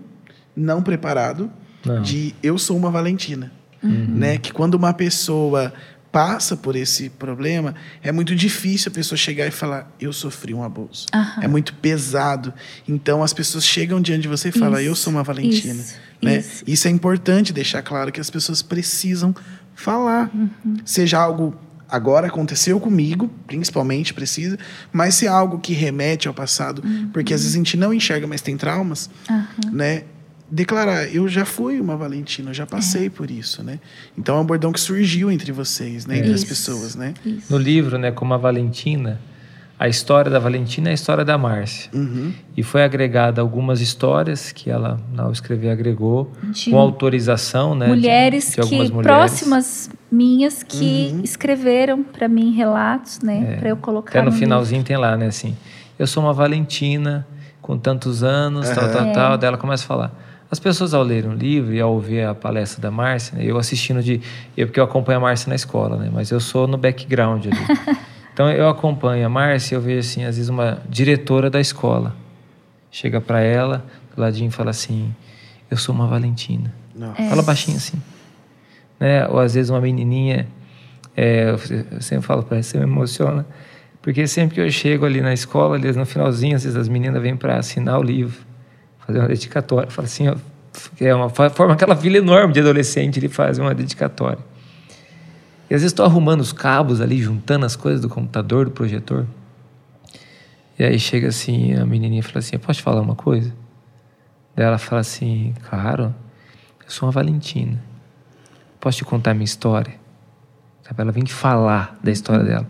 não 0.56 0.82
preparado, 0.82 1.50
Não. 1.84 2.02
de 2.02 2.34
eu 2.42 2.58
sou 2.58 2.76
uma 2.76 2.90
Valentina. 2.90 3.52
Uhum. 3.82 4.06
Né? 4.16 4.38
Que 4.38 4.52
quando 4.52 4.74
uma 4.74 4.92
pessoa 4.94 5.72
passa 6.12 6.56
por 6.56 6.76
esse 6.76 7.08
problema, 7.08 7.74
é 8.02 8.12
muito 8.12 8.34
difícil 8.36 8.90
a 8.92 8.94
pessoa 8.94 9.16
chegar 9.16 9.46
e 9.46 9.50
falar, 9.50 9.90
eu 9.98 10.12
sofri 10.12 10.52
um 10.52 10.62
abuso. 10.62 11.06
Aham. 11.12 11.42
É 11.42 11.48
muito 11.48 11.72
pesado. 11.74 12.52
Então 12.86 13.22
as 13.22 13.32
pessoas 13.32 13.64
chegam 13.64 14.00
diante 14.00 14.22
de 14.22 14.28
você 14.28 14.50
e 14.50 14.52
falam, 14.52 14.78
Isso, 14.78 14.88
eu 14.88 14.94
sou 14.94 15.12
uma 15.12 15.22
Valentina. 15.22 15.72
isso, 15.80 15.94
né? 16.20 16.38
isso. 16.38 16.64
Isso 16.66 16.86
é 16.86 16.90
importante 16.90 17.52
deixar 17.52 17.82
claro 17.82 18.12
que 18.12 18.20
as 18.20 18.28
pessoas 18.30 18.60
precisam 18.62 19.34
falar. 19.74 20.30
Uhum. 20.34 20.76
Seja 20.84 21.18
algo 21.18 21.56
agora 21.88 22.26
aconteceu 22.28 22.78
comigo, 22.80 23.30
principalmente 23.46 24.14
precisa, 24.14 24.58
mas 24.90 25.14
se 25.14 25.26
é 25.26 25.28
algo 25.28 25.58
que 25.58 25.74
remete 25.74 26.26
ao 26.26 26.32
passado, 26.32 26.82
porque 27.12 27.34
às 27.34 27.40
vezes 27.42 27.54
a 27.54 27.58
gente 27.58 27.76
não 27.76 27.92
enxerga, 27.92 28.26
mas 28.26 28.40
tem 28.40 28.56
traumas, 28.56 29.10
Uhum. 29.28 29.72
Né? 29.72 30.04
Declarar, 30.54 31.06
eu 31.14 31.26
já 31.28 31.46
fui 31.46 31.80
uma 31.80 31.96
Valentina, 31.96 32.50
eu 32.50 32.54
já 32.54 32.66
passei 32.66 33.08
por 33.08 33.30
isso, 33.30 33.62
né? 33.62 33.78
Então 34.18 34.36
é 34.36 34.40
um 34.40 34.44
bordão 34.44 34.70
que 34.70 34.78
surgiu 34.78 35.30
entre 35.32 35.50
vocês, 35.50 36.04
né? 36.04 36.18
Entre 36.18 36.30
as 36.34 36.44
pessoas, 36.44 36.94
né? 36.94 37.14
Isso. 37.24 37.50
No 37.50 37.56
livro, 37.56 37.96
né, 37.96 38.10
como 38.10 38.34
a 38.34 38.36
Valentina, 38.36 39.18
a 39.78 39.88
história 39.88 40.30
da 40.30 40.38
Valentina 40.38 40.88
e 40.88 40.90
a 40.90 40.94
história 40.94 41.24
da 41.24 41.38
Márcia. 41.38 41.90
Uhum. 41.94 42.34
E 42.54 42.62
foi 42.62 42.84
agregada 42.84 43.40
algumas 43.40 43.80
histórias 43.80 44.52
que 44.52 44.68
ela, 44.68 45.00
ao 45.16 45.32
escrever, 45.32 45.70
agregou, 45.70 46.30
De 46.42 46.68
com 46.70 46.76
autorização, 46.78 47.74
né? 47.74 47.86
de- 47.86 47.90
mulheres 47.92 48.52
de, 48.52 48.60
algumas 48.60 48.88
que 48.88 48.94
mulheres. 48.94 49.16
próximas 49.18 49.90
minhas 50.10 50.62
que 50.62 51.12
Uhum. 51.14 51.20
escreveram 51.24 52.02
para 52.02 52.28
mim 52.28 52.52
relatos, 52.52 53.20
né, 53.22 53.56
para 53.58 53.70
eu 53.70 53.76
colocar 53.78 54.10
Até 54.10 54.20
no 54.20 54.26
livro. 54.26 54.38
finalzinho 54.38 54.84
tem 54.84 54.98
lá, 54.98 55.16
né, 55.16 55.28
assim, 55.28 55.56
eu 55.98 56.06
sou 56.06 56.22
uma 56.22 56.34
Valentina 56.34 57.26
com 57.62 57.78
tantos 57.78 58.22
anos, 58.22 58.68
tal, 58.68 58.90
tal, 58.90 59.06
É. 59.06 59.12
tal. 59.12 59.38
Daí 59.38 59.48
ela 59.48 59.56
começa 59.56 59.84
a 59.84 59.86
falar. 59.86 60.21
As 60.52 60.60
pessoas 60.60 60.92
ao 60.92 61.02
lerem 61.02 61.30
o 61.30 61.34
livro 61.34 61.72
e 61.72 61.80
ao 61.80 61.94
ouvir 61.94 62.24
a 62.24 62.34
palestra 62.34 62.78
da 62.78 62.90
Márcia, 62.90 63.38
né, 63.38 63.42
eu 63.46 63.56
assistindo 63.56 64.02
de... 64.02 64.20
Eu, 64.54 64.66
porque 64.66 64.78
eu 64.78 64.84
acompanho 64.84 65.16
a 65.16 65.20
Márcia 65.22 65.48
na 65.48 65.54
escola, 65.54 65.96
né? 65.96 66.10
Mas 66.12 66.30
eu 66.30 66.38
sou 66.40 66.68
no 66.68 66.76
background 66.76 67.46
ali. 67.46 67.96
então 68.34 68.50
eu 68.50 68.68
acompanho 68.68 69.24
a 69.24 69.30
Márcia 69.30 69.74
e 69.74 69.76
eu 69.76 69.80
vejo, 69.80 70.00
assim, 70.00 70.24
às 70.24 70.36
vezes 70.36 70.50
uma 70.50 70.82
diretora 70.86 71.48
da 71.48 71.58
escola. 71.58 72.14
Chega 72.90 73.18
para 73.18 73.40
ela, 73.40 73.82
do 74.14 74.20
ladinho 74.20 74.48
e 74.48 74.50
fala 74.50 74.68
assim, 74.68 75.14
eu 75.70 75.78
sou 75.78 75.94
uma 75.94 76.06
Valentina. 76.06 76.70
Não. 76.94 77.14
Fala 77.14 77.40
baixinho 77.40 77.78
assim. 77.78 77.96
Né? 79.00 79.26
Ou 79.28 79.38
às 79.38 79.54
vezes 79.54 79.70
uma 79.70 79.80
menininha, 79.80 80.46
é, 81.16 81.56
eu 81.92 82.02
sempre 82.02 82.26
falo 82.26 82.42
para 82.42 82.58
ela, 82.58 82.62
você 82.62 82.76
me 82.76 82.84
emociona, 82.84 83.46
porque 84.02 84.26
sempre 84.26 84.56
que 84.56 84.60
eu 84.60 84.70
chego 84.70 85.06
ali 85.06 85.22
na 85.22 85.32
escola, 85.32 85.76
ali 85.76 85.90
no 85.92 86.04
finalzinho, 86.04 86.56
às 86.56 86.64
vezes 86.64 86.76
as 86.76 86.88
meninas 86.88 87.22
vêm 87.22 87.34
para 87.34 87.56
assinar 87.56 87.98
o 87.98 88.02
livro, 88.02 88.51
fazer 89.12 89.18
uma 89.18 89.28
dedicatória. 89.28 89.90
Fala 89.90 90.06
assim, 90.06 90.28
ó, 90.28 90.36
é 91.00 91.14
uma 91.14 91.28
forma 91.28 91.74
aquela 91.74 91.94
fila 91.94 92.16
enorme 92.16 92.52
de 92.52 92.60
adolescente, 92.60 93.18
ele 93.18 93.28
faz 93.28 93.58
uma 93.58 93.74
dedicatória. 93.74 94.38
E 95.70 95.74
às 95.74 95.80
vezes 95.80 95.92
estou 95.92 96.04
arrumando 96.04 96.40
os 96.40 96.52
cabos 96.52 97.00
ali, 97.00 97.20
juntando 97.20 97.64
as 97.64 97.76
coisas 97.76 98.00
do 98.00 98.08
computador, 98.08 98.66
do 98.66 98.70
projetor. 98.70 99.26
E 100.78 100.84
aí 100.84 100.98
chega 100.98 101.28
assim, 101.28 101.74
a 101.74 101.84
menininha 101.86 102.22
fala 102.22 102.38
assim, 102.38 102.58
posso 102.58 102.78
te 102.78 102.82
falar 102.82 103.00
uma 103.00 103.14
coisa? 103.14 103.54
Daí 104.54 104.66
ela 104.66 104.78
fala 104.78 105.00
assim, 105.00 105.54
claro, 105.68 106.14
eu 106.84 106.90
sou 106.90 107.06
uma 107.06 107.12
Valentina. 107.12 107.82
Posso 108.80 108.98
te 108.98 109.04
contar 109.04 109.30
a 109.30 109.34
minha 109.34 109.44
história? 109.44 109.94
Ela 110.98 111.12
vem 111.12 111.24
falar 111.24 111.98
da 112.02 112.10
história 112.10 112.44
dela. 112.44 112.68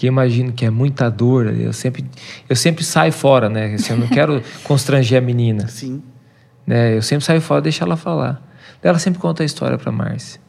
Que 0.00 0.06
eu 0.06 0.12
imagino 0.12 0.50
que 0.50 0.64
é 0.64 0.70
muita 0.70 1.10
dor. 1.10 1.54
Eu 1.54 1.74
sempre, 1.74 2.02
eu 2.48 2.56
sempre 2.56 2.82
saio 2.82 3.12
fora, 3.12 3.50
né? 3.50 3.74
Assim, 3.74 3.92
eu 3.92 3.98
não 3.98 4.08
quero 4.08 4.42
constranger 4.64 5.18
a 5.18 5.20
menina. 5.20 5.68
Sim. 5.68 6.02
Né? 6.66 6.96
Eu 6.96 7.02
sempre 7.02 7.22
saio 7.22 7.42
fora 7.42 7.60
e 7.60 7.64
deixo 7.64 7.84
ela 7.84 7.98
falar. 7.98 8.42
Ela 8.82 8.98
sempre 8.98 9.20
conta 9.20 9.42
a 9.42 9.46
história 9.46 9.76
para 9.76 9.92
Márcia. 9.92 10.40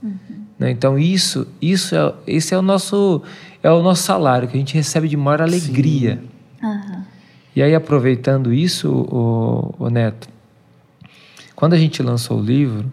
Né? 0.58 0.72
Então 0.72 0.98
isso, 0.98 1.46
isso 1.62 1.94
é, 1.94 2.14
esse 2.26 2.54
é 2.54 2.58
o 2.58 2.62
nosso, 2.62 3.22
é 3.62 3.70
o 3.70 3.84
nosso 3.84 4.04
salário 4.04 4.48
que 4.48 4.56
a 4.56 4.58
gente 4.58 4.74
recebe 4.74 5.10
de 5.10 5.18
maior 5.18 5.42
alegria. 5.42 6.24
Aham. 6.64 7.04
E 7.54 7.62
aí, 7.62 7.76
aproveitando 7.76 8.54
isso, 8.54 8.90
o, 8.90 9.76
o 9.78 9.90
Neto, 9.90 10.30
quando 11.58 11.74
a 11.74 11.78
gente 11.78 12.02
lançou 12.02 12.40
o 12.40 12.42
livro, 12.42 12.90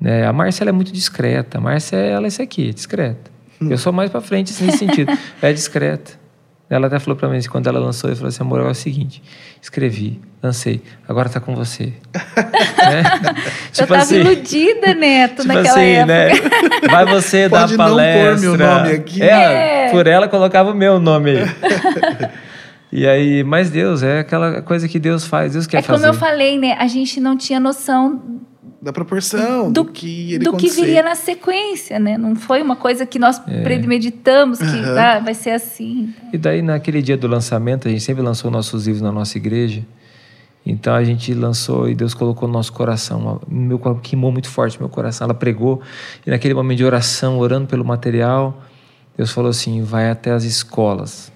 né, 0.00 0.26
a 0.26 0.32
Márcia 0.32 0.64
ela 0.64 0.70
é 0.70 0.72
muito 0.72 0.92
discreta. 0.92 1.58
A 1.58 1.60
Márcia, 1.60 1.94
ela 1.98 2.26
é 2.26 2.28
isso 2.28 2.42
aqui, 2.42 2.74
discreta. 2.74 3.37
Eu 3.60 3.78
sou 3.78 3.92
mais 3.92 4.10
para 4.10 4.20
frente 4.20 4.52
assim, 4.52 4.66
nesse 4.66 4.78
sentido. 4.78 5.12
É 5.42 5.52
discreta. 5.52 6.12
Ela 6.70 6.86
até 6.86 6.98
falou 6.98 7.16
para 7.16 7.30
mim, 7.30 7.38
assim, 7.38 7.48
quando 7.48 7.66
ela 7.66 7.78
lançou, 7.80 8.10
ela 8.10 8.16
falou 8.16 8.28
assim, 8.28 8.42
amor, 8.42 8.60
é 8.60 8.64
o 8.70 8.74
seguinte, 8.74 9.22
escrevi, 9.62 10.20
lancei, 10.42 10.82
agora 11.08 11.26
tá 11.30 11.40
com 11.40 11.54
você. 11.54 11.94
né? 12.12 13.02
eu 13.78 13.86
tava 13.86 14.14
iludida, 14.14 14.92
Neto, 14.92 15.36
Tipo 15.42 15.48
naquela 15.48 15.70
assim, 15.70 15.80
época. 15.92 16.06
né? 16.06 16.88
Vai 16.90 17.06
você 17.06 17.48
dar 17.48 17.60
Pode 17.60 17.74
não 17.76 17.84
pôr 17.86 17.90
palestra. 17.94 18.36
meu 18.36 18.56
nome 18.58 18.90
aqui. 18.92 19.22
É, 19.22 19.86
É. 19.86 19.90
por 19.90 20.06
ela 20.06 20.28
colocava 20.28 20.70
o 20.70 20.74
meu 20.74 21.00
nome 21.00 21.30
aí. 21.38 21.46
e 22.92 23.06
aí, 23.06 23.42
mas 23.44 23.70
Deus, 23.70 24.02
é 24.02 24.18
aquela 24.18 24.60
coisa 24.60 24.86
que 24.86 24.98
Deus 24.98 25.26
faz, 25.26 25.54
Deus 25.54 25.66
quer 25.66 25.78
É 25.78 25.82
como 25.82 25.96
fazer. 25.96 26.08
eu 26.08 26.12
falei, 26.14 26.58
né? 26.58 26.76
A 26.78 26.86
gente 26.86 27.18
não 27.18 27.34
tinha 27.34 27.58
noção 27.58 28.42
Da 28.80 28.92
proporção, 28.92 29.72
do, 29.72 29.82
do, 29.82 29.90
que 29.90 30.34
ele 30.34 30.44
do 30.44 30.52
que 30.52 30.66
acontecer. 30.66 30.82
viria 30.82 31.02
na 31.02 31.16
sequência, 31.16 31.98
né? 31.98 32.16
Não 32.16 32.36
foi 32.36 32.62
uma 32.62 32.76
coisa 32.76 33.04
que 33.04 33.18
nós 33.18 33.38
premeditamos 33.38 34.60
que 34.60 34.64
Aham. 34.64 35.00
ah, 35.00 35.18
vai 35.18 35.34
ser 35.34 35.50
assim. 35.50 36.14
E 36.32 36.38
daí, 36.38 36.62
naquele 36.62 37.02
dia 37.02 37.16
do 37.16 37.26
lançamento, 37.26 37.88
a 37.88 37.90
gente 37.90 38.04
sempre 38.04 38.22
lançou 38.22 38.52
nossos 38.52 38.86
livros 38.86 39.02
na 39.02 39.10
nossa 39.10 39.36
igreja. 39.36 39.84
Então 40.64 40.94
a 40.94 41.02
gente 41.02 41.32
lançou 41.32 41.88
e 41.88 41.94
Deus 41.94 42.12
colocou 42.12 42.46
no 42.46 42.54
nosso 42.54 42.72
coração. 42.72 43.40
Meu 43.48 43.78
queimou 44.02 44.30
muito 44.30 44.48
forte 44.48 44.78
meu 44.78 44.88
coração. 44.88 45.24
Ela 45.24 45.34
pregou 45.34 45.80
e 46.26 46.30
naquele 46.30 46.52
momento 46.52 46.78
de 46.78 46.84
oração, 46.84 47.38
orando 47.38 47.66
pelo 47.66 47.84
material, 47.84 48.62
Deus 49.16 49.32
falou 49.32 49.50
assim: 49.50 49.82
vai 49.82 50.10
até 50.10 50.30
as 50.30 50.44
escolas. 50.44 51.32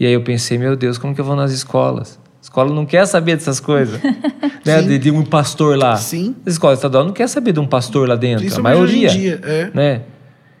E 0.00 0.06
aí 0.06 0.12
eu 0.12 0.22
pensei, 0.22 0.58
meu 0.58 0.74
Deus, 0.74 0.98
como 0.98 1.14
que 1.14 1.20
eu 1.20 1.24
vou 1.24 1.36
nas 1.36 1.52
escolas? 1.52 2.18
A 2.52 2.54
escola 2.54 2.74
não 2.74 2.84
quer 2.84 3.06
saber 3.06 3.36
dessas 3.36 3.58
coisas. 3.60 3.98
né? 4.62 4.82
De, 4.82 4.98
de 4.98 5.10
um 5.10 5.24
pastor 5.24 5.78
lá. 5.78 5.96
Sim. 5.96 6.36
A 6.44 6.50
escola 6.50 6.74
estadual 6.74 7.02
não 7.02 7.12
quer 7.12 7.26
saber 7.26 7.52
de 7.52 7.58
um 7.60 7.66
pastor 7.66 8.06
lá 8.06 8.14
dentro. 8.14 8.46
A 8.54 8.60
maioria. 8.60 9.08
dia, 9.08 9.40
é. 9.42 9.70
Né? 9.72 10.02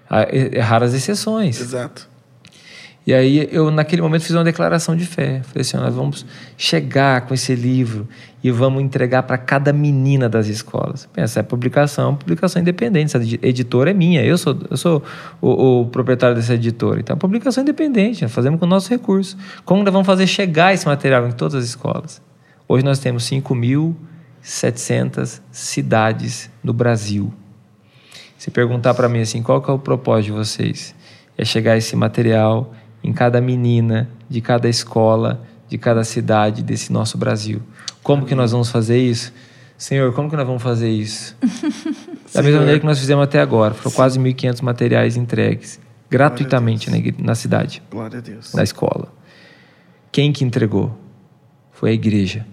Ah, 0.08 0.22
É, 0.22 0.56
é 0.56 0.60
raras 0.60 0.94
exceções. 0.94 1.60
Exato. 1.60 2.08
E 3.04 3.12
aí 3.12 3.48
eu 3.50 3.68
naquele 3.70 4.00
momento 4.00 4.22
fiz 4.22 4.30
uma 4.30 4.44
declaração 4.44 4.94
de 4.94 5.04
fé. 5.04 5.40
Falei 5.42 5.62
assim, 5.62 5.76
nós 5.76 5.92
vamos 5.92 6.24
chegar 6.56 7.22
com 7.22 7.34
esse 7.34 7.52
livro 7.54 8.06
e 8.44 8.50
vamos 8.50 8.80
entregar 8.82 9.24
para 9.24 9.36
cada 9.36 9.72
menina 9.72 10.28
das 10.28 10.46
escolas. 10.46 11.08
Pensa, 11.12 11.40
é 11.40 11.42
publicação, 11.42 12.14
publicação 12.14 12.62
independente. 12.62 13.06
Essa 13.06 13.18
edi- 13.18 13.40
editora 13.42 13.90
é 13.90 13.94
minha, 13.94 14.24
eu 14.24 14.38
sou, 14.38 14.56
eu 14.70 14.76
sou 14.76 15.02
o, 15.40 15.80
o 15.80 15.86
proprietário 15.86 16.36
dessa 16.36 16.54
editora. 16.54 17.00
Então, 17.00 17.14
é 17.14 17.18
publicação 17.18 17.62
independente, 17.62 18.22
nós 18.22 18.32
fazemos 18.32 18.60
com 18.60 18.66
o 18.66 18.68
nosso 18.68 18.88
recurso. 18.88 19.36
Como 19.64 19.82
nós 19.82 19.92
vamos 19.92 20.06
fazer 20.06 20.28
chegar 20.28 20.72
esse 20.72 20.86
material 20.86 21.26
em 21.26 21.32
todas 21.32 21.56
as 21.56 21.64
escolas? 21.64 22.22
Hoje 22.68 22.84
nós 22.84 23.00
temos 23.00 23.28
5.700 23.28 25.40
cidades 25.50 26.48
no 26.62 26.72
Brasil. 26.72 27.32
Se 28.38 28.48
perguntar 28.50 28.94
para 28.94 29.08
mim 29.08 29.20
assim, 29.20 29.42
qual 29.42 29.60
que 29.60 29.68
é 29.70 29.74
o 29.74 29.78
propósito 29.78 30.26
de 30.26 30.32
vocês? 30.32 30.94
É 31.36 31.44
chegar 31.44 31.76
esse 31.76 31.96
material 31.96 32.72
em 33.02 33.12
cada 33.12 33.40
menina, 33.40 34.08
de 34.28 34.40
cada 34.40 34.68
escola, 34.68 35.42
de 35.68 35.78
cada 35.78 36.04
cidade 36.04 36.62
desse 36.62 36.92
nosso 36.92 37.16
Brasil. 37.18 37.62
Como 38.02 38.24
que 38.26 38.34
nós 38.34 38.52
vamos 38.52 38.70
fazer 38.70 38.98
isso? 38.98 39.32
Senhor, 39.76 40.12
como 40.12 40.30
que 40.30 40.36
nós 40.36 40.46
vamos 40.46 40.62
fazer 40.62 40.90
isso? 40.90 41.36
da 42.32 42.42
mesma 42.42 42.60
maneira 42.60 42.78
que 42.78 42.86
nós 42.86 42.98
fizemos 42.98 43.24
até 43.24 43.40
agora. 43.40 43.74
Foram 43.74 43.94
quase 43.94 44.18
1.500 44.18 44.62
materiais 44.62 45.16
entregues 45.16 45.80
gratuitamente 46.08 46.90
na, 46.90 46.98
na 47.18 47.34
cidade, 47.34 47.82
Glória 47.90 48.18
a 48.18 48.20
Deus. 48.20 48.52
na 48.52 48.62
escola. 48.62 49.12
Quem 50.12 50.30
que 50.30 50.44
entregou? 50.44 50.96
Foi 51.72 51.90
a 51.90 51.92
igreja. 51.94 52.46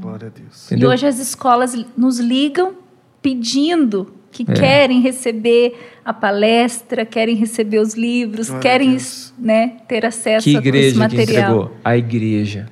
Glória 0.00 0.28
a 0.28 0.30
Deus. 0.30 0.66
Entendeu? 0.66 0.90
E 0.90 0.94
hoje 0.94 1.06
as 1.06 1.18
escolas 1.18 1.74
nos 1.96 2.18
ligam 2.18 2.74
pedindo 3.20 4.12
que 4.32 4.44
É. 4.48 4.54
querem 4.54 5.00
receber 5.00 5.74
a 6.04 6.12
palestra, 6.12 7.04
querem 7.06 7.36
receber 7.36 7.78
os 7.78 7.94
livros, 7.94 8.48
Glória 8.48 8.62
querem 8.62 8.96
né, 9.38 9.72
ter 9.86 10.04
acesso 10.04 10.42
Que 10.44 10.56
a 10.56 10.58
esse 10.58 10.68
igreja 10.68 10.92
que 10.92 10.98
material. 10.98 11.42
entregou? 11.50 11.76
A 11.84 11.96
igreja. 11.96 12.66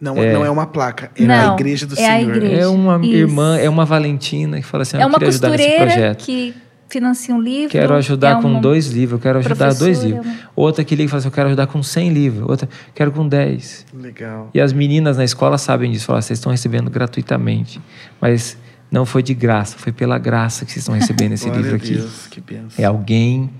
Não 0.00 0.16
É. 0.16 0.26
é, 0.28 0.32
não 0.32 0.44
é 0.44 0.50
uma 0.50 0.66
placa, 0.66 1.10
é 1.16 1.22
Não, 1.24 1.52
a 1.52 1.54
igreja 1.54 1.86
do 1.86 1.94
é 1.94 1.96
Senhor. 1.96 2.36
igreja. 2.36 2.62
É 2.62 2.66
uma 2.66 2.96
Isso. 3.04 3.14
irmã, 3.14 3.58
é 3.58 3.68
uma 3.68 3.84
Valentina 3.84 4.58
que 4.60 4.66
fala 4.66 4.82
assim: 4.82 4.96
"Ah, 4.96 5.00
É 5.02 5.06
uma 5.06 5.14
queria 5.14 5.28
ajudar 5.28 5.50
nesse 5.50 5.62
costureira 5.64 5.92
projeto. 5.92 6.24
que 6.24 6.54
financia 6.88 7.34
um 7.34 7.40
livro. 7.40 7.70
Quero 7.70 7.94
ajudar 7.94 8.38
é 8.38 8.42
com 8.42 8.60
dois 8.60 8.88
livros, 8.88 9.18
eu 9.18 9.22
quero 9.22 9.38
ajudar 9.38 9.72
dois 9.74 10.02
livros. 10.04 10.24
uma- 10.26 10.34
Outra 10.54 10.84
que 10.84 10.94
liga 10.94 11.06
e 11.06 11.08
fala 11.08 11.18
assim: 11.20 11.28
eu 11.28 11.32
quero 11.32 11.46
ajudar 11.48 11.66
com 11.68 11.82
100 11.82 12.10
livros. 12.12 12.48
Outra, 12.48 12.68
quero 12.94 13.10
com 13.12 13.26
10. 13.26 13.86
Legal. 13.94 14.50
E 14.52 14.60
as 14.60 14.72
meninas 14.72 15.16
na 15.16 15.24
escola 15.24 15.56
sabem 15.58 15.90
disso. 15.90 16.06
Falam, 16.06 16.20
vocês 16.20 16.38
estão 16.38 16.52
recebendo 16.52 16.90
gratuitamente. 16.90 17.80
Mas 18.20 18.58
não 18.94 19.04
foi 19.04 19.24
de 19.24 19.34
graça, 19.34 19.76
foi 19.76 19.90
pela 19.90 20.16
graça 20.18 20.64
que 20.64 20.70
vocês 20.70 20.84
estão 20.84 20.94
recebendo 20.94 21.32
esse 21.34 21.50
livro 21.50 21.74
aqui. 21.74 21.94
Deus, 21.94 22.28
que 22.28 22.40
benção. 22.40 22.70
É 22.78 22.84
alguém 22.84 23.50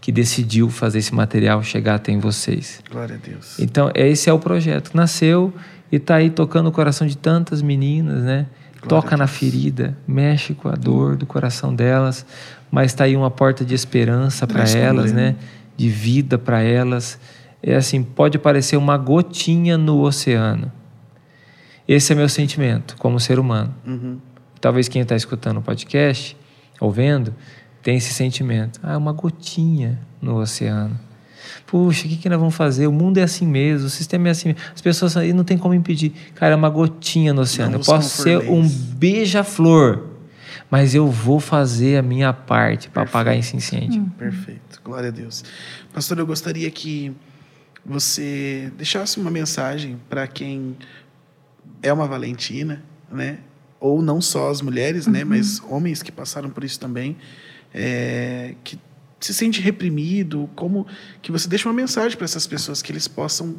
que 0.00 0.12
decidiu 0.12 0.70
fazer 0.70 1.00
esse 1.00 1.12
material 1.12 1.60
chegar 1.64 1.96
até 1.96 2.12
em 2.12 2.20
vocês. 2.20 2.80
Glória 2.88 3.16
a 3.16 3.18
Deus. 3.18 3.58
Então, 3.58 3.90
esse 3.96 4.30
é 4.30 4.32
o 4.32 4.38
projeto. 4.38 4.92
Nasceu 4.94 5.52
e 5.90 5.96
está 5.96 6.14
aí 6.14 6.30
tocando 6.30 6.68
o 6.68 6.72
coração 6.72 7.04
de 7.04 7.16
tantas 7.16 7.62
meninas, 7.62 8.22
né? 8.22 8.46
Glória 8.80 8.88
Toca 8.88 9.16
na 9.16 9.26
ferida, 9.26 9.98
mexe 10.06 10.54
com 10.54 10.68
a 10.68 10.76
dor 10.76 11.16
do 11.16 11.26
coração 11.26 11.74
delas, 11.74 12.24
mas 12.70 12.92
está 12.92 13.04
aí 13.04 13.16
uma 13.16 13.30
porta 13.30 13.64
de 13.64 13.74
esperança 13.74 14.46
para 14.46 14.58
Traz 14.58 14.76
elas, 14.76 15.10
né? 15.10 15.34
De 15.76 15.88
vida 15.88 16.38
para 16.38 16.62
elas. 16.62 17.18
É 17.60 17.74
assim, 17.74 18.04
pode 18.04 18.38
parecer 18.38 18.76
uma 18.76 18.96
gotinha 18.96 19.76
no 19.76 20.00
oceano. 20.02 20.70
Esse 21.88 22.12
é 22.12 22.14
meu 22.16 22.28
sentimento 22.28 22.94
como 22.98 23.18
ser 23.18 23.40
humano. 23.40 23.74
Uhum. 23.84 24.18
Talvez 24.66 24.88
quem 24.88 25.02
está 25.02 25.14
escutando 25.14 25.58
o 25.58 25.62
podcast, 25.62 26.36
ou 26.80 26.90
vendo, 26.90 27.32
tem 27.84 27.98
esse 27.98 28.12
sentimento. 28.12 28.80
Ah, 28.82 28.98
uma 28.98 29.12
gotinha 29.12 29.96
no 30.20 30.40
oceano. 30.40 30.98
Puxa, 31.68 32.04
o 32.04 32.08
que, 32.08 32.16
que 32.16 32.28
nós 32.28 32.36
vamos 32.36 32.56
fazer? 32.56 32.88
O 32.88 32.92
mundo 32.92 33.18
é 33.18 33.22
assim 33.22 33.46
mesmo, 33.46 33.86
o 33.86 33.88
sistema 33.88 34.26
é 34.26 34.32
assim 34.32 34.48
mesmo. 34.48 34.60
As 34.74 34.80
pessoas 34.80 35.16
aí 35.16 35.32
não 35.32 35.44
tem 35.44 35.56
como 35.56 35.72
impedir. 35.72 36.12
Cara, 36.34 36.54
é 36.54 36.56
uma 36.56 36.68
gotinha 36.68 37.32
no 37.32 37.42
oceano. 37.42 37.74
Não 37.74 37.78
eu 37.78 37.84
posso 37.84 38.24
ser 38.24 38.38
um 38.38 38.68
beija-flor, 38.68 40.02
mas 40.68 40.96
eu 40.96 41.08
vou 41.08 41.38
fazer 41.38 41.98
a 41.98 42.02
minha 42.02 42.32
parte 42.32 42.90
para 42.90 43.04
apagar 43.04 43.38
esse 43.38 43.54
incêndio. 43.56 44.02
Perfeito. 44.18 44.82
Glória 44.82 45.10
a 45.10 45.12
Deus. 45.12 45.44
Pastor, 45.94 46.18
eu 46.18 46.26
gostaria 46.26 46.68
que 46.72 47.14
você 47.84 48.72
deixasse 48.76 49.20
uma 49.20 49.30
mensagem 49.30 49.96
para 50.08 50.26
quem 50.26 50.76
é 51.80 51.92
uma 51.92 52.08
Valentina, 52.08 52.82
né? 53.08 53.38
Ou 53.78 54.00
não 54.00 54.20
só 54.20 54.50
as 54.50 54.62
mulheres, 54.62 55.06
né? 55.06 55.24
Mas 55.24 55.60
homens 55.68 56.02
que 56.02 56.10
passaram 56.10 56.50
por 56.50 56.64
isso 56.64 56.80
também, 56.80 57.16
é, 57.74 58.54
que 58.64 58.78
se 59.20 59.34
sente 59.34 59.60
reprimido, 59.60 60.48
como 60.54 60.86
que 61.22 61.32
você 61.32 61.48
deixa 61.48 61.68
uma 61.68 61.74
mensagem 61.74 62.16
para 62.16 62.24
essas 62.24 62.46
pessoas 62.46 62.82
que 62.82 62.92
eles 62.92 63.08
possam 63.08 63.56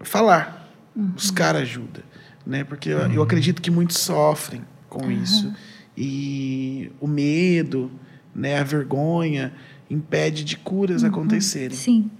falar, 0.00 0.70
buscar 0.94 1.56
ajuda, 1.56 2.04
né? 2.46 2.64
Porque 2.64 2.88
eu, 2.88 2.98
eu 2.98 3.22
acredito 3.22 3.60
que 3.60 3.70
muitos 3.70 3.98
sofrem 3.98 4.62
com 4.88 5.10
isso 5.10 5.52
e 5.96 6.90
o 7.00 7.06
medo, 7.06 7.90
né? 8.34 8.58
A 8.58 8.64
vergonha 8.64 9.52
impede 9.90 10.44
de 10.44 10.56
curas 10.56 11.04
acontecerem. 11.04 11.76
Sim. 11.76 12.10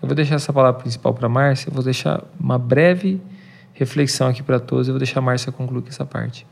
Eu 0.00 0.08
vou 0.08 0.14
deixar 0.14 0.34
essa 0.34 0.52
palavra 0.52 0.80
principal 0.80 1.14
para 1.14 1.26
a 1.26 1.30
Márcia, 1.30 1.68
eu 1.68 1.72
vou 1.72 1.82
deixar 1.82 2.24
uma 2.38 2.58
breve 2.58 3.20
reflexão 3.74 4.28
aqui 4.28 4.42
para 4.42 4.58
todos, 4.58 4.88
eu 4.88 4.94
vou 4.94 4.98
deixar 4.98 5.20
a 5.20 5.22
Márcia 5.22 5.52
concluir 5.52 5.84
essa 5.88 6.06
parte. 6.06 6.46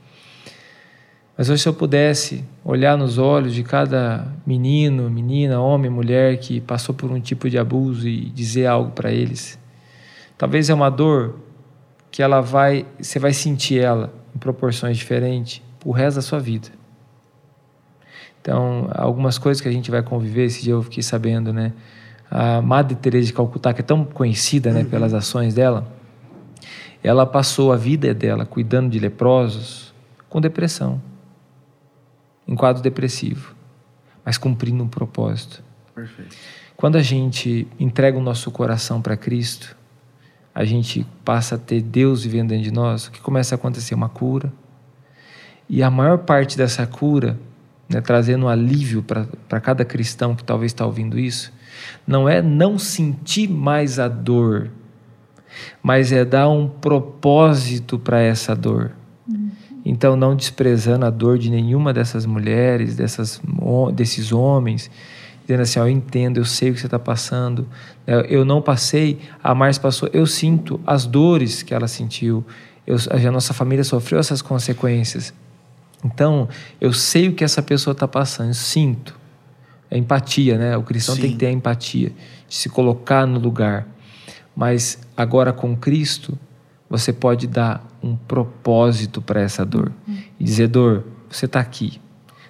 Mas 1.37 1.49
hoje, 1.49 1.63
se 1.63 1.69
eu 1.69 1.73
pudesse 1.73 2.45
olhar 2.63 2.97
nos 2.97 3.17
olhos 3.17 3.55
de 3.55 3.63
cada 3.63 4.27
menino, 4.47 5.09
menina, 5.09 5.61
homem, 5.61 5.91
mulher 5.91 6.37
que 6.37 6.61
passou 6.61 6.95
por 6.95 7.11
um 7.11 7.19
tipo 7.19 7.49
de 7.49 7.59
abuso 7.59 8.07
e 8.07 8.27
dizer 8.27 8.67
algo 8.67 8.91
para 8.91 9.11
eles, 9.11 9.59
talvez 10.37 10.69
é 10.69 10.75
uma 10.75 10.91
dor 10.91 11.37
que 12.11 12.23
ela 12.23 12.41
vai, 12.43 12.85
você 13.01 13.19
vai 13.19 13.33
sentir 13.33 13.79
ela 13.79 14.13
em 14.35 14.39
proporções 14.39 14.99
diferentes 14.99 15.63
o 15.85 15.91
resto 15.91 16.17
da 16.17 16.23
sua 16.23 16.39
vida. 16.39 16.69
Então, 18.41 18.91
algumas 18.93 19.39
coisas 19.39 19.61
que 19.61 19.69
a 19.69 19.73
gente 19.73 19.91
vai 19.91 20.03
conviver, 20.03 20.45
esse 20.45 20.63
dia 20.63 20.73
eu 20.73 20.83
fiquei 20.83 21.03
sabendo, 21.03 21.53
né? 21.53 21.73
A 22.31 22.61
Madre 22.61 22.97
Teresa 22.97 23.27
de 23.27 23.33
Calcutá, 23.33 23.73
que 23.73 23.81
é 23.81 23.85
tão 23.85 24.05
conhecida, 24.05 24.73
né, 24.73 24.85
pelas 24.85 25.15
ações 25.15 25.55
dela, 25.55 25.87
ela 27.03 27.27
passou 27.27 27.73
a 27.73 27.77
vida 27.77 28.13
dela 28.15 28.47
cuidando 28.47 28.91
de 28.91 28.99
leprosos 28.99 29.93
com 30.29 30.41
depressão, 30.41 31.03
em 32.47 32.55
quadro 32.55 32.83
depressivo, 32.83 33.55
mas 34.25 34.39
cumprindo 34.39 34.83
um 34.85 34.89
propósito. 34.89 35.63
Perfeito. 35.95 36.37
Quando 36.77 36.97
a 36.97 37.03
gente 37.03 37.67
entrega 37.79 38.17
o 38.19 38.23
nosso 38.23 38.51
coração 38.51 39.01
para 39.01 39.17
Cristo, 39.17 39.77
a 40.55 40.65
gente 40.65 41.07
passa 41.25 41.55
a 41.55 41.59
ter 41.59 41.81
Deus 41.81 42.25
vivendo 42.25 42.49
dentro 42.49 42.65
de 42.65 42.73
nós, 42.73 43.07
o 43.07 43.11
que 43.11 43.21
começa 43.21 43.55
a 43.55 43.57
acontecer 43.57 43.95
uma 43.95 44.09
cura. 44.09 44.53
E 45.69 45.83
a 45.83 45.91
maior 45.91 46.19
parte 46.19 46.57
dessa 46.57 46.87
cura, 46.87 47.39
né, 47.89 48.01
trazendo 48.01 48.47
um 48.47 48.49
alívio 48.49 49.03
para 49.03 49.61
cada 49.61 49.85
cristão 49.85 50.35
que 50.35 50.45
talvez 50.45 50.73
está 50.73 50.85
ouvindo 50.85 51.19
isso, 51.19 51.53
não 52.07 52.29
é 52.29 52.43
não 52.43 52.79
sentir 52.79 53.49
mais 53.49 53.99
a 53.99 54.09
dor, 54.09 54.71
mas 55.83 56.13
é 56.13 56.25
dar 56.25 56.49
um 56.49 56.69
propósito 56.69 57.99
para 57.99 58.21
essa 58.21 58.55
dor. 58.55 58.93
Então, 59.85 60.15
não 60.15 60.37
desprezando 60.37 61.05
a 61.05 61.11
dor 61.11 61.39
de 61.39 61.51
nenhuma 61.51 61.93
dessas 61.93 62.25
mulheres, 62.25 62.95
dessas, 62.95 63.41
desses 63.95 64.33
homens, 64.33 64.91
dizendo 65.43 65.63
assim: 65.63 65.81
ó, 65.81 65.85
eu 65.85 65.91
entendo, 65.91 66.39
eu 66.39 66.45
sei 66.45 66.71
o 66.71 66.75
que 66.75 66.81
você 66.81 66.87
está 66.87 66.99
passando. 66.99 67.67
Eu 68.07 68.45
não 68.45 68.63
passei, 68.63 69.19
a 69.43 69.55
Márcia 69.55 69.83
passou, 69.83 70.09
eu 70.13 70.27
sinto 70.27 70.81
as 70.87 71.05
dores 71.05 71.63
que 71.63 71.75
ela 71.75 71.89
sentiu. 71.89 72.45
Eu, 72.87 72.97
a 73.11 73.31
nossa 73.31 73.53
família 73.53 73.85
sofreu 73.85 74.19
essas 74.19 74.41
consequências. 74.41 75.35
Então, 76.05 76.49
eu 76.81 76.93
sei 76.93 77.29
o 77.29 77.33
que 77.33 77.45
essa 77.45 77.63
pessoa 77.63 77.93
está 77.93 78.09
passando, 78.09 78.49
eu 78.49 78.55
sinto. 78.55 79.21
É 79.91 79.99
empatia, 79.99 80.57
né? 80.57 80.77
O 80.77 80.83
cristão 80.83 81.15
Sim. 81.15 81.21
tem 81.21 81.31
que 81.33 81.37
ter 81.37 81.47
a 81.47 81.53
empatia, 81.53 82.13
de 82.49 82.55
se 82.55 82.69
colocar 82.69 83.27
no 83.27 83.39
lugar. 83.39 83.87
Mas 84.55 84.99
agora 85.17 85.53
com 85.53 85.77
Cristo, 85.77 86.39
você 86.89 87.13
pode 87.13 87.47
dar 87.47 87.85
um 88.03 88.17
propósito 88.17 89.23
para 89.23 89.41
essa 89.41 89.65
dor. 89.65 89.91
E 90.39 90.45
dizer, 90.45 90.69
dor, 90.69 91.05
você 91.31 91.47
está 91.47 91.61
aqui. 91.61 92.01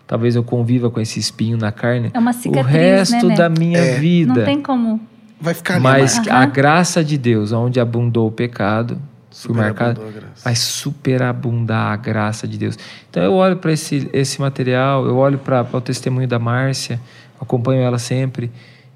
Talvez 0.07 0.35
eu 0.37 0.43
conviva 0.43 0.91
com 0.91 1.01
esse 1.01 1.19
espinho 1.21 1.57
na 1.57 1.71
carne 1.73 2.11
É 2.13 2.19
uma 2.19 2.33
o 2.33 2.35
cicatriz, 2.35 2.67
resto 3.11 3.29
né, 3.29 3.35
da 3.37 3.49
Né? 3.49 3.55
minha 3.59 3.79
É. 3.79 3.99
vida. 3.99 4.35
Não 4.35 4.45
tem 4.45 4.61
como. 4.61 5.01
Vai 5.41 5.55
ficar 5.55 5.75
ali 5.75 5.83
Mas 5.83 6.17
mais. 6.17 6.29
a 6.29 6.45
graça 6.47 7.03
de 7.05 7.17
Deus, 7.17 7.51
onde 7.53 7.81
abundou 7.81 8.29
o 8.29 8.33
pecado, 8.33 8.99
fui 9.31 9.55
marcado, 9.57 10.01
Superabundou 10.01 10.09
a 10.09 10.21
graça. 10.27 10.45
vai 10.45 10.55
superabundar 10.55 11.93
a 11.93 11.97
graça 11.97 12.47
de 12.47 12.59
Deus. 12.59 12.79
Então 13.11 13.23
eu 13.23 13.33
olho 13.33 13.57
para 13.57 13.73
esse, 13.73 14.09
esse 14.13 14.41
material, 14.41 15.07
eu 15.07 15.17
olho 15.17 15.39
para 15.39 15.67
o 15.73 15.81
testemunho 15.81 16.29
da 16.29 16.39
Márcia, 16.39 17.01
acompanho 17.41 17.81
ela 17.83 17.99
sempre. 17.99 18.51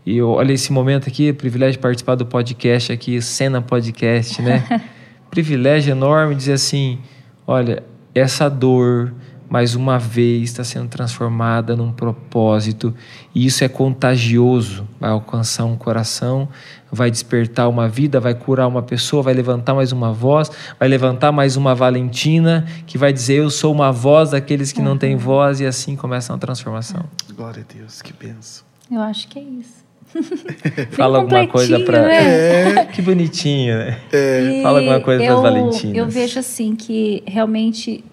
E 0.06 0.18
eu 0.18 0.28
olho 0.28 0.52
esse 0.52 0.72
momento 0.72 1.08
aqui, 1.08 1.32
privilégio 1.32 1.72
de 1.72 1.78
participar 1.80 2.14
do 2.14 2.24
podcast 2.24 2.92
aqui, 2.92 3.20
Cena 3.20 3.60
Podcast, 3.60 4.40
né? 4.40 4.80
privilégio 5.28 5.90
enorme 5.90 6.36
dizer 6.36 6.52
assim: 6.52 7.00
olha, 7.44 7.82
essa 8.14 8.48
dor, 8.48 9.12
mais 9.50 9.74
uma 9.74 9.98
vez, 9.98 10.44
está 10.44 10.62
sendo 10.62 10.86
transformada 10.86 11.74
num 11.74 11.90
propósito, 11.90 12.94
e 13.34 13.46
isso 13.46 13.64
é 13.64 13.68
contagioso, 13.68 14.86
vai 15.00 15.10
alcançar 15.10 15.64
um 15.64 15.76
coração, 15.76 16.48
vai 16.92 17.10
despertar 17.10 17.68
uma 17.68 17.88
vida, 17.88 18.20
vai 18.20 18.32
curar 18.32 18.68
uma 18.68 18.82
pessoa, 18.82 19.24
vai 19.24 19.34
levantar 19.34 19.74
mais 19.74 19.90
uma 19.90 20.12
voz, 20.12 20.52
vai 20.78 20.86
levantar 20.86 21.32
mais 21.32 21.56
uma 21.56 21.74
Valentina, 21.74 22.64
que 22.86 22.96
vai 22.96 23.12
dizer: 23.12 23.38
Eu 23.38 23.50
sou 23.50 23.74
uma 23.74 23.90
voz 23.90 24.30
daqueles 24.30 24.70
que 24.70 24.80
não 24.80 24.96
têm 24.96 25.16
voz, 25.16 25.58
e 25.58 25.66
assim 25.66 25.96
começa 25.96 26.32
uma 26.32 26.38
transformação. 26.38 27.04
Glória 27.34 27.66
a 27.68 27.74
Deus, 27.74 28.00
que 28.00 28.12
benção. 28.12 28.64
Eu 28.88 29.00
acho 29.00 29.26
que 29.26 29.40
é 29.40 29.42
isso. 29.42 29.85
Fala 30.92 31.18
alguma 31.18 31.46
coisa 31.46 31.80
para. 31.80 32.02
né? 32.02 32.84
que 32.86 33.02
bonitinho, 33.02 33.78
né? 33.78 33.98
E 34.12 34.62
Fala 34.62 34.78
alguma 34.78 35.00
coisa 35.00 35.24
eu, 35.24 35.34
das 35.34 35.42
Valentinas. 35.42 35.96
Eu 35.96 36.08
vejo 36.08 36.38
assim 36.38 36.74
que 36.74 37.22
realmente 37.26 38.04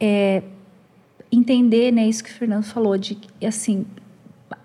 é, 0.00 0.42
entender, 1.30 1.92
né, 1.92 2.06
isso 2.06 2.22
que 2.22 2.30
o 2.30 2.34
Fernando 2.34 2.64
falou, 2.64 2.98
de 2.98 3.18
assim, 3.46 3.86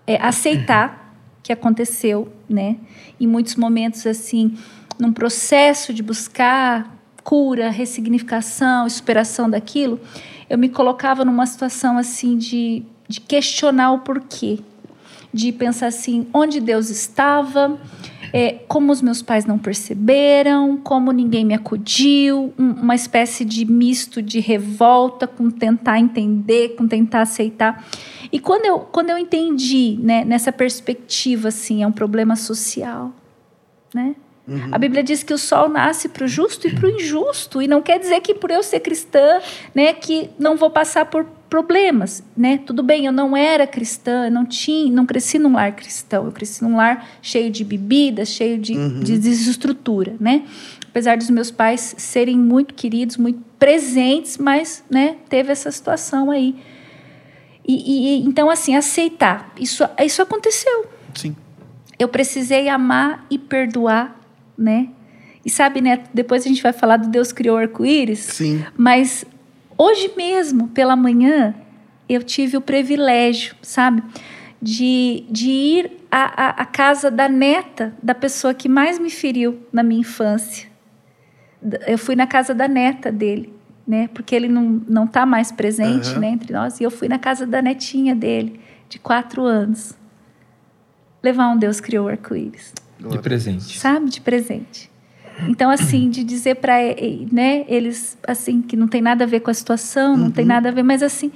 é, 0.06 0.16
aceitar 0.16 1.14
que 1.42 1.52
aconteceu, 1.52 2.30
né? 2.48 2.76
Em 3.18 3.26
muitos 3.26 3.56
momentos, 3.56 4.06
assim, 4.06 4.56
num 4.98 5.12
processo 5.12 5.94
de 5.94 6.02
buscar 6.02 6.98
cura, 7.28 7.68
ressignificação 7.68 8.88
superação 8.88 9.50
daquilo, 9.50 10.00
eu 10.48 10.56
me 10.56 10.68
colocava 10.68 11.26
numa 11.26 11.44
situação 11.46 11.98
assim 11.98 12.38
de, 12.38 12.82
de 13.06 13.20
questionar 13.20 13.92
o 13.92 13.98
porquê. 13.98 14.60
De 15.32 15.52
pensar 15.52 15.88
assim, 15.88 16.26
onde 16.32 16.58
Deus 16.60 16.88
estava, 16.88 17.78
é, 18.32 18.52
como 18.66 18.90
os 18.90 19.02
meus 19.02 19.20
pais 19.20 19.44
não 19.44 19.58
perceberam, 19.58 20.78
como 20.78 21.12
ninguém 21.12 21.44
me 21.44 21.54
acudiu, 21.54 22.52
um- 22.58 22.72
uma 22.72 22.94
espécie 22.94 23.44
de 23.44 23.64
misto 23.64 24.22
de 24.22 24.40
revolta 24.40 25.26
com 25.26 25.50
tentar 25.50 25.98
entender, 25.98 26.76
com 26.76 26.88
tentar 26.88 27.22
aceitar. 27.22 27.86
E 28.32 28.38
quando 28.38 28.64
eu, 28.64 28.78
quando 28.80 29.10
eu 29.10 29.18
entendi, 29.18 29.98
né, 30.02 30.24
nessa 30.24 30.50
perspectiva, 30.50 31.48
assim, 31.48 31.82
é 31.82 31.86
um 31.86 31.92
problema 31.92 32.34
social, 32.36 33.12
né? 33.94 34.14
A 34.72 34.78
Bíblia 34.78 35.02
diz 35.02 35.22
que 35.22 35.34
o 35.34 35.36
sol 35.38 35.68
nasce 35.68 36.08
para 36.08 36.24
o 36.24 36.28
justo 36.28 36.66
e 36.66 36.74
para 36.74 36.86
o 36.86 36.90
injusto, 36.90 37.60
e 37.60 37.68
não 37.68 37.82
quer 37.82 37.98
dizer 37.98 38.22
que 38.22 38.32
por 38.32 38.50
eu 38.50 38.62
ser 38.62 38.80
cristã, 38.80 39.40
né, 39.74 39.92
que 39.92 40.30
não 40.38 40.56
vou 40.56 40.70
passar 40.70 41.04
por 41.04 41.26
problemas, 41.48 42.22
né? 42.36 42.58
Tudo 42.58 42.82
bem, 42.82 43.06
eu 43.06 43.12
não 43.12 43.36
era 43.36 43.66
cristã, 43.66 44.26
eu 44.26 44.30
não 44.30 44.44
tinha, 44.44 44.92
não 44.92 45.06
cresci 45.06 45.38
num 45.38 45.54
lar 45.54 45.72
cristão, 45.74 46.26
eu 46.26 46.32
cresci 46.32 46.62
num 46.62 46.76
lar 46.76 47.08
cheio 47.22 47.50
de 47.50 47.64
bebidas, 47.64 48.28
cheio 48.28 48.58
de, 48.58 48.74
de 49.02 49.18
desestrutura, 49.18 50.14
né? 50.20 50.42
Apesar 50.88 51.16
dos 51.16 51.30
meus 51.30 51.50
pais 51.50 51.94
serem 51.98 52.38
muito 52.38 52.74
queridos, 52.74 53.16
muito 53.16 53.40
presentes, 53.58 54.36
mas, 54.38 54.84
né, 54.90 55.16
teve 55.28 55.50
essa 55.52 55.70
situação 55.70 56.30
aí. 56.30 56.54
E, 57.66 57.74
e- 58.20 58.24
então, 58.26 58.48
assim, 58.50 58.74
aceitar. 58.76 59.52
Isso, 59.58 59.84
isso 60.04 60.22
aconteceu 60.22 60.86
Sim. 61.14 61.36
eu 61.98 62.08
precisei 62.08 62.68
amar 62.68 63.26
e 63.30 63.36
perdoar, 63.38 64.18
né? 64.56 64.88
E 65.44 65.50
sabe, 65.50 65.80
né? 65.80 66.04
Depois 66.12 66.44
a 66.44 66.48
gente 66.48 66.62
vai 66.62 66.72
falar 66.72 66.96
do 66.98 67.08
Deus 67.08 67.32
criou 67.32 67.56
o 67.56 67.58
arco-íris. 67.58 68.18
Sim. 68.20 68.64
Mas 68.76 69.24
hoje 69.78 70.10
mesmo, 70.16 70.68
pela 70.68 70.96
manhã, 70.96 71.54
eu 72.08 72.22
tive 72.22 72.56
o 72.56 72.60
privilégio, 72.60 73.54
sabe? 73.62 74.02
De, 74.60 75.24
de 75.30 75.48
ir 75.48 75.90
à, 76.10 76.46
à, 76.46 76.48
à 76.62 76.66
casa 76.66 77.10
da 77.10 77.28
neta 77.28 77.94
da 78.02 78.14
pessoa 78.14 78.52
que 78.52 78.68
mais 78.68 78.98
me 78.98 79.08
feriu 79.08 79.60
na 79.72 79.82
minha 79.84 80.00
infância. 80.00 80.68
Eu 81.86 81.96
fui 81.96 82.16
na 82.16 82.26
casa 82.26 82.52
da 82.54 82.66
neta 82.66 83.12
dele, 83.12 83.52
né? 83.86 84.08
Porque 84.12 84.34
ele 84.34 84.48
não, 84.48 84.82
não 84.88 85.06
tá 85.06 85.24
mais 85.24 85.52
presente 85.52 86.10
Aham. 86.10 86.18
né, 86.20 86.28
entre 86.30 86.52
nós. 86.52 86.80
E 86.80 86.82
eu 86.84 86.90
fui 86.90 87.08
na 87.08 87.18
casa 87.18 87.46
da 87.46 87.62
netinha 87.62 88.14
dele, 88.16 88.60
de 88.88 88.98
quatro 88.98 89.44
anos. 89.44 89.96
Levar 91.22 91.48
um 91.48 91.56
Deus 91.56 91.80
criou 91.80 92.06
o 92.06 92.08
arco-íris 92.08 92.72
De 92.98 93.18
presente. 93.18 93.78
sabe, 93.78 94.08
de 94.08 94.20
presente. 94.20 94.90
Então, 95.46 95.70
assim, 95.70 96.10
de 96.10 96.24
dizer 96.24 96.56
para 96.56 96.76
né, 97.30 97.64
eles, 97.68 98.18
assim, 98.26 98.60
que 98.60 98.76
não 98.76 98.88
tem 98.88 99.00
nada 99.00 99.24
a 99.24 99.26
ver 99.26 99.40
com 99.40 99.50
a 99.50 99.54
situação, 99.54 100.16
não 100.16 100.30
tem 100.30 100.44
nada 100.44 100.68
a 100.68 100.72
ver, 100.72 100.82
mas 100.82 101.02
assim. 101.02 101.30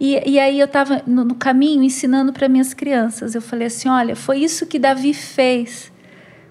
E, 0.00 0.30
e 0.30 0.38
aí 0.38 0.58
eu 0.58 0.64
estava 0.64 1.02
no, 1.06 1.24
no 1.24 1.34
caminho 1.34 1.82
ensinando 1.82 2.32
para 2.32 2.48
minhas 2.48 2.72
crianças. 2.72 3.34
Eu 3.34 3.42
falei 3.42 3.66
assim: 3.66 3.88
olha, 3.88 4.16
foi 4.16 4.38
isso 4.38 4.66
que 4.66 4.78
Davi 4.78 5.12
fez 5.12 5.92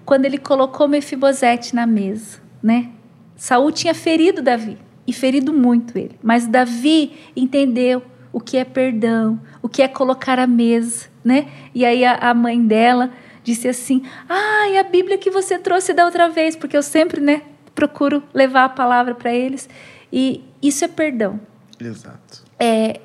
quando 0.04 0.24
ele 0.24 0.38
colocou 0.38 0.88
Mefibosete 0.88 1.74
na 1.74 1.86
mesa, 1.86 2.40
né? 2.62 2.90
Saul 3.36 3.72
tinha 3.72 3.94
ferido 3.94 4.40
Davi 4.40 4.78
e 5.06 5.12
ferido 5.12 5.52
muito 5.52 5.98
ele, 5.98 6.16
mas 6.22 6.46
Davi 6.46 7.12
entendeu 7.34 8.02
o 8.32 8.40
que 8.40 8.56
é 8.56 8.64
perdão, 8.64 9.40
o 9.60 9.68
que 9.68 9.82
é 9.82 9.88
colocar 9.88 10.38
a 10.38 10.46
mesa, 10.46 11.06
né? 11.24 11.46
E 11.74 11.84
aí 11.84 12.04
a, 12.04 12.14
a 12.14 12.34
mãe 12.34 12.64
dela 12.64 13.10
disse 13.42 13.68
assim: 13.68 14.02
"Ah, 14.28 14.68
e 14.68 14.78
a 14.78 14.82
Bíblia 14.82 15.18
que 15.18 15.30
você 15.30 15.58
trouxe 15.58 15.92
da 15.92 16.04
outra 16.04 16.28
vez, 16.28 16.56
porque 16.56 16.76
eu 16.76 16.82
sempre, 16.82 17.20
né, 17.20 17.42
procuro 17.74 18.22
levar 18.32 18.64
a 18.64 18.68
palavra 18.68 19.14
para 19.14 19.32
eles. 19.32 19.68
E 20.12 20.44
isso 20.60 20.84
é 20.84 20.88
perdão. 20.88 21.40
Exato. 21.80 22.44
É, 22.58 23.00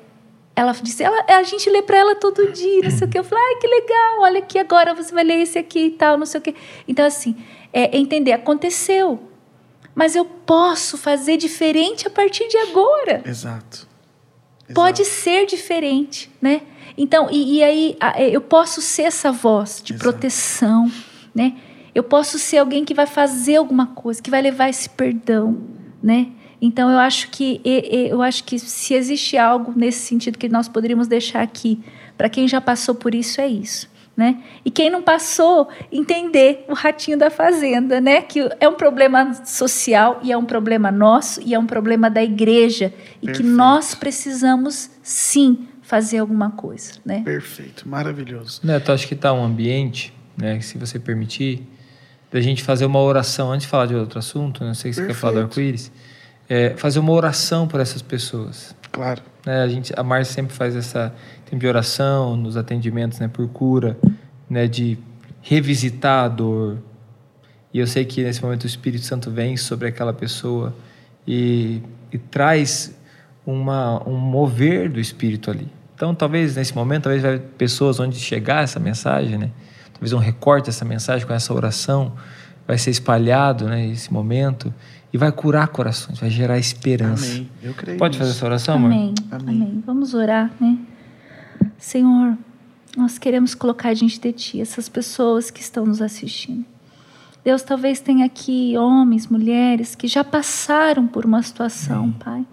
ela 0.54 0.72
disse, 0.72 1.02
ela, 1.02 1.24
a 1.28 1.42
gente 1.42 1.68
lê 1.70 1.82
para 1.82 1.98
ela 1.98 2.14
todo 2.14 2.52
dia, 2.52 2.82
não 2.82 2.90
sei 2.90 3.06
o 3.06 3.10
que. 3.10 3.18
Eu 3.18 3.24
falei, 3.24 3.44
ai, 3.44 3.60
que 3.60 3.66
legal, 3.66 4.20
olha 4.20 4.38
aqui 4.38 4.58
agora, 4.58 4.94
você 4.94 5.12
vai 5.14 5.24
ler 5.24 5.40
esse 5.40 5.58
aqui 5.58 5.86
e 5.86 5.90
tal, 5.90 6.18
não 6.18 6.26
sei 6.26 6.40
o 6.40 6.42
que. 6.42 6.54
Então, 6.86 7.04
assim, 7.06 7.36
é 7.72 7.96
entender, 7.96 8.32
aconteceu, 8.32 9.20
mas 9.94 10.14
eu 10.14 10.24
posso 10.24 10.98
fazer 10.98 11.36
diferente 11.36 12.06
a 12.06 12.10
partir 12.10 12.46
de 12.48 12.56
agora. 12.58 13.22
Exato. 13.24 13.86
Pode 14.74 15.04
ser 15.04 15.46
diferente, 15.46 16.30
né? 16.42 16.60
Então, 16.98 17.28
e, 17.30 17.58
e 17.58 17.62
aí 17.62 17.96
é, 18.16 18.28
eu 18.28 18.40
posso 18.40 18.82
ser 18.82 19.02
essa 19.02 19.30
voz 19.30 19.80
de 19.82 19.92
Exato. 19.92 20.02
proteção, 20.10 20.90
né? 21.32 21.54
Eu 21.94 22.02
posso 22.02 22.38
ser 22.38 22.58
alguém 22.58 22.84
que 22.84 22.92
vai 22.92 23.06
fazer 23.06 23.56
alguma 23.56 23.86
coisa, 23.86 24.20
que 24.20 24.30
vai 24.30 24.42
levar 24.42 24.68
esse 24.68 24.90
perdão, 24.90 25.56
né? 26.02 26.26
Então 26.60 26.90
eu 26.90 26.98
acho 26.98 27.30
que 27.30 27.60
eu 27.64 28.20
acho 28.20 28.42
que 28.42 28.58
se 28.58 28.94
existe 28.94 29.38
algo 29.38 29.72
nesse 29.76 30.00
sentido 30.00 30.36
que 30.36 30.48
nós 30.48 30.68
poderíamos 30.68 31.06
deixar 31.06 31.40
aqui 31.40 31.80
para 32.16 32.28
quem 32.28 32.48
já 32.48 32.60
passou 32.60 32.96
por 32.96 33.14
isso 33.14 33.40
é 33.40 33.46
isso, 33.46 33.88
né? 34.16 34.42
E 34.64 34.70
quem 34.70 34.90
não 34.90 35.00
passou, 35.00 35.68
entender 35.92 36.64
o 36.68 36.74
ratinho 36.74 37.16
da 37.16 37.30
fazenda, 37.30 38.00
né? 38.00 38.22
Que 38.22 38.48
é 38.58 38.68
um 38.68 38.74
problema 38.74 39.32
social 39.44 40.18
e 40.20 40.32
é 40.32 40.36
um 40.36 40.44
problema 40.44 40.90
nosso 40.90 41.40
e 41.44 41.54
é 41.54 41.58
um 41.58 41.66
problema 41.66 42.10
da 42.10 42.24
igreja 42.24 42.92
e 43.22 43.26
Perfeito. 43.26 43.36
que 43.36 43.42
nós 43.44 43.94
precisamos 43.94 44.90
sim 45.00 45.68
fazer 45.88 46.18
alguma 46.18 46.50
coisa, 46.50 46.92
né? 47.04 47.22
Perfeito, 47.24 47.88
maravilhoso. 47.88 48.60
Neto, 48.62 48.92
acho 48.92 49.08
que 49.08 49.14
está 49.14 49.32
um 49.32 49.42
ambiente, 49.42 50.12
né? 50.36 50.60
Se 50.60 50.76
você 50.76 50.98
permitir, 50.98 51.66
da 52.30 52.42
gente 52.42 52.62
fazer 52.62 52.84
uma 52.84 53.00
oração 53.00 53.50
antes 53.50 53.64
de 53.66 53.70
falar 53.70 53.86
de 53.86 53.94
outro 53.94 54.18
assunto. 54.18 54.60
Né? 54.60 54.66
Não 54.66 54.74
sei 54.74 54.92
se 54.92 55.00
você 55.00 55.06
quer 55.06 55.14
falar 55.14 55.32
do 55.32 55.40
arco-íris 55.40 55.90
é, 56.46 56.70
fazer 56.76 56.98
uma 56.98 57.12
oração 57.12 57.66
por 57.66 57.80
essas 57.80 58.02
pessoas. 58.02 58.74
Claro. 58.92 59.22
Né, 59.46 59.62
a 59.62 59.68
gente, 59.68 59.92
a 59.96 60.02
Márcia 60.02 60.34
sempre 60.34 60.54
faz 60.54 60.76
essa 60.76 61.14
tempo 61.46 61.60
de 61.60 61.66
oração 61.66 62.36
nos 62.36 62.56
atendimentos, 62.56 63.18
né, 63.18 63.28
por 63.28 63.48
cura, 63.48 63.98
né, 64.48 64.66
de 64.66 64.98
revisitar 65.40 66.24
a 66.24 66.28
dor. 66.28 66.78
E 67.72 67.78
eu 67.78 67.86
sei 67.86 68.04
que 68.04 68.22
nesse 68.22 68.42
momento 68.42 68.64
o 68.64 68.66
Espírito 68.66 69.04
Santo 69.04 69.30
vem 69.30 69.56
sobre 69.56 69.88
aquela 69.88 70.12
pessoa 70.12 70.74
e, 71.26 71.82
e 72.12 72.18
traz 72.18 72.94
uma, 73.46 74.06
um 74.08 74.16
mover 74.16 74.90
do 74.90 75.00
Espírito 75.00 75.50
ali. 75.50 75.77
Então, 75.98 76.14
talvez 76.14 76.54
nesse 76.54 76.72
momento, 76.76 77.02
talvez 77.02 77.24
vai 77.24 77.40
pessoas 77.40 77.98
onde 77.98 78.20
chegar 78.20 78.62
essa 78.62 78.78
mensagem, 78.78 79.36
né? 79.36 79.50
Talvez 79.92 80.12
um 80.12 80.18
recorte 80.18 80.66
dessa 80.66 80.84
mensagem 80.84 81.26
com 81.26 81.32
essa 81.34 81.52
oração 81.52 82.12
vai 82.68 82.78
ser 82.78 82.90
espalhado, 82.90 83.66
né? 83.66 83.84
Esse 83.88 84.12
momento 84.12 84.72
e 85.12 85.18
vai 85.18 85.32
curar 85.32 85.66
corações, 85.66 86.20
vai 86.20 86.30
gerar 86.30 86.56
esperança. 86.56 87.32
Amém. 87.32 87.50
Eu 87.60 87.74
creio. 87.74 87.98
Pode 87.98 88.16
fazer 88.16 88.30
essa 88.30 88.46
oração, 88.46 88.76
amor? 88.76 88.92
Amém. 88.92 89.14
Amém. 89.28 89.56
Amém. 89.56 89.82
Vamos 89.84 90.14
orar, 90.14 90.52
né? 90.60 90.78
Senhor, 91.76 92.38
nós 92.96 93.18
queremos 93.18 93.56
colocar 93.56 93.92
diante 93.92 94.20
de 94.20 94.32
Ti 94.32 94.60
essas 94.60 94.88
pessoas 94.88 95.50
que 95.50 95.60
estão 95.60 95.84
nos 95.84 96.00
assistindo. 96.00 96.64
Deus, 97.44 97.62
talvez 97.62 97.98
tenha 97.98 98.24
aqui 98.24 98.78
homens, 98.78 99.26
mulheres 99.26 99.96
que 99.96 100.06
já 100.06 100.22
passaram 100.22 101.08
por 101.08 101.26
uma 101.26 101.42
situação, 101.42 102.02
Amém. 102.04 102.16
Pai, 102.20 102.46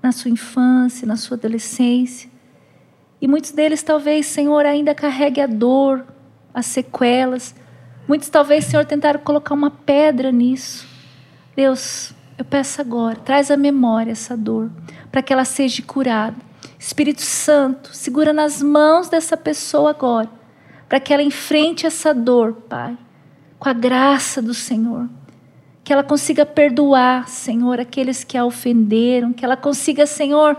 na 0.00 0.12
sua 0.12 0.30
infância, 0.30 1.04
na 1.04 1.16
sua 1.16 1.36
adolescência. 1.36 2.35
E 3.20 3.26
muitos 3.26 3.50
deles, 3.52 3.82
talvez, 3.82 4.26
Senhor, 4.26 4.66
ainda 4.66 4.94
carregue 4.94 5.40
a 5.40 5.46
dor, 5.46 6.04
as 6.52 6.66
sequelas. 6.66 7.54
Muitos, 8.06 8.28
talvez, 8.28 8.64
Senhor, 8.64 8.84
tentaram 8.84 9.20
colocar 9.20 9.54
uma 9.54 9.70
pedra 9.70 10.30
nisso. 10.30 10.86
Deus, 11.54 12.12
eu 12.38 12.44
peço 12.44 12.80
agora, 12.80 13.16
traz 13.16 13.50
à 13.50 13.56
memória 13.56 14.12
essa 14.12 14.36
dor, 14.36 14.70
para 15.10 15.22
que 15.22 15.32
ela 15.32 15.44
seja 15.44 15.82
curada. 15.82 16.36
Espírito 16.78 17.22
Santo, 17.22 17.94
segura 17.94 18.32
nas 18.32 18.62
mãos 18.62 19.08
dessa 19.08 19.36
pessoa 19.36 19.90
agora, 19.90 20.28
para 20.88 21.00
que 21.00 21.12
ela 21.12 21.22
enfrente 21.22 21.86
essa 21.86 22.12
dor, 22.12 22.52
Pai, 22.68 22.96
com 23.58 23.68
a 23.68 23.72
graça 23.72 24.42
do 24.42 24.52
Senhor. 24.52 25.08
Que 25.82 25.92
ela 25.92 26.04
consiga 26.04 26.44
perdoar, 26.44 27.28
Senhor, 27.28 27.80
aqueles 27.80 28.22
que 28.22 28.36
a 28.36 28.44
ofenderam, 28.44 29.32
que 29.32 29.44
ela 29.44 29.56
consiga, 29.56 30.06
Senhor, 30.06 30.58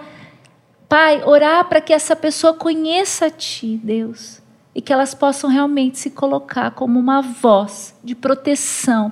Pai, 0.89 1.21
orar 1.25 1.65
para 1.65 1.81
que 1.81 1.91
essa 1.91 2.15
pessoa 2.15 2.53
conheça 2.53 3.25
a 3.25 3.29
Ti, 3.29 3.79
Deus, 3.83 4.41
e 4.73 4.81
que 4.81 4.93
elas 4.93 5.13
possam 5.13 5.49
realmente 5.49 5.99
se 5.99 6.09
colocar 6.09 6.71
como 6.71 6.97
uma 6.97 7.21
voz 7.21 7.93
de 8.03 8.15
proteção 8.15 9.11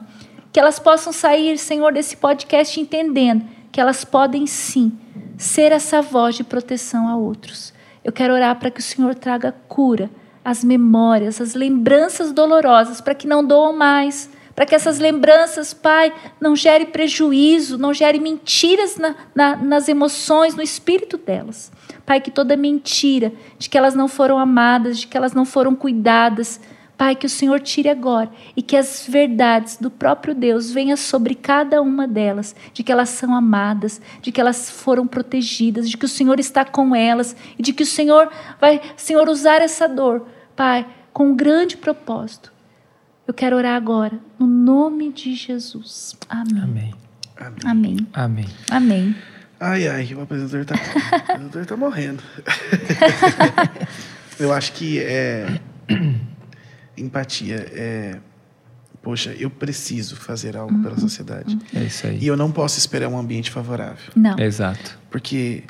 que 0.56 0.60
elas 0.62 0.80
possam 0.80 1.12
sair, 1.12 1.58
Senhor, 1.58 1.92
desse 1.92 2.16
podcast 2.16 2.80
entendendo 2.80 3.46
que 3.74 3.82
elas 3.82 4.06
podem 4.06 4.48
sim 4.48 4.98
ser 5.38 5.74
essa 5.74 6.02
voz 6.02 6.36
de 6.36 6.46
proteção 6.46 7.10
a 7.10 7.18
outros. 7.18 7.74
Eu 8.06 8.14
quero 8.14 8.34
orar 8.34 8.58
para 8.58 8.72
que 8.72 8.80
o 8.80 8.84
Senhor 8.84 9.14
traga 9.16 9.54
cura, 9.68 10.10
as 10.46 10.64
memórias, 10.64 11.42
as 11.42 11.56
lembranças 11.56 12.32
dolorosas, 12.32 13.02
para 13.02 13.14
que 13.14 13.28
não 13.28 13.46
doam 13.46 13.76
mais, 13.76 14.30
para 14.56 14.66
que 14.66 14.74
essas 14.74 15.00
lembranças, 15.00 15.74
Pai, 15.74 16.14
não 16.40 16.56
gere 16.56 16.86
prejuízo, 16.86 17.78
não 17.78 17.94
gere 17.94 18.20
mentiras 18.20 18.96
na, 18.98 19.16
na, 19.36 19.56
nas 19.58 19.90
emoções, 19.90 20.56
no 20.56 20.62
espírito 20.62 21.18
delas. 21.18 21.72
Pai, 22.06 22.22
que 22.22 22.32
toda 22.32 22.56
mentira 22.56 23.34
de 23.60 23.70
que 23.70 23.78
elas 23.78 23.94
não 23.94 24.08
foram 24.08 24.40
amadas, 24.40 25.00
de 25.00 25.08
que 25.08 25.18
elas 25.18 25.34
não 25.34 25.44
foram 25.44 25.76
cuidadas, 25.76 26.62
Pai, 26.98 27.14
que 27.14 27.26
o 27.26 27.30
Senhor 27.30 27.60
tire 27.60 27.90
agora 27.90 28.30
e 28.56 28.62
que 28.62 28.78
as 28.78 29.06
verdades 29.06 29.76
do 29.76 29.92
próprio 29.92 30.34
Deus 30.34 30.72
venham 30.72 30.96
sobre 30.96 31.36
cada 31.36 31.82
uma 31.82 32.08
delas, 32.08 32.56
de 32.72 32.84
que 32.84 32.92
elas 32.92 33.10
são 33.10 33.36
amadas, 33.36 34.00
de 34.22 34.32
que 34.32 34.40
elas 34.40 34.70
foram 34.70 35.06
protegidas, 35.06 35.90
de 35.90 35.98
que 35.98 36.06
o 36.06 36.10
Senhor 36.10 36.40
está 36.40 36.64
com 36.64 36.96
elas 36.96 37.36
e 37.60 37.62
de 37.62 37.74
que 37.74 37.84
o 37.84 37.86
Senhor 37.86 38.32
vai, 38.62 38.82
Senhor, 38.96 39.28
usar 39.28 39.62
essa 39.62 39.90
dor, 39.90 40.26
Pai, 40.56 40.88
com 41.12 41.32
um 41.32 41.36
grande 41.36 41.76
propósito. 41.76 42.55
Eu 43.28 43.34
quero 43.34 43.56
orar 43.56 43.76
agora, 43.76 44.20
no 44.38 44.46
nome 44.46 45.12
de 45.12 45.34
Jesus. 45.34 46.16
Amém. 46.30 46.62
Amém. 46.62 46.94
Amém. 47.66 48.08
Amém. 48.14 48.48
Amém. 48.70 49.16
Ai, 49.60 49.88
ai, 49.88 50.14
o 50.14 50.22
apresentador 50.22 50.62
está 50.62 50.76
o 51.16 51.18
apresentador 51.18 51.66
tá 51.66 51.78
morrendo. 51.78 52.24
Eu 54.38 54.52
acho 54.54 54.74
que 54.74 55.00
é 55.00 55.60
empatia 56.98 57.56
é 57.72 58.20
poxa, 59.02 59.36
eu 59.38 59.52
preciso 59.52 60.16
fazer 60.16 60.58
algo 60.58 60.74
uhum, 60.74 60.82
pela 60.82 60.98
sociedade. 60.98 61.60
É 61.76 61.84
isso 61.84 62.08
aí. 62.08 62.18
E 62.20 62.26
eu 62.26 62.36
não 62.36 62.52
posso 62.52 62.80
esperar 62.80 63.08
um 63.08 63.18
ambiente 63.18 63.52
favorável. 63.52 64.12
Não. 64.16 64.38
Exato. 64.40 64.98
Porque 65.12 65.64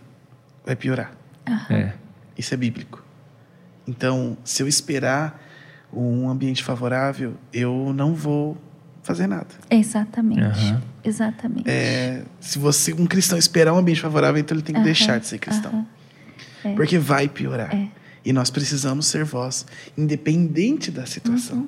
vai 0.65 0.73
piorar. 0.73 1.11
Uhum. 1.45 1.75
É. 1.75 1.93
Isso 2.37 2.53
é 2.53 2.57
bíblico. 2.57 3.03
Então, 3.85 4.37
se 4.45 4.63
eu 4.63 4.67
esperar 4.69 5.44
um 5.95 6.29
ambiente 6.29 6.63
favorável, 6.63 7.33
eu 7.53 7.93
não 7.95 8.13
vou 8.13 8.57
fazer 9.03 9.27
nada. 9.27 9.47
Exatamente. 9.69 10.41
Uhum. 10.41 10.81
Exatamente. 11.03 11.69
É, 11.69 12.23
se 12.39 12.57
você, 12.57 12.91
um 12.93 13.05
cristão, 13.05 13.37
esperar 13.37 13.73
um 13.73 13.77
ambiente 13.77 14.01
favorável, 14.01 14.41
então 14.41 14.55
ele 14.55 14.63
tem 14.63 14.75
que 14.75 14.81
deixar 14.81 15.19
de 15.19 15.27
ser 15.27 15.37
cristão. 15.37 15.85
É. 16.63 16.73
Porque 16.73 16.97
vai 16.97 17.27
piorar. 17.27 17.73
É. 17.73 17.87
E 18.25 18.33
nós 18.33 18.49
precisamos 18.49 19.05
ser 19.05 19.23
voz, 19.23 19.67
independente 19.95 20.89
da 20.89 21.05
situação. 21.05 21.57
Uhum. 21.57 21.67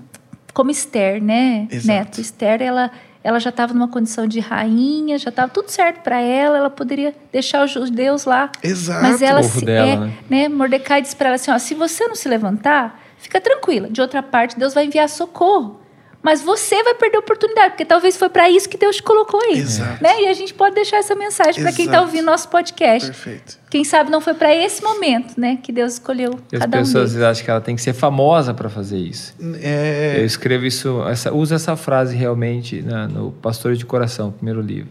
Como 0.53 0.71
Esther, 0.71 1.21
né, 1.21 1.67
Exato. 1.69 1.87
Neto? 1.87 2.21
Esther, 2.21 2.63
ela, 2.63 2.89
ela 3.23 3.39
já 3.39 3.51
estava 3.51 3.75
numa 3.75 3.87
condição 3.87 4.25
de 4.25 4.39
rainha, 4.39 5.19
já 5.19 5.29
estava 5.29 5.51
tudo 5.51 5.69
certo 5.69 6.01
para 6.01 6.19
ela, 6.19 6.57
ela 6.57 6.69
poderia 6.71 7.13
deixar 7.31 7.63
os 7.63 7.69
judeus 7.69 8.25
lá. 8.25 8.51
Exato. 8.63 9.03
Mas 9.03 9.21
ela 9.21 9.43
se, 9.43 9.63
dela, 9.63 9.87
é, 9.87 9.97
né? 9.97 10.13
né? 10.27 10.49
Mordecai 10.49 10.99
disse 10.99 11.15
para 11.15 11.27
ela 11.27 11.35
assim: 11.35 11.51
ó, 11.51 11.59
se 11.59 11.75
você 11.75 12.07
não 12.07 12.15
se 12.15 12.27
levantar, 12.27 12.99
fica 13.27 13.41
tranquila. 13.41 13.89
De 13.89 13.99
outra 14.01 14.23
parte, 14.23 14.57
Deus 14.57 14.73
vai 14.73 14.85
enviar 14.85 15.07
socorro. 15.09 15.81
Mas 16.23 16.41
você 16.41 16.83
vai 16.83 16.95
perder 16.95 17.17
a 17.17 17.19
oportunidade, 17.19 17.69
porque 17.69 17.85
talvez 17.85 18.17
foi 18.17 18.27
para 18.27 18.49
isso 18.49 18.67
que 18.67 18.75
Deus 18.77 18.97
te 18.97 19.03
colocou 19.03 19.39
aí. 19.39 19.59
Exato. 19.59 20.03
Né? 20.03 20.23
E 20.23 20.27
a 20.27 20.33
gente 20.33 20.53
pode 20.53 20.73
deixar 20.75 20.97
essa 20.97 21.15
mensagem 21.15 21.61
para 21.63 21.71
quem 21.71 21.85
está 21.85 22.01
ouvindo 22.01 22.25
nosso 22.25 22.49
podcast. 22.49 23.07
Perfeito. 23.07 23.59
Quem 23.69 23.83
sabe 23.83 24.09
não 24.09 24.19
foi 24.19 24.33
para 24.33 24.53
esse 24.53 24.81
momento, 24.83 25.39
né, 25.39 25.57
que 25.61 25.71
Deus 25.71 25.93
escolheu 25.93 26.37
E 26.51 26.55
as 26.55 26.61
cada 26.61 26.77
um 26.77 26.81
pessoas 26.81 27.11
deles. 27.13 27.25
acham 27.27 27.45
que 27.45 27.51
ela 27.51 27.61
tem 27.61 27.75
que 27.75 27.81
ser 27.81 27.93
famosa 27.93 28.53
para 28.53 28.67
fazer 28.67 28.97
isso. 28.97 29.35
É, 29.61 30.15
Eu 30.19 30.25
escrevo 30.25 30.65
isso, 30.65 31.01
essa, 31.07 31.31
uso 31.31 31.53
essa 31.53 31.75
frase 31.77 32.15
realmente 32.15 32.81
na- 32.81 33.07
no 33.07 33.31
Pastor 33.31 33.75
de 33.75 33.85
Coração, 33.85 34.31
primeiro 34.31 34.59
livro. 34.59 34.89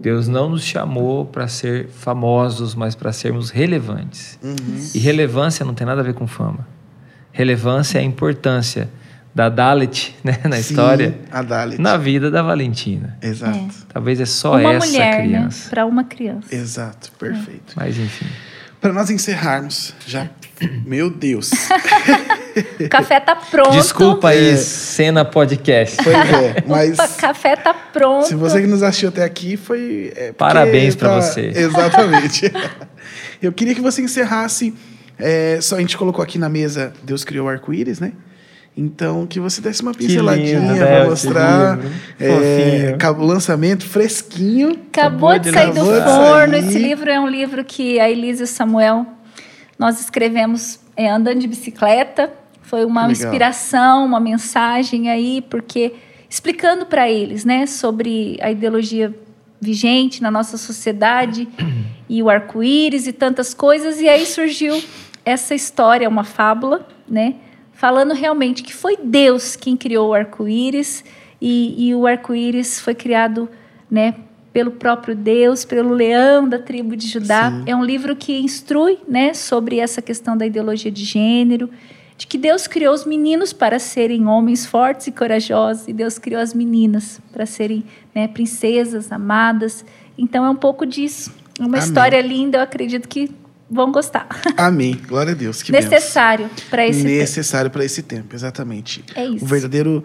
Deus 0.00 0.26
não 0.26 0.48
nos 0.48 0.64
chamou 0.64 1.26
para 1.26 1.46
ser 1.46 1.86
famosos, 1.88 2.74
mas 2.74 2.94
para 2.96 3.12
sermos 3.12 3.50
relevantes. 3.50 4.36
uhum. 4.42 4.56
E 4.94 4.98
relevância 4.98 5.64
não 5.64 5.74
tem 5.74 5.86
nada 5.86 6.00
a 6.00 6.04
ver 6.04 6.14
com 6.14 6.26
fama. 6.26 6.66
Relevância 7.36 7.98
é 7.98 8.00
a 8.00 8.04
importância 8.04 8.88
da 9.34 9.50
Dalit, 9.50 10.16
né, 10.24 10.38
na 10.44 10.56
Sim, 10.56 10.60
história, 10.60 11.14
A 11.30 11.42
Dalit. 11.42 11.80
na 11.80 11.96
vida 11.98 12.30
da 12.30 12.42
Valentina. 12.42 13.18
Exato. 13.20 13.68
Talvez 13.92 14.18
é 14.20 14.24
só 14.26 14.52
uma 14.56 14.72
essa 14.72 14.86
mulher, 14.86 15.22
criança. 15.22 15.64
né? 15.64 15.70
Para 15.70 15.84
uma 15.86 16.04
criança. 16.04 16.54
Exato, 16.54 17.12
perfeito. 17.18 17.74
Mas 17.76 17.98
enfim. 17.98 18.26
Para 18.80 18.92
nós 18.92 19.10
encerrarmos, 19.10 19.94
já. 20.06 20.28
Meu 20.86 21.10
Deus. 21.10 21.50
O 22.80 22.88
café 22.88 23.20
tá 23.20 23.36
pronto. 23.36 23.72
Desculpa 23.72 24.28
aí, 24.30 24.50
É. 24.50 24.56
cena 24.56 25.22
podcast. 25.24 25.96
Pois 26.02 26.14
é, 26.16 26.64
mas. 26.66 26.98
O 26.98 27.16
café 27.18 27.56
tá 27.56 27.74
pronto. 27.74 28.26
Se 28.28 28.34
você 28.34 28.60
que 28.62 28.66
nos 28.66 28.82
assistiu 28.82 29.10
até 29.10 29.22
aqui, 29.24 29.56
foi. 29.58 30.12
é, 30.16 30.32
Parabéns 30.32 30.94
pra 30.94 31.10
tá- 31.10 31.14
você. 31.20 31.52
Exatamente. 31.54 32.50
Eu 33.42 33.52
queria 33.52 33.74
que 33.74 33.80
você 33.82 34.00
encerrasse. 34.00 34.72
É, 35.18 35.58
só 35.60 35.76
a 35.76 35.80
gente 35.80 35.96
colocou 35.96 36.22
aqui 36.22 36.38
na 36.38 36.48
mesa 36.48 36.92
Deus 37.02 37.24
criou 37.24 37.46
o 37.46 37.48
arco-íris, 37.48 38.00
né? 38.00 38.12
Então, 38.76 39.26
que 39.26 39.40
você 39.40 39.62
desse 39.62 39.80
uma 39.80 39.94
pinceladinha 39.94 40.60
né, 40.60 40.78
para 40.78 40.98
esse 41.00 41.08
mostrar. 41.08 41.78
É, 42.20 42.92
acaba 42.94 43.22
o 43.22 43.26
lançamento 43.26 43.86
fresquinho. 43.86 44.78
Acabou 44.92 45.30
Acabou 45.30 45.38
de 45.38 45.50
sair 45.50 45.72
do 45.72 45.76
forno. 45.76 45.96
Acabou 45.96 46.48
de 46.50 46.56
Esse 46.58 46.72
sair. 46.74 46.82
livro 46.82 47.10
é 47.10 47.18
um 47.18 47.26
livro 47.26 47.64
que 47.64 47.98
a 47.98 48.10
Elisa 48.10 48.42
e 48.42 48.44
o 48.44 48.46
Samuel 48.46 49.06
nós 49.78 49.98
escrevemos 49.98 50.78
é, 50.94 51.10
andando 51.10 51.40
de 51.40 51.46
bicicleta. 51.46 52.30
Foi 52.60 52.84
uma 52.84 53.06
Legal. 53.06 53.12
inspiração, 53.12 54.04
uma 54.04 54.20
mensagem 54.20 55.08
aí, 55.08 55.42
porque 55.48 55.94
explicando 56.28 56.84
para 56.84 57.08
eles, 57.10 57.46
né, 57.46 57.66
sobre 57.66 58.36
a 58.42 58.50
ideologia 58.50 59.14
vigente 59.58 60.22
na 60.22 60.30
nossa 60.30 60.58
sociedade 60.58 61.48
e 62.08 62.22
o 62.22 62.28
arco-íris 62.28 63.06
e 63.06 63.12
tantas 63.12 63.54
coisas. 63.54 64.00
E 64.00 64.08
aí 64.08 64.26
surgiu 64.26 64.82
essa 65.26 65.56
história, 65.56 66.08
uma 66.08 66.22
fábula, 66.22 66.86
né, 67.08 67.34
falando 67.72 68.14
realmente 68.14 68.62
que 68.62 68.72
foi 68.72 68.96
Deus 68.96 69.56
quem 69.56 69.76
criou 69.76 70.10
o 70.10 70.14
arco-íris 70.14 71.04
e, 71.40 71.88
e 71.88 71.94
o 71.96 72.06
arco-íris 72.06 72.78
foi 72.80 72.94
criado, 72.94 73.48
né, 73.90 74.14
pelo 74.52 74.70
próprio 74.70 75.16
Deus, 75.16 75.64
pelo 75.64 75.92
leão 75.92 76.48
da 76.48 76.60
tribo 76.60 76.96
de 76.96 77.08
Judá. 77.08 77.50
Sim. 77.50 77.64
É 77.66 77.74
um 77.74 77.84
livro 77.84 78.14
que 78.14 78.38
instrui, 78.38 78.98
né, 79.06 79.34
sobre 79.34 79.80
essa 79.80 80.00
questão 80.00 80.36
da 80.36 80.46
ideologia 80.46 80.92
de 80.92 81.04
gênero, 81.04 81.68
de 82.16 82.26
que 82.26 82.38
Deus 82.38 82.66
criou 82.68 82.94
os 82.94 83.04
meninos 83.04 83.52
para 83.52 83.80
serem 83.80 84.26
homens 84.26 84.64
fortes 84.64 85.08
e 85.08 85.12
corajosos, 85.12 85.88
e 85.88 85.92
Deus 85.92 86.18
criou 86.18 86.40
as 86.40 86.54
meninas 86.54 87.20
para 87.32 87.44
serem 87.44 87.84
né, 88.14 88.28
princesas, 88.28 89.10
amadas. 89.10 89.84
Então 90.16 90.44
é 90.44 90.48
um 90.48 90.56
pouco 90.56 90.86
disso. 90.86 91.34
É 91.58 91.62
uma 91.62 91.76
Amém. 91.76 91.80
história 91.80 92.20
linda, 92.22 92.58
eu 92.58 92.62
acredito 92.62 93.06
que 93.08 93.28
vão 93.70 93.90
gostar. 93.92 94.26
Amém. 94.56 95.00
Glória 95.08 95.32
a 95.32 95.36
Deus. 95.36 95.62
Que. 95.62 95.72
Necessário 95.72 96.48
para 96.70 96.86
esse 96.86 97.02
tempo. 97.02 97.14
necessário 97.18 97.70
para 97.70 97.84
esse 97.84 98.02
tempo, 98.02 98.34
exatamente. 98.34 99.04
É 99.14 99.24
isso. 99.24 99.44
O 99.44 99.48
verdadeiro 99.48 100.04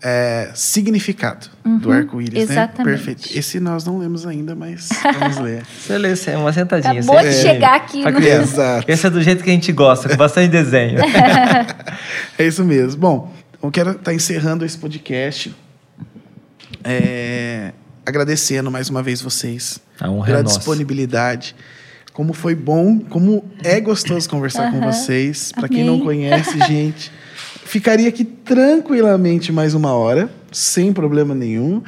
é, 0.00 0.50
significado 0.54 1.48
do 1.64 1.88
Uhum, 1.88 1.94
arco-íris, 1.94 2.34
né? 2.34 2.40
exatamente. 2.54 2.84
Perfeito. 3.04 3.38
Esse 3.38 3.60
nós 3.60 3.84
não 3.84 3.98
lemos 3.98 4.26
ainda, 4.26 4.54
mas 4.54 4.88
vamos 5.20 5.38
ler. 5.38 5.62
Você 5.80 5.96
lê 5.98 6.12
é 6.26 6.36
uma 6.36 6.52
sentadinha. 6.52 6.92
Acabou 7.00 7.16
de 7.20 7.32
certinho. 7.32 7.52
chegar 7.52 7.74
aqui 7.76 8.04
no- 8.04 8.12
criança. 8.12 8.52
Exato. 8.62 8.90
Esse 8.90 9.06
é 9.06 9.10
do 9.10 9.22
jeito 9.22 9.44
que 9.44 9.50
a 9.50 9.52
gente 9.52 9.72
gosta, 9.72 10.08
com 10.08 10.16
bastante 10.16 10.48
desenho. 10.52 10.98
É 12.38 12.44
isso 12.46 12.64
mesmo. 12.64 13.00
Bom, 13.00 13.32
eu 13.62 13.70
quero 13.70 13.92
estar 13.92 14.12
encerrando 14.12 14.64
esse 14.64 14.76
podcast. 14.78 15.54
é, 16.84 17.72
agradecendo 18.04 18.70
mais 18.70 18.88
uma 18.90 19.02
vez 19.02 19.20
vocês 19.22 19.78
A 20.00 20.10
honra 20.10 20.26
pela 20.26 20.38
é 20.40 20.42
nossa. 20.42 20.60
Como 22.12 22.32
foi 22.32 22.54
bom, 22.54 22.98
como 22.98 23.44
é 23.64 23.80
gostoso 23.80 24.28
conversar 24.28 24.70
com 24.70 24.78
Aham. 24.78 24.92
vocês. 24.92 25.50
Para 25.52 25.68
quem 25.68 25.82
não 25.84 26.00
conhece, 26.00 26.58
gente, 26.68 27.10
ficaria 27.64 28.08
aqui 28.08 28.24
tranquilamente 28.24 29.50
mais 29.50 29.74
uma 29.74 29.94
hora, 29.94 30.30
sem 30.50 30.92
problema 30.92 31.34
nenhum. 31.34 31.82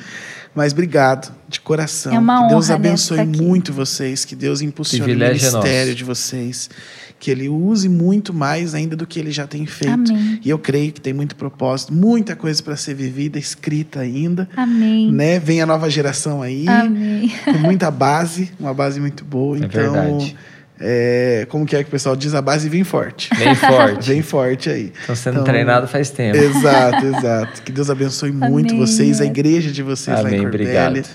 Mas 0.55 0.73
obrigado, 0.73 1.35
de 1.49 1.61
coração. 1.61 2.15
É 2.15 2.19
uma 2.19 2.43
que 2.43 2.49
Deus 2.49 2.71
honra, 2.71 2.79
né, 2.79 2.89
abençoe 2.89 3.25
muito 3.27 3.73
vocês, 3.73 4.25
que 4.25 4.37
Deus 4.37 4.61
impulsione 4.61 5.03
o 5.03 5.05
Privilégio 5.05 5.49
é 5.49 5.51
ministério 5.51 5.87
nosso. 5.87 5.97
de 5.97 6.05
vocês, 6.05 6.71
que 7.19 7.31
Ele 7.31 7.49
use 7.49 7.89
muito 7.89 8.35
mais 8.35 8.75
ainda 8.75 8.95
do 8.95 9.07
que 9.07 9.19
Ele 9.19 9.31
já 9.31 9.47
tem 9.47 9.65
feito. 9.67 10.13
Amém. 10.13 10.41
E 10.45 10.51
eu 10.51 10.59
creio 10.59 10.93
que 10.93 11.01
tem 11.01 11.13
muito 11.15 11.35
propósito, 11.37 11.93
muita 11.95 12.37
coisa 12.37 12.63
para 12.63 12.77
ser 12.77 12.95
vivida, 12.95 13.39
escrita 13.39 14.01
ainda. 14.01 14.49
Amém. 14.57 15.11
Né? 15.11 15.39
Vem 15.39 15.61
a 15.63 15.67
nova 15.67 15.89
geração 15.89 16.43
aí, 16.43 16.69
Amém. 16.69 17.33
com 17.45 17.59
muita 17.59 17.91
base, 17.91 18.51
uma 18.61 18.75
base 18.75 19.01
muito 19.01 19.25
boa. 19.25 19.57
É 19.57 19.61
então, 19.61 19.93
verdade. 19.93 20.37
é, 20.79 21.47
como 21.49 21.65
que 21.65 21.75
é 21.77 21.83
que 21.83 21.89
o 21.89 21.91
pessoal 21.91 22.15
diz? 22.15 22.35
A 22.35 22.43
base 22.43 22.69
vem 22.69 22.85
forte. 22.85 23.31
Bem 23.39 23.55
forte. 23.57 24.09
Vem 24.09 24.21
forte 24.23 24.69
aí. 24.69 24.93
Estão 25.01 25.17
sendo 25.17 25.35
Então, 25.35 25.45
treinado 25.45 25.89
faz 25.89 26.11
tempo. 26.11 26.37
Exato, 26.37 27.07
exato. 27.07 27.63
Que 27.63 27.73
Deus 27.73 27.89
abençoe 27.89 28.33
muito 28.33 28.75
Amém. 28.75 28.87
vocês, 28.87 29.21
a 29.21 29.25
igreja 29.25 29.71
de 29.73 29.83
vocês 29.83 30.15
lá 30.21 30.29
Amém, 30.29 30.41
em 30.41 30.43
Corbélia. 30.43 30.89
obrigado. 30.89 31.09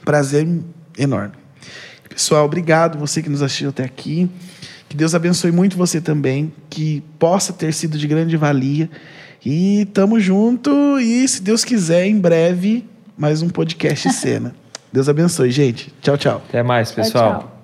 Um 0.00 0.04
prazer 0.04 0.46
enorme. 0.96 1.32
Pessoal, 2.08 2.44
obrigado 2.44 2.98
você 2.98 3.20
que 3.20 3.28
nos 3.28 3.42
assistiu 3.42 3.68
até 3.70 3.84
aqui. 3.84 4.30
Que 4.96 5.00
Deus 5.00 5.14
abençoe 5.14 5.52
muito 5.52 5.76
você 5.76 6.00
também, 6.00 6.50
que 6.70 7.02
possa 7.18 7.52
ter 7.52 7.70
sido 7.74 7.98
de 7.98 8.06
grande 8.06 8.34
valia. 8.34 8.88
E 9.44 9.86
tamo 9.92 10.18
junto 10.18 10.98
e 10.98 11.28
se 11.28 11.42
Deus 11.42 11.66
quiser 11.66 12.06
em 12.06 12.18
breve 12.18 12.82
mais 13.14 13.42
um 13.42 13.48
podcast 13.50 14.10
cena. 14.10 14.56
Deus 14.90 15.06
abençoe, 15.06 15.50
gente. 15.50 15.92
Tchau, 16.00 16.16
tchau. 16.16 16.42
Até 16.48 16.62
mais, 16.62 16.92
Tchau, 16.92 17.04
pessoal. 17.04 17.40
tchau. 17.40 17.55